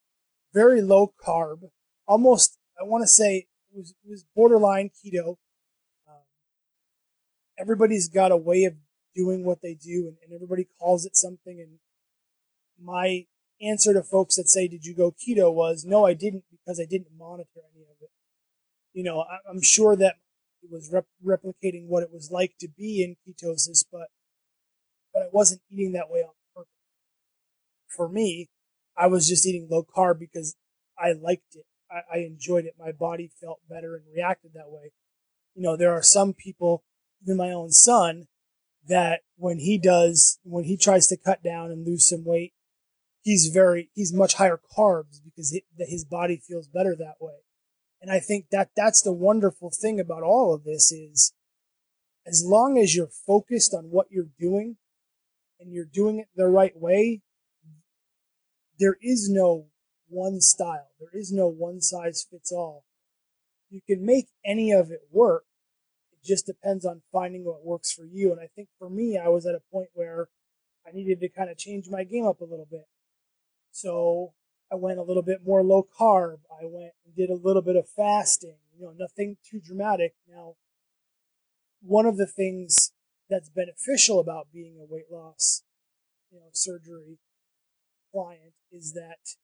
very 0.54 0.82
low 0.82 1.14
carb, 1.26 1.70
almost 2.08 2.58
I 2.80 2.86
want 2.86 3.04
to 3.04 3.08
say 3.08 3.48
was, 3.74 3.94
was 4.08 4.26
borderline 4.36 4.90
keto. 4.90 5.38
Um, 6.08 6.24
everybody's 7.58 8.10
got 8.10 8.32
a 8.32 8.38
way 8.38 8.64
of 8.66 8.74
doing 9.16 9.44
what 9.44 9.62
they 9.62 9.74
do, 9.74 10.08
and, 10.08 10.18
and 10.24 10.34
everybody 10.34 10.68
calls 10.80 11.06
it 11.06 11.16
something. 11.16 11.60
And 11.60 11.80
my 12.80 13.26
answer 13.62 13.94
to 13.94 14.04
folks 14.04 14.36
that 14.36 14.50
say, 14.50 14.68
"Did 14.68 14.86
you 14.86 14.96
go 14.96 15.12
keto?" 15.12 15.54
was, 15.54 15.86
"No, 15.86 16.06
I 16.06 16.14
didn't 16.14 16.46
because 16.52 16.80
I 16.80 16.86
didn't 16.86 17.18
monitor 17.18 17.62
any 17.74 17.84
of 17.84 17.98
it." 18.02 18.10
You 18.94 19.04
know, 19.04 19.22
I, 19.22 19.38
I'm 19.50 19.62
sure 19.62 19.96
that 19.96 20.16
it 20.64 20.72
was 20.72 20.92
rep- 20.92 21.06
replicating 21.26 21.88
what 21.88 22.04
it 22.04 22.12
was 22.12 22.30
like 22.32 22.56
to 22.60 22.68
be 22.68 23.04
in 23.04 23.16
ketosis, 23.26 23.86
but 23.92 24.10
but 25.14 25.24
I 25.24 25.28
wasn't 25.32 25.62
eating 25.70 25.92
that 25.94 26.10
way 26.10 26.22
on 26.22 26.34
purpose. 26.56 26.70
For 27.88 28.08
me, 28.08 28.50
I 28.98 29.08
was 29.08 29.28
just 29.28 29.46
eating 29.46 29.68
low 29.70 29.84
carb 29.84 30.20
because 30.20 30.56
I 30.98 31.12
liked 31.14 31.56
it. 31.56 31.66
I, 31.92 32.18
I 32.18 32.20
enjoyed 32.20 32.66
it. 32.66 32.76
My 32.80 32.92
body 32.92 33.32
felt 33.42 33.60
better 33.70 33.96
and 33.96 34.06
reacted 34.14 34.52
that 34.54 34.70
way. 34.70 34.92
You 35.56 35.64
know, 35.64 35.76
there 35.76 35.92
are 35.92 36.04
some 36.04 36.34
people, 36.34 36.84
even 37.24 37.38
my 37.38 37.52
own 37.52 37.72
son, 37.72 38.28
that 38.88 39.22
when 39.38 39.60
he 39.60 39.78
does, 39.78 40.40
when 40.44 40.64
he 40.64 40.78
tries 40.78 41.08
to 41.08 41.18
cut 41.18 41.44
down 41.44 41.72
and 41.72 41.86
lose 41.86 42.08
some 42.08 42.24
weight, 42.26 42.54
he's 43.22 43.48
very, 43.54 43.90
he's 43.94 44.14
much 44.14 44.36
higher 44.36 44.60
carbs 44.78 45.20
because 45.24 45.54
it, 45.54 45.64
his 45.78 46.06
body 46.06 46.38
feels 46.38 46.68
better 46.68 46.96
that 46.96 47.16
way. 47.20 47.44
And 48.02 48.10
I 48.10 48.20
think 48.20 48.48
that 48.52 48.72
that's 48.76 49.02
the 49.02 49.14
wonderful 49.14 49.70
thing 49.70 50.00
about 50.00 50.24
all 50.24 50.54
of 50.54 50.64
this 50.64 50.92
is 50.92 51.34
as 52.26 52.44
long 52.46 52.78
as 52.78 52.96
you're 52.96 53.08
focused 53.08 53.74
on 53.74 53.86
what 53.86 54.08
you're 54.10 54.32
doing 54.40 54.78
and 55.60 55.72
you're 55.72 55.86
doing 55.86 56.20
it 56.20 56.28
the 56.36 56.48
right 56.48 56.76
way, 56.76 57.22
there 58.80 58.98
is 59.02 59.30
no 59.30 59.68
one 60.12 60.42
style. 60.42 60.90
There 61.00 61.10
is 61.14 61.32
no 61.32 61.48
one 61.48 61.82
size 61.82 62.26
fits 62.30 62.52
all. 62.52 62.84
You 63.70 63.82
can 63.88 64.06
make 64.06 64.28
any 64.46 64.72
of 64.72 64.92
it 64.92 65.08
work. 65.12 65.46
It 66.12 66.28
just 66.28 66.46
depends 66.46 66.86
on 66.86 67.02
finding 67.12 67.46
what 67.46 67.66
works 67.66 67.92
for 67.92 68.06
you. 68.06 68.32
And 68.32 68.40
I 68.40 68.48
think 68.56 68.68
for 68.78 68.90
me, 68.90 69.18
I 69.18 69.30
was 69.30 69.46
at 69.46 69.56
a 69.56 69.72
point 69.72 69.90
where 69.94 70.28
I 70.86 70.92
needed 70.92 71.20
to 71.22 71.30
kind 71.30 71.50
of 71.50 71.58
change 71.58 71.88
my 71.90 72.04
game 72.04 72.26
up 72.26 72.42
a 72.42 72.46
little 72.46 72.68
bit. 72.70 72.86
So 73.72 74.34
I 74.72 74.76
went 74.76 75.00
a 75.00 75.04
little 75.04 75.24
bit 75.24 75.40
more 75.46 75.64
low 75.64 75.88
carb. 76.00 76.40
I 76.52 76.66
went 76.66 76.92
and 77.06 77.16
did 77.16 77.30
a 77.30 77.36
little 77.36 77.62
bit 77.62 77.76
of 77.76 77.88
fasting, 77.88 78.58
you 78.78 78.86
know, 78.86 78.94
nothing 78.98 79.38
too 79.50 79.62
dramatic. 79.66 80.14
Now, 80.30 80.56
one 81.82 82.06
of 82.06 82.18
the 82.18 82.28
things 82.28 82.92
that's 83.30 83.50
beneficial 83.50 84.20
about 84.20 84.48
being 84.54 84.78
a 84.80 84.86
weight 84.86 85.12
loss, 85.12 85.64
you 86.32 86.40
know, 86.40 86.48
surgery 86.52 87.20
client 88.12 88.54
is 88.72 88.94
that 88.94 89.38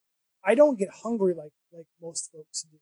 I 0.45 0.55
don't 0.55 0.79
get 0.79 0.89
hungry 1.03 1.33
like, 1.33 1.51
like 1.73 1.87
most 2.01 2.31
folks 2.31 2.63
do. 2.63 2.77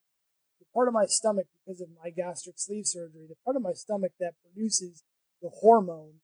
The 0.59 0.65
part 0.73 0.87
of 0.87 0.93
my 0.93 1.05
stomach, 1.05 1.47
because 1.65 1.81
of 1.81 1.87
my 2.03 2.09
gastric 2.09 2.55
sleeve 2.57 2.85
surgery, 2.85 3.25
the 3.27 3.35
part 3.43 3.55
of 3.55 3.61
my 3.61 3.73
stomach 3.73 4.11
that 4.19 4.33
produces 4.43 5.03
the 5.41 5.49
hormone 5.49 6.21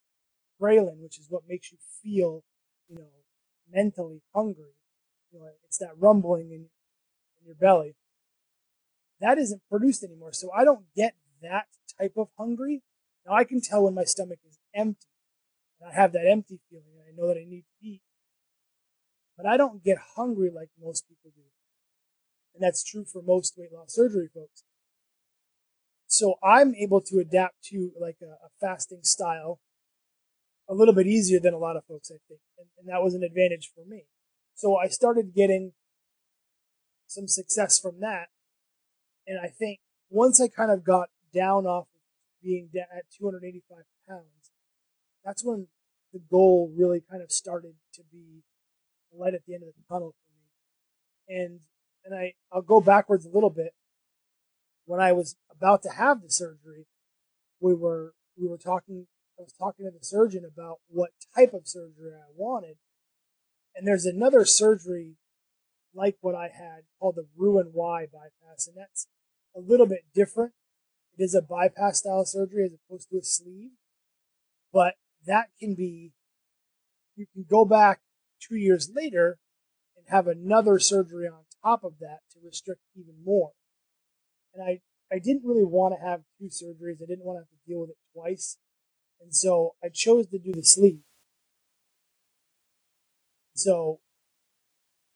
ghrelin, 0.61 1.01
which 1.01 1.19
is 1.19 1.27
what 1.29 1.43
makes 1.47 1.71
you 1.71 1.77
feel, 2.03 2.43
you 2.87 2.95
know, 2.95 3.09
mentally 3.69 4.21
hungry, 4.33 4.75
you 5.31 5.39
know, 5.39 5.47
it's 5.65 5.77
that 5.79 5.97
rumbling 5.97 6.51
in, 6.51 6.69
in 7.39 7.45
your 7.45 7.55
belly. 7.55 7.95
That 9.19 9.37
isn't 9.37 9.61
produced 9.69 10.03
anymore. 10.03 10.33
So 10.33 10.51
I 10.51 10.63
don't 10.63 10.85
get 10.95 11.13
that 11.41 11.67
type 11.99 12.13
of 12.17 12.29
hungry. 12.37 12.81
Now 13.25 13.33
I 13.33 13.43
can 13.43 13.61
tell 13.61 13.83
when 13.83 13.93
my 13.93 14.03
stomach 14.03 14.39
is 14.47 14.57
empty 14.73 15.07
and 15.79 15.91
I 15.91 15.93
have 15.93 16.11
that 16.13 16.27
empty 16.27 16.59
feeling 16.69 16.85
and 16.93 17.03
I 17.07 17.15
know 17.15 17.27
that 17.27 17.39
I 17.39 17.45
need. 17.47 17.65
But 19.37 19.45
I 19.45 19.57
don't 19.57 19.83
get 19.83 19.97
hungry 20.15 20.51
like 20.53 20.69
most 20.79 21.07
people 21.07 21.31
do. 21.35 21.43
And 22.53 22.63
that's 22.63 22.83
true 22.83 23.05
for 23.05 23.21
most 23.21 23.53
weight 23.57 23.71
loss 23.73 23.93
surgery 23.95 24.29
folks. 24.33 24.63
So 26.07 26.35
I'm 26.43 26.75
able 26.75 27.01
to 27.01 27.19
adapt 27.19 27.63
to 27.71 27.91
like 27.99 28.17
a, 28.21 28.45
a 28.45 28.49
fasting 28.59 28.99
style 29.03 29.59
a 30.67 30.73
little 30.73 30.93
bit 30.93 31.07
easier 31.07 31.39
than 31.39 31.53
a 31.53 31.57
lot 31.57 31.77
of 31.77 31.85
folks, 31.85 32.11
I 32.11 32.19
think. 32.27 32.41
And, 32.57 32.67
and 32.77 32.89
that 32.89 33.01
was 33.03 33.13
an 33.13 33.23
advantage 33.23 33.71
for 33.73 33.85
me. 33.85 34.03
So 34.55 34.75
I 34.75 34.87
started 34.87 35.33
getting 35.33 35.73
some 37.07 37.27
success 37.27 37.79
from 37.79 37.99
that. 38.01 38.27
And 39.27 39.39
I 39.39 39.47
think 39.47 39.79
once 40.09 40.41
I 40.41 40.47
kind 40.47 40.71
of 40.71 40.83
got 40.83 41.09
down 41.33 41.65
off 41.65 41.87
of 41.95 42.01
being 42.43 42.69
at 42.75 43.05
285 43.17 43.83
pounds, 44.07 44.51
that's 45.23 45.43
when 45.43 45.67
the 46.13 46.19
goal 46.19 46.73
really 46.75 47.01
kind 47.09 47.21
of 47.23 47.31
started 47.31 47.75
to 47.93 48.01
be 48.11 48.43
the 49.11 49.19
light 49.19 49.33
at 49.33 49.45
the 49.45 49.53
end 49.53 49.63
of 49.63 49.69
the 49.69 49.93
tunnel 49.93 50.13
for 50.13 51.35
me. 51.35 51.43
And 51.43 51.59
and 52.03 52.15
I, 52.15 52.33
I'll 52.51 52.61
go 52.61 52.81
backwards 52.81 53.25
a 53.25 53.29
little 53.29 53.49
bit. 53.49 53.73
When 54.85 54.99
I 54.99 55.11
was 55.11 55.35
about 55.51 55.83
to 55.83 55.89
have 55.89 56.21
the 56.21 56.31
surgery, 56.31 56.87
we 57.59 57.73
were 57.73 58.13
we 58.37 58.47
were 58.47 58.57
talking 58.57 59.07
I 59.39 59.43
was 59.43 59.53
talking 59.53 59.85
to 59.85 59.91
the 59.91 60.05
surgeon 60.05 60.43
about 60.45 60.79
what 60.87 61.11
type 61.35 61.53
of 61.53 61.67
surgery 61.67 62.13
I 62.13 62.29
wanted. 62.35 62.77
And 63.75 63.87
there's 63.87 64.05
another 64.05 64.45
surgery 64.45 65.15
like 65.93 66.17
what 66.21 66.35
I 66.35 66.49
had 66.49 66.83
called 66.99 67.15
the 67.15 67.27
Roux-en-Y 67.35 68.07
bypass, 68.11 68.67
and 68.67 68.77
that's 68.77 69.07
a 69.55 69.59
little 69.59 69.85
bit 69.85 70.05
different. 70.13 70.53
It 71.17 71.23
is 71.23 71.35
a 71.35 71.41
bypass 71.41 71.99
style 71.99 72.25
surgery 72.25 72.65
as 72.65 72.73
opposed 72.73 73.09
to 73.09 73.17
a 73.17 73.23
sleeve, 73.23 73.71
but 74.71 74.95
that 75.25 75.49
can 75.59 75.75
be, 75.75 76.13
you 77.15 77.25
can 77.33 77.45
go 77.49 77.65
back 77.65 77.99
two 78.41 78.55
years 78.55 78.91
later 78.93 79.37
and 79.95 80.05
have 80.09 80.27
another 80.27 80.79
surgery 80.79 81.27
on 81.27 81.43
top 81.63 81.83
of 81.83 81.93
that 81.99 82.19
to 82.31 82.39
restrict 82.43 82.81
even 82.95 83.15
more. 83.23 83.51
And 84.53 84.63
I, 84.63 84.81
I 85.13 85.19
didn't 85.19 85.45
really 85.45 85.63
want 85.63 85.93
to 85.93 86.05
have 86.05 86.21
two 86.39 86.47
surgeries. 86.47 87.01
I 87.01 87.05
didn't 87.07 87.25
want 87.25 87.37
to 87.37 87.41
have 87.41 87.49
to 87.49 87.67
deal 87.67 87.81
with 87.81 87.91
it 87.91 87.97
twice. 88.13 88.57
And 89.21 89.35
so 89.35 89.75
I 89.83 89.89
chose 89.89 90.27
to 90.27 90.39
do 90.39 90.51
the 90.53 90.63
sleeve. 90.63 91.01
So 93.53 93.99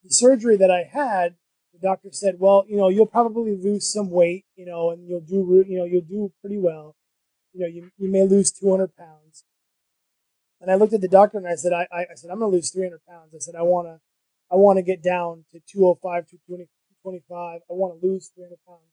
the 0.04 0.10
surgery 0.10 0.56
that 0.56 0.70
I 0.70 0.84
had, 0.90 1.34
the 1.72 1.80
doctor 1.80 2.08
said, 2.12 2.36
well, 2.38 2.64
you 2.68 2.76
know, 2.76 2.88
you'll 2.88 3.06
probably 3.06 3.56
lose 3.56 3.92
some 3.92 4.10
weight, 4.10 4.44
you 4.54 4.64
know, 4.64 4.90
and 4.90 5.06
you'll 5.08 5.20
do, 5.20 5.64
you 5.66 5.78
know, 5.78 5.84
you'll 5.84 6.02
do 6.02 6.32
pretty 6.40 6.58
well. 6.58 6.94
You 7.52 7.62
know, 7.62 7.66
you, 7.66 7.90
you 7.98 8.10
may 8.10 8.22
lose 8.22 8.52
200 8.52 8.94
pounds. 8.96 9.44
And 10.60 10.70
I 10.70 10.74
looked 10.74 10.94
at 10.94 11.00
the 11.00 11.08
doctor 11.08 11.38
and 11.38 11.46
I 11.46 11.54
said, 11.54 11.72
I, 11.72 11.86
I, 11.92 12.14
said, 12.14 12.30
I'm 12.30 12.38
going 12.38 12.50
to 12.50 12.56
lose 12.56 12.70
300 12.70 13.00
pounds. 13.08 13.34
I 13.34 13.38
said, 13.38 13.54
I 13.54 13.62
want 13.62 13.88
to, 13.88 14.00
I 14.50 14.56
want 14.56 14.78
to 14.78 14.82
get 14.82 15.02
down 15.02 15.44
to 15.52 15.60
205, 15.60 16.00
220, 16.48 16.64
225. 17.04 17.60
I 17.60 17.74
want 17.74 18.00
to 18.00 18.06
lose 18.06 18.30
300 18.34 18.56
pounds. 18.66 18.88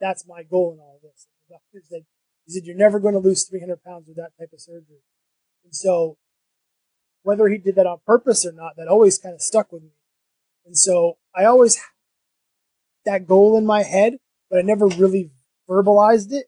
That's 0.00 0.26
my 0.26 0.42
goal 0.42 0.72
in 0.72 0.80
all 0.80 1.00
this. 1.02 1.26
And 1.28 1.36
the 1.48 1.54
doctor 1.54 1.86
said, 1.88 2.02
he 2.46 2.52
said, 2.52 2.64
you're 2.64 2.76
never 2.76 2.98
going 2.98 3.14
to 3.14 3.20
lose 3.20 3.44
300 3.44 3.82
pounds 3.84 4.08
with 4.08 4.16
that 4.16 4.32
type 4.38 4.50
of 4.52 4.60
surgery. 4.60 5.04
And 5.64 5.74
so 5.74 6.16
whether 7.22 7.48
he 7.48 7.58
did 7.58 7.76
that 7.76 7.86
on 7.86 7.98
purpose 8.06 8.44
or 8.44 8.52
not, 8.52 8.76
that 8.76 8.88
always 8.88 9.18
kind 9.18 9.34
of 9.34 9.42
stuck 9.42 9.70
with 9.70 9.82
me. 9.82 9.92
And 10.66 10.76
so 10.76 11.18
I 11.34 11.44
always 11.44 11.76
had 11.76 11.84
that 13.04 13.26
goal 13.26 13.58
in 13.58 13.66
my 13.66 13.82
head, 13.82 14.14
but 14.50 14.58
I 14.58 14.62
never 14.62 14.86
really 14.86 15.30
verbalized 15.68 16.32
it 16.32 16.46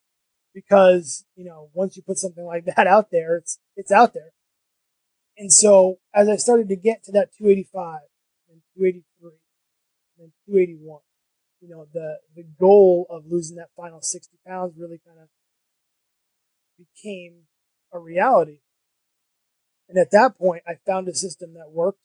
because, 0.52 1.24
you 1.36 1.44
know, 1.44 1.70
once 1.74 1.96
you 1.96 2.02
put 2.02 2.18
something 2.18 2.44
like 2.44 2.64
that 2.76 2.86
out 2.86 3.10
there, 3.10 3.36
it's, 3.36 3.58
it's 3.76 3.92
out 3.92 4.14
there. 4.14 4.32
And 5.36 5.52
so 5.52 5.98
as 6.14 6.28
I 6.28 6.36
started 6.36 6.68
to 6.68 6.76
get 6.76 7.04
to 7.04 7.12
that 7.12 7.30
285 7.36 8.00
and 8.50 8.60
283 8.76 9.30
and 10.18 10.32
281, 10.46 11.00
you 11.60 11.68
know, 11.68 11.86
the, 11.92 12.18
the 12.36 12.44
goal 12.60 13.06
of 13.10 13.24
losing 13.26 13.56
that 13.56 13.70
final 13.76 14.00
60 14.00 14.36
pounds 14.46 14.74
really 14.78 15.00
kind 15.04 15.18
of 15.18 15.28
became 16.78 17.44
a 17.92 17.98
reality. 17.98 18.58
And 19.88 19.98
at 19.98 20.10
that 20.12 20.38
point, 20.38 20.62
I 20.66 20.74
found 20.86 21.08
a 21.08 21.14
system 21.14 21.54
that 21.54 21.70
worked. 21.70 22.00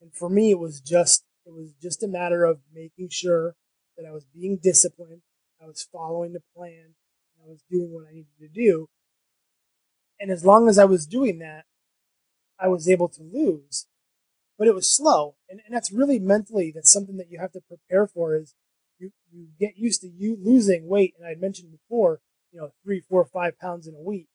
And 0.00 0.12
for 0.12 0.28
me, 0.28 0.50
it 0.50 0.58
was 0.58 0.80
just, 0.80 1.24
it 1.46 1.52
was 1.52 1.72
just 1.80 2.02
a 2.02 2.08
matter 2.08 2.44
of 2.44 2.60
making 2.74 3.08
sure 3.10 3.54
that 3.96 4.06
I 4.06 4.12
was 4.12 4.24
being 4.24 4.58
disciplined. 4.62 5.22
I 5.62 5.66
was 5.66 5.86
following 5.92 6.32
the 6.32 6.42
plan. 6.56 6.94
I 7.42 7.48
was 7.48 7.62
doing 7.70 7.92
what 7.92 8.06
I 8.08 8.12
needed 8.12 8.38
to 8.40 8.48
do. 8.48 8.88
And 10.20 10.30
as 10.30 10.44
long 10.44 10.68
as 10.68 10.78
I 10.78 10.84
was 10.84 11.06
doing 11.06 11.38
that, 11.38 11.64
I 12.62 12.68
was 12.68 12.88
able 12.88 13.08
to 13.08 13.22
lose. 13.22 13.86
But 14.58 14.68
it 14.68 14.74
was 14.74 14.94
slow. 14.94 15.34
And, 15.50 15.60
and 15.66 15.74
that's 15.74 15.92
really 15.92 16.20
mentally, 16.20 16.70
that's 16.72 16.92
something 16.92 17.16
that 17.16 17.30
you 17.30 17.40
have 17.40 17.52
to 17.52 17.60
prepare 17.60 18.06
for 18.06 18.36
is 18.36 18.54
you, 18.98 19.10
you 19.32 19.48
get 19.58 19.76
used 19.76 20.02
to 20.02 20.08
you 20.08 20.38
losing 20.40 20.86
weight. 20.86 21.14
And 21.18 21.26
I 21.26 21.34
mentioned 21.34 21.72
before, 21.72 22.20
you 22.52 22.60
know, 22.60 22.70
three, 22.84 23.00
four, 23.00 23.24
five 23.24 23.58
pounds 23.58 23.88
in 23.88 23.94
a 23.94 24.00
week. 24.00 24.28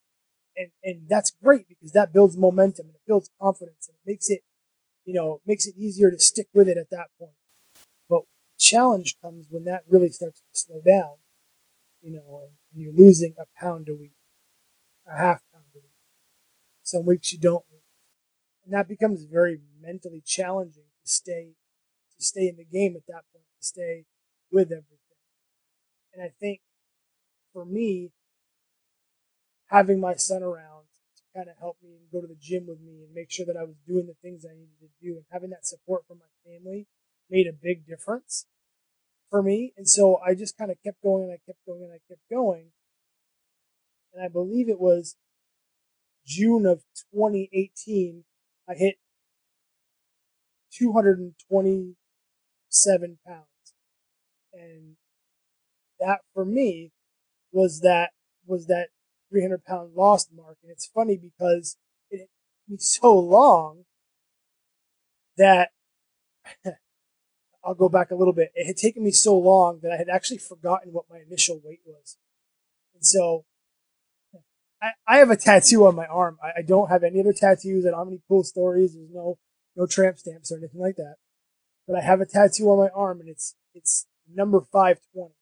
And, 0.57 0.69
and 0.83 1.07
that's 1.07 1.31
great 1.41 1.69
because 1.69 1.91
that 1.93 2.11
builds 2.11 2.35
momentum 2.35 2.87
and 2.87 2.95
it 2.95 3.01
builds 3.07 3.29
confidence 3.39 3.87
and 3.87 3.95
it 3.95 4.11
makes 4.11 4.29
it, 4.29 4.41
you 5.05 5.13
know, 5.13 5.39
makes 5.45 5.65
it 5.65 5.75
easier 5.77 6.11
to 6.11 6.19
stick 6.19 6.47
with 6.53 6.67
it 6.67 6.77
at 6.77 6.89
that 6.89 7.07
point. 7.17 7.35
But 8.09 8.23
challenge 8.59 9.15
comes 9.21 9.45
when 9.49 9.63
that 9.65 9.83
really 9.87 10.09
starts 10.09 10.39
to 10.39 10.59
slow 10.59 10.81
down, 10.85 11.17
you 12.01 12.11
know, 12.11 12.41
and, 12.41 12.51
and 12.73 12.81
you're 12.83 12.93
losing 12.93 13.35
a 13.39 13.45
pound 13.57 13.87
a 13.87 13.95
week, 13.95 14.15
a 15.07 15.15
half 15.15 15.41
pound 15.53 15.65
a 15.75 15.77
week. 15.77 15.91
Some 16.83 17.05
weeks 17.05 17.31
you 17.31 17.39
don't. 17.39 17.63
And 18.67 18.75
that 18.75 18.89
becomes 18.89 19.23
very 19.23 19.61
mentally 19.81 20.21
challenging 20.25 20.91
to 21.01 21.09
stay, 21.09 21.53
to 22.17 22.21
stay 22.25 22.49
in 22.49 22.57
the 22.57 22.65
game 22.65 22.97
at 22.97 23.07
that 23.07 23.23
point, 23.31 23.45
to 23.61 23.65
stay 23.65 24.03
with 24.51 24.73
everything. 24.73 24.97
And 26.13 26.21
I 26.21 26.33
think 26.37 26.59
for 27.53 27.63
me, 27.63 28.11
having 29.67 30.01
my 30.01 30.15
son 30.15 30.43
around 30.43 30.83
to 31.15 31.23
kind 31.33 31.47
of 31.47 31.55
help 31.59 31.77
me 31.81 31.95
and 31.95 32.11
go 32.11 32.19
to 32.19 32.27
the 32.27 32.35
gym 32.41 32.67
with 32.67 32.81
me 32.81 33.05
and 33.05 33.13
make 33.13 33.31
sure 33.31 33.45
that 33.45 33.55
I 33.55 33.63
was 33.63 33.77
doing 33.87 34.05
the 34.05 34.15
things 34.21 34.43
I 34.43 34.53
needed 34.53 34.81
to 34.81 34.89
do 35.01 35.15
and 35.15 35.23
having 35.31 35.51
that 35.51 35.65
support 35.65 36.03
from 36.05 36.19
my 36.19 36.51
family 36.51 36.87
made 37.29 37.47
a 37.47 37.53
big 37.53 37.87
difference 37.87 38.47
for 39.29 39.41
me. 39.41 39.71
And 39.77 39.87
so 39.87 40.19
I 40.27 40.35
just 40.35 40.57
kind 40.57 40.71
of 40.71 40.77
kept 40.83 41.01
going 41.01 41.23
and 41.23 41.31
I 41.31 41.39
kept 41.45 41.65
going 41.65 41.83
and 41.83 41.93
I 41.93 41.99
kept 42.09 42.27
going. 42.29 42.71
And 44.13 44.25
I 44.25 44.27
believe 44.27 44.67
it 44.67 44.81
was 44.81 45.15
June 46.25 46.65
of 46.65 46.83
2018, 47.13 48.25
I 48.69 48.75
hit 48.75 48.95
227 50.73 53.19
pounds. 53.25 53.45
And 54.53 54.97
that 55.99 56.19
for 56.33 56.45
me 56.45 56.91
was 57.51 57.81
that, 57.81 58.11
was 58.45 58.67
that 58.67 58.89
300 59.29 59.63
pound 59.63 59.93
lost 59.95 60.29
mark. 60.35 60.57
And 60.61 60.71
it's 60.71 60.87
funny 60.87 61.17
because 61.17 61.77
it 62.09 62.19
took 62.19 62.29
me 62.69 62.77
so 62.79 63.17
long 63.17 63.85
that 65.37 65.69
I'll 67.63 67.75
go 67.75 67.89
back 67.89 68.11
a 68.11 68.15
little 68.15 68.33
bit. 68.33 68.51
It 68.55 68.67
had 68.67 68.77
taken 68.77 69.03
me 69.03 69.11
so 69.11 69.37
long 69.37 69.79
that 69.83 69.91
I 69.91 69.97
had 69.97 70.09
actually 70.09 70.37
forgotten 70.37 70.93
what 70.93 71.05
my 71.09 71.19
initial 71.19 71.59
weight 71.63 71.81
was. 71.85 72.17
And 72.93 73.05
so 73.05 73.45
I, 74.81 74.91
I 75.07 75.17
have 75.17 75.31
a 75.31 75.37
tattoo 75.37 75.85
on 75.87 75.95
my 75.95 76.05
arm. 76.05 76.37
I, 76.43 76.59
I 76.59 76.61
don't 76.61 76.89
have 76.89 77.03
any 77.03 77.19
other 77.19 77.33
tattoos. 77.33 77.85
I 77.85 77.91
don't 77.91 77.99
have 77.99 78.07
any 78.07 78.21
cool 78.27 78.43
stories. 78.43 78.93
There's 78.93 79.09
no, 79.11 79.37
no 79.75 79.87
tramp 79.87 80.19
stamps 80.19 80.51
or 80.51 80.57
anything 80.57 80.79
like 80.79 80.95
that. 80.97 81.15
But 81.87 81.97
I 81.97 82.01
have 82.01 82.21
a 82.21 82.25
tattoo 82.25 82.69
on 82.69 82.77
my 82.77 82.89
arm 82.89 83.19
and 83.19 83.29
it's, 83.29 83.55
it's 83.73 84.07
number 84.31 84.59
520 84.59 85.33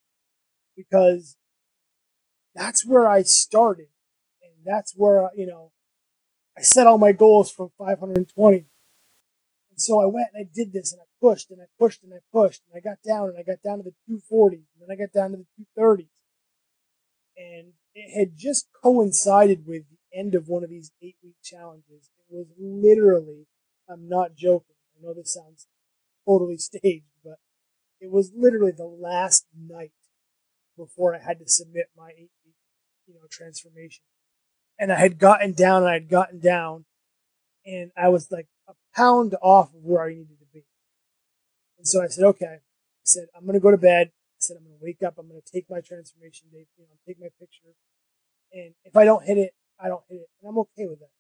because 0.76 1.38
that's 2.54 2.86
where 2.86 3.10
I 3.10 3.24
started. 3.24 3.88
And 4.42 4.52
that's 4.66 4.94
where, 4.96 5.30
you 5.36 5.48
know, 5.48 5.72
I 6.58 6.62
set 6.62 6.88
all 6.88 6.98
my 6.98 7.12
goals 7.12 7.52
from 7.52 7.72
520. 7.78 8.58
And 8.58 8.66
so 9.82 10.02
I 10.02 10.06
went 10.06 10.28
and 10.34 10.46
I 10.46 10.50
did 10.54 10.72
this 10.72 10.94
and 10.94 11.02
I 11.02 11.06
pushed 11.22 11.52
and 11.52 11.62
I 11.62 11.66
pushed 11.78 12.04
and 12.04 12.14
I 12.14 12.20
pushed 12.32 12.62
and 12.72 12.78
I 12.78 12.88
got 12.88 13.00
down 13.06 13.30
and 13.30 13.38
I 13.38 13.44
got 13.44 13.62
down 13.62 13.80
to 13.80 13.84
the 13.84 13.94
240s 14.10 14.54
and 14.54 14.80
then 14.80 14.92
I 14.92 14.96
got 14.96 15.12
down 15.12 15.32
to 15.32 15.38
the 15.38 15.82
230s. 15.82 16.08
And 17.38 17.74
it 17.96 18.18
had 18.18 18.38
just 18.38 18.68
coincided 18.84 19.66
with 19.66 19.84
the 19.90 20.20
end 20.20 20.36
of 20.36 20.48
one 20.48 20.64
of 20.64 20.70
these 20.70 20.92
eight 21.02 21.16
week 21.24 21.38
challenges. 21.42 22.10
It 22.20 22.36
was 22.36 22.48
literally, 22.60 23.48
I'm 23.90 24.10
not 24.10 24.36
joking. 24.36 24.76
I 24.98 25.06
know 25.06 25.14
this 25.14 25.34
sounds 25.34 25.68
totally 26.28 26.58
staged, 26.60 27.06
but 27.24 27.38
it 28.02 28.12
was 28.12 28.32
literally 28.36 28.74
the 28.76 28.86
last 28.86 29.48
night 29.58 29.94
before 30.78 31.16
I 31.16 31.20
had 31.26 31.40
to 31.40 31.48
submit 31.48 31.86
my 31.98 32.10
eight 32.10 32.32
week, 32.46 32.56
you 33.08 33.14
know, 33.14 33.22
transformation. 33.32 34.04
And 34.78 34.92
I 34.92 34.98
had 34.98 35.18
gotten 35.18 35.54
down 35.54 35.84
and 35.84 35.90
I 35.90 35.94
had 35.94 36.10
gotten 36.10 36.40
down 36.42 36.84
and 37.66 37.92
I 37.98 38.10
was 38.10 38.30
like 38.30 38.48
a 38.68 38.74
pound 38.94 39.36
off 39.42 39.74
of 39.74 39.84
where 39.84 40.04
I 40.04 40.10
needed 40.10 40.40
to 40.40 40.46
be. 40.54 40.66
And 41.78 41.88
so 41.88 42.04
I 42.04 42.08
said, 42.08 42.26
okay, 42.26 42.46
I 42.46 42.60
said, 43.06 43.28
I'm 43.36 43.46
going 43.46 43.54
to 43.54 43.62
go 43.62 43.72
to 43.72 43.78
bed. 43.78 44.08
I 44.08 44.40
said, 44.40 44.58
I'm 44.58 44.66
going 44.66 44.78
to 44.78 44.84
wake 44.84 45.02
up. 45.02 45.16
I'm 45.18 45.30
going 45.30 45.42
to 45.42 45.52
take 45.52 45.70
my 45.70 45.80
transformation 45.80 46.50
day, 46.52 46.68
you 46.78 46.84
know, 46.84 46.96
take 47.08 47.20
my 47.20 47.30
picture. 47.40 47.72
And 48.56 48.74
if 48.84 48.96
I 48.96 49.06
don't 49.06 49.24
hit 49.24 49.38
it, 49.38 49.52
I 49.80 49.88
don't 49.90 50.04
hit 50.10 50.16
it. 50.16 50.30
And 50.42 50.50
I'm 50.50 50.58
okay 50.60 50.88
with 50.88 51.00
that. 51.00 51.14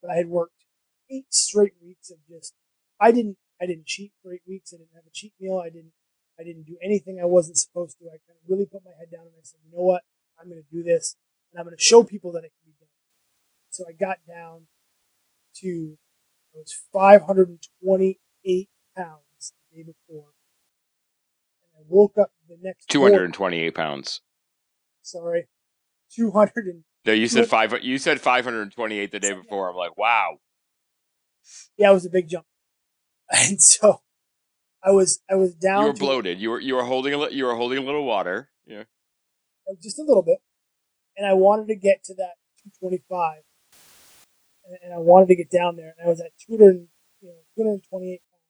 But 0.00 0.12
I 0.12 0.16
had 0.16 0.28
worked 0.28 0.64
eight 1.10 1.32
straight 1.32 1.74
weeks 1.82 2.10
of 2.10 2.18
just, 2.28 2.54
I 3.00 3.10
didn't, 3.10 3.38
I 3.60 3.66
didn't 3.66 3.86
cheat 3.86 4.12
for 4.22 4.32
eight 4.32 4.42
weeks. 4.46 4.72
I 4.72 4.76
didn't 4.76 4.94
have 4.94 5.06
a 5.06 5.10
cheat 5.10 5.32
meal. 5.40 5.58
I 5.58 5.70
didn't 5.70 5.92
I 6.38 6.44
didn't 6.44 6.64
do 6.64 6.76
anything 6.82 7.20
I 7.20 7.26
wasn't 7.26 7.58
supposed 7.58 7.98
to. 7.98 8.06
I 8.06 8.18
kind 8.26 8.38
of 8.42 8.48
really 8.48 8.66
put 8.66 8.82
my 8.84 8.92
head 8.98 9.10
down 9.10 9.22
and 9.22 9.34
I 9.36 9.42
said, 9.42 9.60
you 9.64 9.76
know 9.76 9.84
what? 9.84 10.02
I'm 10.40 10.48
going 10.48 10.62
to 10.62 10.76
do 10.76 10.82
this 10.82 11.16
and 11.52 11.60
I'm 11.60 11.66
going 11.66 11.76
to 11.76 11.82
show 11.82 12.02
people 12.02 12.32
that 12.32 12.44
it 12.44 12.52
can 12.62 12.72
be 12.72 12.74
done. 12.80 12.88
So 13.70 13.84
I 13.88 13.92
got 13.92 14.18
down 14.26 14.66
to, 15.60 15.98
it 16.54 16.58
was 16.58 16.74
528 16.92 18.68
pounds 18.96 19.52
the 19.70 19.76
day 19.76 19.82
before. 19.82 20.30
And 21.62 21.78
I 21.78 21.82
woke 21.86 22.18
up 22.18 22.32
the 22.48 22.56
next 22.60 22.88
228 22.88 23.38
morning, 23.38 23.72
pounds. 23.72 24.20
Sorry. 25.02 25.48
200 26.14 26.66
and, 26.66 26.84
no, 27.04 27.12
you 27.12 27.26
said 27.26 27.48
five. 27.48 27.74
You 27.82 27.98
said 27.98 28.20
528 28.20 29.10
the 29.10 29.18
day 29.18 29.32
before. 29.32 29.70
I'm 29.70 29.76
like, 29.76 29.96
wow. 29.96 30.38
Yeah, 31.76 31.90
it 31.90 31.94
was 31.94 32.06
a 32.06 32.10
big 32.10 32.28
jump. 32.28 32.46
And 33.34 33.62
so 33.62 34.02
I 34.84 34.90
was 34.90 35.22
I 35.30 35.36
was 35.36 35.54
down. 35.54 35.82
You 35.82 35.86
were 35.88 35.92
bloated. 35.94 36.38
You 36.38 36.50
were 36.50 36.60
you 36.60 36.74
were 36.74 36.84
holding 36.84 37.14
a 37.14 37.30
you 37.30 37.44
were 37.46 37.54
holding 37.54 37.78
a 37.78 37.80
little 37.80 38.04
water. 38.04 38.50
Yeah, 38.66 38.84
just 39.82 39.98
a 39.98 40.02
little 40.02 40.22
bit, 40.22 40.38
and 41.16 41.26
I 41.26 41.34
wanted 41.34 41.68
to 41.68 41.76
get 41.76 42.04
to 42.04 42.14
that 42.14 42.34
225, 42.80 43.42
and, 44.64 44.78
and 44.84 44.94
I 44.94 44.98
wanted 44.98 45.28
to 45.28 45.36
get 45.36 45.50
down 45.50 45.76
there, 45.76 45.94
and 45.96 46.06
I 46.06 46.10
was 46.10 46.20
at 46.20 46.32
200, 46.46 46.88
you 47.20 47.28
know, 47.28 47.34
228 47.56 48.20
pounds, 48.20 48.42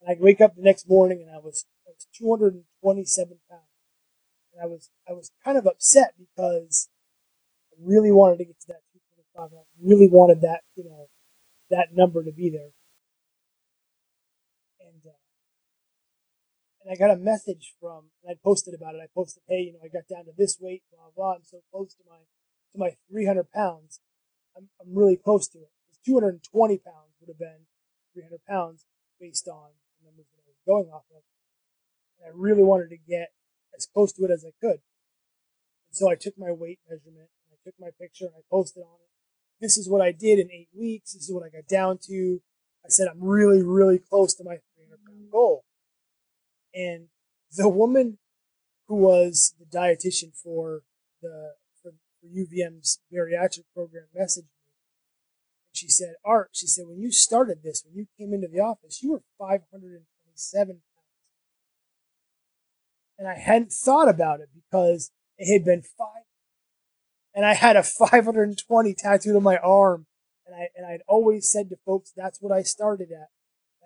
and 0.00 0.10
I 0.10 0.16
wake 0.22 0.40
up 0.40 0.54
the 0.56 0.62
next 0.62 0.88
morning 0.88 1.22
and 1.26 1.30
I 1.30 1.38
was 1.38 1.66
I 1.86 1.90
was 1.90 2.06
227 2.16 3.38
pounds, 3.50 3.62
and 3.62 3.67
I 4.62 4.66
was 4.66 4.90
I 5.08 5.12
was 5.12 5.30
kind 5.44 5.58
of 5.58 5.66
upset 5.66 6.14
because 6.18 6.88
I 7.72 7.76
really 7.82 8.12
wanted 8.12 8.38
to 8.38 8.44
get 8.44 8.60
to 8.60 8.66
that 8.68 8.82
225. 9.36 9.58
I 9.58 9.64
really 9.82 10.08
wanted 10.08 10.40
that 10.42 10.62
you 10.74 10.84
know 10.84 11.06
that 11.70 11.88
number 11.94 12.24
to 12.24 12.32
be 12.32 12.50
there. 12.50 12.72
and 14.80 15.02
uh, 15.06 15.20
and 16.82 16.92
I 16.92 16.96
got 16.96 17.10
a 17.10 17.20
message 17.20 17.74
from, 17.80 18.10
and 18.22 18.32
I 18.32 18.34
posted 18.42 18.74
about 18.74 18.94
it. 18.94 19.00
I 19.02 19.08
posted, 19.14 19.42
hey, 19.48 19.68
you 19.68 19.72
know, 19.72 19.80
I 19.84 19.88
got 19.88 20.08
down 20.08 20.24
to 20.24 20.32
this 20.36 20.58
weight, 20.60 20.82
blah 20.90 21.10
blah. 21.14 21.34
I'm 21.34 21.44
so 21.44 21.58
close 21.70 21.94
to 21.94 22.04
my 22.08 22.24
to 22.72 22.78
my 22.78 22.96
300 23.10 23.50
pounds. 23.52 24.00
I'm 24.56 24.68
I'm 24.80 24.94
really 24.94 25.16
close 25.16 25.48
to 25.48 25.58
it. 25.58 25.70
220 26.06 26.78
pounds 26.78 27.12
would 27.20 27.28
have 27.28 27.38
been 27.38 27.68
300 28.14 28.40
pounds 28.48 28.86
based 29.20 29.48
on 29.48 29.76
the 29.98 30.08
numbers 30.08 30.26
that 30.32 30.40
I 30.40 30.48
was 30.48 30.62
going 30.66 30.88
off 30.92 31.04
of, 31.14 31.22
and 32.18 32.26
I 32.26 32.32
really 32.34 32.62
wanted 32.62 32.90
to 32.90 32.96
get 32.96 33.30
as 33.78 33.86
close 33.86 34.12
to 34.14 34.24
it 34.24 34.30
as 34.30 34.44
I 34.44 34.52
could. 34.60 34.80
And 35.88 35.94
so 35.94 36.10
I 36.10 36.16
took 36.16 36.34
my 36.36 36.50
weight 36.50 36.80
measurement, 36.88 37.30
and 37.46 37.52
I 37.52 37.58
took 37.64 37.74
my 37.80 37.90
picture, 37.98 38.26
and 38.26 38.34
I 38.36 38.42
posted 38.50 38.82
on 38.82 38.98
it. 39.00 39.08
This 39.60 39.78
is 39.78 39.88
what 39.88 40.02
I 40.02 40.12
did 40.12 40.38
in 40.38 40.50
eight 40.50 40.68
weeks. 40.76 41.14
This 41.14 41.28
is 41.28 41.32
what 41.32 41.44
I 41.44 41.48
got 41.48 41.66
down 41.66 41.98
to. 42.08 42.40
I 42.84 42.88
said 42.88 43.08
I'm 43.08 43.22
really, 43.22 43.62
really 43.62 43.98
close 43.98 44.34
to 44.34 44.44
my 44.44 44.58
300 44.76 45.04
pound 45.04 45.18
mm-hmm. 45.18 45.30
goal. 45.30 45.64
And 46.74 47.08
the 47.56 47.68
woman 47.68 48.18
who 48.86 48.96
was 48.96 49.54
the 49.58 49.66
dietitian 49.66 50.32
for 50.34 50.82
the 51.22 51.54
for, 51.82 51.92
for 52.20 52.26
UVM's 52.26 53.00
bariatric 53.12 53.64
program 53.74 54.04
messaged 54.16 54.48
me. 54.48 54.68
And 55.66 55.74
she 55.74 55.88
said, 55.88 56.14
Art, 56.24 56.50
she 56.52 56.66
said, 56.66 56.86
when 56.86 57.00
you 57.00 57.10
started 57.10 57.62
this, 57.62 57.82
when 57.84 57.96
you 57.96 58.06
came 58.18 58.32
into 58.32 58.48
the 58.48 58.60
office, 58.60 59.02
you 59.02 59.12
were 59.12 59.22
527 59.38 60.66
pounds. 60.68 60.82
And 63.18 63.26
I 63.26 63.34
hadn't 63.34 63.72
thought 63.72 64.08
about 64.08 64.40
it 64.40 64.48
because 64.54 65.10
it 65.36 65.52
had 65.52 65.64
been 65.64 65.82
five. 65.82 66.24
And 67.34 67.44
I 67.44 67.54
had 67.54 67.76
a 67.76 67.82
520 67.82 68.94
tattooed 68.94 69.36
on 69.36 69.42
my 69.42 69.56
arm. 69.58 70.06
And 70.46 70.54
I 70.54 70.68
and 70.76 70.86
I'd 70.86 71.02
always 71.06 71.50
said 71.50 71.68
to 71.70 71.76
folks, 71.84 72.12
that's 72.16 72.40
what 72.40 72.52
I 72.52 72.62
started 72.62 73.10
at. 73.10 73.28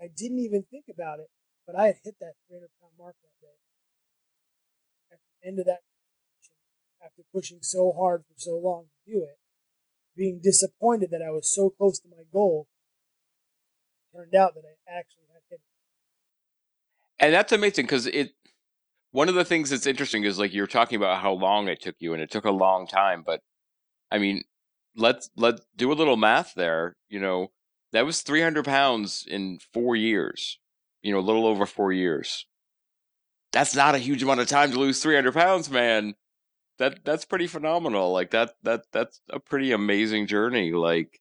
I 0.01 0.09
didn't 0.15 0.39
even 0.39 0.65
think 0.71 0.87
about 0.93 1.21
it, 1.21 1.29
but 1.67 1.77
I 1.77 1.87
had 1.87 1.97
hit 2.03 2.17
that 2.21 2.35
300 2.49 2.69
pound 2.81 2.93
mark 2.99 3.15
that 3.23 3.41
day. 3.41 3.55
At 5.13 5.19
the 5.19 5.49
end 5.49 5.59
of 5.59 5.67
that, 5.67 5.81
after 7.05 7.23
pushing 7.33 7.59
so 7.63 7.93
hard 7.93 8.25
for 8.27 8.35
so 8.37 8.59
long 8.59 8.87
to 9.07 9.13
do 9.13 9.23
it, 9.23 9.39
being 10.17 10.41
disappointed 10.43 11.11
that 11.11 11.23
I 11.23 11.31
was 11.31 11.53
so 11.53 11.71
close 11.71 11.99
to 12.01 12.09
my 12.09 12.25
goal, 12.33 12.69
turned 14.15 14.35
out 14.35 14.55
that 14.55 14.65
I 14.67 14.99
actually 14.99 15.25
had 15.33 15.43
hit 15.51 15.61
it. 15.61 17.25
And 17.25 17.35
that's 17.35 17.53
amazing 17.53 17.87
because 17.87 18.07
it. 18.07 18.33
One 19.13 19.29
of 19.29 19.35
the 19.35 19.45
things 19.45 19.71
that's 19.71 19.87
interesting 19.87 20.25
is 20.25 20.39
like 20.39 20.53
you're 20.53 20.67
talking 20.67 20.97
about 20.97 21.21
how 21.21 21.33
long 21.33 21.69
it 21.69 21.81
took 21.81 21.97
you, 21.99 22.15
and 22.15 22.23
it 22.23 22.31
took 22.31 22.45
a 22.45 22.51
long 22.51 22.87
time. 22.87 23.23
But 23.25 23.41
I 24.11 24.19
mean, 24.19 24.43
let's 24.97 25.31
let 25.37 25.61
do 25.77 25.93
a 25.93 25.95
little 25.95 26.17
math 26.17 26.55
there. 26.55 26.97
You 27.09 27.21
know, 27.21 27.53
that 27.93 28.07
was 28.07 28.23
300 28.23 28.65
pounds 28.65 29.25
in 29.29 29.59
four 29.73 29.95
years. 29.97 30.59
You 31.03 31.13
know, 31.13 31.19
a 31.19 31.21
little 31.21 31.47
over 31.47 31.67
four 31.67 31.93
years. 31.93 32.47
That's 33.53 33.75
not 33.75 33.95
a 33.95 33.99
huge 33.99 34.23
amount 34.23 34.41
of 34.41 34.49
time 34.49 34.73
to 34.73 34.79
lose 34.79 35.03
300 35.03 35.35
pounds, 35.35 35.71
man. 35.71 36.15
That 36.79 37.05
that's 37.05 37.27
pretty 37.27 37.47
phenomenal. 37.47 38.13
Like 38.13 38.31
that 38.31 38.55
that 38.63 38.85
that's 38.93 39.21
a 39.29 39.39
pretty 39.39 39.73
amazing 39.73 40.27
journey. 40.27 40.73
Like 40.73 41.21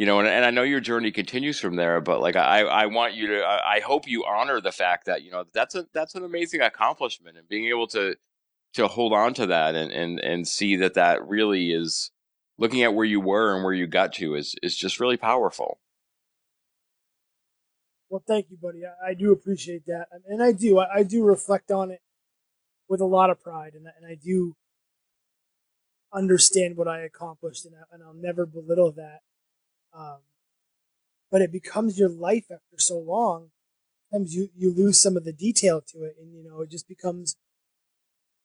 you 0.00 0.06
know, 0.06 0.18
and, 0.18 0.26
and 0.26 0.46
I 0.46 0.50
know 0.50 0.62
your 0.62 0.80
journey 0.80 1.10
continues 1.10 1.60
from 1.60 1.76
there, 1.76 2.00
but 2.00 2.22
like 2.22 2.34
I, 2.34 2.62
I 2.62 2.86
want 2.86 3.12
you 3.12 3.26
to, 3.26 3.44
I, 3.44 3.80
hope 3.80 4.08
you 4.08 4.24
honor 4.24 4.58
the 4.58 4.72
fact 4.72 5.04
that 5.04 5.22
you 5.22 5.30
know 5.30 5.44
that's 5.52 5.74
a 5.74 5.84
that's 5.92 6.14
an 6.14 6.24
amazing 6.24 6.62
accomplishment, 6.62 7.36
and 7.36 7.46
being 7.46 7.66
able 7.66 7.86
to 7.88 8.16
to 8.72 8.88
hold 8.88 9.12
on 9.12 9.34
to 9.34 9.44
that 9.48 9.74
and 9.74 9.92
and 9.92 10.18
and 10.18 10.48
see 10.48 10.76
that 10.76 10.94
that 10.94 11.28
really 11.28 11.72
is 11.72 12.12
looking 12.56 12.82
at 12.82 12.94
where 12.94 13.04
you 13.04 13.20
were 13.20 13.54
and 13.54 13.62
where 13.62 13.74
you 13.74 13.86
got 13.86 14.14
to 14.14 14.36
is 14.36 14.54
is 14.62 14.74
just 14.74 15.00
really 15.00 15.18
powerful. 15.18 15.80
Well, 18.08 18.24
thank 18.26 18.46
you, 18.48 18.56
buddy. 18.56 18.80
I, 18.86 19.10
I 19.10 19.12
do 19.12 19.32
appreciate 19.32 19.84
that, 19.84 20.06
and 20.26 20.42
I 20.42 20.52
do. 20.52 20.78
I, 20.78 21.00
I, 21.00 21.02
do 21.02 21.24
reflect 21.24 21.70
on 21.70 21.90
it 21.90 22.00
with 22.88 23.02
a 23.02 23.06
lot 23.06 23.28
of 23.28 23.38
pride, 23.38 23.74
and 23.74 23.84
and 23.84 24.10
I 24.10 24.14
do 24.14 24.56
understand 26.10 26.78
what 26.78 26.88
I 26.88 27.00
accomplished, 27.00 27.66
and, 27.66 27.74
I, 27.74 27.94
and 27.94 28.02
I'll 28.02 28.14
never 28.14 28.46
belittle 28.46 28.92
that. 28.92 29.20
Um, 29.96 30.18
but 31.30 31.42
it 31.42 31.52
becomes 31.52 31.98
your 31.98 32.08
life 32.08 32.46
after 32.50 32.78
so 32.78 32.98
long. 32.98 33.50
Sometimes 34.10 34.34
you, 34.34 34.48
you 34.56 34.72
lose 34.72 35.00
some 35.00 35.16
of 35.16 35.24
the 35.24 35.32
detail 35.32 35.80
to 35.92 36.02
it, 36.02 36.16
and 36.20 36.34
you 36.34 36.42
know 36.42 36.60
it 36.62 36.70
just 36.70 36.88
becomes 36.88 37.36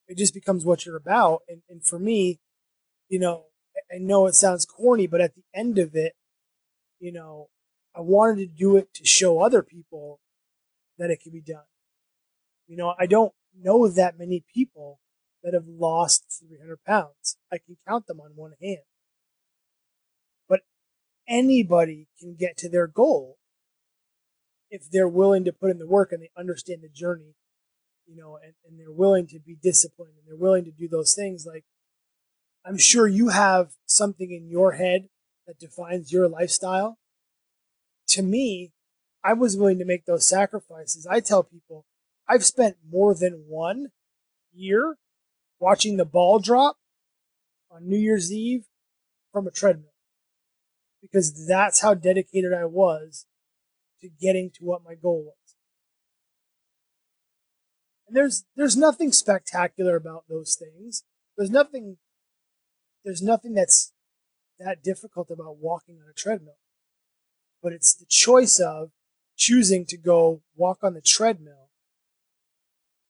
it 0.07 0.17
just 0.17 0.33
becomes 0.33 0.63
what 0.63 0.85
you're 0.85 0.95
about. 0.95 1.41
And 1.49 1.61
and 1.69 1.83
for 1.83 1.97
me, 1.97 2.39
you 3.09 3.19
know, 3.19 3.45
I 3.91 3.97
know 3.97 4.27
it 4.27 4.35
sounds 4.35 4.65
corny, 4.65 5.07
but 5.07 5.21
at 5.21 5.33
the 5.35 5.43
end 5.53 5.79
of 5.79 5.95
it, 5.95 6.13
you 6.99 7.11
know, 7.11 7.49
I 7.95 8.01
wanted 8.01 8.37
to 8.37 8.45
do 8.45 8.77
it 8.77 8.93
to 8.93 9.05
show 9.05 9.39
other 9.41 9.63
people 9.63 10.19
that 10.97 11.09
it 11.09 11.21
can 11.21 11.31
be 11.31 11.41
done. 11.41 11.65
You 12.67 12.77
know, 12.77 12.93
I 12.99 13.05
don't 13.07 13.33
know 13.59 13.87
that 13.87 14.19
many 14.19 14.43
people 14.53 14.99
that 15.43 15.53
have 15.53 15.67
lost 15.67 16.25
300 16.39 16.83
pounds. 16.85 17.37
I 17.51 17.57
can 17.57 17.77
count 17.87 18.07
them 18.07 18.19
on 18.19 18.31
one 18.35 18.53
hand 18.61 18.83
anybody 21.27 22.07
can 22.19 22.35
get 22.35 22.57
to 22.57 22.69
their 22.69 22.87
goal 22.87 23.37
if 24.69 24.89
they're 24.89 25.07
willing 25.07 25.45
to 25.45 25.53
put 25.53 25.71
in 25.71 25.79
the 25.79 25.87
work 25.87 26.11
and 26.11 26.21
they 26.21 26.29
understand 26.37 26.81
the 26.81 26.89
journey, 26.89 27.35
you 28.05 28.15
know, 28.15 28.37
and, 28.43 28.53
and 28.67 28.79
they're 28.79 28.91
willing 28.91 29.27
to 29.27 29.39
be 29.39 29.55
disciplined 29.61 30.13
and 30.17 30.27
they're 30.27 30.41
willing 30.41 30.65
to 30.65 30.71
do 30.71 30.87
those 30.87 31.13
things. 31.13 31.45
Like, 31.45 31.63
I'm 32.65 32.77
sure 32.77 33.07
you 33.07 33.29
have 33.29 33.71
something 33.85 34.31
in 34.31 34.49
your 34.49 34.73
head 34.73 35.09
that 35.47 35.59
defines 35.59 36.11
your 36.11 36.27
lifestyle. 36.27 36.97
To 38.09 38.21
me, 38.21 38.71
I 39.23 39.33
was 39.33 39.57
willing 39.57 39.79
to 39.79 39.85
make 39.85 40.05
those 40.05 40.27
sacrifices. 40.27 41.07
I 41.09 41.19
tell 41.19 41.43
people 41.43 41.85
I've 42.27 42.45
spent 42.45 42.77
more 42.89 43.15
than 43.15 43.45
one 43.47 43.87
year 44.53 44.97
watching 45.59 45.97
the 45.97 46.05
ball 46.05 46.39
drop 46.39 46.77
on 47.71 47.87
New 47.87 47.97
Year's 47.97 48.31
Eve 48.31 48.65
from 49.31 49.47
a 49.47 49.51
treadmill 49.51 49.94
because 51.05 51.47
that's 51.47 51.81
how 51.81 51.93
dedicated 51.93 52.53
I 52.53 52.65
was 52.65 53.25
to 54.01 54.09
getting 54.09 54.49
to 54.51 54.63
what 54.63 54.83
my 54.83 54.95
goal 54.95 55.23
was. 55.25 55.55
And 58.07 58.15
there's 58.15 58.45
there's 58.55 58.77
nothing 58.77 59.11
spectacular 59.11 59.95
about 59.95 60.25
those 60.29 60.55
things. 60.55 61.03
There's 61.37 61.49
nothing 61.49 61.97
there's 63.03 63.21
nothing 63.21 63.53
that's 63.53 63.93
that 64.59 64.83
difficult 64.83 65.29
about 65.29 65.57
walking 65.57 65.97
on 66.03 66.09
a 66.09 66.13
treadmill. 66.13 66.57
But 67.61 67.73
it's 67.73 67.95
the 67.95 68.05
choice 68.07 68.59
of 68.59 68.91
choosing 69.37 69.85
to 69.87 69.97
go 69.97 70.41
walk 70.55 70.79
on 70.83 70.93
the 70.93 71.01
treadmill 71.01 71.69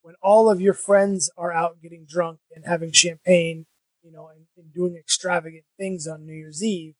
when 0.01 0.15
all 0.22 0.49
of 0.49 0.61
your 0.61 0.73
friends 0.73 1.30
are 1.38 1.51
out 1.51 1.81
getting 1.81 2.05
drunk 2.07 2.39
and 2.55 2.65
having 2.65 2.91
champagne, 2.91 3.65
you 4.03 4.11
know, 4.11 4.27
and, 4.27 4.45
and 4.57 4.73
doing 4.73 4.95
extravagant 4.95 5.65
things 5.77 6.07
on 6.07 6.26
New 6.26 6.34
Year's 6.34 6.63
Eve 6.63 6.95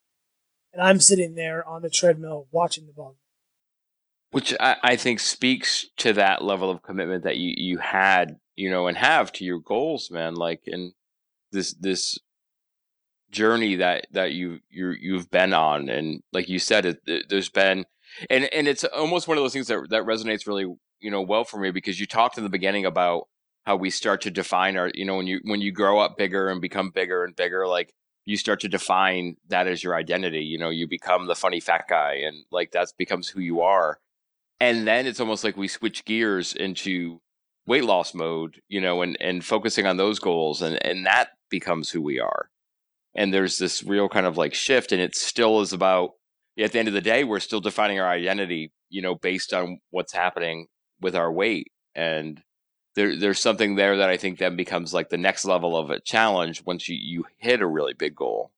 and 0.76 0.86
I'm 0.86 1.00
sitting 1.00 1.34
there 1.34 1.66
on 1.66 1.80
the 1.80 1.88
treadmill 1.88 2.48
watching 2.52 2.86
the 2.86 2.92
ball. 2.92 3.16
Which 4.30 4.54
I, 4.60 4.76
I 4.82 4.96
think 4.96 5.20
speaks 5.20 5.86
to 5.98 6.12
that 6.12 6.44
level 6.44 6.70
of 6.70 6.82
commitment 6.82 7.24
that 7.24 7.38
you, 7.38 7.54
you 7.56 7.78
had, 7.78 8.36
you 8.56 8.70
know, 8.70 8.86
and 8.86 8.96
have 8.98 9.32
to 9.32 9.44
your 9.44 9.58
goals, 9.58 10.10
man. 10.10 10.34
Like, 10.34 10.60
in 10.66 10.92
this 11.50 11.72
this 11.74 12.18
journey 13.30 13.76
that 13.76 14.06
that 14.12 14.32
you 14.32 14.60
you 14.68 14.90
you've 15.00 15.30
been 15.30 15.54
on, 15.54 15.88
and 15.88 16.22
like 16.32 16.48
you 16.50 16.58
said, 16.58 16.84
it, 16.84 16.98
it, 17.06 17.28
there's 17.30 17.48
been, 17.48 17.86
and 18.28 18.44
and 18.52 18.68
it's 18.68 18.84
almost 18.84 19.28
one 19.28 19.38
of 19.38 19.44
those 19.44 19.54
things 19.54 19.68
that 19.68 19.88
that 19.88 20.02
resonates 20.02 20.46
really, 20.46 20.66
you 21.00 21.10
know, 21.10 21.22
well 21.22 21.44
for 21.44 21.58
me 21.58 21.70
because 21.70 21.98
you 21.98 22.04
talked 22.06 22.36
in 22.36 22.44
the 22.44 22.50
beginning 22.50 22.84
about 22.84 23.28
how 23.64 23.76
we 23.76 23.88
start 23.88 24.20
to 24.22 24.30
define 24.30 24.76
our, 24.76 24.90
you 24.94 25.06
know, 25.06 25.16
when 25.16 25.26
you 25.26 25.40
when 25.44 25.62
you 25.62 25.72
grow 25.72 25.98
up 25.98 26.18
bigger 26.18 26.50
and 26.50 26.60
become 26.60 26.90
bigger 26.90 27.24
and 27.24 27.34
bigger, 27.34 27.66
like 27.66 27.94
you 28.26 28.36
start 28.36 28.60
to 28.60 28.68
define 28.68 29.36
that 29.48 29.68
as 29.68 29.82
your 29.82 29.94
identity. 29.94 30.44
You 30.44 30.58
know, 30.58 30.68
you 30.68 30.86
become 30.86 31.26
the 31.26 31.34
funny 31.34 31.60
fat 31.60 31.86
guy, 31.88 32.14
and 32.26 32.44
like 32.50 32.72
that 32.72 32.92
becomes 32.98 33.28
who 33.28 33.40
you 33.40 33.62
are. 33.62 34.00
And 34.60 34.86
then 34.86 35.06
it's 35.06 35.20
almost 35.20 35.44
like 35.44 35.56
we 35.56 35.68
switch 35.68 36.04
gears 36.04 36.52
into 36.52 37.20
weight 37.66 37.84
loss 37.84 38.14
mode, 38.14 38.60
you 38.68 38.80
know, 38.80 39.00
and 39.02 39.16
and 39.20 39.44
focusing 39.44 39.86
on 39.86 39.96
those 39.96 40.18
goals, 40.18 40.60
and 40.60 40.84
and 40.84 41.06
that 41.06 41.30
becomes 41.48 41.90
who 41.90 42.02
we 42.02 42.20
are. 42.20 42.50
And 43.14 43.32
there's 43.32 43.58
this 43.58 43.82
real 43.82 44.08
kind 44.08 44.26
of 44.26 44.36
like 44.36 44.54
shift, 44.54 44.92
and 44.92 45.00
it 45.00 45.16
still 45.16 45.60
is 45.62 45.72
about. 45.72 46.10
At 46.58 46.72
the 46.72 46.78
end 46.78 46.88
of 46.88 46.94
the 46.94 47.02
day, 47.02 47.22
we're 47.22 47.40
still 47.40 47.60
defining 47.60 48.00
our 48.00 48.08
identity, 48.08 48.72
you 48.88 49.02
know, 49.02 49.14
based 49.14 49.52
on 49.52 49.78
what's 49.90 50.14
happening 50.14 50.68
with 51.02 51.14
our 51.14 51.30
weight, 51.30 51.70
and 51.94 52.42
there 52.96 53.14
there's 53.14 53.38
something 53.38 53.76
there 53.76 53.98
that 53.98 54.08
I 54.08 54.16
think 54.16 54.38
then 54.38 54.56
becomes 54.56 54.92
like 54.92 55.10
the 55.10 55.18
next 55.18 55.44
level 55.44 55.76
of 55.76 55.90
a 55.90 56.00
challenge 56.00 56.64
once 56.64 56.88
you 56.88 56.96
you 56.96 57.26
hit 57.36 57.60
a 57.60 57.66
really 57.66 57.94
big 57.94 58.16
goal. 58.16 58.50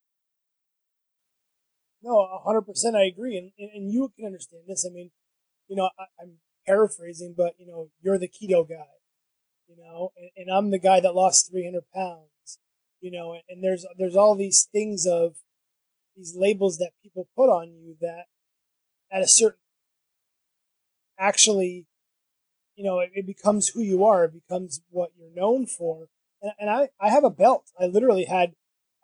No, 2.03 2.27
hundred 2.45 2.63
percent, 2.63 2.97
I 2.97 3.05
agree, 3.05 3.37
and, 3.37 3.51
and, 3.59 3.71
and 3.75 3.93
you 3.93 4.11
can 4.17 4.25
understand 4.25 4.63
this. 4.67 4.87
I 4.89 4.95
mean, 4.95 5.11
you 5.67 5.77
know, 5.77 5.91
I, 5.99 6.23
am 6.23 6.39
paraphrasing, 6.65 7.35
but 7.37 7.55
you 7.59 7.67
know, 7.67 7.91
you're 8.01 8.19
the 8.19 8.29
keto 8.29 8.67
guy, 8.67 8.95
you 9.67 9.77
know, 9.77 10.13
and, 10.17 10.31
and 10.37 10.57
I'm 10.57 10.71
the 10.71 10.79
guy 10.79 11.01
that 11.01 11.17
lost 11.17 11.51
300 11.51 11.83
pounds, 11.93 12.61
you 13.01 13.11
know, 13.11 13.33
and, 13.33 13.43
and 13.49 13.65
there's 13.65 13.85
there's 13.99 14.17
all 14.17 14.37
these 14.37 14.69
things 14.71 15.05
of 15.05 15.39
these 16.17 16.35
labels 16.37 16.79
that 16.79 16.93
people 17.03 17.29
put 17.37 17.51
on 17.51 17.73
you 17.73 17.97
that 18.01 18.27
at 19.11 19.23
a 19.23 19.29
certain 19.29 19.59
actually 21.19 21.87
you 22.79 22.85
know, 22.85 23.01
it, 23.01 23.11
it, 23.13 23.27
becomes 23.27 23.71
who 23.71 23.81
you 23.81 24.05
are. 24.05 24.25
It 24.25 24.35
becomes 24.35 24.81
what 24.91 25.11
you're 25.19 25.35
known 25.35 25.67
for. 25.67 26.07
And, 26.41 26.53
and 26.61 26.71
I, 26.71 26.91
I 27.01 27.11
have 27.11 27.25
a 27.25 27.31
belt. 27.31 27.73
I 27.79 27.87
literally 27.87 28.27
had, 28.27 28.53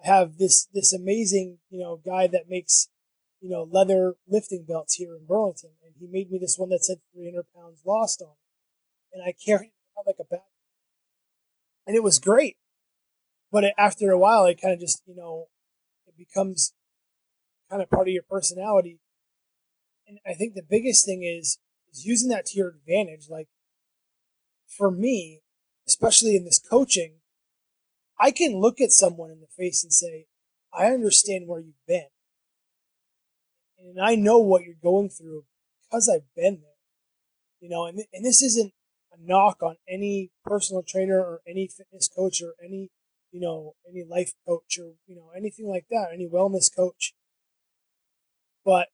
I 0.03 0.07
have 0.07 0.39
this, 0.39 0.69
this 0.73 0.93
amazing, 0.93 1.59
you 1.71 1.81
know, 1.81 2.01
guy 2.07 2.29
that 2.29 2.49
makes, 2.49 2.89
you 3.41 3.51
know, 3.51 3.67
leather 3.69 4.15
lifting 4.29 4.65
belts 4.67 4.95
here 4.95 5.17
in 5.17 5.27
Burlington. 5.27 5.71
And 5.85 5.95
he 5.99 6.07
made 6.07 6.31
me 6.31 6.39
this 6.39 6.57
one 6.57 6.69
that 6.69 6.85
said 6.85 6.99
300 7.15 7.47
pounds 7.53 7.81
lost 7.85 8.23
on. 8.23 8.37
And 9.13 9.25
I 9.25 9.35
carried 9.45 9.73
it 9.73 10.07
like 10.07 10.17
a 10.21 10.25
bag. 10.25 10.43
And 11.85 11.97
it 11.97 12.05
was 12.05 12.21
great. 12.21 12.57
But 13.51 13.65
it, 13.65 13.75
after 13.77 14.13
a 14.13 14.19
while, 14.19 14.47
it 14.47 14.63
kind 14.63 14.73
of 14.73 14.79
just, 14.79 15.03
you 15.05 15.17
know, 15.17 15.49
it 16.07 16.17
becomes 16.17 16.75
kind 17.69 17.83
of 17.83 17.91
part 17.91 18.07
of 18.07 18.15
your 18.15 18.23
personality. 18.23 19.01
And 20.07 20.19
I 20.25 20.35
think 20.35 20.55
the 20.55 20.63
biggest 20.63 21.05
thing 21.05 21.25
is, 21.25 21.59
is 21.91 22.07
using 22.07 22.29
that 22.29 22.47
to 22.47 22.57
your 22.57 22.69
advantage. 22.69 23.27
Like, 23.29 23.49
for 24.77 24.91
me, 24.91 25.41
especially 25.87 26.37
in 26.37 26.45
this 26.45 26.59
coaching, 26.59 27.17
I 28.19 28.31
can 28.31 28.61
look 28.61 28.81
at 28.81 28.91
someone 28.91 29.31
in 29.31 29.41
the 29.41 29.47
face 29.57 29.83
and 29.83 29.93
say, 29.93 30.27
I 30.73 30.87
understand 30.87 31.47
where 31.47 31.61
you've 31.61 31.87
been. 31.87 32.07
And 33.79 34.01
I 34.01 34.15
know 34.15 34.39
what 34.39 34.63
you're 34.63 34.75
going 34.83 35.11
through 35.11 35.45
because 35.83 36.09
I've 36.09 36.35
been 36.35 36.61
there. 36.63 36.71
You 37.61 37.69
know, 37.69 37.87
and, 37.87 38.05
and 38.13 38.25
this 38.25 38.43
isn't 38.43 38.73
a 39.13 39.17
knock 39.21 39.63
on 39.63 39.77
any 39.89 40.31
personal 40.45 40.83
trainer 40.87 41.19
or 41.19 41.41
any 41.49 41.69
fitness 41.69 42.09
coach 42.09 42.41
or 42.43 42.55
any, 42.65 42.91
you 43.31 43.41
know, 43.41 43.75
any 43.89 44.05
life 44.09 44.33
coach 44.47 44.79
or, 44.79 44.95
you 45.07 45.17
know, 45.17 45.31
anything 45.37 45.69
like 45.69 45.87
that, 45.91 46.09
any 46.13 46.29
wellness 46.29 46.75
coach. 46.75 47.15
But 48.65 48.89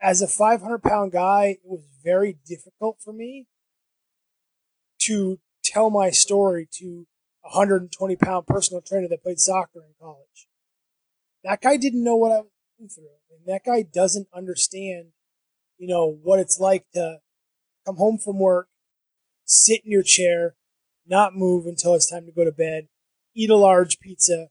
as 0.00 0.22
a 0.22 0.28
500 0.28 0.82
pound 0.82 1.12
guy, 1.12 1.46
it 1.46 1.60
was 1.64 1.82
very 2.02 2.38
difficult 2.46 2.98
for 3.02 3.12
me 3.12 3.46
to 5.06 5.38
tell 5.64 5.90
my 5.90 6.10
story 6.10 6.68
to 6.78 7.06
a 7.44 7.48
120 7.48 8.16
pound 8.16 8.46
personal 8.46 8.80
trainer 8.80 9.08
that 9.08 9.22
played 9.22 9.40
soccer 9.40 9.80
in 9.80 9.94
college. 10.00 10.48
That 11.42 11.60
guy 11.60 11.76
didn't 11.76 12.04
know 12.04 12.16
what 12.16 12.32
I 12.32 12.36
was 12.36 12.50
going 12.78 12.88
through. 12.88 13.04
And 13.30 13.46
that 13.46 13.64
guy 13.64 13.82
doesn't 13.82 14.28
understand, 14.34 15.08
you 15.78 15.88
know, 15.88 16.18
what 16.22 16.38
it's 16.38 16.58
like 16.58 16.86
to 16.94 17.18
come 17.84 17.96
home 17.96 18.18
from 18.18 18.38
work, 18.38 18.68
sit 19.44 19.84
in 19.84 19.90
your 19.90 20.02
chair, 20.02 20.54
not 21.06 21.34
move 21.34 21.66
until 21.66 21.94
it's 21.94 22.10
time 22.10 22.24
to 22.26 22.32
go 22.32 22.44
to 22.44 22.52
bed, 22.52 22.88
eat 23.34 23.50
a 23.50 23.56
large 23.56 23.98
pizza, 24.00 24.48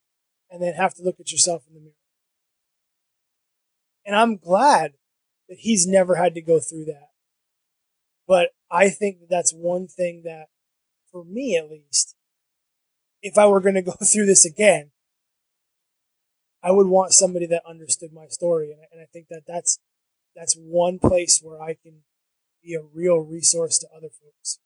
and 0.52 0.62
then 0.62 0.76
have 0.76 0.94
to 0.96 1.04
look 1.04 1.20
at 1.20 1.32
yourself 1.32 1.64
in 1.68 1.74
the 1.74 1.80
mirror. 1.80 1.94
And 4.06 4.16
I'm 4.16 4.38
glad 4.38 4.94
that 5.50 5.58
he's 5.60 5.88
never 5.88 6.16
had 6.16 6.36
to 6.36 6.42
go 6.42 6.60
through 6.60 6.86
that. 6.86 7.10
But 8.28 8.50
I 8.74 8.90
think 8.90 9.20
that 9.20 9.30
that's 9.30 9.54
one 9.54 9.88
thing 9.88 10.24
that, 10.26 10.48
for 11.12 11.24
me 11.24 11.56
at 11.56 11.70
least, 11.70 12.16
if 13.22 13.38
I 13.38 13.46
were 13.46 13.62
going 13.62 13.76
to 13.76 13.84
go 13.84 13.92
through 14.04 14.26
this 14.26 14.46
again, 14.46 14.90
I 16.64 16.72
would 16.72 16.88
want 16.88 17.14
somebody 17.14 17.46
that 17.46 17.62
understood 17.68 18.12
my 18.12 18.26
story. 18.30 18.72
And 18.72 18.82
and 18.92 19.00
I 19.00 19.06
think 19.06 19.28
that 19.30 19.44
that's, 19.48 19.80
that's 20.36 20.56
one 20.56 20.98
place 20.98 21.40
where 21.44 21.62
I 21.62 21.76
can 21.76 22.02
be 22.64 22.74
a 22.74 22.82
real 22.82 23.20
resource 23.20 23.78
to 23.80 23.88
other 23.96 24.10
folks. 24.10 24.60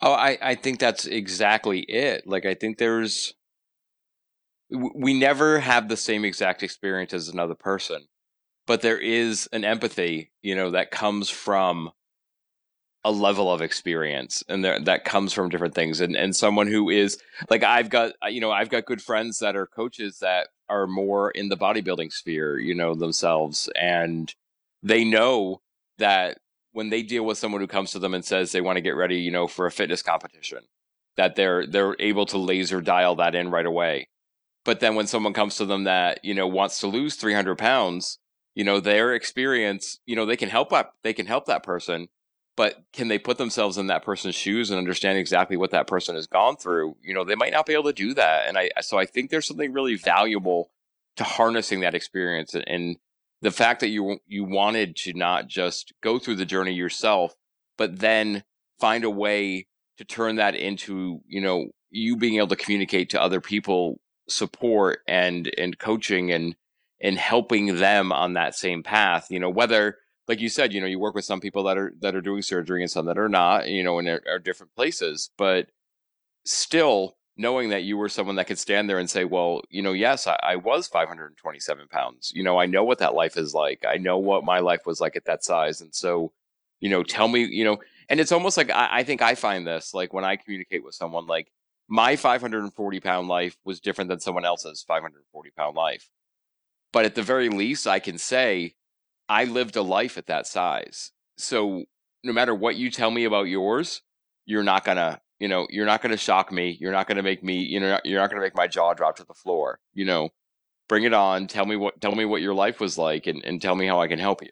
Oh, 0.00 0.12
I, 0.12 0.38
I 0.40 0.54
think 0.54 0.78
that's 0.78 1.06
exactly 1.06 1.80
it. 1.80 2.26
Like, 2.26 2.46
I 2.46 2.54
think 2.54 2.78
there's, 2.78 3.34
we 4.70 5.18
never 5.18 5.58
have 5.58 5.88
the 5.88 5.96
same 5.96 6.24
exact 6.24 6.62
experience 6.62 7.12
as 7.12 7.28
another 7.28 7.56
person, 7.56 8.06
but 8.66 8.82
there 8.82 8.98
is 8.98 9.48
an 9.52 9.64
empathy, 9.64 10.30
you 10.42 10.54
know, 10.54 10.70
that 10.70 10.90
comes 10.90 11.28
from 11.30 11.90
a 13.02 13.10
level 13.10 13.50
of 13.50 13.62
experience 13.62 14.42
and 14.48 14.62
there, 14.62 14.78
that 14.80 15.04
comes 15.04 15.32
from 15.32 15.48
different 15.48 15.74
things. 15.74 16.00
And, 16.00 16.14
and 16.14 16.36
someone 16.36 16.66
who 16.66 16.90
is 16.90 17.18
like, 17.48 17.62
I've 17.62 17.88
got, 17.88 18.12
you 18.28 18.40
know, 18.40 18.50
I've 18.50 18.68
got 18.68 18.84
good 18.84 19.00
friends 19.00 19.38
that 19.38 19.56
are 19.56 19.66
coaches 19.66 20.18
that 20.18 20.48
are 20.68 20.86
more 20.86 21.30
in 21.30 21.48
the 21.48 21.56
bodybuilding 21.56 22.12
sphere, 22.12 22.58
you 22.58 22.74
know, 22.74 22.94
themselves. 22.94 23.68
And 23.80 24.32
they 24.82 25.04
know 25.04 25.62
that 25.98 26.38
when 26.72 26.90
they 26.90 27.02
deal 27.02 27.24
with 27.24 27.38
someone 27.38 27.60
who 27.60 27.66
comes 27.66 27.92
to 27.92 27.98
them 27.98 28.14
and 28.14 28.24
says 28.24 28.52
they 28.52 28.60
want 28.60 28.76
to 28.76 28.82
get 28.82 28.96
ready, 28.96 29.16
you 29.16 29.30
know, 29.30 29.46
for 29.46 29.66
a 29.66 29.72
fitness 29.72 30.02
competition, 30.02 30.60
that 31.16 31.34
they're 31.36 31.66
they're 31.66 31.96
able 31.98 32.26
to 32.26 32.38
laser 32.38 32.80
dial 32.80 33.16
that 33.16 33.34
in 33.34 33.50
right 33.50 33.66
away. 33.66 34.08
But 34.64 34.80
then 34.80 34.94
when 34.94 35.06
someone 35.06 35.32
comes 35.32 35.56
to 35.56 35.66
them 35.66 35.84
that 35.84 36.24
you 36.24 36.34
know 36.34 36.46
wants 36.46 36.80
to 36.80 36.86
lose 36.86 37.16
300 37.16 37.58
pounds, 37.58 38.18
you 38.54 38.64
know, 38.64 38.80
their 38.80 39.14
experience, 39.14 40.00
you 40.06 40.16
know, 40.16 40.26
they 40.26 40.36
can 40.36 40.48
help 40.48 40.72
up, 40.72 40.94
they 41.02 41.12
can 41.12 41.26
help 41.26 41.46
that 41.46 41.62
person, 41.62 42.08
but 42.56 42.82
can 42.92 43.08
they 43.08 43.18
put 43.18 43.38
themselves 43.38 43.78
in 43.78 43.86
that 43.86 44.04
person's 44.04 44.34
shoes 44.34 44.70
and 44.70 44.78
understand 44.78 45.18
exactly 45.18 45.56
what 45.56 45.70
that 45.70 45.86
person 45.86 46.14
has 46.14 46.26
gone 46.26 46.56
through? 46.56 46.96
You 47.02 47.14
know, 47.14 47.24
they 47.24 47.36
might 47.36 47.52
not 47.52 47.66
be 47.66 47.72
able 47.72 47.84
to 47.84 47.92
do 47.92 48.14
that. 48.14 48.48
And 48.48 48.58
I 48.58 48.70
so 48.80 48.98
I 48.98 49.06
think 49.06 49.30
there's 49.30 49.46
something 49.46 49.72
really 49.72 49.96
valuable 49.96 50.70
to 51.16 51.24
harnessing 51.24 51.80
that 51.80 51.94
experience 51.94 52.54
and 52.54 52.96
the 53.42 53.50
fact 53.50 53.80
that 53.80 53.88
you 53.88 54.18
you 54.26 54.44
wanted 54.44 54.96
to 54.96 55.12
not 55.14 55.48
just 55.48 55.92
go 56.02 56.18
through 56.18 56.36
the 56.36 56.44
journey 56.44 56.74
yourself, 56.74 57.34
but 57.78 58.00
then 58.00 58.44
find 58.78 59.04
a 59.04 59.10
way 59.10 59.66
to 59.98 60.04
turn 60.04 60.36
that 60.36 60.54
into 60.54 61.20
you 61.26 61.40
know 61.40 61.68
you 61.90 62.16
being 62.16 62.36
able 62.36 62.48
to 62.48 62.56
communicate 62.56 63.10
to 63.10 63.20
other 63.22 63.40
people 63.40 64.00
support 64.28 65.00
and 65.08 65.50
and 65.56 65.78
coaching 65.78 66.30
and 66.30 66.54
and 67.00 67.18
helping 67.18 67.76
them 67.76 68.12
on 68.12 68.34
that 68.34 68.54
same 68.54 68.82
path 68.82 69.30
you 69.30 69.40
know 69.40 69.50
whether 69.50 69.98
like 70.28 70.40
you 70.40 70.48
said 70.48 70.72
you 70.72 70.80
know 70.80 70.86
you 70.86 70.98
work 70.98 71.14
with 71.14 71.24
some 71.24 71.40
people 71.40 71.64
that 71.64 71.78
are 71.78 71.92
that 72.00 72.14
are 72.14 72.20
doing 72.20 72.42
surgery 72.42 72.82
and 72.82 72.90
some 72.90 73.06
that 73.06 73.18
are 73.18 73.28
not 73.28 73.68
you 73.68 73.82
know 73.82 73.98
and 73.98 74.08
are, 74.08 74.22
are 74.28 74.38
different 74.38 74.74
places 74.74 75.30
but 75.36 75.68
still 76.44 77.16
knowing 77.40 77.70
that 77.70 77.84
you 77.84 77.96
were 77.96 78.08
someone 78.08 78.36
that 78.36 78.46
could 78.46 78.58
stand 78.58 78.88
there 78.88 78.98
and 78.98 79.08
say, 79.08 79.24
well, 79.24 79.62
you 79.70 79.80
know, 79.80 79.92
yes, 79.92 80.26
I, 80.26 80.38
I, 80.42 80.56
was 80.56 80.86
527 80.88 81.88
pounds. 81.88 82.30
You 82.34 82.42
know, 82.42 82.58
I 82.58 82.66
know 82.66 82.84
what 82.84 82.98
that 82.98 83.14
life 83.14 83.38
is 83.38 83.54
like. 83.54 83.82
I 83.88 83.96
know 83.96 84.18
what 84.18 84.44
my 84.44 84.58
life 84.58 84.84
was 84.84 85.00
like 85.00 85.16
at 85.16 85.24
that 85.24 85.42
size. 85.42 85.80
And 85.80 85.94
so, 85.94 86.32
you 86.80 86.90
know, 86.90 87.02
tell 87.02 87.28
me, 87.28 87.44
you 87.44 87.64
know, 87.64 87.78
and 88.10 88.20
it's 88.20 88.32
almost 88.32 88.58
like 88.58 88.70
I, 88.70 88.88
I 88.90 89.02
think 89.04 89.22
I 89.22 89.34
find 89.34 89.66
this 89.66 89.94
like 89.94 90.12
when 90.12 90.24
I 90.24 90.36
communicate 90.36 90.84
with 90.84 90.94
someone, 90.94 91.26
like 91.26 91.50
my 91.88 92.14
540 92.14 93.00
pound 93.00 93.28
life 93.28 93.56
was 93.64 93.80
different 93.80 94.10
than 94.10 94.20
someone 94.20 94.44
else's 94.44 94.82
540 94.82 95.50
pound 95.56 95.76
life. 95.76 96.10
But 96.92 97.04
at 97.04 97.14
the 97.14 97.22
very 97.22 97.48
least, 97.48 97.86
I 97.86 97.98
can 97.98 98.18
say 98.18 98.74
I 99.28 99.44
lived 99.44 99.76
a 99.76 99.82
life 99.82 100.18
at 100.18 100.26
that 100.26 100.46
size. 100.46 101.12
So 101.38 101.84
no 102.24 102.32
matter 102.32 102.54
what 102.54 102.76
you 102.76 102.90
tell 102.90 103.10
me 103.10 103.24
about 103.24 103.44
yours, 103.44 104.02
you're 104.44 104.64
not 104.64 104.84
gonna 104.84 105.20
you 105.40 105.48
know, 105.48 105.66
you're 105.70 105.86
not 105.86 106.02
to 106.12 106.18
shock 106.18 106.52
me. 106.52 106.76
You're 106.78 106.92
not 106.92 107.08
to 107.08 107.22
make 107.22 107.42
me, 107.42 107.60
you 107.60 107.80
know, 107.80 107.98
you're 108.04 108.20
not 108.20 108.30
to 108.30 108.38
make 108.38 108.54
my 108.54 108.66
jaw 108.66 108.92
drop 108.92 109.16
to 109.16 109.24
the 109.24 109.34
floor. 109.34 109.80
You 109.94 110.04
know, 110.04 110.28
bring 110.86 111.04
it 111.04 111.14
on. 111.14 111.46
Tell 111.46 111.64
me 111.64 111.76
what, 111.76 112.00
tell 112.00 112.14
me 112.14 112.26
what 112.26 112.42
your 112.42 112.54
life 112.54 112.78
was 112.78 112.98
like, 112.98 113.26
and, 113.26 113.42
and 113.44 113.60
tell 113.60 113.74
me 113.74 113.86
how 113.86 114.00
I 114.00 114.06
can 114.06 114.18
help 114.18 114.42
you. 114.42 114.50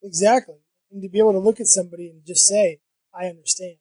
Exactly, 0.00 0.54
and 0.92 1.02
to 1.02 1.08
be 1.08 1.18
able 1.18 1.32
to 1.32 1.40
look 1.40 1.58
at 1.58 1.66
somebody 1.66 2.08
and 2.08 2.24
just 2.24 2.46
say, 2.46 2.78
"I 3.12 3.26
understand," 3.26 3.78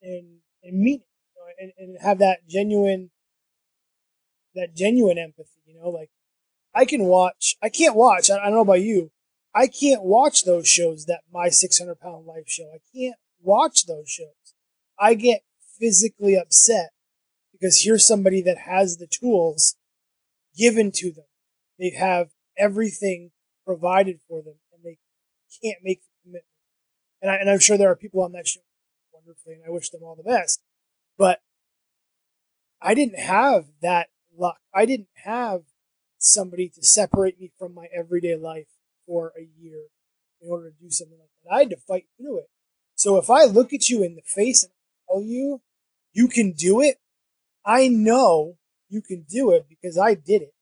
and 0.00 0.38
and 0.62 0.80
mean 0.80 1.00
it, 1.00 1.08
you 1.34 1.34
know, 1.36 1.46
and, 1.58 1.72
and 1.76 1.98
have 2.00 2.20
that 2.20 2.46
genuine, 2.48 3.10
that 4.54 4.76
genuine 4.76 5.18
empathy. 5.18 5.59
You 5.72 5.80
know, 5.80 5.90
like 5.90 6.10
I 6.74 6.84
can 6.84 7.04
watch. 7.04 7.56
I 7.62 7.68
can't 7.68 7.96
watch. 7.96 8.30
I, 8.30 8.38
I 8.38 8.44
don't 8.44 8.54
know 8.54 8.60
about 8.60 8.82
you. 8.82 9.10
I 9.54 9.66
can't 9.66 10.02
watch 10.02 10.44
those 10.44 10.68
shows 10.68 11.06
that 11.06 11.22
my 11.32 11.48
600 11.48 11.98
pound 12.00 12.26
life 12.26 12.48
show. 12.48 12.70
I 12.72 12.78
can't 12.94 13.16
watch 13.42 13.86
those 13.86 14.08
shows 14.08 14.34
I 15.00 15.14
get 15.14 15.42
physically 15.78 16.36
upset 16.36 16.90
because 17.50 17.82
here's 17.82 18.06
somebody 18.06 18.42
that 18.42 18.58
has 18.58 18.98
the 18.98 19.06
tools 19.06 19.76
given 20.56 20.92
to 20.96 21.10
them. 21.10 21.24
They 21.78 21.90
have 21.90 22.28
everything 22.58 23.30
provided 23.64 24.20
for 24.28 24.42
them 24.42 24.56
and 24.74 24.84
they 24.84 24.98
can't 25.62 25.78
make 25.82 26.02
the 26.02 26.28
commitment. 26.28 26.44
And, 27.22 27.30
I, 27.30 27.36
and 27.36 27.50
I'm 27.50 27.58
sure 27.58 27.78
there 27.78 27.90
are 27.90 27.96
people 27.96 28.22
on 28.22 28.32
that 28.32 28.46
show 28.46 28.60
wonderfully 29.12 29.54
and 29.54 29.62
I 29.66 29.70
wish 29.70 29.88
them 29.88 30.02
all 30.02 30.16
the 30.16 30.22
best. 30.22 30.60
But 31.16 31.40
I 32.82 32.92
didn't 32.92 33.18
have 33.18 33.64
that 33.80 34.09
luck. 34.40 34.58
I 34.74 34.86
didn't 34.86 35.08
have 35.24 35.62
somebody 36.18 36.68
to 36.68 36.82
separate 36.82 37.40
me 37.40 37.52
from 37.58 37.74
my 37.74 37.86
everyday 37.96 38.36
life 38.36 38.68
for 39.06 39.32
a 39.38 39.48
year 39.60 39.84
in 40.40 40.50
order 40.50 40.70
to 40.70 40.76
do 40.80 40.90
something 40.90 41.18
like 41.18 41.28
that. 41.44 41.54
I 41.54 41.58
had 41.60 41.70
to 41.70 41.76
fight 41.76 42.06
through 42.16 42.38
it. 42.38 42.50
So 42.94 43.16
if 43.16 43.30
I 43.30 43.44
look 43.44 43.72
at 43.72 43.88
you 43.88 44.02
in 44.02 44.14
the 44.14 44.22
face 44.22 44.62
and 44.62 44.72
tell 45.08 45.22
you 45.22 45.60
you 46.12 46.28
can 46.28 46.52
do 46.52 46.80
it, 46.80 46.98
I 47.64 47.88
know 47.88 48.56
you 48.88 49.02
can 49.02 49.24
do 49.28 49.50
it 49.52 49.66
because 49.68 49.96
I 49.96 50.14
did 50.14 50.42
it. 50.42 50.54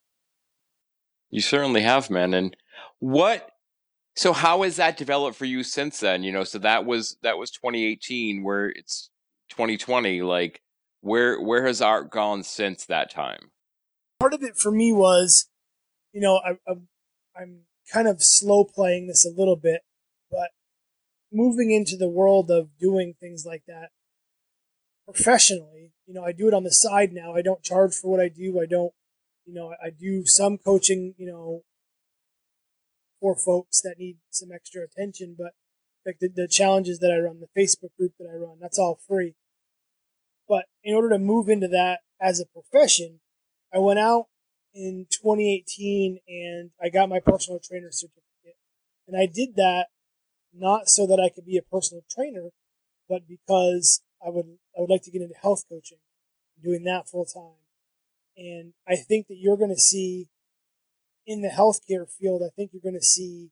You 1.30 1.40
certainly 1.40 1.82
have, 1.82 2.10
man. 2.10 2.34
And 2.34 2.56
what 2.98 3.50
so 4.14 4.32
how 4.32 4.62
has 4.62 4.76
that 4.76 4.96
developed 4.96 5.36
for 5.36 5.44
you 5.44 5.62
since 5.62 6.00
then? 6.00 6.22
You 6.22 6.32
know, 6.32 6.44
so 6.44 6.58
that 6.58 6.84
was 6.84 7.16
that 7.22 7.38
was 7.38 7.50
2018 7.50 8.42
where 8.42 8.68
it's 8.68 9.10
2020 9.50 10.22
like 10.22 10.60
where 11.00 11.40
where 11.40 11.66
has 11.66 11.80
art 11.80 12.10
gone 12.10 12.42
since 12.42 12.86
that 12.86 13.10
time? 13.10 13.50
Part 14.18 14.34
of 14.34 14.42
it 14.42 14.56
for 14.56 14.70
me 14.70 14.92
was 14.92 15.48
you 16.12 16.20
know, 16.20 16.40
I, 16.44 16.58
I'm 16.68 16.88
I'm 17.36 17.60
kind 17.92 18.08
of 18.08 18.22
slow 18.22 18.64
playing 18.64 19.06
this 19.06 19.24
a 19.24 19.30
little 19.30 19.56
bit, 19.56 19.82
but 20.30 20.50
moving 21.32 21.70
into 21.70 21.96
the 21.96 22.08
world 22.08 22.50
of 22.50 22.76
doing 22.78 23.14
things 23.20 23.44
like 23.46 23.62
that 23.66 23.90
professionally. 25.04 25.92
You 26.06 26.14
know, 26.14 26.24
I 26.24 26.32
do 26.32 26.48
it 26.48 26.54
on 26.54 26.64
the 26.64 26.72
side 26.72 27.12
now. 27.12 27.34
I 27.34 27.42
don't 27.42 27.62
charge 27.62 27.94
for 27.94 28.10
what 28.10 28.20
I 28.20 28.28
do. 28.28 28.60
I 28.60 28.66
don't, 28.66 28.92
you 29.46 29.54
know, 29.54 29.74
I 29.82 29.90
do 29.90 30.24
some 30.26 30.58
coaching, 30.58 31.14
you 31.18 31.26
know, 31.26 31.62
for 33.20 33.36
folks 33.36 33.80
that 33.82 33.96
need 33.98 34.16
some 34.30 34.50
extra 34.52 34.82
attention, 34.82 35.36
but 35.38 35.52
like 36.06 36.18
the, 36.20 36.28
the 36.34 36.48
challenges 36.48 36.98
that 37.00 37.12
I 37.12 37.18
run, 37.18 37.40
the 37.40 37.60
Facebook 37.60 37.90
group 37.98 38.12
that 38.18 38.28
I 38.32 38.36
run, 38.36 38.58
that's 38.60 38.78
all 38.78 38.98
free. 39.06 39.34
But 40.48 40.64
in 40.82 40.94
order 40.94 41.10
to 41.10 41.18
move 41.18 41.48
into 41.48 41.68
that 41.68 42.00
as 42.20 42.40
a 42.40 42.46
profession, 42.46 43.20
I 43.72 43.78
went 43.78 43.98
out 43.98 44.26
in 44.74 45.06
2018 45.10 46.18
and 46.28 46.70
I 46.82 46.88
got 46.88 47.08
my 47.08 47.20
personal 47.20 47.60
trainer 47.62 47.90
certificate. 47.90 48.56
And 49.06 49.16
I 49.16 49.26
did 49.26 49.56
that 49.56 49.88
not 50.52 50.88
so 50.88 51.06
that 51.06 51.20
I 51.20 51.28
could 51.28 51.46
be 51.46 51.56
a 51.56 51.62
personal 51.62 52.02
trainer, 52.10 52.50
but 53.08 53.22
because 53.26 54.02
I 54.24 54.30
would 54.30 54.58
I 54.76 54.80
would 54.80 54.90
like 54.90 55.02
to 55.02 55.10
get 55.10 55.22
into 55.22 55.34
health 55.40 55.64
coaching, 55.68 55.98
doing 56.62 56.84
that 56.84 57.08
full 57.08 57.24
time. 57.24 57.64
And 58.36 58.72
I 58.86 58.96
think 58.96 59.28
that 59.28 59.36
you're 59.38 59.56
going 59.56 59.74
to 59.74 59.80
see 59.80 60.28
in 61.26 61.42
the 61.42 61.48
healthcare 61.48 62.08
field, 62.08 62.42
I 62.44 62.50
think 62.54 62.70
you're 62.72 62.82
going 62.82 63.00
to 63.00 63.04
see 63.04 63.50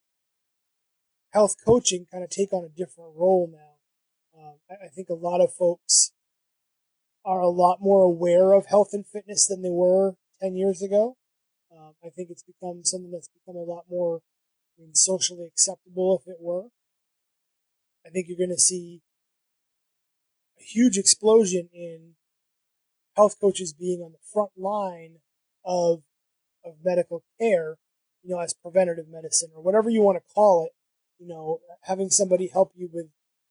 health 1.31 1.55
coaching 1.63 2.07
kind 2.11 2.23
of 2.23 2.29
take 2.29 2.53
on 2.53 2.63
a 2.63 2.69
different 2.69 3.11
role 3.15 3.49
now. 3.51 4.39
Um, 4.39 4.55
I, 4.69 4.85
I 4.85 4.87
think 4.87 5.09
a 5.09 5.13
lot 5.13 5.41
of 5.41 5.53
folks 5.53 6.13
are 7.27 7.41
a 7.41 7.49
lot 7.49 7.81
more 7.81 8.03
aware 8.03 8.53
of 8.53 8.67
health 8.67 8.91
and 8.93 9.05
fitness 9.05 9.45
than 9.45 9.61
they 9.61 9.69
were 9.69 10.15
10 10.41 10.55
years 10.55 10.81
ago. 10.81 11.17
Um, 11.69 11.93
I 12.03 12.07
think 12.07 12.29
it's 12.29 12.41
become 12.41 12.85
something 12.85 13.11
that's 13.11 13.27
become 13.27 13.57
a 13.57 13.69
lot 13.69 13.83
more 13.89 14.21
I 14.77 14.83
mean, 14.83 14.95
socially 14.95 15.45
acceptable, 15.45 16.17
if 16.21 16.31
it 16.31 16.37
were. 16.39 16.67
I 18.05 18.09
think 18.09 18.27
you're 18.29 18.37
going 18.37 18.55
to 18.55 18.57
see 18.57 19.01
a 20.57 20.63
huge 20.63 20.97
explosion 20.97 21.67
in 21.73 22.13
health 23.17 23.35
coaches 23.41 23.73
being 23.73 24.01
on 24.01 24.13
the 24.13 24.25
front 24.33 24.51
line 24.55 25.17
of 25.65 26.03
of 26.63 26.75
medical 26.83 27.23
care, 27.39 27.75
you 28.23 28.33
know, 28.33 28.39
as 28.39 28.53
preventative 28.53 29.07
medicine 29.09 29.49
or 29.53 29.61
whatever 29.61 29.89
you 29.89 30.01
want 30.01 30.17
to 30.17 30.33
call 30.33 30.65
it. 30.65 30.71
You 31.19 31.27
know, 31.27 31.59
having 31.81 32.09
somebody 32.09 32.47
help 32.47 32.71
you 32.73 32.89
with 32.93 33.07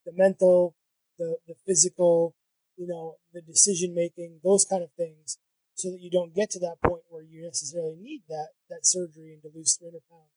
the 0.06 0.12
mental, 0.12 0.74
the 1.18 1.36
the 1.46 1.54
physical, 1.66 2.34
you 2.76 2.86
know, 2.86 3.16
the 3.32 3.40
decision 3.40 3.94
making, 3.94 4.40
those 4.44 4.64
kind 4.64 4.82
of 4.82 4.90
things, 4.96 5.38
so 5.74 5.90
that 5.90 6.00
you 6.00 6.10
don't 6.10 6.34
get 6.34 6.50
to 6.50 6.60
that 6.60 6.80
point 6.84 7.02
where 7.08 7.22
you 7.22 7.44
necessarily 7.44 7.96
need 8.00 8.22
that 8.28 8.48
that 8.70 8.86
surgery 8.86 9.32
and 9.32 9.42
to 9.42 9.50
lose 9.54 9.76
300 9.76 10.00
pounds. 10.10 10.32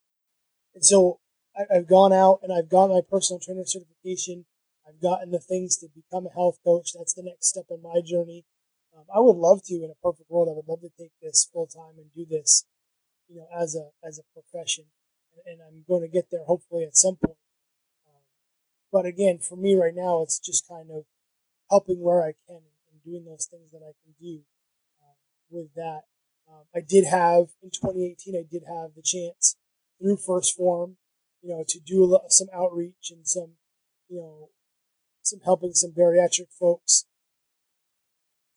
And 0.75 0.85
so 0.85 1.19
I, 1.55 1.63
have 1.73 1.87
gone 1.87 2.13
out 2.13 2.39
and 2.43 2.51
I've 2.51 2.69
got 2.69 2.89
my 2.89 3.01
personal 3.01 3.39
trainer 3.39 3.63
certification. 3.65 4.45
I've 4.87 5.01
gotten 5.01 5.31
the 5.31 5.39
things 5.39 5.77
to 5.77 5.87
become 5.93 6.27
a 6.27 6.33
health 6.33 6.57
coach. 6.63 6.91
That's 6.97 7.13
the 7.13 7.23
next 7.23 7.47
step 7.47 7.65
in 7.69 7.81
my 7.81 8.01
journey. 8.05 8.45
Um, 8.95 9.05
I 9.13 9.19
would 9.19 9.37
love 9.37 9.61
to, 9.65 9.75
in 9.75 9.91
a 9.91 10.03
perfect 10.03 10.29
world, 10.29 10.49
I 10.49 10.55
would 10.55 10.67
love 10.67 10.81
to 10.81 10.91
take 10.99 11.11
this 11.21 11.47
full 11.51 11.67
time 11.67 11.95
and 11.97 12.11
do 12.15 12.25
this, 12.29 12.65
you 13.27 13.37
know, 13.37 13.47
as 13.55 13.75
a 13.75 13.89
as 14.05 14.19
a 14.19 14.27
profession. 14.33 14.85
And, 15.31 15.59
and 15.59 15.61
I'm 15.61 15.85
going 15.87 16.01
to 16.01 16.11
get 16.11 16.31
there 16.31 16.43
hopefully 16.45 16.83
at 16.83 16.97
some 16.97 17.15
point. 17.15 17.37
Um, 18.07 18.23
but 18.91 19.05
again, 19.05 19.39
for 19.39 19.55
me 19.55 19.75
right 19.75 19.95
now, 19.95 20.21
it's 20.23 20.39
just 20.39 20.67
kind 20.67 20.89
of 20.91 21.05
helping 21.69 22.01
where 22.01 22.21
I 22.21 22.33
can 22.47 22.61
and 22.91 23.03
doing 23.03 23.25
those 23.25 23.47
things 23.49 23.71
that 23.71 23.81
I 23.81 23.93
can 24.03 24.13
do 24.19 24.41
uh, 25.01 25.15
with 25.49 25.73
that. 25.75 26.01
Um, 26.49 26.65
I 26.75 26.79
did 26.81 27.05
have 27.05 27.49
in 27.61 27.69
2018, 27.69 28.35
I 28.35 28.45
did 28.49 28.63
have 28.67 28.95
the 28.95 29.03
chance 29.03 29.55
through 29.99 30.17
1st 30.17 30.55
Phorm, 30.57 30.97
you 31.41 31.49
know, 31.49 31.63
to 31.67 31.79
do 31.79 32.17
some 32.29 32.47
outreach 32.53 33.11
and 33.11 33.27
some, 33.27 33.51
you 34.07 34.19
know, 34.19 34.49
some 35.21 35.39
helping 35.45 35.73
some 35.73 35.91
bariatric 35.91 36.51
folks 36.59 37.05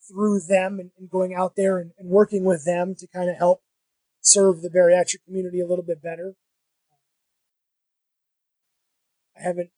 through 0.09 0.41
them 0.41 0.79
and, 0.81 0.91
and 0.99 1.11
going 1.11 1.35
out 1.35 1.55
there 1.57 1.79
and, 1.79 1.93
and, 1.99 2.09
working 2.09 2.45
with 2.45 2.65
them 2.65 2.95
to 2.95 3.07
kind 3.07 3.31
of 3.31 3.37
help 3.37 3.63
serve 4.21 4.63
the 4.63 4.69
bariatric 4.69 5.25
community 5.25 5.61
a 5.61 5.67
little 5.67 5.85
bit 5.85 6.03
better. 6.03 6.35
I 9.37 9.43
haven't, 9.43 9.71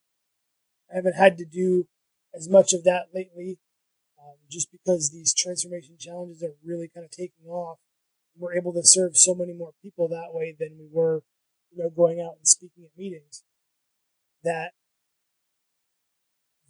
I 0.90 0.96
haven't 0.96 1.16
had 1.16 1.36
to 1.38 1.44
do 1.44 1.86
as 2.36 2.48
much 2.48 2.72
of 2.72 2.84
that 2.84 3.06
lately, 3.14 3.58
um, 4.18 4.36
just 4.50 4.70
because 4.72 5.10
these 5.10 5.34
transformation 5.34 5.96
challenges 5.98 6.42
are 6.42 6.54
really 6.64 6.88
kind 6.92 7.04
of 7.04 7.10
taking 7.10 7.46
off. 7.46 7.78
We're 8.36 8.56
able 8.56 8.72
to 8.72 8.82
serve 8.82 9.16
so 9.16 9.34
many 9.34 9.52
more 9.52 9.72
people 9.82 10.08
that 10.08 10.32
way 10.32 10.54
than 10.58 10.76
we 10.78 10.88
were 10.90 11.22
you 11.74 11.82
know, 11.82 11.90
going 11.90 12.20
out 12.20 12.36
and 12.36 12.46
speaking 12.46 12.84
at 12.84 12.96
meetings, 12.96 13.42
that 14.42 14.72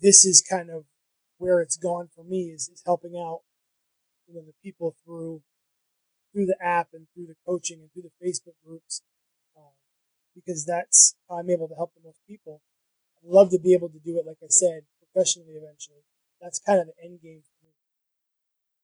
this 0.01 0.25
is 0.25 0.43
kind 0.43 0.71
of 0.71 0.85
where 1.39 1.61
it's 1.61 1.77
gone 1.77 2.09
for 2.15 2.25
me 2.25 2.51
is, 2.55 2.69
is 2.69 2.83
helping 2.85 3.17
out, 3.17 3.41
you 4.27 4.35
know, 4.35 4.43
the 4.43 4.55
people 4.63 4.95
through 5.05 5.43
through 6.33 6.47
the 6.47 6.57
app 6.61 6.89
and 6.93 7.07
through 7.15 7.27
the 7.27 7.37
coaching 7.47 7.79
and 7.81 7.93
through 7.93 8.03
the 8.03 8.27
Facebook 8.27 8.55
groups, 8.67 9.03
um, 9.57 9.71
because 10.35 10.67
that's 10.67 11.15
how 11.29 11.39
I'm 11.39 11.49
able 11.49 11.69
to 11.69 11.77
help 11.77 11.93
the 11.95 12.03
most 12.05 12.19
people. 12.27 12.61
I'd 13.23 13.31
love 13.31 13.51
to 13.51 13.59
be 13.59 13.73
able 13.73 13.89
to 13.91 14.01
do 14.05 14.19
it, 14.19 14.27
like 14.27 14.39
I 14.43 14.49
said, 14.49 14.83
professionally 15.15 15.55
eventually. 15.55 16.05
That's 16.41 16.59
kind 16.59 16.81
of 16.81 16.87
the 16.87 17.05
end 17.05 17.21
game 17.23 17.43
for 17.43 17.65
me. 17.65 17.73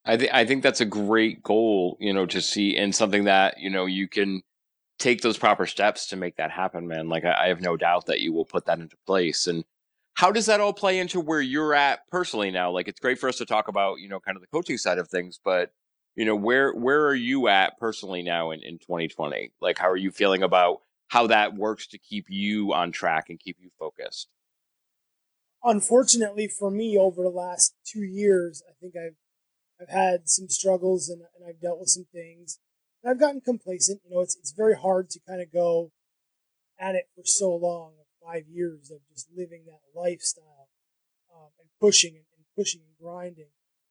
I 0.05 0.17
think 0.17 0.35
I 0.35 0.45
think 0.47 0.63
that's 0.63 0.81
a 0.81 0.87
great 0.87 1.43
goal, 1.43 1.97
you 2.01 2.13
know, 2.13 2.27
to 2.27 2.41
see 2.41 2.77
and 2.77 2.95
something 2.95 3.25
that 3.25 3.59
you 3.59 3.71
know 3.71 3.87
you 3.87 4.09
can 4.09 4.43
take 4.99 5.23
those 5.23 5.39
proper 5.39 5.67
steps 5.67 6.07
to 6.09 6.17
make 6.17 6.37
that 6.37 6.51
happen, 6.51 6.87
man. 6.87 7.09
Like 7.09 7.25
I, 7.25 7.45
I 7.45 7.49
have 7.49 7.61
no 7.61 7.77
doubt 7.77 8.07
that 8.07 8.21
you 8.21 8.33
will 8.33 8.45
put 8.45 8.67
that 8.67 8.79
into 8.79 8.97
place. 9.07 9.47
And 9.47 9.65
how 10.15 10.31
does 10.31 10.47
that 10.47 10.61
all 10.61 10.75
play 10.75 10.99
into 10.99 11.21
where 11.21 11.41
you're 11.41 11.75
at 11.75 12.01
personally 12.11 12.51
now? 12.51 12.71
Like 12.71 12.89
it's 12.89 13.01
great 13.01 13.19
for 13.19 13.29
us 13.29 13.39
to 13.39 13.47
talk 13.47 13.69
about, 13.69 14.01
you 14.01 14.09
know, 14.09 14.21
kind 14.21 14.37
of 14.37 14.43
the 14.43 14.49
coaching 14.49 14.79
side 14.79 14.99
of 14.99 15.09
things, 15.09 15.41
but 15.43 15.73
you 16.17 16.25
know, 16.25 16.37
where 16.37 16.73
where 16.75 17.07
are 17.07 17.15
you 17.15 17.49
at 17.49 17.79
personally 17.79 18.23
now 18.23 18.51
in, 18.51 18.63
in 18.63 18.79
2020? 18.79 19.53
Like 19.61 19.79
how 19.79 19.89
are 19.89 19.97
you 19.97 20.11
feeling 20.11 20.43
about 20.43 20.81
how 21.09 21.27
that 21.29 21.55
works 21.55 21.87
to 21.89 21.99
keep 21.99 22.27
you 22.29 22.73
on 22.73 22.93
track 22.93 23.27
and 23.29 23.39
keep 23.39 23.57
you 23.61 23.71
focused? 23.79 24.29
Unfortunately 25.63 26.49
for 26.49 26.71
me, 26.71 26.97
over 26.97 27.23
the 27.23 27.29
last 27.29 27.75
two 27.85 28.03
years, 28.03 28.63
I 28.69 28.73
think 28.81 28.95
I've 28.97 29.17
I've 29.81 29.89
had 29.89 30.29
some 30.29 30.49
struggles 30.49 31.09
and, 31.09 31.23
and 31.23 31.49
I've 31.49 31.61
dealt 31.61 31.81
with 31.81 31.89
some 31.89 32.07
things. 32.13 32.59
And 33.03 33.11
I've 33.11 33.21
gotten 33.21 33.41
complacent. 33.41 34.01
You 34.05 34.15
know, 34.15 34.21
it's 34.21 34.37
it's 34.37 34.53
very 34.53 34.77
hard 34.77 35.11
to 35.11 35.21
kind 35.27 35.41
of 35.41 35.53
go 35.53 35.93
at 36.79 36.95
it 36.95 37.05
for 37.15 37.23
so 37.25 37.55
long, 37.55 37.93
five 38.25 38.45
years 38.49 38.91
of 38.91 38.99
just 39.13 39.29
living 39.37 39.65
that 39.67 39.81
lifestyle 39.95 40.69
um, 41.35 41.51
and 41.59 41.69
pushing 41.81 42.15
and, 42.15 42.25
and, 42.37 42.45
pushing 42.57 42.81
and 42.83 42.97
grinding. 43.01 43.51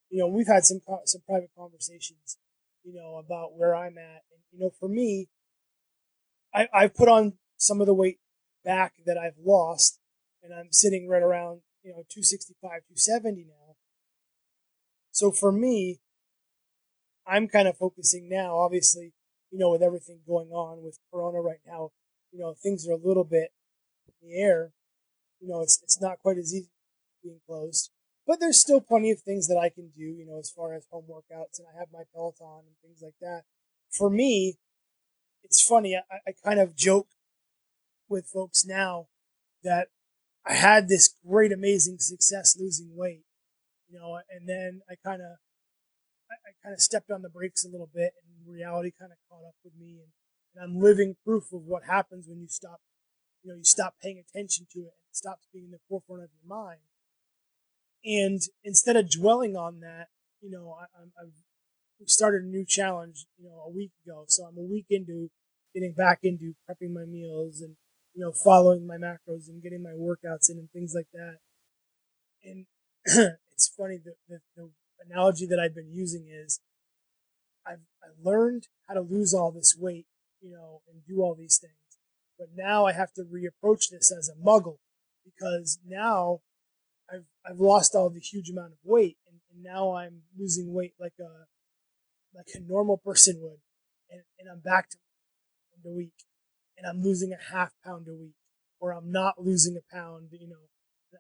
You 0.10 0.20
know, 0.20 0.28
we've 0.28 0.48
had 0.48 0.66
some 0.66 0.82
some 1.06 1.22
private 1.28 1.52
conversations, 1.58 2.38
you 2.84 2.94
know, 2.94 3.18
about 3.18 3.56
where 3.56 3.76
I'm 3.76 3.98
at, 3.98 4.24
and 4.32 4.42
you 4.52 4.60
know, 4.60 4.72
for 4.80 4.90
me, 4.90 5.28
I 6.54 6.68
I've 6.74 6.96
put 6.96 7.10
on 7.10 7.34
some 7.58 7.82
of 7.82 7.88
the 7.88 7.94
weight 7.94 8.20
back 8.64 8.94
that 9.06 9.18
I've 9.18 9.38
lost, 9.44 9.99
and 10.44 10.54
I'm 10.54 10.72
sitting 10.72 11.08
right 11.08 11.24
around 11.24 11.62
you 11.84 11.92
know 11.92 12.04
265, 12.10 12.60
270 12.62 13.46
now. 13.48 13.76
So 15.12 15.32
for 15.32 15.52
me, 15.52 16.00
I'm 17.28 17.48
kind 17.48 17.68
of 17.68 17.78
focusing 17.78 18.28
now, 18.30 18.58
obviously, 18.58 19.14
you 19.52 19.60
know, 19.60 19.72
with 19.72 19.84
everything 19.84 20.20
going 20.28 20.50
on 20.50 20.84
with 20.84 21.00
Corona 21.12 21.42
right 21.42 21.60
now, 21.66 21.92
you 22.32 22.40
know, 22.40 22.54
things 22.54 22.88
are 22.88 22.94
a 22.94 23.08
little 23.08 23.24
bit 23.24 23.52
in 24.08 24.30
the 24.30 24.36
air. 24.36 24.72
You 25.40 25.50
know, 25.50 25.62
it's 25.62 25.80
it's 25.84 26.02
not 26.02 26.20
quite 26.20 26.38
as 26.38 26.54
easy 26.54 26.70
being 27.24 27.40
closed, 27.48 27.92
but 28.28 28.40
there's 28.40 28.60
still 28.60 28.82
plenty 28.82 29.12
of 29.12 29.22
things 29.22 29.48
that 29.48 29.58
I 29.58 29.70
can 29.70 29.90
do. 29.96 30.04
You 30.04 30.26
know, 30.26 30.40
as 30.40 30.50
far 30.50 30.74
as 30.74 30.86
home 30.92 31.06
workouts, 31.10 31.60
and 31.60 31.68
I 31.74 31.80
have 31.80 31.90
my 31.94 32.04
Peloton 32.14 32.66
and 32.66 32.76
things 32.84 33.02
like 33.02 33.16
that. 33.22 33.44
For 33.92 34.10
me, 34.10 34.58
it's 35.44 35.62
funny. 35.62 35.96
I, 35.96 36.02
I 36.28 36.34
kind 36.44 36.60
of 36.60 36.76
joke 36.76 37.08
with 38.08 38.26
folks 38.28 38.66
now 38.66 39.08
that 39.64 39.88
I 40.46 40.54
had 40.54 40.88
this 40.88 41.14
great, 41.26 41.52
amazing 41.52 41.98
success 42.00 42.58
losing 42.60 42.90
weight, 42.96 43.24
you 43.90 44.00
know, 44.00 44.20
and 44.30 44.48
then 44.48 44.82
I 44.90 44.96
kind 45.04 45.22
of 45.22 45.38
I, 46.30 46.36
I 46.36 46.52
kind 46.64 46.74
of 46.74 46.82
stepped 46.82 47.12
on 47.12 47.22
the 47.22 47.30
brakes 47.30 47.66
a 47.66 47.70
little 47.70 47.90
bit, 47.94 48.14
and 48.24 48.54
reality 48.54 48.92
kind 48.98 49.12
of 49.12 49.18
caught 49.30 49.48
up 49.48 49.56
with 49.64 49.74
me, 49.80 50.00
and, 50.02 50.12
and 50.56 50.64
I'm 50.64 50.82
living 50.82 51.16
proof 51.26 51.52
of 51.54 51.64
what 51.66 51.84
happens 51.84 52.26
when 52.28 52.40
you 52.40 52.48
stop, 52.48 52.82
you 53.44 53.52
know, 53.52 53.58
you 53.58 53.64
stop 53.64 53.96
paying 54.02 54.20
attention 54.20 54.68
to 54.74 54.80
it 54.80 54.94
and 54.98 55.08
it 55.10 55.16
stops 55.16 55.48
being 55.54 55.66
in 55.66 55.72
the 55.72 55.80
forefront 55.88 56.24
of 56.24 56.30
your 56.42 56.48
mind. 56.48 56.82
And 58.04 58.42
instead 58.64 58.96
of 58.96 59.12
dwelling 59.12 59.56
on 59.56 59.82
that, 59.82 60.08
you 60.42 60.50
know, 60.50 60.76
I, 60.80 60.86
I've 61.22 61.34
started 62.08 62.44
a 62.44 62.48
new 62.48 62.66
challenge, 62.66 63.26
you 63.38 63.50
know, 63.50 63.64
a 63.66 63.70
week 63.70 63.92
ago. 64.06 64.24
So 64.28 64.46
I'm 64.46 64.58
a 64.58 64.62
week 64.62 64.86
into 64.90 65.30
getting 65.74 65.94
back 65.94 66.20
into 66.24 66.54
prepping 66.68 66.94
my 66.94 67.06
meals 67.06 67.62
and 67.62 67.76
you 68.20 68.26
know 68.26 68.34
following 68.34 68.86
my 68.86 68.98
macros 68.98 69.48
and 69.48 69.64
getting 69.64 69.82
my 69.82 69.92
workouts 69.92 70.50
in 70.50 70.58
and 70.58 70.70
things 70.72 70.94
like 70.94 71.08
that. 71.14 71.38
And 72.44 72.66
it's 73.54 73.70
funny 73.70 73.98
that 74.04 74.16
the, 74.28 74.40
the 74.58 74.72
analogy 75.10 75.46
that 75.46 75.58
I've 75.58 75.74
been 75.74 75.94
using 75.94 76.28
is 76.30 76.60
I've, 77.66 77.80
I 78.04 78.08
learned 78.22 78.68
how 78.90 78.96
to 78.96 79.00
lose 79.00 79.34
all 79.34 79.54
this 79.54 79.74
weight, 79.80 80.06
you 80.42 80.52
know, 80.52 80.82
and 80.92 81.02
do 81.08 81.22
all 81.22 81.34
these 81.34 81.60
things. 81.62 81.72
But 82.38 82.50
now 82.54 82.86
I 82.86 82.92
have 82.92 83.14
to 83.14 83.22
reapproach 83.24 83.90
this 83.90 84.12
as 84.12 84.30
a 84.30 84.36
muggle 84.46 84.80
because 85.24 85.80
now 85.88 86.40
I've, 87.10 87.24
I've 87.50 87.60
lost 87.60 87.96
all 87.96 88.10
the 88.10 88.20
huge 88.20 88.50
amount 88.50 88.74
of 88.74 88.80
weight 88.84 89.16
and, 89.30 89.40
and 89.50 89.64
now 89.64 89.96
I'm 89.96 90.24
losing 90.38 90.74
weight 90.74 90.96
like 91.00 91.16
a, 91.22 91.46
like 92.36 92.48
a 92.54 92.60
normal 92.70 92.98
person 92.98 93.40
would. 93.40 93.62
And, 94.12 94.24
and 94.38 94.50
I'm 94.52 94.60
back 94.60 94.90
to 94.90 94.98
the 95.82 95.92
week 95.92 96.12
and 96.80 96.88
I'm 96.88 97.04
losing 97.04 97.34
a 97.34 97.54
half 97.54 97.74
pound 97.86 98.08
a 98.08 98.14
week 98.14 98.34
or 98.80 98.94
I'm 98.94 99.12
not 99.12 99.36
losing 99.38 99.78
a 99.78 99.94
pound, 99.94 100.30
you 100.32 100.48
know, 100.48 100.70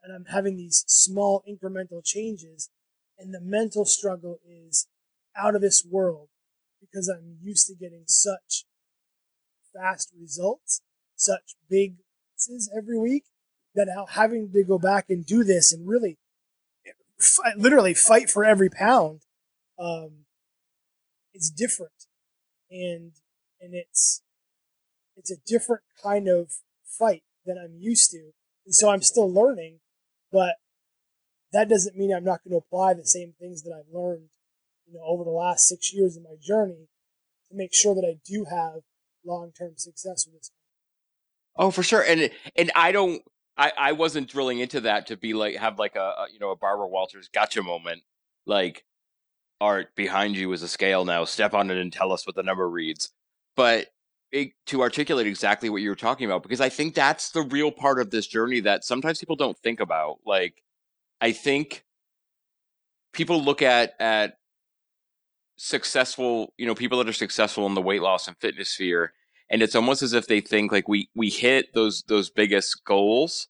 and 0.03 0.15
I'm 0.15 0.34
having 0.34 0.56
these 0.56 0.86
small 0.88 1.44
incremental 1.48 2.03
changes 2.03 2.69
and 3.18 3.34
the 3.34 3.41
mental 3.41 3.86
struggle 3.86 4.40
is 4.48 4.88
out 5.36 5.56
of 5.56 5.61
this 5.61 5.86
world 5.86 6.30
because 6.80 7.10
I'm 7.10 7.38
used 7.41 7.68
to 7.68 7.76
getting 7.76 8.06
such 8.07 8.65
fast 9.76 10.11
results, 10.19 10.81
such 11.15 11.56
big 11.69 11.95
every 12.76 12.98
week 12.98 13.26
that 13.76 13.88
now 13.94 14.06
having 14.06 14.49
to 14.53 14.64
go 14.64 14.80
back 14.80 15.10
and 15.10 15.26
do 15.26 15.44
this 15.44 15.73
and 15.73 15.88
really 15.88 16.18
literally 17.57 17.94
fight 17.94 18.30
for 18.30 18.45
every 18.45 18.69
pound 18.69 19.19
um, 19.80 20.26
it's 21.34 21.49
different. 21.49 22.06
And 22.69 23.14
and 23.61 23.73
it's 23.73 24.22
it's 25.19 25.31
a 25.31 25.37
different 25.45 25.83
kind 26.01 26.27
of 26.27 26.51
fight 26.83 27.23
than 27.45 27.57
I'm 27.57 27.75
used 27.77 28.11
to 28.11 28.31
and 28.65 28.73
so 28.73 28.89
I'm 28.89 29.01
still 29.01 29.31
learning 29.31 29.79
but 30.31 30.55
that 31.51 31.69
doesn't 31.69 31.97
mean 31.97 32.13
I'm 32.13 32.23
not 32.23 32.43
going 32.43 32.51
to 32.51 32.57
apply 32.57 32.93
the 32.93 33.05
same 33.05 33.33
things 33.39 33.63
that 33.63 33.73
I've 33.73 33.93
learned, 33.93 34.29
you 34.87 34.93
know, 34.93 35.03
over 35.05 35.23
the 35.23 35.31
last 35.31 35.67
six 35.67 35.93
years 35.93 36.15
of 36.15 36.23
my 36.23 36.35
journey 36.41 36.89
to 37.49 37.55
make 37.55 37.73
sure 37.73 37.95
that 37.95 38.05
I 38.05 38.19
do 38.25 38.45
have 38.45 38.81
long 39.25 39.51
term 39.57 39.73
success 39.77 40.25
with 40.25 40.35
this. 40.35 40.51
Oh, 41.55 41.71
for 41.71 41.83
sure. 41.83 42.01
And 42.01 42.29
and 42.55 42.71
I 42.75 42.91
don't 42.91 43.21
I, 43.57 43.71
I 43.77 43.91
wasn't 43.93 44.29
drilling 44.29 44.59
into 44.59 44.81
that 44.81 45.07
to 45.07 45.17
be 45.17 45.33
like 45.33 45.55
have 45.55 45.79
like 45.79 45.95
a, 45.95 45.99
a 45.99 46.27
you 46.31 46.39
know 46.39 46.51
a 46.51 46.55
Barbara 46.55 46.87
Walters 46.87 47.29
gotcha 47.33 47.63
moment 47.63 48.03
like 48.45 48.85
art 49.59 49.93
behind 49.95 50.37
you 50.37 50.51
is 50.53 50.63
a 50.63 50.67
scale 50.67 51.03
now 51.03 51.25
step 51.25 51.53
on 51.53 51.69
it 51.69 51.77
and 51.77 51.91
tell 51.91 52.13
us 52.13 52.25
what 52.25 52.35
the 52.35 52.43
number 52.43 52.69
reads 52.69 53.11
but 53.57 53.87
to 54.31 54.81
articulate 54.81 55.27
exactly 55.27 55.69
what 55.69 55.81
you 55.81 55.89
were 55.89 55.95
talking 55.95 56.26
about 56.26 56.43
because 56.43 56.61
I 56.61 56.69
think 56.69 56.93
that's 56.93 57.31
the 57.31 57.41
real 57.41 57.72
part 57.72 57.99
of 57.99 58.11
this 58.11 58.27
journey 58.27 58.60
that 58.61 58.84
sometimes 58.84 59.19
people 59.19 59.35
don't 59.35 59.57
think 59.57 59.80
about 59.80 60.19
like 60.26 60.61
I 61.19 61.31
think 61.31 61.84
people 63.11 63.43
look 63.43 63.61
at 63.61 63.93
at 63.99 64.38
successful 65.57 66.53
you 66.57 66.68
know 66.68 66.76
people 66.76 66.97
that 66.99 67.10
are 67.10 67.14
successful 67.14 67.65
in 67.65 67.73
the 67.73 67.81
weight 67.81 68.01
loss 68.01 68.27
and 68.27 68.38
fitness 68.38 68.69
sphere 68.69 69.14
and 69.49 69.64
it's 69.64 69.76
almost 69.76 70.03
as 70.03 70.14
if 70.14 70.27
they 70.27 70.41
think 70.41 70.72
like 70.72 70.88
we 70.88 71.10
we 71.15 71.30
hit 71.30 71.73
those 71.73 72.03
those 72.07 72.30
biggest 72.30 72.84
goals 72.85 73.47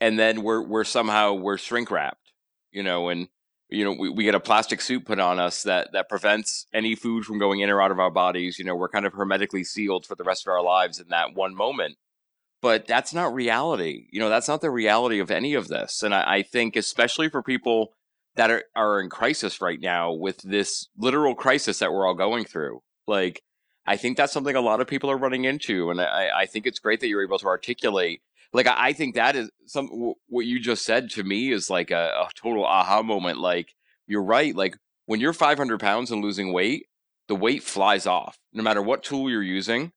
and 0.00 0.18
then 0.18 0.42
we're 0.42 0.62
we're 0.62 0.84
somehow 0.84 1.34
we're 1.34 1.58
shrink 1.58 1.90
wrapped 1.90 2.32
you 2.70 2.82
know 2.82 3.08
and 3.08 3.28
you 3.70 3.84
know 3.84 3.94
we, 3.98 4.08
we 4.08 4.24
get 4.24 4.34
a 4.34 4.40
plastic 4.40 4.80
suit 4.80 5.04
put 5.04 5.18
on 5.18 5.38
us 5.38 5.62
that 5.62 5.92
that 5.92 6.08
prevents 6.08 6.66
any 6.72 6.94
food 6.94 7.24
from 7.24 7.38
going 7.38 7.60
in 7.60 7.70
or 7.70 7.80
out 7.80 7.90
of 7.90 7.98
our 7.98 8.10
bodies. 8.10 8.58
You 8.58 8.64
know 8.64 8.74
we're 8.74 8.88
kind 8.88 9.06
of 9.06 9.14
hermetically 9.14 9.64
sealed 9.64 10.06
for 10.06 10.14
the 10.14 10.24
rest 10.24 10.46
of 10.46 10.52
our 10.52 10.62
lives 10.62 11.00
in 11.00 11.08
that 11.08 11.34
one 11.34 11.54
moment. 11.54 11.96
But 12.62 12.86
that's 12.86 13.14
not 13.14 13.32
reality. 13.32 14.06
You 14.10 14.20
know 14.20 14.28
that's 14.28 14.48
not 14.48 14.60
the 14.60 14.70
reality 14.70 15.18
of 15.18 15.30
any 15.30 15.54
of 15.54 15.68
this. 15.68 16.02
And 16.02 16.14
i, 16.14 16.36
I 16.36 16.42
think 16.42 16.76
especially 16.76 17.28
for 17.28 17.42
people 17.42 17.92
that 18.36 18.50
are, 18.50 18.64
are 18.76 19.00
in 19.00 19.10
crisis 19.10 19.60
right 19.60 19.80
now 19.80 20.12
with 20.12 20.42
this 20.42 20.88
literal 20.96 21.34
crisis 21.34 21.78
that 21.80 21.92
we're 21.92 22.06
all 22.06 22.14
going 22.14 22.44
through 22.44 22.80
like 23.06 23.42
I 23.86 23.96
think 23.96 24.16
that's 24.16 24.32
something 24.32 24.54
a 24.54 24.60
lot 24.60 24.80
of 24.80 24.86
people 24.86 25.10
are 25.10 25.16
running 25.16 25.44
into, 25.44 25.90
and 25.90 26.00
I, 26.00 26.28
I 26.42 26.46
think 26.46 26.66
it's 26.66 26.78
great 26.78 27.00
that 27.00 27.08
you're 27.08 27.24
able 27.24 27.38
to 27.38 27.46
articulate. 27.46 28.22
Like 28.52 28.66
I, 28.66 28.92
think 28.92 29.14
that 29.14 29.36
is 29.36 29.50
some 29.66 30.14
what 30.28 30.46
you 30.46 30.58
just 30.58 30.84
said 30.84 31.10
to 31.10 31.22
me 31.22 31.52
is 31.52 31.70
like 31.70 31.90
a, 31.90 32.26
a 32.26 32.28
total 32.34 32.64
aha 32.64 33.02
moment. 33.02 33.38
Like 33.38 33.74
you're 34.06 34.24
right. 34.24 34.54
Like 34.54 34.76
when 35.06 35.20
you're 35.20 35.32
500 35.32 35.78
pounds 35.78 36.10
and 36.10 36.22
losing 36.22 36.52
weight, 36.52 36.86
the 37.28 37.36
weight 37.36 37.62
flies 37.62 38.06
off. 38.06 38.38
No 38.52 38.62
matter 38.62 38.82
what 38.82 39.04
tool 39.04 39.30
you're 39.30 39.42
using, 39.42 39.92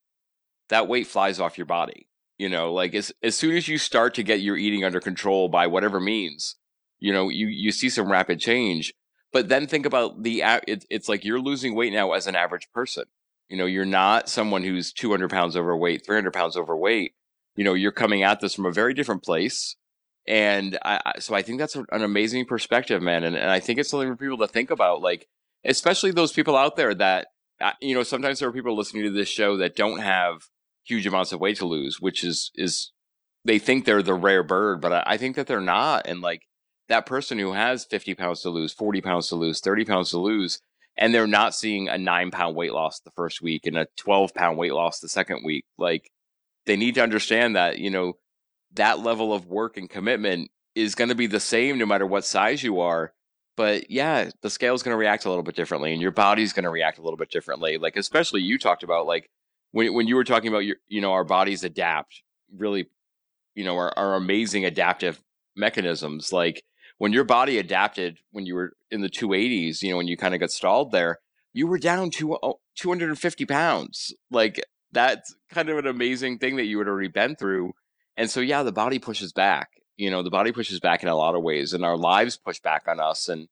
that 0.69 0.87
weight 0.87 1.07
flies 1.07 1.39
off 1.39 1.57
your 1.57 1.65
body. 1.65 2.07
You 2.37 2.49
know, 2.49 2.73
like 2.73 2.93
as 2.93 3.11
as 3.23 3.35
soon 3.35 3.55
as 3.55 3.67
you 3.67 3.77
start 3.77 4.13
to 4.15 4.23
get 4.23 4.41
your 4.41 4.57
eating 4.57 4.83
under 4.83 4.99
control 4.99 5.49
by 5.49 5.67
whatever 5.67 5.99
means, 5.99 6.55
you 6.99 7.11
know, 7.11 7.29
you 7.29 7.47
you 7.47 7.71
see 7.71 7.89
some 7.89 8.11
rapid 8.11 8.39
change. 8.39 8.93
But 9.31 9.49
then 9.49 9.65
think 9.65 9.85
about 9.85 10.21
the 10.21 10.43
it, 10.67 10.85
it's 10.91 11.09
like 11.09 11.25
you're 11.25 11.39
losing 11.39 11.73
weight 11.75 11.93
now 11.93 12.11
as 12.11 12.27
an 12.27 12.35
average 12.35 12.67
person. 12.73 13.05
You 13.49 13.57
know, 13.57 13.65
you're 13.65 13.85
not 13.85 14.29
someone 14.29 14.63
who's 14.63 14.93
200 14.93 15.29
pounds 15.29 15.57
overweight, 15.57 16.05
300 16.05 16.33
pounds 16.33 16.55
overweight. 16.55 17.13
You 17.55 17.63
know, 17.63 17.73
you're 17.73 17.91
coming 17.91 18.23
at 18.23 18.39
this 18.39 18.53
from 18.53 18.65
a 18.65 18.71
very 18.71 18.93
different 18.93 19.23
place. 19.23 19.75
And 20.27 20.77
I, 20.83 21.13
so 21.19 21.35
I 21.35 21.41
think 21.41 21.59
that's 21.59 21.75
an 21.75 21.85
amazing 21.91 22.45
perspective, 22.45 23.01
man. 23.01 23.23
And, 23.23 23.35
and 23.35 23.51
I 23.51 23.59
think 23.59 23.79
it's 23.79 23.89
something 23.89 24.09
for 24.09 24.15
people 24.15 24.37
to 24.37 24.47
think 24.47 24.71
about, 24.71 25.01
like, 25.01 25.27
especially 25.65 26.11
those 26.11 26.31
people 26.31 26.55
out 26.55 26.75
there 26.75 26.95
that, 26.95 27.27
uh, 27.59 27.73
you 27.81 27.93
know, 27.93 28.03
sometimes 28.03 28.39
there 28.39 28.47
are 28.47 28.53
people 28.53 28.75
listening 28.75 29.03
to 29.03 29.11
this 29.11 29.27
show 29.27 29.57
that 29.57 29.75
don't 29.75 29.99
have 29.99 30.43
huge 30.85 31.05
amounts 31.05 31.31
of 31.31 31.41
weight 31.41 31.57
to 31.57 31.65
lose, 31.65 31.99
which 31.99 32.23
is, 32.23 32.51
is, 32.55 32.91
they 33.45 33.59
think 33.59 33.83
they're 33.83 34.01
the 34.01 34.13
rare 34.13 34.43
bird, 34.43 34.79
but 34.79 34.93
I, 34.93 35.03
I 35.05 35.17
think 35.17 35.35
that 35.35 35.47
they're 35.47 35.61
not. 35.61 36.07
And 36.07 36.21
like 36.21 36.43
that 36.87 37.05
person 37.05 37.37
who 37.37 37.53
has 37.53 37.85
50 37.85 38.15
pounds 38.15 38.41
to 38.41 38.49
lose, 38.49 38.73
40 38.73 39.01
pounds 39.01 39.27
to 39.29 39.35
lose, 39.35 39.59
30 39.59 39.85
pounds 39.85 40.09
to 40.11 40.19
lose, 40.19 40.59
and 40.97 41.13
they're 41.13 41.27
not 41.27 41.55
seeing 41.55 41.89
a 41.89 41.97
nine 41.97 42.31
pound 42.31 42.55
weight 42.55 42.73
loss 42.73 42.99
the 42.99 43.11
first 43.11 43.41
week 43.41 43.65
and 43.65 43.77
a 43.77 43.87
12 43.97 44.33
pound 44.33 44.57
weight 44.57 44.73
loss 44.73 44.99
the 44.99 45.09
second 45.09 45.43
week. 45.43 45.65
Like 45.77 46.11
they 46.65 46.75
need 46.75 46.95
to 46.95 47.03
understand 47.03 47.55
that, 47.55 47.79
you 47.79 47.89
know, 47.89 48.13
that 48.73 48.99
level 48.99 49.33
of 49.33 49.47
work 49.47 49.77
and 49.77 49.89
commitment 49.89 50.49
is 50.75 50.95
going 50.95 51.09
to 51.09 51.15
be 51.15 51.27
the 51.27 51.39
same 51.39 51.77
no 51.77 51.85
matter 51.85 52.05
what 52.05 52.25
size 52.25 52.63
you 52.63 52.79
are. 52.79 53.13
But 53.55 53.91
yeah, 53.91 54.31
the 54.41 54.49
scale 54.49 54.73
is 54.73 54.81
going 54.81 54.93
to 54.93 54.99
react 54.99 55.25
a 55.25 55.29
little 55.29 55.43
bit 55.43 55.55
differently 55.55 55.93
and 55.93 56.01
your 56.01 56.11
body's 56.11 56.53
going 56.53 56.63
to 56.63 56.69
react 56.69 56.97
a 56.97 57.03
little 57.03 57.17
bit 57.17 57.29
differently. 57.29 57.77
Like, 57.77 57.95
especially 57.95 58.41
you 58.41 58.57
talked 58.57 58.83
about, 58.83 59.05
like, 59.05 59.29
when, 59.71 59.93
when 59.93 60.07
you 60.07 60.15
were 60.15 60.23
talking 60.23 60.49
about 60.49 60.65
your, 60.65 60.77
you 60.87 61.01
know, 61.01 61.11
our 61.11 61.23
bodies 61.23 61.63
adapt 61.63 62.23
really, 62.55 62.87
you 63.53 63.63
know, 63.63 63.75
our, 63.75 63.93
our 63.97 64.15
amazing 64.15 64.65
adaptive 64.65 65.21
mechanisms. 65.55 66.33
Like, 66.33 66.63
when 66.97 67.13
your 67.13 67.23
body 67.23 67.57
adapted 67.57 68.19
when 68.31 68.45
you 68.45 68.55
were 68.55 68.73
in 68.89 69.01
the 69.01 69.09
280s, 69.09 69.81
you 69.81 69.91
know, 69.91 69.97
when 69.97 70.07
you 70.07 70.17
kind 70.17 70.33
of 70.33 70.39
got 70.39 70.51
stalled 70.51 70.91
there, 70.91 71.19
you 71.53 71.67
were 71.67 71.77
down 71.77 72.09
to 72.11 72.37
250 72.75 73.45
pounds. 73.45 74.13
Like 74.31 74.63
that's 74.93 75.35
kind 75.49 75.69
of 75.69 75.77
an 75.77 75.87
amazing 75.87 76.39
thing 76.39 76.55
that 76.57 76.65
you 76.65 76.77
had 76.79 76.87
already 76.87 77.09
been 77.09 77.35
through. 77.35 77.73
And 78.15 78.29
so, 78.29 78.39
yeah, 78.39 78.63
the 78.63 78.71
body 78.71 78.99
pushes 78.99 79.33
back. 79.33 79.69
You 79.97 80.09
know, 80.09 80.23
the 80.23 80.29
body 80.29 80.51
pushes 80.51 80.79
back 80.79 81.03
in 81.03 81.09
a 81.09 81.15
lot 81.15 81.35
of 81.35 81.43
ways, 81.43 81.73
and 81.73 81.83
our 81.83 81.97
lives 81.97 82.37
push 82.37 82.59
back 82.59 82.87
on 82.87 82.99
us. 82.99 83.29
And 83.29 83.47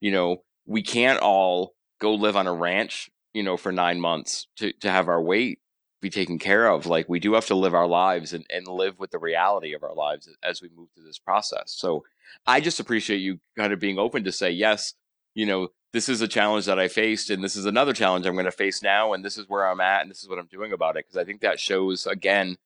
you 0.00 0.10
know, 0.10 0.42
we 0.66 0.82
can't 0.82 1.20
all 1.20 1.74
go 2.00 2.14
live 2.14 2.36
on 2.36 2.46
a 2.46 2.52
ranch, 2.52 3.10
you 3.32 3.42
know, 3.42 3.56
for 3.56 3.72
nine 3.72 4.00
months 4.00 4.46
to 4.56 4.72
to 4.80 4.90
have 4.90 5.08
our 5.08 5.22
weight 5.22 5.60
be 6.00 6.10
taken 6.10 6.38
care 6.38 6.68
of. 6.68 6.86
Like 6.86 7.08
we 7.08 7.20
do 7.20 7.34
have 7.34 7.46
to 7.46 7.54
live 7.54 7.74
our 7.74 7.86
lives 7.86 8.32
and, 8.32 8.44
and 8.50 8.66
live 8.68 8.98
with 8.98 9.10
the 9.10 9.18
reality 9.18 9.74
of 9.74 9.82
our 9.82 9.94
lives 9.94 10.28
as 10.42 10.60
we 10.60 10.68
move 10.76 10.88
through 10.94 11.06
this 11.06 11.18
process. 11.18 11.74
So 11.76 12.04
I 12.46 12.60
just 12.60 12.80
appreciate 12.80 13.18
you 13.18 13.40
kind 13.56 13.72
of 13.72 13.80
being 13.80 13.98
open 13.98 14.24
to 14.24 14.32
say, 14.32 14.50
yes, 14.50 14.94
you 15.34 15.46
know, 15.46 15.68
this 15.92 16.08
is 16.08 16.20
a 16.20 16.28
challenge 16.28 16.66
that 16.66 16.78
I 16.78 16.88
faced, 16.88 17.30
and 17.30 17.42
this 17.42 17.56
is 17.56 17.64
another 17.64 17.92
challenge 17.92 18.26
I'm 18.26 18.34
going 18.34 18.44
to 18.44 18.50
face 18.50 18.82
now, 18.82 19.12
and 19.12 19.24
this 19.24 19.38
is 19.38 19.48
where 19.48 19.66
I'm 19.66 19.80
at, 19.80 20.02
and 20.02 20.10
this 20.10 20.22
is 20.22 20.28
what 20.28 20.38
I'm 20.38 20.48
doing 20.48 20.72
about 20.72 20.96
it. 20.96 21.06
Because 21.06 21.16
I 21.16 21.24
think 21.24 21.40
that 21.40 21.60
shows 21.60 22.06
again 22.06 22.56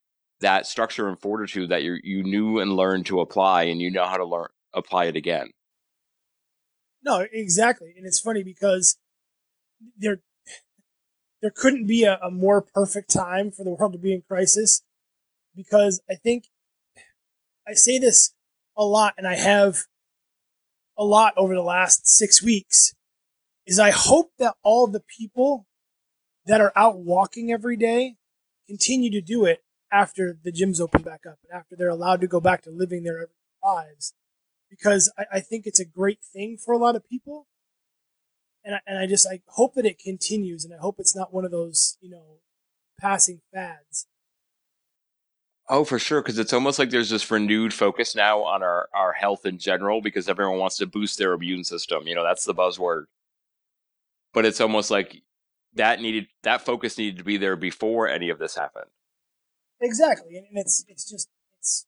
that 0.41 0.67
structure 0.67 1.09
and 1.09 1.21
fortitude 1.21 1.69
that 1.69 1.83
you 1.83 1.99
you 2.03 2.23
knew 2.23 2.59
and 2.59 2.73
learned 2.73 3.07
to 3.07 3.21
apply, 3.21 3.65
and 3.65 3.81
you 3.81 3.91
know 3.91 4.07
how 4.07 4.17
to 4.17 4.25
learn 4.25 4.49
apply 4.73 5.05
it 5.07 5.17
again. 5.17 5.51
No, 7.03 7.27
exactly, 7.33 7.95
and 7.97 8.07
it's 8.07 8.21
funny 8.21 8.43
because 8.43 8.99
there 9.97 10.21
there 11.41 11.53
couldn't 11.55 11.87
be 11.87 12.05
a, 12.05 12.19
a 12.23 12.31
more 12.31 12.61
perfect 12.61 13.11
time 13.11 13.51
for 13.51 13.65
the 13.65 13.71
world 13.71 13.93
to 13.93 13.99
be 13.99 14.13
in 14.13 14.23
crisis, 14.23 14.83
because 15.55 16.03
I 16.11 16.15
think 16.15 16.45
I 17.67 17.75
say 17.75 17.99
this 17.99 18.35
a 18.77 18.85
lot, 18.85 19.15
and 19.17 19.27
I 19.27 19.37
have 19.37 19.85
a 20.99 21.05
lot 21.05 21.33
over 21.37 21.55
the 21.55 21.63
last 21.63 22.07
six 22.07 22.43
weeks, 22.43 22.95
is 23.66 23.78
I 23.78 23.91
hope 23.91 24.32
that 24.39 24.55
all 24.62 24.87
the 24.87 25.03
people 25.19 25.66
that 26.47 26.61
are 26.61 26.73
out 26.74 26.99
walking 26.99 27.53
every 27.53 27.77
day 27.77 28.16
continue 28.66 29.11
to 29.11 29.20
do 29.20 29.45
it 29.45 29.62
after 29.93 30.37
the 30.43 30.53
gyms 30.53 30.81
open 30.81 31.03
back 31.03 31.20
up 31.27 31.39
and 31.43 31.59
after 31.59 31.77
they're 31.77 31.89
allowed 31.89 32.20
to 32.20 32.27
go 32.27 32.41
back 32.41 32.62
to 32.62 32.70
living 32.70 33.03
their 33.03 33.28
lives. 33.62 34.15
Because 34.69 35.12
I, 35.19 35.24
I 35.35 35.41
think 35.41 35.66
it's 35.66 35.81
a 35.81 35.85
great 35.85 36.20
thing 36.23 36.57
for 36.57 36.73
a 36.73 36.78
lot 36.78 36.97
of 36.97 37.09
people. 37.09 37.47
And 38.65 38.77
I, 38.77 38.81
and 38.87 38.99
I 38.99 39.07
just 39.07 39.27
I 39.27 39.41
hope 39.49 39.74
that 39.74 39.87
it 39.87 39.99
continues 39.99 40.65
and 40.65 40.74
I 40.74 40.78
hope 40.78 40.97
it's 40.99 41.16
not 41.16 41.32
one 41.32 41.45
of 41.45 41.51
those, 41.51 41.97
you 42.01 42.11
know, 42.11 42.41
passing 43.01 43.41
fads. 43.53 44.07
Oh, 45.69 45.85
for 45.85 46.01
sure, 46.01 46.20
because 46.20 46.39
it's 46.39 46.53
almost 46.53 46.81
like 46.81 46.91
there's 46.91 47.11
this 47.11 47.31
renewed 47.31 47.73
focus 47.73 48.16
now 48.16 48.43
on 48.43 48.62
our, 48.62 48.89
our 48.93 49.12
health 49.12 49.47
in 49.47 49.57
general 49.57 50.01
because 50.01 50.28
everyone 50.28 50.59
wants 50.59 50.77
to 50.78 50.87
boost 50.87 51.16
their 51.16 51.32
immune 51.32 51.62
system. 51.62 52.09
You 52.09 52.16
know, 52.16 52.24
that's 52.24 52.45
the 52.45 52.55
buzzword. 52.55 53.05
But 54.32 54.47
it's 54.47 54.61
almost 54.61 54.90
like 54.90 55.23
that 55.74 56.01
needed 56.01 56.27
that 56.43 56.65
focus 56.65 56.98
needed 56.98 57.19
to 57.19 57.24
be 57.24 57.36
there 57.36 57.57
before 57.57 58.09
any 58.09 58.31
of 58.31 58.39
this 58.39 58.57
happened. 58.57 58.90
Exactly, 59.81 60.36
and 60.36 60.47
it's 60.52 60.85
it's 60.89 61.09
just 61.09 61.28
it's 61.59 61.86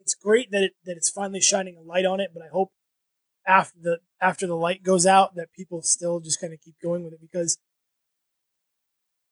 it's 0.00 0.14
great 0.14 0.50
that 0.50 0.62
it 0.62 0.72
that 0.84 0.96
it's 0.96 1.10
finally 1.10 1.40
shining 1.40 1.76
a 1.76 1.80
light 1.80 2.06
on 2.06 2.20
it. 2.20 2.30
But 2.34 2.42
I 2.42 2.48
hope 2.52 2.70
after 3.46 3.78
the 3.80 3.98
after 4.20 4.46
the 4.46 4.56
light 4.56 4.82
goes 4.82 5.06
out 5.06 5.34
that 5.36 5.52
people 5.52 5.82
still 5.82 6.20
just 6.20 6.40
kind 6.40 6.52
of 6.52 6.60
keep 6.60 6.74
going 6.82 7.04
with 7.04 7.14
it 7.14 7.20
because 7.20 7.58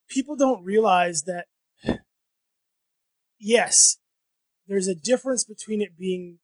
people 0.09 0.37
don't 0.37 0.65
realize 0.65 1.25
that 1.25 1.47
yes, 3.39 3.99
there's 4.67 4.89
a 4.89 4.95
difference 4.95 5.45
between 5.45 5.83
it 5.83 5.99
being 5.99 6.39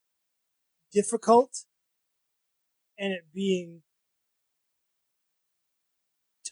difficult 0.92 1.64
and 2.98 3.12
it 3.12 3.24
being 3.32 3.82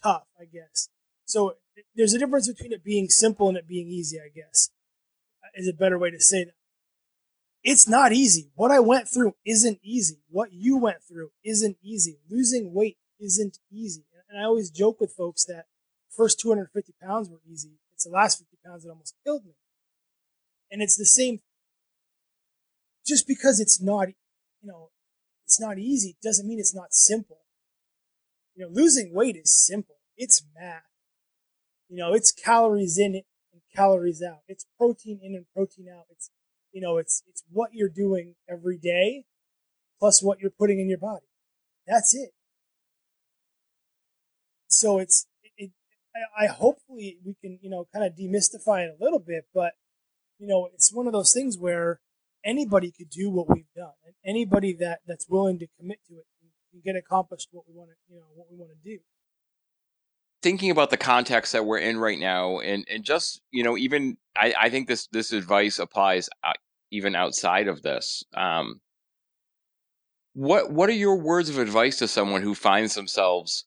tough, 0.01 0.23
I 0.39 0.45
guess. 0.45 0.89
So 1.25 1.55
there's 1.95 2.13
a 2.13 2.19
difference 2.19 2.47
between 2.47 2.73
it 2.73 2.83
being 2.83 3.09
simple 3.09 3.47
and 3.49 3.57
it 3.57 3.67
being 3.67 3.87
easy, 3.87 4.19
I 4.19 4.29
guess, 4.33 4.69
is 5.55 5.67
a 5.67 5.73
better 5.73 5.97
way 5.97 6.11
to 6.11 6.19
say 6.19 6.45
that. 6.45 6.53
It's 7.63 7.87
not 7.87 8.13
easy. 8.13 8.51
What 8.55 8.71
I 8.71 8.79
went 8.79 9.09
through 9.09 9.35
isn't 9.45 9.79
easy. 9.83 10.19
What 10.29 10.53
you 10.53 10.77
went 10.77 11.03
through 11.03 11.31
isn't 11.43 11.77
easy. 11.83 12.19
Losing 12.29 12.73
weight 12.73 12.97
isn't 13.19 13.59
easy. 13.69 14.05
And 14.29 14.39
I 14.39 14.45
always 14.45 14.69
joke 14.69 15.01
with 15.01 15.11
folks 15.11 15.43
that 15.45 15.65
first 16.09 16.39
250 16.39 16.93
pounds 17.01 17.29
were 17.29 17.41
easy. 17.51 17.79
It's 17.93 18.05
the 18.05 18.11
last 18.11 18.39
50 18.39 18.57
pounds 18.65 18.83
that 18.83 18.91
almost 18.91 19.15
killed 19.25 19.45
me. 19.45 19.53
And 20.71 20.81
it's 20.81 20.95
the 20.95 21.05
same. 21.05 21.39
Just 23.05 23.27
because 23.27 23.59
it's 23.59 23.81
not, 23.81 24.09
you 24.61 24.69
know, 24.69 24.91
it's 25.45 25.59
not 25.59 25.79
easy 25.79 26.15
doesn't 26.23 26.47
mean 26.47 26.59
it's 26.59 26.75
not 26.75 26.93
simple. 26.93 27.39
You 28.59 28.65
know, 28.65 28.71
losing 28.73 29.13
weight 29.13 29.37
is 29.37 29.55
simple. 29.65 29.95
It's 30.17 30.43
math. 30.53 30.83
You 31.87 31.95
know, 31.95 32.13
it's 32.13 32.33
calories 32.33 32.97
in 32.97 33.15
and 33.15 33.61
calories 33.73 34.21
out. 34.21 34.39
It's 34.49 34.65
protein 34.77 35.21
in 35.23 35.33
and 35.33 35.45
protein 35.55 35.87
out. 35.89 36.03
It's 36.09 36.29
you 36.73 36.81
know, 36.81 36.97
it's 36.97 37.23
it's 37.29 37.41
what 37.49 37.69
you're 37.73 37.87
doing 37.87 38.35
every 38.49 38.77
day 38.77 39.23
plus 39.97 40.21
what 40.21 40.41
you're 40.41 40.51
putting 40.51 40.81
in 40.81 40.89
your 40.89 40.97
body. 40.97 41.27
That's 41.87 42.13
it. 42.13 42.31
So 44.67 44.99
it's 44.99 45.25
it, 45.55 45.71
I, 46.13 46.43
I 46.43 46.47
hopefully 46.47 47.17
we 47.25 47.37
can, 47.41 47.59
you 47.61 47.69
know, 47.69 47.87
kind 47.93 48.03
of 48.03 48.11
demystify 48.11 48.83
it 48.83 48.97
a 48.99 49.01
little 49.01 49.19
bit, 49.19 49.45
but 49.53 49.71
you 50.37 50.47
know, 50.47 50.67
it's 50.73 50.91
one 50.93 51.07
of 51.07 51.13
those 51.13 51.31
things 51.31 51.57
where 51.57 52.01
anybody 52.43 52.91
could 52.91 53.09
do 53.09 53.29
what 53.29 53.47
we've 53.47 53.71
done, 53.73 53.93
and 54.05 54.15
anybody 54.25 54.75
that 54.81 54.99
that's 55.07 55.29
willing 55.29 55.59
to 55.59 55.67
commit 55.79 55.99
to 56.09 56.15
it 56.15 56.25
can 56.71 56.81
get 56.83 56.95
accomplished 56.95 57.49
what 57.51 57.65
we 57.67 57.75
want 57.75 57.89
to, 57.89 57.95
you 58.13 58.19
know, 58.19 58.25
what 58.35 58.47
we 58.51 58.57
want 58.57 58.71
to 58.71 58.89
do. 58.89 58.99
Thinking 60.41 60.71
about 60.71 60.89
the 60.89 60.97
context 60.97 61.53
that 61.53 61.65
we're 61.65 61.79
in 61.79 61.97
right 61.97 62.19
now, 62.19 62.59
and 62.59 62.85
and 62.89 63.03
just 63.03 63.41
you 63.51 63.63
know, 63.63 63.77
even 63.77 64.17
I, 64.35 64.53
I 64.57 64.69
think 64.69 64.87
this 64.87 65.07
this 65.07 65.33
advice 65.33 65.79
applies 65.79 66.29
uh, 66.43 66.53
even 66.91 67.15
outside 67.15 67.67
of 67.67 67.81
this. 67.81 68.23
Um, 68.33 68.79
what 70.33 70.71
what 70.71 70.89
are 70.89 70.93
your 70.93 71.17
words 71.17 71.49
of 71.49 71.57
advice 71.57 71.97
to 71.97 72.07
someone 72.07 72.41
who 72.41 72.55
finds 72.55 72.95
themselves 72.95 73.65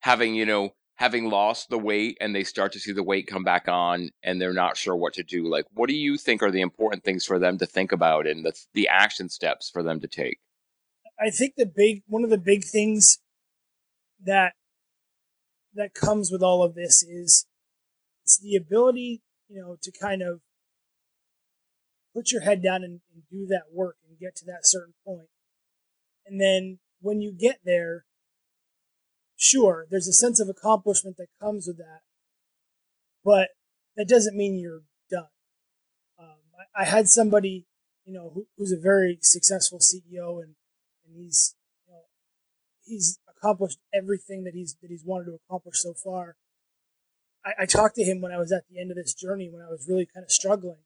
having 0.00 0.34
you 0.34 0.44
know 0.44 0.70
having 0.96 1.30
lost 1.30 1.68
the 1.68 1.78
weight 1.78 2.16
and 2.20 2.34
they 2.34 2.44
start 2.44 2.72
to 2.72 2.80
see 2.80 2.92
the 2.92 3.02
weight 3.02 3.26
come 3.26 3.44
back 3.44 3.68
on 3.68 4.10
and 4.22 4.40
they're 4.40 4.52
not 4.52 4.76
sure 4.76 4.96
what 4.96 5.12
to 5.12 5.22
do 5.22 5.48
like 5.48 5.64
what 5.74 5.88
do 5.88 5.94
you 5.94 6.16
think 6.16 6.42
are 6.42 6.50
the 6.50 6.60
important 6.60 7.04
things 7.04 7.24
for 7.24 7.38
them 7.38 7.58
to 7.58 7.66
think 7.66 7.92
about 7.92 8.26
and 8.26 8.44
the, 8.44 8.52
the 8.74 8.88
action 8.88 9.28
steps 9.28 9.70
for 9.70 9.82
them 9.82 10.00
to 10.00 10.08
take 10.08 10.38
i 11.22 11.30
think 11.30 11.54
the 11.56 11.66
big 11.66 12.02
one 12.06 12.24
of 12.24 12.30
the 12.30 12.38
big 12.38 12.64
things 12.64 13.18
that 14.24 14.52
that 15.74 15.94
comes 15.94 16.30
with 16.30 16.42
all 16.42 16.62
of 16.62 16.74
this 16.74 17.02
is 17.02 17.46
it's 18.24 18.38
the 18.38 18.56
ability 18.56 19.22
you 19.48 19.60
know 19.60 19.76
to 19.82 19.92
kind 20.00 20.22
of 20.22 20.40
put 22.14 22.30
your 22.30 22.42
head 22.42 22.62
down 22.62 22.84
and, 22.84 23.00
and 23.14 23.22
do 23.30 23.46
that 23.46 23.64
work 23.72 23.96
and 24.06 24.18
get 24.18 24.36
to 24.36 24.44
that 24.44 24.60
certain 24.66 24.94
point. 25.04 25.28
and 26.26 26.40
then 26.40 26.78
when 27.00 27.20
you 27.20 27.32
get 27.32 27.58
there 27.64 28.04
sure, 29.42 29.86
there's 29.90 30.06
a 30.06 30.12
sense 30.12 30.40
of 30.40 30.48
accomplishment 30.48 31.16
that 31.16 31.26
comes 31.40 31.66
with 31.66 31.76
that, 31.78 32.00
but 33.24 33.48
that 33.96 34.08
doesn't 34.08 34.36
mean 34.36 34.58
you're 34.58 34.82
done. 35.10 35.26
Um, 36.18 36.38
I, 36.76 36.82
I, 36.82 36.84
had 36.84 37.08
somebody, 37.08 37.66
you 38.04 38.14
know, 38.14 38.30
who, 38.34 38.46
who's 38.56 38.72
a 38.72 38.80
very 38.80 39.18
successful 39.20 39.80
CEO, 39.80 40.40
and 40.42 40.54
he's, 41.16 41.54
you 41.86 41.92
know, 41.92 42.02
he's 42.84 43.18
accomplished 43.28 43.78
everything 43.92 44.44
that 44.44 44.54
he's 44.54 44.76
that 44.82 44.90
he's 44.90 45.04
wanted 45.04 45.26
to 45.26 45.38
accomplish 45.46 45.78
so 45.78 45.94
far. 45.94 46.36
I, 47.44 47.62
I 47.62 47.66
talked 47.66 47.96
to 47.96 48.04
him 48.04 48.20
when 48.20 48.32
I 48.32 48.38
was 48.38 48.52
at 48.52 48.64
the 48.70 48.80
end 48.80 48.90
of 48.90 48.96
this 48.96 49.14
journey, 49.14 49.50
when 49.52 49.62
I 49.62 49.70
was 49.70 49.86
really 49.88 50.06
kind 50.06 50.24
of 50.24 50.30
struggling, 50.30 50.84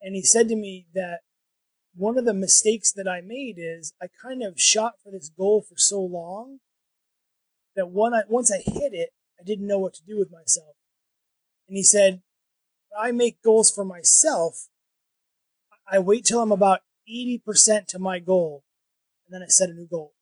and 0.00 0.14
he 0.14 0.22
said 0.22 0.48
to 0.48 0.56
me 0.56 0.86
that 0.94 1.20
one 1.94 2.18
of 2.18 2.24
the 2.24 2.34
mistakes 2.34 2.92
that 2.92 3.08
I 3.08 3.20
made 3.20 3.56
is 3.58 3.92
I 4.00 4.06
kind 4.22 4.42
of 4.42 4.60
shot 4.60 4.94
for 5.02 5.10
this 5.10 5.28
goal 5.28 5.62
for 5.62 5.76
so 5.76 6.00
long 6.00 6.60
that 7.76 7.90
when 7.90 8.14
I, 8.14 8.22
once 8.28 8.52
I 8.52 8.58
hit 8.58 8.92
it, 8.92 9.10
I 9.38 9.44
didn't 9.44 9.66
know 9.66 9.78
what 9.78 9.94
to 9.94 10.04
do 10.04 10.18
with 10.18 10.30
myself. 10.30 10.76
And 11.68 11.76
he 11.76 11.82
said, 11.82 12.22
I 12.98 13.12
make 13.12 13.42
goals 13.42 13.70
for 13.70 13.84
myself. 13.84 14.68
I 15.90 15.98
wait 15.98 16.24
till 16.24 16.40
I'm 16.40 16.52
about 16.52 16.80
80% 17.08 17.86
to 17.88 17.98
my 17.98 18.18
goal, 18.18 18.64
and 19.30 19.40
then 19.40 19.46
I 19.46 19.48
set 19.48 19.70
a 19.70 19.74
new 19.74 19.86
goal. 19.86 20.12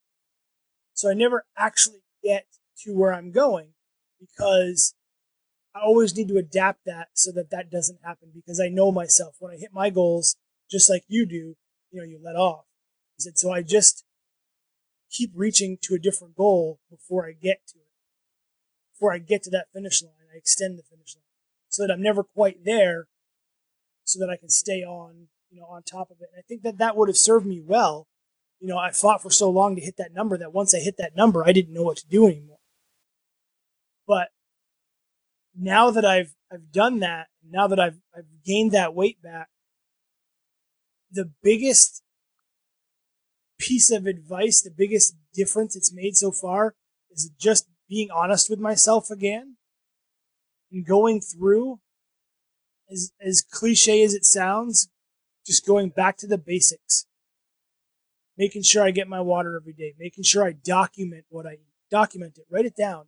So 0.93 1.11
I 1.11 1.15
never 1.15 1.45
actually 1.57 2.03
get 2.23 2.45
to 2.85 2.93
where 2.93 3.15
I'm 3.15 3.33
going 3.33 3.71
because 4.21 4.95
I 5.75 5.81
always 5.81 6.15
need 6.17 6.29
to 6.29 6.37
adapt 6.37 6.81
that 6.87 7.09
so 7.15 7.31
that 7.33 7.51
that 7.51 7.71
doesn't 7.71 8.01
happen 8.05 8.31
because 8.35 8.61
I 8.61 8.69
know 8.69 8.93
myself. 8.93 9.37
When 9.39 9.53
I 9.53 9.57
hit 9.57 9.71
my 9.73 9.91
goals, 9.91 10.37
just 10.71 10.91
like 10.91 11.05
you 11.09 11.25
do, 11.25 11.57
you 11.91 12.01
know, 12.01 12.05
you 12.05 12.21
let 12.23 12.37
off. 12.37 12.65
He 13.17 13.23
said, 13.23 13.39
so 13.39 13.51
I 13.53 13.63
just 13.63 14.05
keep 15.11 15.31
reaching 15.35 15.79
to 15.83 15.95
a 15.95 15.99
different 15.99 16.37
goal 16.37 16.81
before 16.91 17.27
I 17.27 17.33
get 17.33 17.67
to 17.69 17.79
it. 17.79 17.85
Before 18.93 19.15
I 19.15 19.19
get 19.19 19.43
to 19.45 19.51
that 19.51 19.69
finish 19.73 20.03
line, 20.03 20.13
I 20.35 20.37
extend 20.37 20.79
the 20.79 20.83
finish 20.83 21.15
line 21.15 21.23
so 21.69 21.87
that 21.87 21.93
I'm 21.93 22.03
never 22.03 22.25
quite 22.25 22.65
there 22.65 23.07
so 24.05 24.19
that 24.19 24.31
I 24.31 24.37
can 24.37 24.49
stay 24.49 24.83
on, 24.83 25.29
you 25.51 25.61
know, 25.61 25.67
on 25.67 25.83
top 25.83 26.11
of 26.11 26.17
it. 26.21 26.29
And 26.33 26.41
I 26.41 26.43
think 26.49 26.63
that 26.63 26.79
that 26.79 26.97
would 26.97 27.09
have 27.09 27.17
served 27.17 27.47
me 27.47 27.63
well. 27.65 28.07
You 28.61 28.69
know, 28.69 28.79
I 28.79 28.91
fought 28.91 29.23
for 29.23 29.31
so 29.31 29.51
long 29.51 29.77
to 29.77 29.83
hit 29.83 29.97
that 29.99 30.13
number 30.13 30.37
that 30.39 30.53
once 30.53 30.75
I 30.75 30.79
hit 30.79 30.97
that 30.99 31.17
number, 31.17 31.47
I 31.47 31.53
didn't 31.53 31.75
know 31.75 31.83
what 31.83 31.99
to 31.99 32.09
do 32.09 32.27
anymore. 32.27 32.59
But 34.07 34.29
now 35.57 35.91
that 35.91 36.05
I've 36.05 36.35
I've 36.51 36.73
done 36.73 37.01
that, 37.01 37.29
now 37.49 37.67
that 37.69 37.79
I've 37.79 37.99
I've 38.17 38.25
gained 38.45 38.73
that 38.73 38.95
weight 38.95 39.23
back, 39.23 39.49
the 41.11 41.31
biggest 41.43 42.03
piece 43.59 43.91
of 43.91 44.07
advice, 44.07 44.63
the 44.63 44.75
biggest 44.77 45.17
difference 45.35 45.77
it's 45.77 45.93
made 45.93 46.17
so 46.17 46.31
far 46.31 46.75
is 47.11 47.31
just 47.39 47.69
being 47.89 48.11
honest 48.11 48.49
with 48.49 48.59
myself 48.59 49.11
again 49.11 49.57
and 50.71 50.87
going 50.87 51.21
through 51.21 51.81
as 52.91 53.13
as 53.21 53.43
cliche 53.43 54.03
as 54.03 54.15
it 54.15 54.25
sounds, 54.25 54.89
just 55.47 55.67
going 55.67 55.91
back 55.91 56.17
to 56.19 56.27
the 56.27 56.39
basics. 56.39 57.08
Making 58.39 58.63
sure 58.63 58.85
I 58.85 58.93
get 58.93 59.09
my 59.09 59.21
water 59.21 59.57
every 59.57 59.73
day, 59.73 59.95
making 59.99 60.25
sure 60.25 60.47
I 60.47 60.53
document 60.53 61.25
what 61.29 61.47
I. 61.47 61.59
Document 61.91 62.37
it, 62.37 62.45
write 62.51 62.67
it 62.67 62.77
down. 62.77 63.07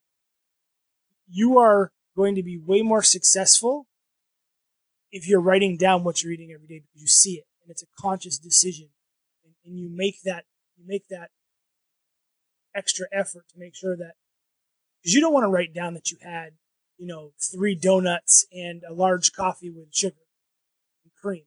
You 1.29 1.59
are 1.59 1.93
going 2.17 2.35
to 2.35 2.43
be 2.43 2.57
way 2.59 2.81
more 2.81 3.03
successful 3.03 3.87
if 5.13 5.29
you're 5.29 5.41
writing 5.41 5.77
down 5.77 6.05
what 6.05 6.23
you're 6.23 6.33
eating 6.33 6.51
every 6.53 6.67
day 6.67 6.79
because 6.81 7.01
you 7.01 7.09
see 7.09 7.35
it 7.35 7.45
and 7.63 7.71
it's 7.71 7.83
a 7.83 7.87
conscious 8.01 8.39
decision 8.39 8.89
and 9.65 9.79
you 9.79 9.89
make 9.91 10.23
that 10.25 10.45
you 10.77 10.85
make 10.87 11.09
that 11.09 11.31
extra 12.75 13.07
effort 13.13 13.45
to 13.53 13.59
make 13.59 13.75
sure 13.75 13.97
that 13.97 14.15
because 15.01 15.15
you 15.15 15.21
don't 15.21 15.33
want 15.33 15.45
to 15.45 15.49
write 15.49 15.75
down 15.75 15.95
that 15.95 16.11
you 16.11 16.19
had 16.23 16.53
you 16.99 17.07
know 17.07 17.33
three 17.41 17.75
donuts 17.75 18.47
and 18.53 18.83
a 18.89 18.93
large 18.93 19.33
coffee 19.33 19.71
with 19.71 19.93
sugar 19.93 20.23
and 21.05 21.13
cream 21.21 21.45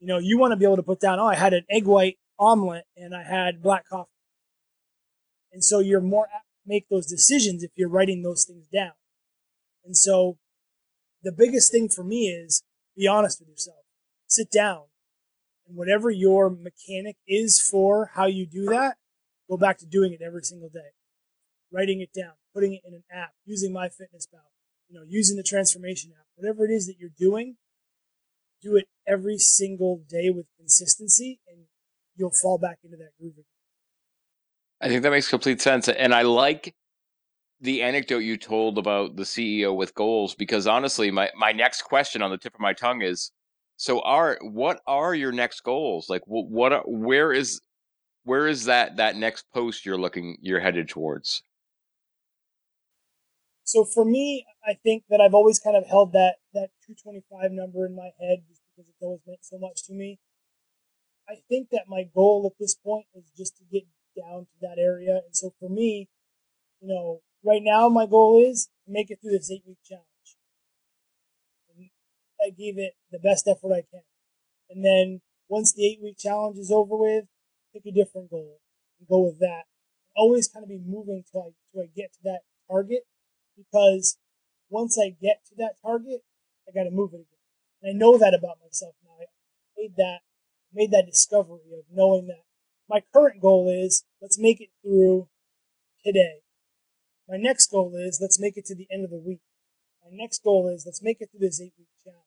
you 0.00 0.06
know 0.06 0.18
you 0.18 0.38
want 0.38 0.52
to 0.52 0.56
be 0.56 0.64
able 0.64 0.76
to 0.76 0.82
put 0.82 1.00
down 1.00 1.18
oh 1.18 1.26
i 1.26 1.34
had 1.34 1.52
an 1.52 1.64
egg 1.70 1.84
white 1.84 2.18
omelet 2.38 2.84
and 2.96 3.14
i 3.14 3.22
had 3.22 3.62
black 3.62 3.88
coffee. 3.88 4.10
And 5.52 5.64
so 5.64 5.78
you're 5.78 6.00
more 6.00 6.26
apt 6.26 6.44
to 6.44 6.68
make 6.68 6.88
those 6.88 7.06
decisions 7.06 7.62
if 7.62 7.70
you're 7.76 7.88
writing 7.88 8.22
those 8.22 8.44
things 8.44 8.66
down. 8.66 8.92
And 9.84 9.96
so 9.96 10.38
the 11.22 11.32
biggest 11.32 11.72
thing 11.72 11.88
for 11.88 12.04
me 12.04 12.28
is 12.28 12.62
be 12.96 13.06
honest 13.06 13.40
with 13.40 13.48
yourself. 13.48 13.78
Sit 14.26 14.50
down. 14.50 14.82
And 15.66 15.76
whatever 15.76 16.10
your 16.10 16.50
mechanic 16.50 17.16
is 17.26 17.60
for 17.60 18.10
how 18.14 18.26
you 18.26 18.46
do 18.46 18.66
that, 18.66 18.96
go 19.48 19.56
back 19.56 19.78
to 19.78 19.86
doing 19.86 20.12
it 20.12 20.20
every 20.24 20.42
single 20.42 20.68
day. 20.68 20.90
Writing 21.72 22.00
it 22.00 22.10
down, 22.12 22.34
putting 22.54 22.74
it 22.74 22.82
in 22.86 22.94
an 22.94 23.02
app, 23.10 23.32
using 23.44 23.72
MyFitnessPal, 23.72 24.46
you 24.88 24.94
know, 24.94 25.04
using 25.06 25.36
the 25.36 25.42
transformation 25.42 26.12
app, 26.16 26.26
whatever 26.36 26.64
it 26.64 26.70
is 26.70 26.86
that 26.86 26.96
you're 26.98 27.10
doing, 27.18 27.56
do 28.62 28.76
it 28.76 28.88
every 29.06 29.38
single 29.38 30.02
day 30.08 30.30
with 30.30 30.46
consistency 30.56 31.40
and 31.48 31.64
you'll 32.16 32.30
fall 32.30 32.58
back 32.58 32.78
into 32.84 32.96
that 32.96 33.10
groove 33.18 33.34
again. 33.34 33.44
I 34.80 34.88
think 34.88 35.02
that 35.02 35.10
makes 35.10 35.28
complete 35.28 35.60
sense. 35.60 35.88
And 35.88 36.14
I 36.14 36.22
like 36.22 36.74
the 37.60 37.82
anecdote 37.82 38.18
you 38.18 38.36
told 38.36 38.76
about 38.78 39.16
the 39.16 39.22
CEO 39.22 39.74
with 39.74 39.94
goals 39.94 40.34
because 40.34 40.66
honestly, 40.66 41.10
my, 41.10 41.30
my 41.36 41.52
next 41.52 41.82
question 41.82 42.20
on 42.20 42.30
the 42.30 42.38
tip 42.38 42.54
of 42.54 42.60
my 42.60 42.74
tongue 42.74 43.02
is 43.02 43.32
so, 43.78 44.00
are 44.00 44.38
what 44.42 44.80
are 44.86 45.14
your 45.14 45.32
next 45.32 45.62
goals? 45.62 46.08
Like, 46.08 46.22
what, 46.26 46.48
what 46.48 46.72
are, 46.72 46.82
where 46.86 47.32
is 47.32 47.60
where 48.24 48.48
is 48.48 48.64
that 48.64 48.96
that 48.96 49.16
next 49.16 49.44
post 49.52 49.86
you're 49.86 49.98
looking 49.98 50.36
you're 50.40 50.60
headed 50.60 50.88
towards? 50.88 51.42
So 53.64 53.84
for 53.84 54.04
me, 54.04 54.46
I 54.66 54.74
think 54.82 55.04
that 55.10 55.20
I've 55.20 55.34
always 55.34 55.58
kind 55.58 55.76
of 55.76 55.86
held 55.86 56.12
that 56.12 56.36
that 56.54 56.70
225 56.86 57.52
number 57.52 57.84
in 57.84 57.94
my 57.94 58.10
head 58.18 58.38
just 58.48 58.62
because 58.74 58.88
it's 58.88 59.02
always 59.02 59.20
meant 59.26 59.44
so 59.44 59.58
much 59.58 59.84
to 59.86 59.92
me. 59.92 60.18
I 61.28 61.36
think 61.48 61.70
that 61.70 61.84
my 61.88 62.04
goal 62.14 62.50
at 62.50 62.58
this 62.58 62.74
point 62.74 63.06
is 63.14 63.24
just 63.36 63.56
to 63.58 63.64
get 63.70 63.84
down 64.16 64.46
to 64.46 64.56
that 64.62 64.78
area. 64.78 65.20
And 65.24 65.34
so 65.34 65.52
for 65.58 65.68
me, 65.68 66.08
you 66.80 66.88
know, 66.88 67.20
right 67.44 67.62
now 67.62 67.88
my 67.88 68.06
goal 68.06 68.42
is 68.44 68.68
to 68.86 68.92
make 68.92 69.10
it 69.10 69.18
through 69.20 69.32
this 69.32 69.50
eight 69.50 69.64
week 69.66 69.78
challenge. 69.84 70.06
And 71.76 71.90
I 72.40 72.50
gave 72.50 72.78
it 72.78 72.94
the 73.10 73.18
best 73.18 73.48
effort 73.48 73.72
I 73.72 73.82
can. 73.90 74.02
And 74.70 74.84
then 74.84 75.20
once 75.48 75.72
the 75.72 75.86
eight 75.86 76.00
week 76.02 76.18
challenge 76.18 76.58
is 76.58 76.70
over 76.70 76.96
with, 76.96 77.24
pick 77.72 77.82
a 77.86 77.92
different 77.92 78.30
goal 78.30 78.60
and 78.98 79.08
go 79.08 79.20
with 79.20 79.38
that. 79.40 79.64
Always 80.16 80.48
kind 80.48 80.62
of 80.62 80.68
be 80.68 80.80
moving 80.84 81.24
till 81.30 81.42
I, 81.42 81.50
till 81.72 81.82
I 81.82 81.88
get 81.94 82.12
to 82.14 82.18
that 82.24 82.40
target 82.70 83.02
because 83.56 84.18
once 84.68 84.98
I 84.98 85.10
get 85.10 85.44
to 85.48 85.54
that 85.58 85.74
target, 85.82 86.22
I 86.68 86.72
got 86.72 86.84
to 86.84 86.90
move 86.90 87.12
it 87.12 87.16
again. 87.16 87.44
And 87.82 87.94
I 87.94 87.98
know 87.98 88.18
that 88.18 88.34
about 88.34 88.58
myself 88.62 88.94
now. 89.04 89.12
I 89.20 89.26
made 89.76 89.96
that, 89.96 90.20
made 90.76 90.90
that 90.92 91.06
discovery 91.06 91.72
of 91.72 91.84
knowing 91.90 92.26
that 92.26 92.44
my 92.88 93.00
current 93.12 93.40
goal 93.40 93.72
is 93.72 94.04
let's 94.20 94.38
make 94.38 94.60
it 94.60 94.68
through 94.82 95.28
today. 96.04 96.44
My 97.28 97.36
next 97.38 97.70
goal 97.70 97.94
is 97.96 98.18
let's 98.20 98.38
make 98.38 98.56
it 98.56 98.66
to 98.66 98.76
the 98.76 98.86
end 98.92 99.04
of 99.04 99.10
the 99.10 99.18
week. 99.18 99.40
my 100.04 100.10
next 100.12 100.44
goal 100.44 100.70
is 100.72 100.84
let's 100.86 101.02
make 101.02 101.16
it 101.20 101.30
through 101.30 101.48
this 101.48 101.60
eight 101.60 101.72
week 101.78 101.88
challenge. 102.04 102.22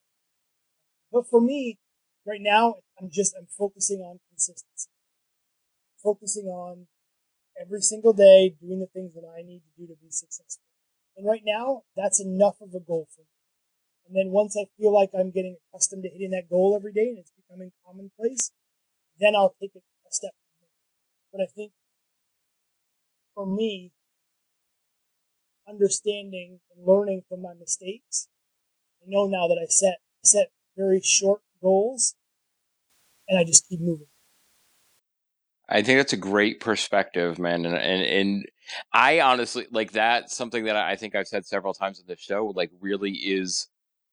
But 1.12 1.30
for 1.30 1.40
me, 1.40 1.78
right 2.26 2.42
now, 2.42 2.74
I'm 3.00 3.08
just 3.10 3.34
I'm 3.38 3.46
focusing 3.46 4.00
on 4.00 4.18
consistency, 4.28 4.90
focusing 6.02 6.46
on 6.46 6.86
every 7.60 7.80
single 7.80 8.12
day 8.12 8.54
doing 8.60 8.80
the 8.80 8.86
things 8.92 9.14
that 9.14 9.24
I 9.26 9.42
need 9.42 9.60
to 9.60 9.80
do 9.80 9.86
to 9.86 9.98
be 10.00 10.10
successful. 10.10 10.64
And 11.16 11.26
right 11.26 11.42
now, 11.44 11.82
that's 11.96 12.20
enough 12.20 12.60
of 12.60 12.74
a 12.74 12.80
goal 12.80 13.08
for 13.14 13.22
me. 13.22 13.39
And 14.10 14.16
then 14.18 14.32
once 14.32 14.56
I 14.56 14.66
feel 14.76 14.92
like 14.92 15.10
I'm 15.16 15.30
getting 15.30 15.56
accustomed 15.72 16.02
to 16.02 16.08
hitting 16.10 16.32
that 16.32 16.50
goal 16.50 16.74
every 16.76 16.92
day 16.92 17.10
and 17.10 17.18
it's 17.18 17.30
becoming 17.30 17.70
commonplace, 17.86 18.50
then 19.20 19.36
I'll 19.36 19.54
take 19.60 19.70
it 19.76 19.84
a 20.04 20.12
step 20.12 20.32
But 21.32 21.42
I 21.42 21.46
think 21.46 21.70
for 23.36 23.46
me, 23.46 23.92
understanding 25.68 26.58
and 26.74 26.84
learning 26.84 27.22
from 27.28 27.40
my 27.42 27.54
mistakes, 27.54 28.26
I 29.00 29.04
know 29.06 29.28
now 29.28 29.46
that 29.46 29.60
I 29.62 29.66
set 29.68 29.98
set 30.24 30.48
very 30.76 31.00
short 31.00 31.42
goals 31.62 32.16
and 33.28 33.38
I 33.38 33.44
just 33.44 33.68
keep 33.68 33.80
moving. 33.80 34.08
I 35.68 35.82
think 35.82 36.00
that's 36.00 36.12
a 36.12 36.16
great 36.16 36.58
perspective, 36.58 37.38
man. 37.38 37.64
And, 37.64 37.76
and, 37.76 38.02
and 38.02 38.46
I 38.92 39.20
honestly 39.20 39.68
like 39.70 39.92
that. 39.92 40.32
Something 40.32 40.64
that 40.64 40.74
I 40.74 40.96
think 40.96 41.14
I've 41.14 41.28
said 41.28 41.46
several 41.46 41.74
times 41.74 42.00
on 42.00 42.06
the 42.08 42.16
show, 42.16 42.52
like 42.56 42.72
really 42.80 43.12
is 43.12 43.68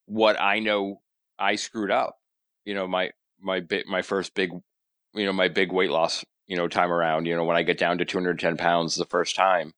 what 0.08 0.40
I 0.40 0.58
know 0.58 1.00
I 1.38 1.56
screwed 1.56 1.90
up. 1.90 2.18
You 2.64 2.74
know, 2.74 2.86
my, 2.86 3.10
my 3.40 3.60
bit, 3.60 3.86
my 3.86 4.02
first 4.02 4.34
big, 4.34 4.50
you 5.14 5.26
know, 5.26 5.32
my 5.32 5.48
big 5.48 5.72
weight 5.72 5.90
loss, 5.90 6.24
you 6.46 6.56
know, 6.56 6.68
time 6.68 6.92
around, 6.92 7.26
you 7.26 7.36
know, 7.36 7.44
when 7.44 7.56
I 7.56 7.62
get 7.62 7.78
down 7.78 7.98
to 7.98 8.04
210 8.04 8.56
pounds 8.56 8.96
the 8.96 9.04
first 9.04 9.36
time, 9.36 9.72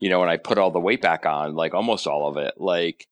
you 0.00 0.08
know, 0.08 0.22
and 0.22 0.30
I 0.30 0.36
put 0.36 0.58
all 0.58 0.70
the 0.70 0.80
weight 0.80 1.02
back 1.02 1.26
on, 1.26 1.54
like 1.54 1.74
almost 1.74 2.06
all 2.06 2.28
of 2.28 2.36
it, 2.36 2.54
like 2.56 3.06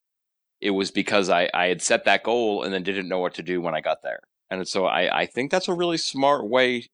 it 0.61 0.71
was 0.71 0.91
because 0.91 1.31
I, 1.31 1.49
I 1.55 1.67
had 1.67 1.83
set 1.83 2.05
that 2.05 2.25
goal 2.25 2.63
and 2.63 2.73
then 2.73 2.83
didn't 2.83 3.09
know 3.09 3.21
what 3.21 3.35
to 3.35 3.43
do 3.43 3.61
when 3.61 3.75
I 3.75 3.81
got 3.81 4.03
there. 4.03 4.21
And 4.51 4.67
so 4.67 4.87
I, 4.87 5.21
I 5.21 5.27
think 5.27 5.51
that's 5.51 5.69
a 5.69 5.75
really 5.75 5.97
smart 5.97 6.49
way 6.49 6.89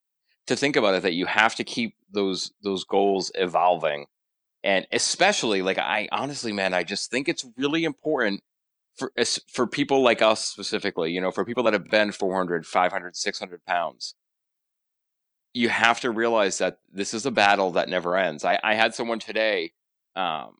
to 0.46 0.56
think 0.56 0.76
about 0.76 0.94
it 0.94 1.02
that 1.02 1.14
you 1.14 1.26
have 1.26 1.54
to 1.56 1.64
keep 1.64 1.94
those 2.10 2.52
those 2.62 2.84
goals 2.84 3.30
evolving 3.34 4.06
and 4.62 4.86
especially 4.92 5.62
like 5.62 5.78
i 5.78 6.08
honestly 6.12 6.52
man 6.52 6.72
i 6.72 6.82
just 6.82 7.10
think 7.10 7.28
it's 7.28 7.46
really 7.56 7.84
important 7.84 8.42
for 8.96 9.12
for 9.52 9.66
people 9.66 10.02
like 10.02 10.22
us 10.22 10.44
specifically 10.44 11.12
you 11.12 11.20
know 11.20 11.30
for 11.30 11.44
people 11.44 11.62
that 11.64 11.72
have 11.72 11.88
been 11.88 12.12
400 12.12 12.66
500 12.66 13.16
600 13.16 13.64
pounds 13.66 14.14
you 15.52 15.68
have 15.68 16.00
to 16.00 16.10
realize 16.10 16.58
that 16.58 16.78
this 16.92 17.14
is 17.14 17.24
a 17.24 17.30
battle 17.30 17.70
that 17.72 17.88
never 17.88 18.16
ends 18.16 18.44
i, 18.44 18.58
I 18.62 18.74
had 18.74 18.94
someone 18.94 19.18
today 19.18 19.72
um, 20.14 20.56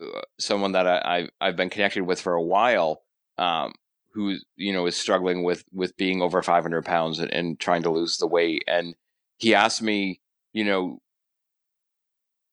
uh, 0.00 0.20
someone 0.38 0.72
that 0.72 0.86
I, 0.86 1.28
I 1.40 1.46
have 1.46 1.56
been 1.56 1.70
connected 1.70 2.02
with 2.02 2.20
for 2.20 2.34
a 2.34 2.42
while 2.42 3.02
um, 3.36 3.72
who 4.14 4.36
you 4.56 4.72
know 4.72 4.86
is 4.86 4.96
struggling 4.96 5.42
with 5.42 5.64
with 5.72 5.96
being 5.96 6.22
over 6.22 6.40
500 6.42 6.84
pounds 6.84 7.18
and, 7.18 7.32
and 7.32 7.58
trying 7.58 7.82
to 7.82 7.90
lose 7.90 8.18
the 8.18 8.28
weight 8.28 8.62
and 8.68 8.94
he 9.42 9.56
asked 9.56 9.82
me, 9.82 10.20
you 10.52 10.64
know, 10.64 11.00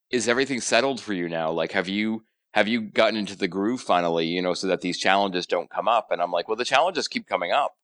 is 0.09 0.27
everything 0.27 0.59
settled 0.59 0.99
for 0.99 1.13
you 1.13 1.29
now? 1.29 1.51
Like, 1.51 1.71
have 1.73 1.87
you 1.87 2.23
have 2.53 2.67
you 2.67 2.81
gotten 2.81 3.17
into 3.17 3.37
the 3.37 3.47
groove 3.47 3.81
finally? 3.81 4.25
You 4.27 4.41
know, 4.41 4.53
so 4.53 4.67
that 4.67 4.81
these 4.81 4.97
challenges 4.97 5.45
don't 5.45 5.69
come 5.69 5.87
up. 5.87 6.07
And 6.11 6.21
I'm 6.21 6.31
like, 6.31 6.47
well, 6.47 6.57
the 6.57 6.65
challenges 6.65 7.07
keep 7.07 7.27
coming 7.27 7.51
up, 7.51 7.75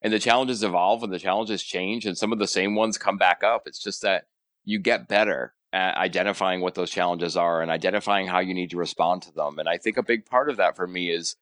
and 0.00 0.12
the 0.12 0.18
challenges 0.18 0.62
evolve, 0.62 1.02
and 1.02 1.12
the 1.12 1.18
challenges 1.18 1.62
change, 1.62 2.06
and 2.06 2.16
some 2.16 2.32
of 2.32 2.38
the 2.38 2.46
same 2.46 2.74
ones 2.74 2.98
come 2.98 3.16
back 3.16 3.42
up. 3.42 3.62
It's 3.66 3.82
just 3.82 4.02
that 4.02 4.24
you 4.64 4.78
get 4.78 5.08
better 5.08 5.54
at 5.72 5.96
identifying 5.96 6.60
what 6.60 6.74
those 6.74 6.90
challenges 6.90 7.36
are 7.36 7.62
and 7.62 7.70
identifying 7.70 8.26
how 8.26 8.38
you 8.40 8.54
need 8.54 8.70
to 8.70 8.76
respond 8.76 9.22
to 9.22 9.32
them. 9.32 9.58
And 9.58 9.68
I 9.68 9.78
think 9.78 9.96
a 9.96 10.02
big 10.02 10.26
part 10.26 10.50
of 10.50 10.58
that 10.58 10.76
for 10.76 10.86
me 10.86 11.10
is 11.10 11.36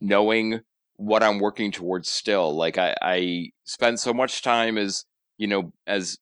knowing 0.00 0.60
what 0.96 1.22
I'm 1.22 1.38
working 1.38 1.70
towards 1.70 2.08
still. 2.08 2.54
Like 2.54 2.78
I, 2.78 2.96
I 3.00 3.50
spend 3.64 4.00
so 4.00 4.12
much 4.12 4.42
time 4.42 4.76
as, 4.76 5.04
you 5.38 5.46
know, 5.46 5.72
as 5.86 6.18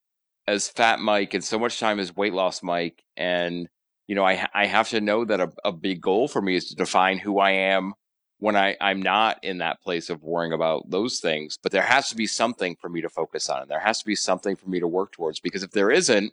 as 0.46 0.68
fat 0.68 1.00
Mike 1.00 1.32
and 1.32 1.42
so 1.42 1.58
much 1.58 1.80
time 1.80 1.98
as 1.98 2.14
weight 2.14 2.34
loss 2.34 2.62
Mike. 2.62 3.02
And, 3.16 3.68
you 4.06 4.14
know, 4.14 4.24
I, 4.24 4.46
I 4.52 4.66
have 4.66 4.88
to 4.90 5.00
know 5.00 5.24
that 5.24 5.40
a, 5.40 5.52
a 5.64 5.72
big 5.72 6.00
goal 6.00 6.28
for 6.28 6.42
me 6.42 6.56
is 6.56 6.66
to 6.66 6.74
define 6.74 7.18
who 7.18 7.38
I 7.38 7.50
am 7.50 7.94
when 8.38 8.56
I, 8.56 8.76
I'm 8.80 9.00
not 9.00 9.42
in 9.42 9.58
that 9.58 9.82
place 9.82 10.10
of 10.10 10.22
worrying 10.22 10.52
about 10.52 10.90
those 10.90 11.20
things. 11.20 11.58
But 11.62 11.72
there 11.72 11.82
has 11.82 12.10
to 12.10 12.16
be 12.16 12.26
something 12.26 12.76
for 12.76 12.88
me 12.88 13.00
to 13.00 13.08
focus 13.08 13.48
on. 13.48 13.62
And 13.62 13.70
there 13.70 13.80
has 13.80 14.00
to 14.00 14.06
be 14.06 14.14
something 14.14 14.56
for 14.56 14.68
me 14.68 14.80
to 14.80 14.88
work 14.88 15.12
towards. 15.12 15.40
Because 15.40 15.62
if 15.62 15.70
there 15.70 15.90
isn't, 15.90 16.32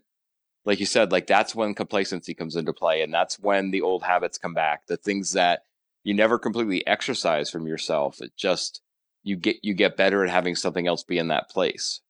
like 0.66 0.80
you 0.80 0.86
said, 0.86 1.12
like 1.12 1.28
that's 1.28 1.56
when 1.56 1.74
complacency 1.74 2.34
comes 2.34 2.56
into 2.56 2.74
play. 2.74 3.02
And 3.02 3.14
that's 3.14 3.40
when 3.40 3.72
the 3.72 3.82
old 3.82 4.04
habits 4.04 4.38
come 4.38 4.54
back. 4.54 4.88
The 4.88 4.98
things 4.98 5.34
that 5.34 5.64
you 6.04 6.14
never 6.14 6.40
completely 6.40 6.86
exercise 6.88 7.50
from 7.50 7.68
yourself. 7.68 8.22
It 8.22 8.36
just 8.36 8.82
you 9.24 9.36
get 9.36 9.58
you 9.62 9.74
get 9.74 9.98
better 9.98 10.24
at 10.24 10.30
having 10.32 10.56
something 10.56 10.88
else 10.88 11.04
be 11.04 11.18
in 11.18 11.28
that 11.28 11.50
place. 11.50 12.02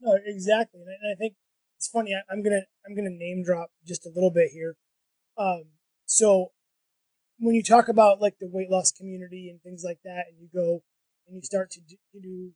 No, 0.00 0.18
exactly, 0.24 0.80
and 0.80 1.14
I 1.14 1.16
think 1.16 1.34
it's 1.82 1.88
funny. 1.88 2.14
I, 2.14 2.32
am 2.32 2.44
gonna 2.44 2.62
I'm 2.86 2.94
gonna 2.94 3.10
name 3.10 3.42
drop 3.42 3.70
just 3.84 4.06
a 4.06 4.12
little 4.14 4.30
bit 4.30 4.50
here. 4.52 4.76
Um, 5.36 5.64
so 6.06 6.52
when 7.40 7.56
you 7.56 7.62
talk 7.64 7.88
about 7.88 8.20
like 8.20 8.34
the 8.38 8.48
weight 8.48 8.70
loss 8.70 8.92
community 8.92 9.48
and 9.50 9.60
things 9.60 9.82
like 9.84 9.98
that, 10.04 10.26
and 10.30 10.38
you 10.38 10.48
go 10.54 10.84
and 11.26 11.34
you 11.34 11.42
start 11.42 11.72
to 11.72 11.80
do, 11.80 11.96
do 12.22 12.50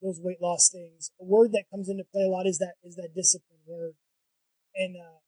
those 0.00 0.20
weight 0.22 0.40
loss 0.40 0.70
things, 0.70 1.10
a 1.20 1.24
word 1.24 1.50
that 1.50 1.64
comes 1.68 1.88
into 1.88 2.04
play 2.12 2.22
a 2.22 2.28
lot 2.28 2.46
is 2.46 2.58
that 2.58 2.74
is 2.84 2.94
that 2.94 3.08
discipline 3.12 3.58
word. 3.66 3.94
And 4.76 4.94
uh, 4.96 5.18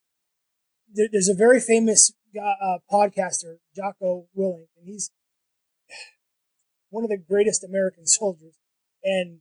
there, 0.95 1.09
there's 1.11 1.29
a 1.29 1.35
very 1.35 1.59
famous 1.59 2.13
guy, 2.33 2.55
uh, 2.63 2.79
podcaster, 2.93 3.57
Jocko 3.75 4.29
Willink, 4.39 4.71
and 4.79 4.87
he's 4.87 5.11
one 6.91 7.03
of 7.03 7.11
the 7.11 7.19
greatest 7.19 7.65
American 7.65 8.07
soldiers. 8.07 8.55
And 9.03 9.41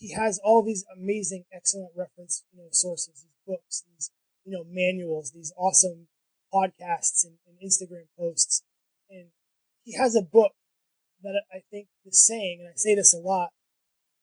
he 0.00 0.14
has 0.14 0.40
all 0.42 0.64
these 0.64 0.84
amazing, 0.96 1.44
excellent 1.52 1.92
reference 1.94 2.42
you 2.52 2.62
know, 2.62 2.68
sources, 2.72 3.22
these 3.22 3.40
books, 3.46 3.84
these 3.86 4.10
you 4.44 4.52
know 4.52 4.64
manuals, 4.66 5.32
these 5.32 5.52
awesome 5.58 6.08
podcasts 6.52 7.22
and, 7.22 7.36
and 7.46 7.58
Instagram 7.62 8.08
posts, 8.18 8.62
and 9.10 9.26
he 9.84 9.96
has 9.96 10.16
a 10.16 10.22
book 10.22 10.52
that 11.22 11.42
I 11.52 11.60
think 11.70 11.88
the 12.04 12.12
saying, 12.12 12.60
and 12.60 12.68
I 12.68 12.72
say 12.76 12.94
this 12.94 13.12
a 13.12 13.18
lot. 13.18 13.50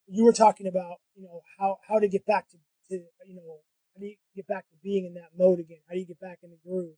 You 0.07 0.25
were 0.25 0.33
talking 0.33 0.65
about, 0.65 0.97
you 1.15 1.23
know, 1.23 1.41
how 1.59 1.77
how 1.87 1.99
to 1.99 2.07
get 2.07 2.25
back 2.25 2.49
to, 2.49 2.57
to 2.89 3.03
you 3.27 3.35
know, 3.35 3.59
how 3.93 3.99
do 3.99 4.07
you 4.07 4.15
get 4.35 4.47
back 4.47 4.67
to 4.69 4.75
being 4.83 5.05
in 5.05 5.13
that 5.13 5.37
mode 5.37 5.59
again? 5.59 5.81
How 5.87 5.93
do 5.93 5.99
you 5.99 6.07
get 6.07 6.19
back 6.19 6.39
in 6.41 6.49
the 6.49 6.57
groove? 6.67 6.95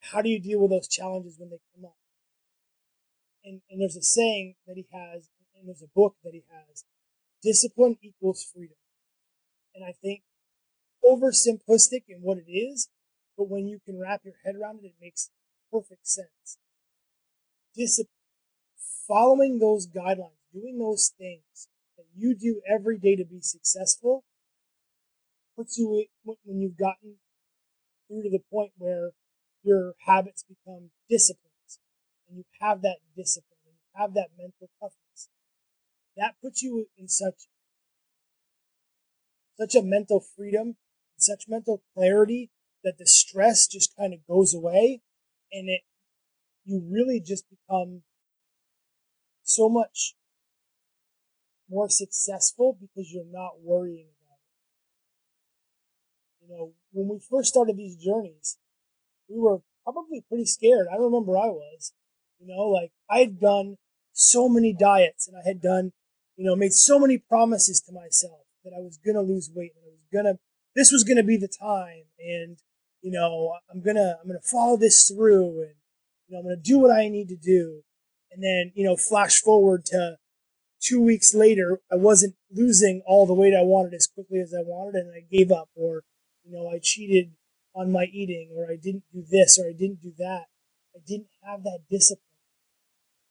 How 0.00 0.22
do 0.22 0.28
you 0.28 0.40
deal 0.40 0.60
with 0.60 0.70
those 0.70 0.86
challenges 0.86 1.40
when 1.40 1.50
they 1.50 1.58
come 1.74 1.86
up? 1.86 1.96
And 3.42 3.62
and 3.68 3.80
there's 3.80 3.96
a 3.96 4.02
saying 4.02 4.54
that 4.68 4.76
he 4.76 4.86
has 4.92 5.28
and 5.64 5.70
there's 5.70 5.82
a 5.82 5.94
book 5.94 6.16
that 6.22 6.34
he 6.34 6.44
has. 6.50 6.84
Discipline 7.42 7.96
equals 8.02 8.44
freedom. 8.44 8.76
And 9.74 9.82
I 9.84 9.92
think 9.92 10.22
oversimplistic 11.04 12.04
in 12.08 12.20
what 12.20 12.38
it 12.38 12.50
is, 12.50 12.88
but 13.36 13.48
when 13.48 13.66
you 13.66 13.80
can 13.84 13.98
wrap 13.98 14.20
your 14.24 14.34
head 14.44 14.56
around 14.56 14.80
it, 14.82 14.88
it 14.88 14.94
makes 15.00 15.30
perfect 15.72 16.06
sense. 16.06 16.58
Discipline, 17.74 18.08
following 19.08 19.58
those 19.58 19.86
guidelines, 19.88 20.38
doing 20.52 20.78
those 20.78 21.12
things 21.18 21.68
that 21.96 22.04
you 22.14 22.34
do 22.34 22.60
every 22.70 22.98
day 22.98 23.16
to 23.16 23.24
be 23.24 23.40
successful, 23.40 24.22
puts 25.56 25.78
you 25.78 26.04
when 26.24 26.60
you've 26.60 26.76
gotten 26.76 27.16
through 28.06 28.22
to 28.22 28.30
the 28.30 28.42
point 28.50 28.72
where 28.76 29.10
your 29.62 29.94
habits 30.06 30.44
become 30.44 30.90
disciplines 31.08 31.80
and 32.28 32.36
you 32.36 32.44
have 32.60 32.82
that 32.82 32.98
discipline 33.16 33.58
and 33.66 33.74
you 33.74 34.00
have 34.00 34.14
that 34.14 34.28
mental 34.38 34.68
toughness 34.78 35.03
that 36.16 36.34
puts 36.42 36.62
you 36.62 36.86
in 36.96 37.08
such 37.08 37.46
such 39.58 39.74
a 39.74 39.82
mental 39.82 40.20
freedom, 40.20 40.76
such 41.16 41.44
mental 41.48 41.82
clarity 41.94 42.50
that 42.82 42.98
the 42.98 43.06
stress 43.06 43.66
just 43.66 43.96
kind 43.96 44.12
of 44.12 44.26
goes 44.26 44.52
away 44.54 45.00
and 45.52 45.68
it 45.68 45.82
you 46.64 46.82
really 46.90 47.20
just 47.20 47.44
become 47.50 48.02
so 49.42 49.68
much 49.68 50.14
more 51.68 51.88
successful 51.88 52.76
because 52.80 53.12
you're 53.12 53.24
not 53.30 53.60
worrying 53.62 54.08
about 54.22 54.38
it. 56.40 56.46
You 56.46 56.48
know, 56.56 56.72
when 56.92 57.08
we 57.08 57.20
first 57.30 57.50
started 57.50 57.76
these 57.76 57.96
journeys, 57.96 58.58
we 59.28 59.38
were 59.38 59.58
probably 59.82 60.24
pretty 60.28 60.46
scared. 60.46 60.86
I 60.90 60.96
remember 60.96 61.36
I 61.36 61.48
was. 61.48 61.92
You 62.40 62.48
know, 62.48 62.64
like 62.68 62.90
I 63.08 63.20
had 63.20 63.40
done 63.40 63.76
so 64.12 64.48
many 64.48 64.72
diets 64.72 65.28
and 65.28 65.36
I 65.36 65.46
had 65.46 65.60
done 65.60 65.92
you 66.36 66.44
know, 66.44 66.56
made 66.56 66.72
so 66.72 66.98
many 66.98 67.18
promises 67.18 67.80
to 67.82 67.92
myself 67.92 68.40
that 68.64 68.72
I 68.76 68.80
was 68.80 68.98
going 68.98 69.14
to 69.14 69.20
lose 69.20 69.50
weight, 69.54 69.72
and 69.76 69.84
I 69.84 69.90
was 69.90 70.06
going 70.12 70.34
to, 70.34 70.40
this 70.74 70.90
was 70.90 71.04
going 71.04 71.16
to 71.16 71.22
be 71.22 71.36
the 71.36 71.48
time. 71.48 72.04
And, 72.18 72.58
you 73.02 73.10
know, 73.10 73.54
I'm 73.70 73.82
going 73.82 73.96
to, 73.96 74.18
I'm 74.20 74.28
going 74.28 74.40
to 74.40 74.48
follow 74.48 74.76
this 74.76 75.06
through 75.08 75.62
and, 75.62 75.74
you 76.26 76.32
know, 76.32 76.38
I'm 76.38 76.44
going 76.44 76.56
to 76.56 76.62
do 76.62 76.78
what 76.78 76.90
I 76.90 77.08
need 77.08 77.28
to 77.28 77.36
do. 77.36 77.82
And 78.32 78.42
then, 78.42 78.72
you 78.74 78.84
know, 78.84 78.96
flash 78.96 79.40
forward 79.40 79.84
to 79.86 80.16
two 80.80 81.00
weeks 81.00 81.34
later, 81.34 81.80
I 81.92 81.96
wasn't 81.96 82.34
losing 82.50 83.02
all 83.06 83.26
the 83.26 83.34
weight 83.34 83.54
I 83.54 83.62
wanted 83.62 83.94
as 83.94 84.06
quickly 84.06 84.40
as 84.40 84.54
I 84.54 84.62
wanted 84.62 85.04
and 85.04 85.12
I 85.14 85.20
gave 85.30 85.52
up 85.52 85.68
or, 85.74 86.02
you 86.44 86.52
know, 86.52 86.68
I 86.68 86.78
cheated 86.82 87.32
on 87.74 87.92
my 87.92 88.04
eating 88.04 88.50
or 88.56 88.70
I 88.70 88.76
didn't 88.76 89.04
do 89.12 89.22
this 89.28 89.58
or 89.58 89.68
I 89.68 89.72
didn't 89.72 90.02
do 90.02 90.12
that. 90.18 90.46
I 90.94 91.00
didn't 91.06 91.28
have 91.46 91.62
that 91.64 91.80
discipline. 91.90 92.20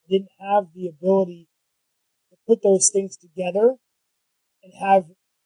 I 0.06 0.12
didn't 0.12 0.30
have 0.40 0.68
the 0.76 0.88
ability 0.88 1.48
put 2.48 2.62
those 2.64 2.90
things 2.90 3.18
together 3.18 3.76
and 4.64 4.74
have 4.80 5.06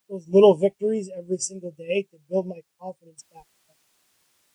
those 0.10 0.28
little 0.30 0.56
victories 0.58 1.10
every 1.18 1.38
single 1.38 1.72
day 1.78 2.08
to 2.12 2.18
build 2.30 2.48
my 2.48 2.62
confidence 2.80 3.24
back 3.34 3.46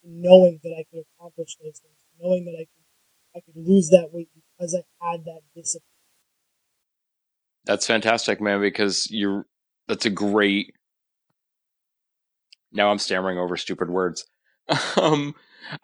knowing 0.04 0.60
that 0.62 0.74
I 0.78 0.84
could 0.90 1.04
accomplish 1.18 1.56
those 1.62 1.80
things, 1.80 1.96
knowing 2.20 2.44
that 2.46 2.54
I 2.54 2.64
could 2.64 3.36
I 3.36 3.40
could 3.40 3.56
lose 3.56 3.88
that 3.90 4.10
weight 4.12 4.28
because 4.34 4.74
I 4.74 5.10
had 5.10 5.24
that 5.24 5.40
discipline. 5.54 5.86
That's 7.64 7.86
fantastic, 7.86 8.40
man, 8.40 8.60
because 8.60 9.10
you're 9.10 9.46
that's 9.88 10.06
a 10.06 10.10
great 10.10 10.74
now 12.72 12.90
I'm 12.90 12.98
stammering 12.98 13.38
over 13.38 13.56
stupid 13.56 13.90
words. 13.90 14.26
um 14.96 15.34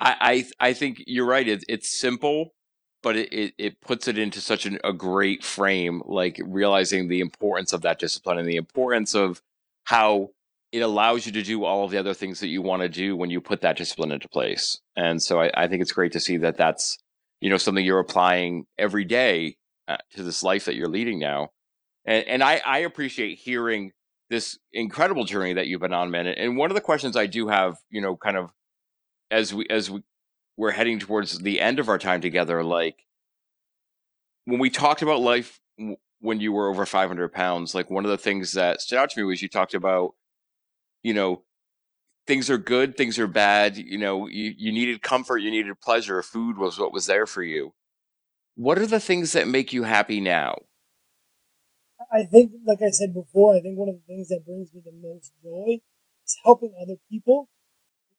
I, 0.00 0.44
I 0.60 0.68
I 0.70 0.72
think 0.72 1.02
you're 1.06 1.26
right. 1.26 1.46
It, 1.46 1.64
it's 1.68 1.98
simple, 1.98 2.54
but 3.02 3.16
it, 3.16 3.32
it, 3.32 3.54
it 3.58 3.80
puts 3.80 4.08
it 4.08 4.18
into 4.18 4.40
such 4.40 4.66
an, 4.66 4.78
a 4.84 4.92
great 4.92 5.44
frame, 5.44 6.02
like 6.06 6.40
realizing 6.44 7.08
the 7.08 7.20
importance 7.20 7.72
of 7.72 7.82
that 7.82 7.98
discipline 7.98 8.38
and 8.38 8.48
the 8.48 8.56
importance 8.56 9.14
of 9.14 9.42
how 9.84 10.30
it 10.72 10.80
allows 10.80 11.24
you 11.24 11.32
to 11.32 11.42
do 11.42 11.64
all 11.64 11.84
of 11.84 11.90
the 11.90 11.98
other 11.98 12.14
things 12.14 12.40
that 12.40 12.48
you 12.48 12.60
want 12.60 12.82
to 12.82 12.88
do 12.88 13.16
when 13.16 13.30
you 13.30 13.40
put 13.40 13.62
that 13.62 13.76
discipline 13.76 14.12
into 14.12 14.28
place. 14.28 14.80
And 14.96 15.22
so 15.22 15.40
I, 15.40 15.50
I 15.54 15.68
think 15.68 15.82
it's 15.82 15.92
great 15.92 16.12
to 16.12 16.20
see 16.20 16.36
that 16.38 16.56
that's 16.56 16.98
you 17.40 17.48
know 17.48 17.56
something 17.56 17.84
you're 17.84 18.00
applying 18.00 18.66
every 18.76 19.04
day 19.04 19.56
uh, 19.86 19.98
to 20.14 20.22
this 20.22 20.42
life 20.42 20.64
that 20.66 20.74
you're 20.74 20.88
leading 20.88 21.18
now. 21.18 21.50
And 22.04 22.26
and 22.26 22.42
I 22.42 22.60
I 22.66 22.78
appreciate 22.78 23.38
hearing 23.38 23.92
this 24.28 24.58
incredible 24.72 25.24
journey 25.24 25.54
that 25.54 25.66
you've 25.68 25.80
been 25.80 25.94
on, 25.94 26.10
man. 26.10 26.26
And 26.26 26.56
one 26.56 26.70
of 26.70 26.74
the 26.74 26.80
questions 26.82 27.16
I 27.16 27.26
do 27.26 27.48
have, 27.48 27.78
you 27.88 28.00
know, 28.00 28.16
kind 28.16 28.36
of 28.36 28.52
as 29.30 29.54
we 29.54 29.66
as 29.70 29.90
we 29.90 30.02
we're 30.58 30.72
heading 30.72 30.98
towards 30.98 31.38
the 31.38 31.60
end 31.60 31.78
of 31.78 31.88
our 31.88 31.98
time 31.98 32.20
together, 32.20 32.64
like 32.64 33.06
when 34.44 34.58
we 34.58 34.68
talked 34.68 35.02
about 35.02 35.20
life 35.20 35.60
when 36.20 36.40
you 36.40 36.52
were 36.52 36.68
over 36.68 36.84
500 36.84 37.32
pounds, 37.32 37.76
like 37.76 37.88
one 37.88 38.04
of 38.04 38.10
the 38.10 38.18
things 38.18 38.52
that 38.52 38.80
stood 38.80 38.98
out 38.98 39.10
to 39.10 39.20
me 39.20 39.24
was 39.24 39.40
you 39.40 39.48
talked 39.48 39.72
about, 39.72 40.14
you 41.04 41.14
know, 41.14 41.42
things 42.26 42.50
are 42.50 42.58
good, 42.58 42.96
things 42.96 43.20
are 43.20 43.28
bad. 43.28 43.76
You 43.76 43.98
know, 43.98 44.26
you, 44.26 44.52
you 44.58 44.72
needed 44.72 45.00
comfort, 45.00 45.38
you 45.38 45.52
needed 45.52 45.80
pleasure. 45.80 46.20
Food 46.24 46.58
was 46.58 46.76
what 46.76 46.92
was 46.92 47.06
there 47.06 47.26
for 47.26 47.44
you. 47.44 47.72
What 48.56 48.80
are 48.80 48.86
the 48.86 48.98
things 48.98 49.32
that 49.34 49.46
make 49.46 49.72
you 49.72 49.84
happy 49.84 50.20
now? 50.20 50.56
I 52.12 52.24
think, 52.24 52.50
like 52.66 52.82
I 52.82 52.90
said 52.90 53.14
before, 53.14 53.54
I 53.54 53.60
think 53.60 53.78
one 53.78 53.88
of 53.88 53.94
the 53.94 54.12
things 54.12 54.28
that 54.28 54.44
brings 54.44 54.74
me 54.74 54.82
the 54.84 54.92
most 54.92 55.32
joy 55.40 55.78
is 56.26 56.36
helping 56.42 56.74
other 56.82 56.96
people 57.08 57.48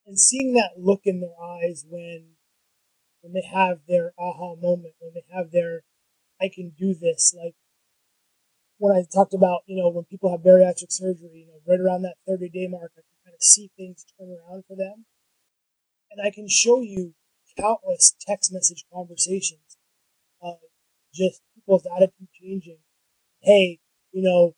and 0.10 0.20
seeing 0.20 0.56
that 0.56 0.72
look 0.76 1.02
in 1.06 1.22
their 1.22 1.40
eyes 1.40 1.86
when 1.88 2.32
when 3.22 3.34
they 3.34 3.44
have 3.48 3.82
their 3.88 4.12
aha 4.18 4.56
moment, 4.56 4.96
when 5.00 5.14
they 5.14 5.24
have 5.32 5.52
their 5.52 5.84
I 6.42 6.50
can 6.54 6.72
do 6.78 6.96
this. 6.96 7.36
Like 7.38 7.54
when 8.80 8.96
I 8.96 9.04
talked 9.14 9.36
about, 9.36 9.62
you 9.68 9.78
know, 9.80 9.90
when 9.90 10.06
people 10.06 10.32
have 10.32 10.42
bariatric 10.42 10.92
surgery, 10.92 11.46
you 11.46 11.48
know, 11.48 11.60
right 11.68 11.80
around 11.80 12.02
that 12.02 12.16
30 12.28 12.50
day 12.50 12.68
mark, 12.68 12.92
I 12.98 13.06
can 13.06 13.24
kind 13.24 13.36
of 13.36 13.42
see 13.44 13.70
things 13.78 14.04
turn 14.18 14.30
around 14.30 14.64
for 14.68 14.76
them. 14.76 15.06
And 16.10 16.26
I 16.26 16.32
can 16.32 16.50
show 16.50 16.82
you 16.82 17.14
countless 17.60 18.16
text 18.20 18.52
message 18.52 18.86
conversations 18.92 19.78
of 20.42 20.56
just 21.14 21.42
people's 21.54 21.86
attitude 21.86 22.30
changing. 22.42 22.80
Hey, 23.42 23.80
you 24.12 24.24
know, 24.24 24.54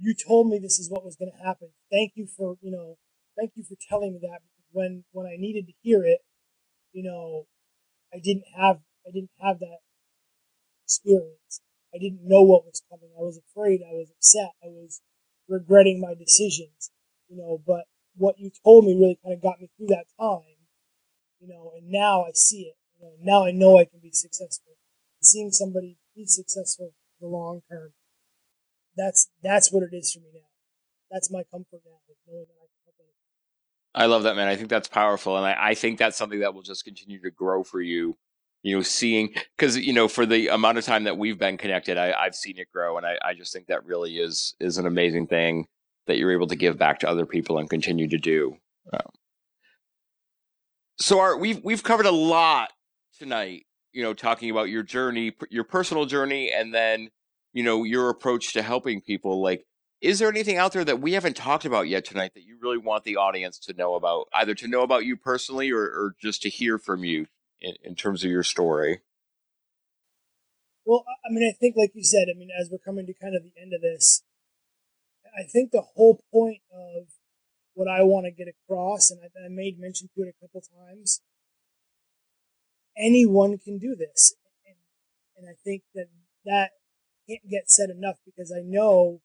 you 0.00 0.12
told 0.12 0.48
me 0.48 0.58
this 0.58 0.80
is 0.80 0.90
what 0.90 1.04
was 1.04 1.14
going 1.14 1.30
to 1.30 1.46
happen. 1.46 1.68
Thank 1.88 2.12
you 2.16 2.26
for, 2.26 2.56
you 2.60 2.72
know, 2.72 2.96
thank 3.38 3.52
you 3.54 3.62
for 3.62 3.76
telling 3.88 4.14
me 4.14 4.18
that 4.22 4.40
when 4.76 5.04
when 5.12 5.26
I 5.26 5.36
needed 5.38 5.66
to 5.68 5.72
hear 5.80 6.04
it, 6.04 6.20
you 6.92 7.02
know, 7.02 7.46
I 8.12 8.20
didn't 8.22 8.44
have 8.54 8.80
I 9.08 9.10
didn't 9.10 9.32
have 9.40 9.58
that 9.60 9.80
experience. 10.84 11.64
I 11.94 11.98
didn't 11.98 12.28
know 12.28 12.42
what 12.42 12.66
was 12.66 12.82
coming. 12.90 13.08
I 13.18 13.22
was 13.22 13.40
afraid. 13.40 13.80
I 13.80 13.94
was 13.96 14.10
upset. 14.10 14.52
I 14.62 14.68
was 14.68 15.00
regretting 15.48 15.98
my 15.98 16.12
decisions, 16.12 16.90
you 17.28 17.38
know. 17.38 17.58
But 17.66 17.88
what 18.16 18.38
you 18.38 18.50
told 18.62 18.84
me 18.84 18.92
really 18.92 19.18
kind 19.24 19.34
of 19.34 19.40
got 19.40 19.60
me 19.60 19.70
through 19.76 19.96
that 19.96 20.12
time, 20.20 20.60
you 21.40 21.48
know. 21.48 21.72
And 21.74 21.88
now 21.88 22.24
I 22.24 22.32
see 22.34 22.68
it. 22.68 22.76
You 23.00 23.06
know, 23.06 23.12
now 23.20 23.46
I 23.46 23.52
know 23.52 23.78
I 23.78 23.86
can 23.86 24.00
be 24.00 24.12
successful. 24.12 24.76
Seeing 25.22 25.52
somebody 25.52 25.96
be 26.14 26.26
successful 26.26 26.92
the 27.18 27.26
long 27.26 27.62
term, 27.70 27.92
that's 28.94 29.30
that's 29.42 29.72
what 29.72 29.84
it 29.84 29.96
is 29.96 30.12
for 30.12 30.20
me 30.20 30.32
now. 30.34 30.52
That's 31.10 31.32
my 31.32 31.44
comfort 31.50 31.80
now, 31.86 31.96
knowing 32.28 32.44
that 32.44 32.60
I 32.60 32.85
love 34.04 34.24
that, 34.24 34.36
man. 34.36 34.46
I 34.46 34.56
think 34.56 34.68
that's 34.68 34.88
powerful. 34.88 35.38
And 35.38 35.46
I, 35.46 35.56
I 35.58 35.74
think 35.74 35.98
that's 35.98 36.18
something 36.18 36.40
that 36.40 36.52
will 36.52 36.60
just 36.60 36.84
continue 36.84 37.18
to 37.22 37.30
grow 37.30 37.64
for 37.64 37.80
you. 37.80 38.18
You 38.62 38.76
know, 38.76 38.82
seeing, 38.82 39.32
because, 39.56 39.78
you 39.78 39.92
know, 39.92 40.08
for 40.08 40.26
the 40.26 40.48
amount 40.48 40.76
of 40.76 40.84
time 40.84 41.04
that 41.04 41.16
we've 41.16 41.38
been 41.38 41.56
connected, 41.56 41.96
I, 41.96 42.12
I've 42.12 42.34
seen 42.34 42.58
it 42.58 42.66
grow. 42.72 42.96
And 42.96 43.06
I, 43.06 43.16
I 43.24 43.32
just 43.32 43.52
think 43.52 43.68
that 43.68 43.86
really 43.86 44.18
is, 44.18 44.54
is 44.58 44.76
an 44.76 44.86
amazing 44.86 45.28
thing 45.28 45.66
that 46.08 46.18
you're 46.18 46.32
able 46.32 46.48
to 46.48 46.56
give 46.56 46.76
back 46.76 46.98
to 47.00 47.08
other 47.08 47.26
people 47.26 47.58
and 47.58 47.70
continue 47.70 48.08
to 48.08 48.18
do. 48.18 48.56
Um, 48.92 49.10
so 50.98 51.20
Art, 51.20 51.38
we've, 51.38 51.62
we've 51.62 51.82
covered 51.82 52.06
a 52.06 52.10
lot 52.10 52.72
tonight, 53.18 53.66
you 53.92 54.02
know, 54.02 54.14
talking 54.14 54.50
about 54.50 54.68
your 54.68 54.82
journey, 54.82 55.32
your 55.48 55.64
personal 55.64 56.04
journey, 56.04 56.50
and 56.50 56.74
then, 56.74 57.10
you 57.52 57.62
know, 57.62 57.84
your 57.84 58.10
approach 58.10 58.52
to 58.54 58.62
helping 58.62 59.00
people. 59.00 59.40
Like, 59.40 59.64
is 60.00 60.18
there 60.18 60.28
anything 60.28 60.58
out 60.58 60.72
there 60.72 60.84
that 60.84 61.00
we 61.00 61.12
haven't 61.12 61.36
talked 61.36 61.64
about 61.64 61.88
yet 61.88 62.04
tonight 62.04 62.32
that 62.34 62.44
you 62.44 62.58
really 62.60 62.78
want 62.78 63.04
the 63.04 63.16
audience 63.16 63.58
to 63.60 63.72
know 63.72 63.94
about, 63.94 64.28
either 64.34 64.54
to 64.54 64.68
know 64.68 64.82
about 64.82 65.04
you 65.04 65.16
personally 65.16 65.70
or, 65.70 65.82
or 65.82 66.14
just 66.20 66.42
to 66.42 66.50
hear 66.50 66.78
from 66.78 67.04
you 67.04 67.26
in, 67.60 67.74
in 67.82 67.94
terms 67.94 68.24
of 68.24 68.30
your 68.30 68.42
story? 68.42 69.00
Well, 70.84 71.04
I 71.24 71.32
mean, 71.32 71.48
I 71.48 71.56
think, 71.58 71.74
like 71.76 71.92
you 71.94 72.04
said, 72.04 72.28
I 72.32 72.38
mean, 72.38 72.50
as 72.58 72.68
we're 72.70 72.78
coming 72.78 73.06
to 73.06 73.14
kind 73.14 73.34
of 73.34 73.42
the 73.42 73.60
end 73.60 73.72
of 73.74 73.80
this, 73.80 74.22
I 75.36 75.42
think 75.42 75.70
the 75.70 75.82
whole 75.94 76.20
point 76.32 76.60
of 76.72 77.08
what 77.74 77.88
I 77.88 78.02
want 78.02 78.26
to 78.26 78.30
get 78.30 78.48
across, 78.48 79.10
and 79.10 79.20
I, 79.20 79.46
I 79.46 79.48
made 79.48 79.78
mention 79.78 80.08
to 80.14 80.22
it 80.22 80.34
a 80.34 80.40
couple 80.40 80.62
times, 80.62 81.20
anyone 82.96 83.58
can 83.58 83.78
do 83.78 83.96
this. 83.96 84.34
And, 84.66 84.76
and 85.36 85.48
I 85.48 85.56
think 85.64 85.82
that 85.94 86.06
that 86.44 86.70
can't 87.28 87.50
get 87.50 87.70
said 87.70 87.90
enough 87.90 88.16
because 88.24 88.52
I 88.56 88.62
know 88.64 89.20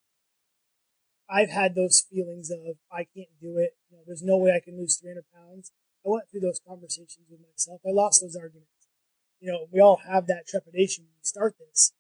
I've 1.32 1.50
had 1.50 1.76
those 1.76 2.02
feelings 2.02 2.52
of 2.52 2.76
I 2.92 3.06
can't 3.16 3.32
do 3.40 3.58
it. 3.58 3.72
You 3.90 3.98
know, 3.98 4.04
there's 4.06 4.22
no 4.22 4.38
way 4.38 4.52
I 4.52 4.60
can 4.60 4.78
lose 4.78 4.98
300 4.98 5.24
pounds. 5.34 5.72
I 6.06 6.10
went 6.10 6.30
through 6.30 6.42
those 6.42 6.60
conversations 6.68 7.28
with 7.30 7.40
myself. 7.40 7.80
I 7.88 7.92
lost 7.92 8.22
those 8.22 8.36
arguments. 8.36 8.68
You 9.40 9.52
know, 9.52 9.68
we 9.72 9.80
all 9.80 10.02
have 10.06 10.28
that 10.28 10.46
trepidation 10.46 11.06
when 11.06 11.14
we 11.16 11.24
start 11.24 11.56
this. 11.58 11.94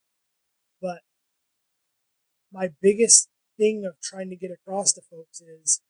But 0.81 0.99
my 2.51 2.69
biggest 2.81 3.29
thing 3.57 3.85
of 3.85 3.93
trying 4.01 4.29
to 4.29 4.35
get 4.35 4.51
across 4.51 4.91
to 4.93 5.01
folks 5.09 5.39
is 5.39 5.81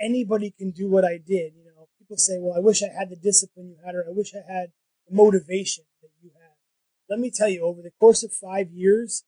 anybody 0.00 0.54
can 0.56 0.70
do 0.70 0.88
what 0.88 1.04
I 1.04 1.18
did. 1.18 1.54
You 1.56 1.64
know, 1.64 1.88
people 1.98 2.16
say, 2.16 2.38
well, 2.38 2.56
I 2.56 2.60
wish 2.60 2.82
I 2.82 2.96
had 2.96 3.10
the 3.10 3.16
discipline 3.16 3.68
you 3.68 3.76
had, 3.84 3.96
or 3.96 4.04
I 4.08 4.12
wish 4.12 4.34
I 4.34 4.50
had 4.50 4.68
the 5.08 5.16
motivation 5.16 5.84
that 6.00 6.10
you 6.22 6.30
had. 6.34 6.54
Let 7.10 7.18
me 7.18 7.30
tell 7.34 7.48
you, 7.48 7.64
over 7.64 7.82
the 7.82 7.92
course 7.98 8.22
of 8.22 8.32
five 8.32 8.70
years, 8.70 9.24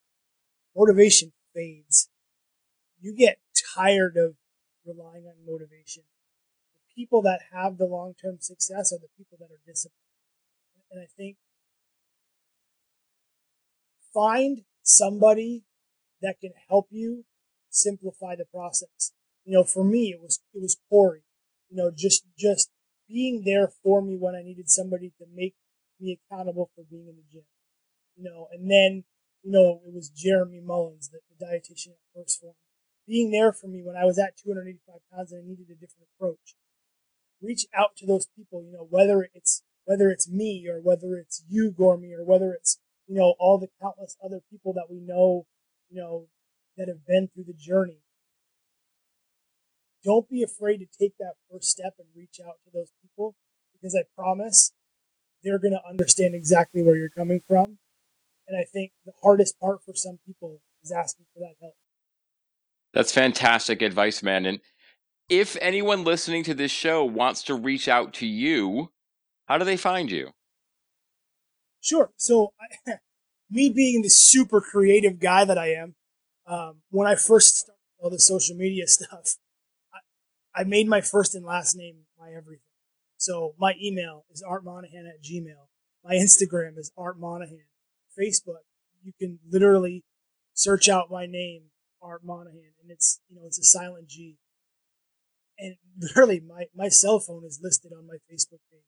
motivation 0.75 1.33
fades 1.53 2.09
you 3.05 3.13
get 3.15 3.37
tired 3.75 4.17
of 4.17 4.33
relying 4.83 5.25
on 5.27 5.45
motivation. 5.45 6.01
The 6.73 6.95
people 6.95 7.21
that 7.21 7.41
have 7.53 7.77
the 7.77 7.85
long 7.85 8.15
term 8.19 8.37
success 8.39 8.91
are 8.91 8.97
the 8.97 9.13
people 9.15 9.37
that 9.39 9.53
are 9.53 9.61
disciplined. 9.63 10.09
And 10.91 10.99
I 10.99 11.05
think 11.15 11.37
find 14.11 14.61
somebody 14.81 15.65
that 16.23 16.39
can 16.41 16.53
help 16.67 16.87
you 16.89 17.25
simplify 17.69 18.35
the 18.35 18.45
process. 18.45 19.11
You 19.43 19.53
know, 19.53 19.63
for 19.63 19.83
me, 19.83 20.09
it 20.09 20.19
was 20.19 20.39
it 20.55 20.61
was 20.63 20.77
Corey. 20.89 21.21
You 21.69 21.77
know, 21.77 21.91
just 21.95 22.25
just 22.39 22.71
being 23.07 23.43
there 23.45 23.69
for 23.83 24.01
me 24.01 24.17
when 24.19 24.33
I 24.33 24.41
needed 24.41 24.71
somebody 24.71 25.11
to 25.19 25.25
make 25.31 25.53
me 25.99 26.17
accountable 26.17 26.71
for 26.75 26.83
being 26.89 27.07
in 27.07 27.17
the 27.17 27.23
gym. 27.31 27.45
You 28.15 28.23
know, 28.23 28.47
and 28.51 28.71
then 28.71 29.03
you 29.43 29.51
know 29.51 29.81
it 29.85 29.93
was 29.93 30.09
Jeremy 30.09 30.59
Mullins, 30.59 31.09
the, 31.09 31.19
the 31.29 31.45
dietitian 31.45 31.93
at 31.93 32.19
1st 32.19 32.39
Phorm 32.41 32.55
being 33.07 33.31
there 33.31 33.53
for 33.53 33.67
me 33.67 33.81
when 33.83 33.95
I 33.95 34.05
was 34.05 34.17
at 34.17 34.37
285 34.37 34.95
pounds 35.13 35.31
and 35.31 35.43
I 35.43 35.47
needed 35.47 35.67
a 35.69 35.75
different 35.75 36.07
approach. 36.15 36.55
Reach 37.41 37.65
out 37.75 37.95
to 37.97 38.05
those 38.05 38.27
people, 38.35 38.63
you 38.63 38.71
know, 38.71 38.87
whether 38.89 39.27
it's 39.33 39.63
whether 39.85 40.09
it's 40.09 40.27
me 40.29 40.67
or 40.67 40.79
whether 40.81 41.15
it's 41.15 41.43
you, 41.47 41.71
Gormy, 41.71 42.11
or 42.17 42.25
whether 42.25 42.53
it's 42.53 42.79
you 43.07 43.15
know 43.15 43.35
all 43.39 43.59
the 43.59 43.69
countless 43.81 44.17
other 44.23 44.41
people 44.49 44.73
that 44.73 44.87
we 44.89 44.99
know, 44.99 45.45
you 45.89 46.01
know, 46.01 46.27
that 46.77 46.87
have 46.87 47.05
been 47.05 47.29
through 47.33 47.45
the 47.45 47.53
journey. 47.53 47.99
Don't 50.03 50.29
be 50.29 50.43
afraid 50.43 50.77
to 50.77 50.85
take 50.85 51.17
that 51.17 51.33
first 51.51 51.69
step 51.69 51.95
and 51.97 52.07
reach 52.15 52.39
out 52.45 52.55
to 52.63 52.71
those 52.73 52.91
people 53.01 53.35
because 53.73 53.95
I 53.95 54.03
promise 54.15 54.71
they're 55.43 55.59
going 55.59 55.73
to 55.73 55.89
understand 55.89 56.35
exactly 56.35 56.83
where 56.83 56.95
you're 56.95 57.09
coming 57.09 57.39
from. 57.39 57.77
And 58.47 58.57
I 58.57 58.63
think 58.63 58.91
the 59.05 59.13
hardest 59.23 59.59
part 59.59 59.83
for 59.83 59.93
some 59.95 60.19
people 60.25 60.61
is 60.83 60.91
asking 60.91 61.25
for 61.33 61.39
that 61.39 61.55
help. 61.59 61.73
That's 62.95 63.11
fantastic 63.11 63.81
advice, 63.81 64.23
man. 64.23 64.45
And 64.45 64.59
if 65.29 65.57
anyone 65.61 66.03
listening 66.03 66.43
to 66.45 66.55
this 66.55 66.71
show 66.71 67.03
wants 67.03 67.43
to 67.43 67.53
reach 67.53 67.87
out 67.87 68.13
to 68.15 68.25
you, 68.25 68.91
How 69.45 69.59
do 69.59 69.65
they 69.65 69.77
find 69.77 70.09
you? 70.09 70.31
Sure. 71.81 72.11
So, 72.15 72.53
I, 72.87 72.93
me 73.51 73.69
being 73.69 74.01
the 74.01 74.09
super 74.09 74.61
creative 74.61 75.19
guy 75.19 75.45
that 75.45 75.57
I 75.57 75.73
am, 75.73 75.95
um, 76.47 76.77
when 76.89 77.07
I 77.07 77.15
first 77.15 77.57
started 77.57 77.77
all 77.99 78.09
the 78.09 78.17
social 78.17 78.55
media 78.55 78.87
stuff, 78.87 79.35
I, 79.93 80.61
I 80.61 80.63
made 80.63 80.87
my 80.87 81.01
first 81.01 81.35
and 81.35 81.45
last 81.45 81.75
name 81.75 82.05
my 82.17 82.29
everything. 82.29 82.61
So 83.17 83.53
my 83.59 83.73
email 83.81 84.25
is 84.31 84.43
artmonaghan 84.43 85.07
at 85.07 85.23
gmail. 85.23 85.67
My 86.03 86.15
Instagram 86.15 86.77
is 86.77 86.91
Art 86.97 87.19
Monaghan. 87.19 87.65
Facebook, 88.17 88.63
you 89.03 89.13
can 89.19 89.39
literally 89.49 90.03
search 90.53 90.87
out 90.87 91.11
my 91.11 91.25
name, 91.25 91.63
Art 92.05 92.23
Monaghan, 92.23 92.73
and 92.81 92.91
it's 92.91 93.19
you 93.29 93.35
know 93.35 93.43
it's 93.45 93.59
a 93.59 93.63
silent 93.63 94.07
G. 94.07 94.37
And 95.57 95.75
literally, 95.99 96.41
my 96.41 96.65
my 96.75 96.89
cell 96.89 97.19
phone 97.19 97.43
is 97.45 97.59
listed 97.61 97.91
on 97.97 98.07
my 98.07 98.17
Facebook 98.31 98.59
page. 98.71 98.83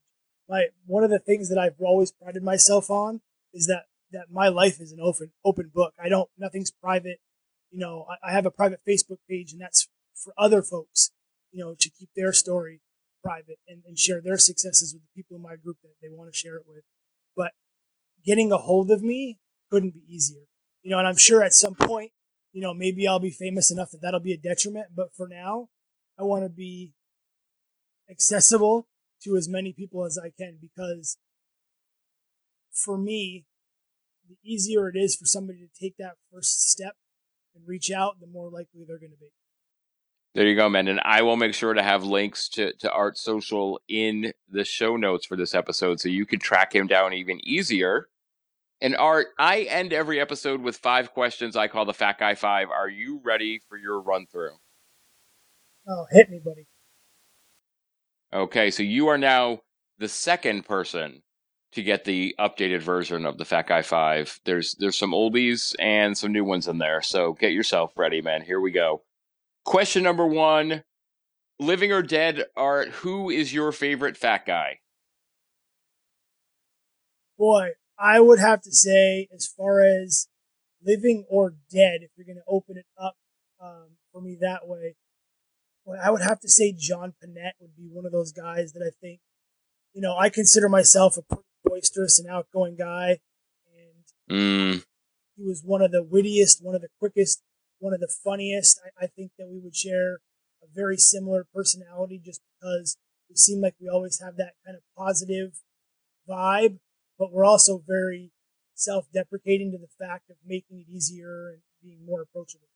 My 0.47 0.67
one 0.85 1.03
of 1.03 1.09
the 1.09 1.19
things 1.19 1.49
that 1.49 1.57
I've 1.57 1.79
always 1.79 2.11
prided 2.11 2.43
myself 2.43 2.89
on 2.89 3.21
is 3.53 3.67
that 3.67 3.85
that 4.11 4.31
my 4.31 4.47
life 4.47 4.79
is 4.79 4.91
an 4.91 4.99
open 5.01 5.31
open 5.43 5.71
book. 5.73 5.93
I 6.01 6.09
don't 6.09 6.29
nothing's 6.37 6.71
private. 6.71 7.19
You 7.71 7.79
know, 7.79 8.05
I, 8.09 8.29
I 8.29 8.31
have 8.33 8.45
a 8.45 8.51
private 8.51 8.81
Facebook 8.87 9.19
page, 9.29 9.51
and 9.51 9.61
that's 9.61 9.87
for 10.15 10.33
other 10.37 10.61
folks. 10.61 11.11
You 11.51 11.63
know, 11.63 11.75
to 11.79 11.89
keep 11.89 12.09
their 12.15 12.33
story 12.33 12.81
private 13.23 13.59
and, 13.67 13.81
and 13.87 13.97
share 13.97 14.21
their 14.21 14.37
successes 14.37 14.93
with 14.93 15.01
the 15.03 15.21
people 15.21 15.37
in 15.37 15.43
my 15.43 15.55
group 15.55 15.77
that 15.81 15.95
they 16.01 16.09
want 16.09 16.31
to 16.31 16.37
share 16.37 16.55
it 16.55 16.63
with. 16.67 16.83
But 17.35 17.51
getting 18.25 18.51
a 18.51 18.57
hold 18.57 18.91
of 18.91 19.01
me 19.01 19.39
couldn't 19.71 19.93
be 19.93 20.03
easier. 20.07 20.43
You 20.83 20.91
know, 20.91 20.99
and 20.99 21.07
I'm 21.07 21.17
sure 21.17 21.43
at 21.43 21.53
some 21.53 21.75
point, 21.75 22.11
you 22.57 22.63
know, 22.63 22.73
maybe 22.73 23.07
I'll 23.07 23.19
be 23.19 23.29
famous 23.29 23.69
enough 23.69 23.91
that 23.91 24.01
that'll 24.01 24.19
be 24.19 24.33
a 24.33 24.37
detriment. 24.37 24.87
But 24.95 25.13
for 25.13 25.27
now, 25.27 25.69
I 26.17 26.23
want 26.23 26.43
to 26.43 26.49
be 26.49 26.95
accessible 28.09 28.87
to 29.21 29.37
as 29.37 29.47
many 29.47 29.73
people 29.73 30.03
as 30.03 30.17
I 30.17 30.31
can 30.35 30.57
because 30.59 31.19
for 32.73 32.97
me, 32.97 33.45
the 34.27 34.37
easier 34.43 34.89
it 34.89 34.95
is 34.95 35.15
for 35.15 35.25
somebody 35.25 35.59
to 35.59 35.79
take 35.79 35.97
that 35.97 36.15
first 36.33 36.67
step 36.71 36.95
and 37.53 37.63
reach 37.67 37.91
out, 37.91 38.19
the 38.19 38.25
more 38.25 38.49
likely 38.49 38.83
they're 38.87 38.97
going 38.97 39.11
to 39.11 39.19
be. 39.19 39.29
There 40.33 40.47
you 40.47 40.55
go, 40.55 40.67
man. 40.67 40.87
And 40.87 40.99
I 41.05 41.21
will 41.21 41.37
make 41.37 41.53
sure 41.53 41.75
to 41.75 41.83
have 41.83 42.03
links 42.03 42.49
to, 42.49 42.73
to 42.77 42.91
Art 42.91 43.19
Social 43.19 43.79
in 43.87 44.33
the 44.49 44.65
show 44.65 44.95
notes 44.95 45.27
for 45.27 45.35
this 45.35 45.53
episode 45.53 45.99
so 45.99 46.09
you 46.09 46.25
can 46.25 46.39
track 46.39 46.73
him 46.73 46.87
down 46.87 47.13
even 47.13 47.39
easier. 47.47 48.07
And 48.79 48.95
Art, 48.95 49.27
I 49.39 49.61
end 49.61 49.91
every 49.91 50.19
episode 50.19 50.61
with 50.61 50.77
five 50.77 51.11
questions 51.11 51.55
I 51.55 51.67
call 51.67 51.85
the 51.85 51.93
Fat 51.93 52.19
Guy 52.19 52.35
Five. 52.35 52.69
Are 52.69 52.89
you 52.89 53.19
ready 53.23 53.59
for 53.67 53.77
your 53.77 53.99
run 53.99 54.27
through? 54.27 54.51
Oh, 55.87 56.05
hit 56.11 56.29
me, 56.29 56.39
buddy. 56.43 56.67
Okay, 58.33 58.69
so 58.69 58.83
you 58.83 59.07
are 59.07 59.17
now 59.17 59.61
the 59.97 60.07
second 60.07 60.65
person 60.65 61.23
to 61.71 61.81
get 61.81 62.05
the 62.05 62.35
updated 62.39 62.81
version 62.81 63.25
of 63.25 63.37
the 63.37 63.45
Fat 63.45 63.67
Guy 63.67 63.81
Five. 63.81 64.39
There's 64.45 64.75
there's 64.75 64.97
some 64.97 65.11
oldies 65.11 65.75
and 65.79 66.17
some 66.17 66.31
new 66.31 66.43
ones 66.43 66.67
in 66.67 66.77
there. 66.77 67.01
So 67.01 67.33
get 67.33 67.53
yourself 67.53 67.93
ready, 67.97 68.21
man. 68.21 68.41
Here 68.41 68.59
we 68.59 68.71
go. 68.71 69.03
Question 69.63 70.03
number 70.03 70.25
one 70.25 70.83
Living 71.59 71.91
or 71.91 72.03
dead, 72.03 72.45
Art, 72.55 72.89
who 72.89 73.31
is 73.31 73.51
your 73.51 73.71
favorite 73.71 74.15
fat 74.15 74.45
guy? 74.45 74.79
Boy, 77.37 77.69
I 77.99 78.19
would 78.19 78.39
have 78.39 78.61
to 78.61 78.71
say, 78.71 79.27
as 79.33 79.47
far 79.47 79.81
as 79.81 80.27
living 80.83 81.25
or 81.29 81.55
dead, 81.71 82.01
if 82.01 82.11
you're 82.15 82.25
going 82.25 82.37
to 82.37 82.43
open 82.47 82.77
it 82.77 82.85
up 83.01 83.15
um, 83.59 83.97
for 84.11 84.21
me 84.21 84.37
that 84.41 84.67
way, 84.67 84.95
boy, 85.85 85.95
I 86.01 86.11
would 86.11 86.21
have 86.21 86.39
to 86.41 86.49
say 86.49 86.73
John 86.77 87.13
Pinette 87.23 87.53
would 87.59 87.75
be 87.75 87.89
one 87.91 88.05
of 88.05 88.11
those 88.11 88.31
guys 88.31 88.73
that 88.73 88.83
I 88.85 88.91
think, 89.01 89.19
you 89.93 90.01
know, 90.01 90.15
I 90.15 90.29
consider 90.29 90.69
myself 90.69 91.17
a 91.17 91.21
pretty 91.23 91.43
boisterous 91.65 92.19
and 92.19 92.29
outgoing 92.29 92.75
guy. 92.75 93.17
And 94.29 94.37
mm. 94.37 94.85
he 95.35 95.43
was 95.43 95.63
one 95.65 95.81
of 95.81 95.91
the 95.91 96.03
wittiest, 96.03 96.63
one 96.63 96.75
of 96.75 96.81
the 96.81 96.89
quickest, 96.99 97.41
one 97.79 97.93
of 97.93 97.99
the 97.99 98.13
funniest. 98.23 98.79
I, 98.85 99.05
I 99.05 99.07
think 99.07 99.31
that 99.39 99.47
we 99.49 99.59
would 99.59 99.75
share 99.75 100.19
a 100.63 100.67
very 100.73 100.97
similar 100.97 101.45
personality 101.53 102.21
just 102.23 102.41
because 102.59 102.97
we 103.29 103.35
seem 103.35 103.61
like 103.61 103.75
we 103.81 103.89
always 103.89 104.21
have 104.21 104.37
that 104.37 104.53
kind 104.65 104.77
of 104.77 104.83
positive 104.95 105.59
vibe, 106.29 106.79
but 107.17 107.31
we're 107.31 107.45
also 107.45 107.81
very 107.85 108.31
self 108.75 109.07
deprecating 109.13 109.71
to 109.71 109.77
the 109.77 110.05
fact 110.05 110.29
of 110.29 110.37
making 110.45 110.79
it 110.79 110.91
easier 110.91 111.49
and 111.49 111.61
being 111.81 112.05
more 112.05 112.21
approachable. 112.21 112.67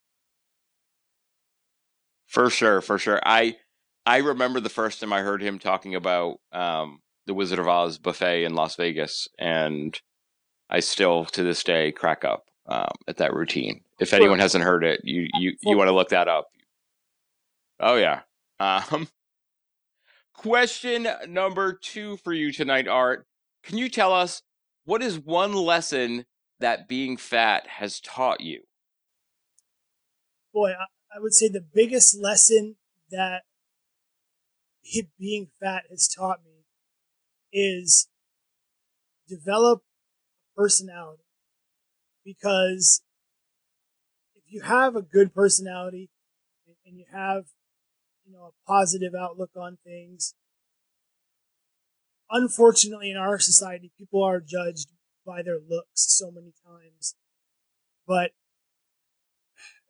For 2.28 2.50
sure, 2.50 2.82
for 2.82 2.98
sure. 2.98 3.20
I 3.26 3.58
I 4.06 4.18
remember 4.18 4.60
the 4.60 4.70
first 4.70 5.00
time 5.00 5.14
I 5.14 5.22
heard 5.22 5.42
him 5.42 5.60
talking 5.60 5.96
about 5.96 6.40
um, 6.52 7.02
the 7.26 7.34
Wizard 7.34 7.60
of 7.60 7.68
Oz 7.68 7.98
buffet 7.98 8.46
in 8.46 8.56
Las 8.56 8.76
Vegas, 8.76 9.28
and 9.38 10.00
I 10.70 10.80
still 10.80 11.26
to 11.26 11.44
this 11.44 11.64
day 11.64 11.92
crack 11.92 12.24
up 12.26 12.46
um, 12.68 12.92
at 13.08 13.18
that 13.18 13.34
routine. 13.34 13.82
If 14.00 14.14
anyone 14.14 14.40
hasn't 14.40 14.64
heard 14.64 14.84
it, 14.84 15.02
you 15.04 15.28
you 15.36 15.56
you 15.62 15.78
want 15.78 15.90
to 15.90 15.94
look 15.94 16.10
that 16.10 16.28
up. 16.28 16.48
Oh 17.80 17.96
yeah. 17.96 18.22
Um, 18.60 19.08
question 20.34 21.08
number 21.28 21.74
two 21.74 22.18
for 22.18 22.34
you 22.34 22.52
tonight, 22.52 22.88
Art. 22.88 23.28
Can 23.64 23.78
you 23.78 23.90
tell 23.90 24.14
us 24.14 24.42
what 24.86 25.02
is 25.02 25.20
one 25.20 25.54
lesson 25.54 26.26
that 26.60 26.88
being 26.88 27.18
fat 27.18 27.68
has 27.68 28.00
taught 28.00 28.42
you? 28.42 28.62
Boy, 30.54 30.72
I, 30.72 31.20
would 31.20 31.34
say 31.34 31.48
the 31.48 31.66
biggest 31.74 32.18
lesson 32.20 32.76
that 33.10 33.44
being 35.18 35.48
fat 35.60 35.84
has 35.90 36.08
taught 36.08 36.40
me 36.44 36.66
is 37.54 38.10
develop 39.28 39.84
personality 40.56 41.24
because 42.26 43.02
if 44.36 44.44
you 44.52 44.62
have 44.62 44.96
a 44.96 45.02
good 45.02 45.34
personality 45.34 46.10
and 46.86 46.98
you 46.98 47.06
have 47.14 47.46
you 48.26 48.34
know 48.34 48.52
a 48.52 48.68
positive 48.68 49.14
outlook 49.18 49.52
on 49.56 49.78
things 49.86 50.34
unfortunately 52.32 53.12
in 53.12 53.18
our 53.18 53.40
society 53.40 53.92
people 53.98 54.24
are 54.24 54.40
judged 54.40 54.90
by 55.26 55.42
their 55.42 55.60
looks 55.70 56.08
so 56.10 56.32
many 56.32 56.54
times 56.66 57.16
but 58.08 58.32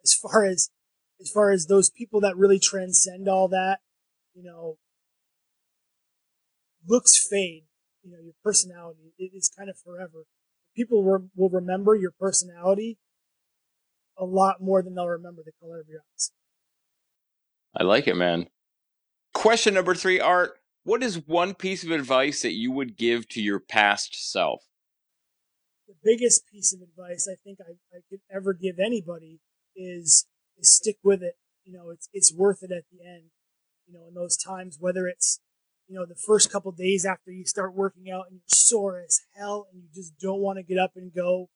as 0.03 0.13
far 0.13 0.45
as 0.45 0.69
as 1.19 1.29
far 1.29 1.51
as 1.51 1.67
those 1.67 1.89
people 1.89 2.19
that 2.19 2.35
really 2.35 2.59
transcend 2.59 3.27
all 3.27 3.47
that 3.47 3.79
you 4.33 4.43
know 4.43 4.77
looks 6.87 7.17
fade 7.17 7.63
you 8.03 8.11
know 8.11 8.17
your 8.23 8.33
personality 8.43 9.13
it 9.17 9.31
is 9.33 9.51
kind 9.55 9.69
of 9.69 9.77
forever 9.77 10.25
people 10.75 11.03
re- 11.03 11.27
will 11.35 11.49
remember 11.49 11.95
your 11.95 12.11
personality 12.19 12.97
a 14.17 14.25
lot 14.25 14.61
more 14.61 14.81
than 14.81 14.95
they'll 14.95 15.07
remember 15.07 15.41
the 15.43 15.51
color 15.59 15.79
of 15.79 15.87
your 15.89 16.01
eyes. 16.13 16.31
I 17.75 17.83
like 17.83 18.07
it, 18.07 18.15
man. 18.15 18.47
Question 19.33 19.73
number 19.73 19.95
three, 19.95 20.19
Art. 20.19 20.60
What 20.83 21.03
is 21.03 21.27
one 21.27 21.53
piece 21.53 21.83
of 21.83 21.91
advice 21.91 22.41
that 22.41 22.53
you 22.53 22.71
would 22.71 22.97
give 22.97 23.27
to 23.29 23.41
your 23.41 23.59
past 23.59 24.31
self? 24.31 24.63
The 25.87 25.93
biggest 26.03 26.43
piece 26.51 26.73
of 26.73 26.81
advice 26.81 27.27
I 27.31 27.35
think 27.43 27.59
I, 27.61 27.73
I 27.95 27.99
could 28.09 28.21
ever 28.33 28.53
give 28.53 28.79
anybody 28.79 29.39
is, 29.75 30.25
is 30.57 30.75
stick 30.75 30.97
with 31.03 31.21
it. 31.21 31.35
You 31.65 31.73
know, 31.73 31.91
it's 31.91 32.09
it's 32.11 32.33
worth 32.33 32.63
it 32.63 32.71
at 32.71 32.85
the 32.91 33.05
end. 33.05 33.25
You 33.85 33.93
know, 33.93 34.07
in 34.07 34.15
those 34.15 34.35
times, 34.35 34.77
whether 34.79 35.07
it's 35.07 35.39
you 35.91 35.97
know, 35.99 36.05
the 36.05 36.15
first 36.15 36.49
couple 36.49 36.71
days 36.71 37.05
after 37.05 37.31
you 37.31 37.45
start 37.45 37.75
working 37.75 38.09
out 38.09 38.27
and 38.29 38.39
you're 38.39 38.47
sore 38.47 39.01
as 39.05 39.19
hell 39.35 39.67
and 39.73 39.83
you 39.83 39.89
just 39.93 40.17
don't 40.17 40.39
want 40.39 40.55
to 40.55 40.63
get 40.63 40.77
up 40.77 40.91
and 40.95 41.13
go 41.13 41.49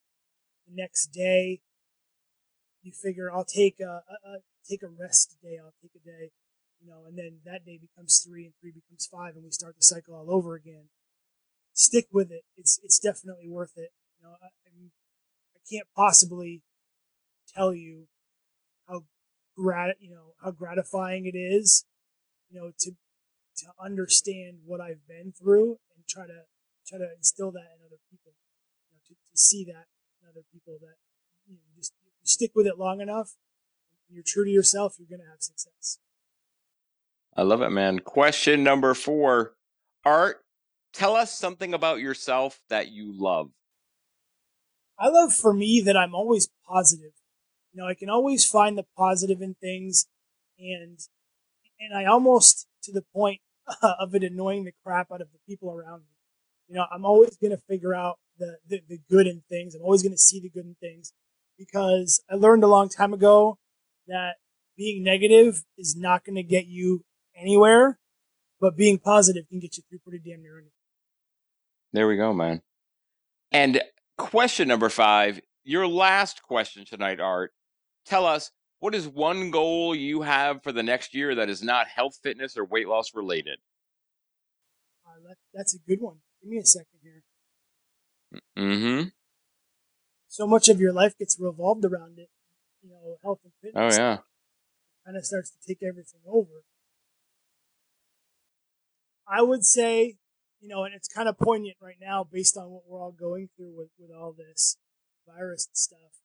the 0.68 0.76
next 0.76 1.08
day, 1.08 1.62
you 2.84 2.92
figure 2.92 3.32
I'll 3.32 3.46
take 3.46 3.80
a, 3.80 4.04
a, 4.10 4.30
a 4.30 4.38
take 4.70 4.84
a 4.84 4.90
rest 4.90 5.38
day. 5.42 5.58
I'll 5.58 5.74
take 5.82 5.92
a 5.96 6.06
day, 6.06 6.32
you 6.86 6.92
know, 6.92 7.02
and 7.08 7.18
then 7.18 7.40
that 7.46 7.66
day 7.66 7.80
becomes 7.82 8.20
three 8.20 8.46
and 8.46 8.54
three 8.62 8.72
becomes 8.72 9.10
five 9.12 9.34
and 9.34 9.44
we 9.44 9.50
start 9.50 9.76
the 9.76 9.84
cycle 9.84 10.14
all 10.14 10.30
over 10.30 10.54
again. 10.54 10.90
Stick 11.74 12.06
with 12.12 12.32
it. 12.32 12.44
It's, 12.56 12.80
it's 12.84 13.00
definitely 13.00 13.50
worth 13.50 13.74
it. 13.76 13.90
You 14.20 14.28
know, 14.28 14.36
I, 14.42 14.46
I, 14.46 14.70
mean, 14.78 14.92
I 15.56 15.60
can't 15.70 15.88
possibly 15.96 16.62
tell 17.54 17.74
you 17.74 18.06
how 18.88 19.06
grat, 19.58 19.96
you 20.00 20.12
know, 20.12 20.36
how 20.44 20.52
gratifying 20.52 21.26
it 21.26 21.36
is, 21.36 21.86
you 22.52 22.60
know, 22.60 22.72
to, 22.80 22.92
to 22.92 23.66
understand 23.84 24.60
what 24.64 24.80
I've 24.80 25.08
been 25.08 25.34
through 25.34 25.80
and 25.96 26.06
try 26.08 26.28
to 26.28 26.46
try 26.86 27.00
to 27.00 27.10
instill 27.18 27.52
that 27.52 27.74
in 27.74 27.82
other 27.82 27.98
people. 28.12 28.34
You 28.86 28.94
know, 28.94 29.00
to, 29.08 29.14
to 29.14 29.38
see 29.38 29.66
that 29.66 29.90
in 30.22 30.30
other 30.30 30.46
people 30.54 30.78
that 30.82 31.02
you 31.48 31.56
know, 31.56 31.62
just 31.76 31.94
you 32.04 32.28
stick 32.28 32.52
with 32.54 32.68
it 32.68 32.78
long 32.78 33.02
enough, 33.02 33.32
you're 34.08 34.24
true 34.26 34.46
to 34.46 34.52
yourself, 34.52 34.98
you're 35.00 35.10
gonna 35.10 35.30
have 35.30 35.42
success. 35.42 35.98
I 37.36 37.44
love 37.44 37.62
it, 37.62 37.70
man. 37.70 38.00
Question 38.00 38.64
number 38.64 38.94
four. 38.94 39.54
Art, 40.06 40.38
tell 40.94 41.16
us 41.16 41.38
something 41.38 41.74
about 41.74 42.00
yourself 42.00 42.62
that 42.70 42.92
you 42.92 43.12
love. 43.14 43.50
I 44.98 45.10
love 45.10 45.34
for 45.34 45.54
me 45.54 45.82
that 45.82 45.98
I'm 45.98 46.16
always 46.16 46.48
positive. 46.68 47.12
You 47.74 47.82
know, 47.82 47.88
I 47.88 47.94
can 47.94 48.10
always 48.10 48.46
find 48.46 48.78
the 48.78 48.86
positive 48.98 49.42
in 49.42 49.56
things 49.56 50.08
and 50.58 51.00
and 51.80 51.98
I 51.98 52.06
almost 52.06 52.68
to 52.84 52.94
the 52.94 53.04
point 53.14 53.42
of 53.82 54.16
it 54.16 54.24
annoying 54.24 54.64
the 54.64 54.72
crap 54.86 55.12
out 55.12 55.20
of 55.22 55.28
the 55.34 55.40
people 55.48 55.72
around 55.72 56.00
me. 56.02 56.16
You 56.70 56.76
know, 56.76 56.86
I'm 56.92 57.06
always 57.06 57.36
going 57.38 57.52
to 57.52 57.62
figure 57.68 57.94
out 57.94 58.18
the, 58.40 58.58
the, 58.68 58.82
the 58.88 59.00
good 59.10 59.28
in 59.28 59.44
things. 59.50 59.76
I'm 59.76 59.82
always 59.82 60.02
going 60.02 60.14
to 60.14 60.18
see 60.18 60.40
the 60.40 60.50
good 60.50 60.66
in 60.66 60.76
things 60.80 61.12
because 61.58 62.24
I 62.30 62.36
learned 62.36 62.64
a 62.64 62.68
long 62.68 62.90
time 62.90 63.14
ago 63.14 63.58
that 64.08 64.36
being 64.78 65.04
negative 65.04 65.64
is 65.78 65.96
not 65.96 66.24
going 66.24 66.36
to 66.36 66.44
get 66.44 66.66
you 66.66 67.04
anywhere, 67.36 68.00
but 68.60 68.76
being 68.76 69.00
positive 69.00 69.48
can 69.50 69.60
get 69.60 69.78
you 69.78 69.84
through 69.90 70.00
pretty 70.00 70.20
damn 70.20 70.42
near 70.42 70.58
anything. 70.58 70.72
There 71.94 72.08
we 72.08 72.18
go, 72.18 72.34
man. 72.34 72.62
And 73.52 73.82
question 74.18 74.68
number 74.68 74.90
five, 74.90 75.40
your 75.64 75.88
last 75.88 76.44
question 76.44 76.86
tonight, 76.86 77.20
Art. 77.20 77.52
Tell 78.06 78.26
us 78.26 78.52
what 78.80 78.94
is 78.94 79.08
one 79.08 79.52
goal 79.52 79.96
you 79.96 80.22
have 80.22 80.62
for 80.62 80.72
the 80.72 80.84
next 80.84 81.14
year 81.14 81.36
that 81.36 81.50
is 81.50 81.64
not 81.64 81.88
health, 81.88 82.20
fitness, 82.22 82.58
or 82.58 82.66
weight 82.66 82.88
loss 82.88 83.16
related? 83.16 83.60
Uh, 85.06 85.28
that, 85.28 85.38
that's 85.54 85.74
a 85.74 85.80
good 85.88 86.02
one. 86.02 86.18
Give 86.42 86.52
me 86.52 86.58
a 86.58 86.66
second 86.66 87.00
here. 87.02 87.24
Mm-hmm. 88.58 89.08
So 90.28 90.46
much 90.46 90.68
of 90.68 90.80
your 90.80 90.92
life 90.92 91.18
gets 91.18 91.38
revolved 91.40 91.86
around 91.86 92.20
it. 92.20 92.30
You 92.84 92.90
know, 92.90 93.18
health 93.24 93.40
and 93.44 93.54
fitness. 93.62 93.98
Oh 93.98 94.02
yeah. 94.02 94.18
kind 95.06 95.18
of 95.18 95.26
starts 95.26 95.52
to 95.52 95.58
take 95.66 95.82
everything 95.82 96.20
over. 96.28 96.64
I 99.28 99.42
would 99.42 99.64
say, 99.66 100.18
you 100.60 100.68
know, 100.68 100.84
and 100.84 100.94
it's 100.94 101.08
kind 101.08 101.28
of 101.28 101.38
poignant 101.38 101.78
right 101.82 101.98
now 102.00 102.24
based 102.30 102.58
on 102.58 102.70
what 102.70 102.84
we're 102.88 103.02
all 103.02 103.12
going 103.12 103.50
through 103.56 103.76
with, 103.76 103.90
with 104.00 104.12
all 104.12 104.34
this 104.34 104.78
virus 105.28 105.68
stuff, 105.74 106.22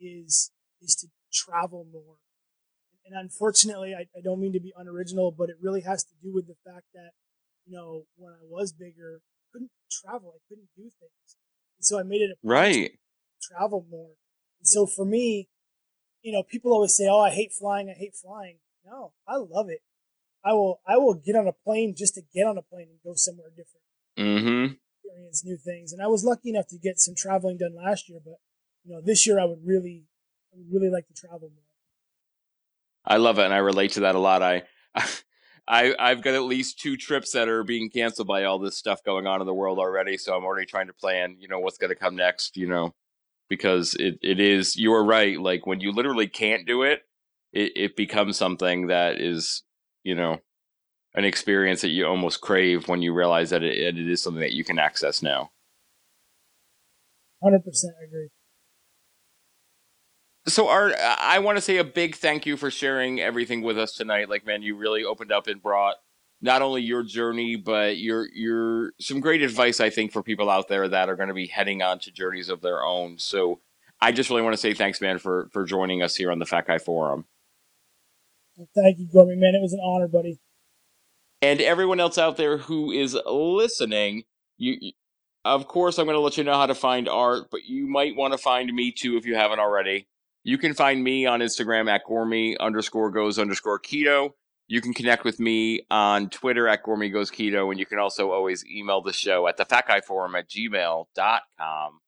is 0.00 0.50
is 0.82 0.94
to 0.96 1.08
travel 1.32 1.86
more. 1.92 2.16
And 3.04 3.18
unfortunately, 3.18 3.94
I, 3.94 4.02
I 4.16 4.20
don't 4.22 4.40
mean 4.40 4.52
to 4.52 4.60
be 4.60 4.72
unoriginal, 4.76 5.30
but 5.32 5.48
it 5.50 5.56
really 5.60 5.82
has 5.82 6.04
to 6.04 6.14
do 6.22 6.32
with 6.32 6.46
the 6.46 6.54
fact 6.64 6.86
that, 6.94 7.10
you 7.66 7.76
know, 7.76 8.04
when 8.16 8.32
I 8.32 8.44
was 8.48 8.72
bigger, 8.72 9.20
I 9.20 9.42
couldn't 9.52 9.70
travel, 9.90 10.34
I 10.36 10.40
couldn't 10.48 10.68
do 10.76 10.84
things. 10.84 11.36
And 11.78 11.84
so 11.84 11.98
I 11.98 12.02
made 12.02 12.20
it 12.22 12.30
a 12.30 12.36
Right. 12.42 12.98
travel 13.42 13.86
more. 13.90 14.12
And 14.60 14.68
so 14.68 14.86
for 14.86 15.04
me, 15.04 15.48
you 16.22 16.32
know, 16.32 16.42
people 16.42 16.72
always 16.72 16.94
say, 16.94 17.08
"Oh, 17.08 17.20
I 17.20 17.30
hate 17.30 17.52
flying. 17.52 17.88
I 17.88 17.94
hate 17.94 18.14
flying." 18.14 18.60
No, 18.84 19.14
I 19.26 19.36
love 19.36 19.68
it. 19.70 19.82
I 20.44 20.52
will. 20.52 20.80
I 20.86 20.96
will 20.96 21.14
get 21.14 21.36
on 21.36 21.46
a 21.46 21.52
plane 21.52 21.94
just 21.96 22.14
to 22.14 22.22
get 22.34 22.46
on 22.46 22.56
a 22.58 22.62
plane 22.62 22.88
and 22.90 22.98
go 23.04 23.14
somewhere 23.14 23.50
different, 23.50 23.84
Mm-hmm. 24.18 24.74
experience 25.04 25.44
new 25.44 25.56
things. 25.56 25.92
And 25.92 26.02
I 26.02 26.06
was 26.06 26.24
lucky 26.24 26.50
enough 26.50 26.68
to 26.68 26.78
get 26.78 26.98
some 26.98 27.14
traveling 27.14 27.58
done 27.58 27.74
last 27.74 28.08
year, 28.08 28.20
but 28.24 28.36
you 28.84 28.94
know, 28.94 29.00
this 29.00 29.26
year 29.26 29.38
I 29.38 29.44
would 29.44 29.64
really, 29.64 30.04
I 30.52 30.56
would 30.56 30.72
really 30.72 30.90
like 30.90 31.06
to 31.08 31.14
travel 31.14 31.50
more. 31.50 31.64
I 33.04 33.16
love 33.16 33.38
it, 33.38 33.44
and 33.44 33.54
I 33.54 33.58
relate 33.58 33.92
to 33.92 34.00
that 34.00 34.14
a 34.14 34.18
lot. 34.18 34.42
I, 34.42 34.62
I, 35.68 35.94
I've 35.98 36.22
got 36.22 36.34
at 36.34 36.42
least 36.42 36.80
two 36.80 36.96
trips 36.96 37.32
that 37.32 37.48
are 37.48 37.64
being 37.64 37.90
canceled 37.90 38.28
by 38.28 38.44
all 38.44 38.58
this 38.58 38.76
stuff 38.76 39.04
going 39.04 39.26
on 39.26 39.40
in 39.40 39.46
the 39.46 39.54
world 39.54 39.78
already. 39.78 40.16
So 40.16 40.34
I'm 40.36 40.44
already 40.44 40.66
trying 40.66 40.88
to 40.88 40.92
plan, 40.92 41.36
you 41.38 41.48
know, 41.48 41.60
what's 41.60 41.78
going 41.78 41.90
to 41.90 41.96
come 41.96 42.16
next. 42.16 42.56
You 42.56 42.68
know, 42.68 42.94
because 43.48 43.94
it, 43.94 44.18
it 44.22 44.40
is. 44.40 44.76
You 44.76 44.92
are 44.94 45.04
right. 45.04 45.38
Like 45.40 45.66
when 45.66 45.80
you 45.80 45.92
literally 45.92 46.26
can't 46.26 46.66
do 46.66 46.82
it, 46.82 47.02
it, 47.52 47.72
it 47.76 47.96
becomes 47.96 48.36
something 48.36 48.88
that 48.88 49.20
is, 49.20 49.62
you 50.02 50.14
know, 50.14 50.38
an 51.14 51.24
experience 51.24 51.80
that 51.82 51.88
you 51.88 52.06
almost 52.06 52.40
crave 52.40 52.88
when 52.88 53.02
you 53.02 53.12
realize 53.12 53.50
that 53.50 53.62
it, 53.62 53.96
it 53.96 53.98
is 53.98 54.22
something 54.22 54.40
that 54.40 54.52
you 54.52 54.64
can 54.64 54.78
access 54.78 55.22
now. 55.22 55.50
Hundred 57.42 57.64
percent 57.64 57.94
agree. 58.06 58.28
So, 60.46 60.68
Art, 60.68 60.94
I 60.98 61.38
want 61.38 61.58
to 61.58 61.62
say 61.62 61.76
a 61.76 61.84
big 61.84 62.16
thank 62.16 62.46
you 62.46 62.56
for 62.56 62.70
sharing 62.70 63.20
everything 63.20 63.62
with 63.62 63.78
us 63.78 63.92
tonight. 63.92 64.28
Like, 64.28 64.46
man, 64.46 64.62
you 64.62 64.76
really 64.76 65.04
opened 65.04 65.32
up 65.32 65.46
and 65.46 65.62
brought 65.62 65.96
not 66.40 66.62
only 66.62 66.82
your 66.82 67.02
journey, 67.02 67.56
but 67.56 67.98
your 67.98 68.26
your 68.32 68.92
some 69.00 69.20
great 69.20 69.42
advice. 69.42 69.80
I 69.80 69.90
think 69.90 70.12
for 70.12 70.22
people 70.22 70.50
out 70.50 70.68
there 70.68 70.88
that 70.88 71.08
are 71.08 71.16
going 71.16 71.28
to 71.28 71.34
be 71.34 71.46
heading 71.46 71.82
on 71.82 71.98
to 72.00 72.10
journeys 72.10 72.48
of 72.48 72.62
their 72.62 72.82
own. 72.82 73.18
So, 73.18 73.60
I 74.00 74.12
just 74.12 74.30
really 74.30 74.42
want 74.42 74.54
to 74.54 74.60
say 74.60 74.74
thanks, 74.74 75.00
man, 75.00 75.18
for 75.18 75.48
for 75.52 75.64
joining 75.64 76.02
us 76.02 76.16
here 76.16 76.30
on 76.30 76.38
the 76.38 76.46
Fat 76.46 76.66
Guy 76.66 76.78
Forum. 76.78 77.26
Thank 78.74 78.98
you, 78.98 79.06
Gormy. 79.06 79.36
Man, 79.38 79.54
it 79.54 79.62
was 79.62 79.72
an 79.72 79.80
honor, 79.82 80.08
buddy. 80.08 80.38
and 81.42 81.60
everyone 81.60 82.00
else 82.00 82.18
out 82.18 82.36
there 82.36 82.58
who 82.58 82.90
is 82.92 83.16
listening, 83.26 84.24
you, 84.58 84.76
you- 84.80 84.92
of 85.44 85.66
course, 85.68 85.98
I'm 85.98 86.04
going 86.04 86.16
to 86.16 86.20
let 86.20 86.36
you 86.36 86.44
know 86.44 86.52
how 86.54 86.66
to 86.66 86.74
find 86.74 87.08
Art, 87.08 87.44
but 87.50 87.64
you 87.64 87.86
might 87.86 88.14
want 88.14 88.32
to 88.34 88.38
find 88.38 88.70
me 88.74 88.92
too 88.92 89.16
if 89.16 89.24
you 89.24 89.34
haven't 89.36 89.58
already. 89.58 90.06
You 90.44 90.58
can 90.58 90.74
find 90.74 91.02
me 91.02 91.24
on 91.24 91.40
Instagram 91.40 91.88
at 91.90 92.02
gormy 92.04 92.58
underscore 92.60 93.10
goes 93.10 93.38
underscore 93.38 93.80
keto. 93.80 94.32
You 94.68 94.82
can 94.82 94.92
connect 94.92 95.24
with 95.24 95.40
me 95.40 95.86
on 95.90 96.28
Twitter 96.28 96.68
at 96.68 96.84
gormy 96.84 97.10
goes 97.10 97.30
keto, 97.30 97.70
and 97.70 97.78
you 97.80 97.86
can 97.86 97.98
also 97.98 98.30
always 98.32 98.64
email 98.66 99.00
the 99.00 99.14
show 99.14 99.46
at 99.48 99.56
the 99.56 99.64
fat 99.64 99.86
guy 99.88 100.02
forum 100.02 100.34
at 100.34 100.48
gmail.com. 100.50 102.00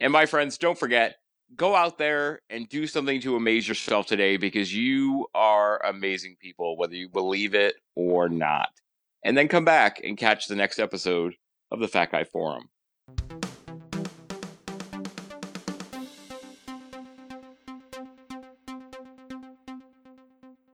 And 0.00 0.12
my 0.12 0.26
friends, 0.26 0.58
don't 0.58 0.78
forget, 0.78 1.16
go 1.56 1.74
out 1.74 1.98
there 1.98 2.40
and 2.50 2.68
do 2.68 2.86
something 2.86 3.20
to 3.20 3.36
amaze 3.36 3.68
yourself 3.68 4.06
today 4.06 4.36
because 4.36 4.74
you 4.74 5.26
are 5.34 5.84
amazing 5.84 6.36
people, 6.40 6.76
whether 6.76 6.94
you 6.94 7.08
believe 7.08 7.54
it 7.54 7.74
or 7.94 8.28
not. 8.28 8.68
And 9.24 9.36
then 9.36 9.48
come 9.48 9.64
back 9.64 10.00
and 10.02 10.16
catch 10.16 10.48
the 10.48 10.56
next 10.56 10.78
episode 10.78 11.34
of 11.70 11.80
the 11.80 11.88
Fat 11.88 12.12
Guy 12.12 12.24
Forum. 12.24 12.68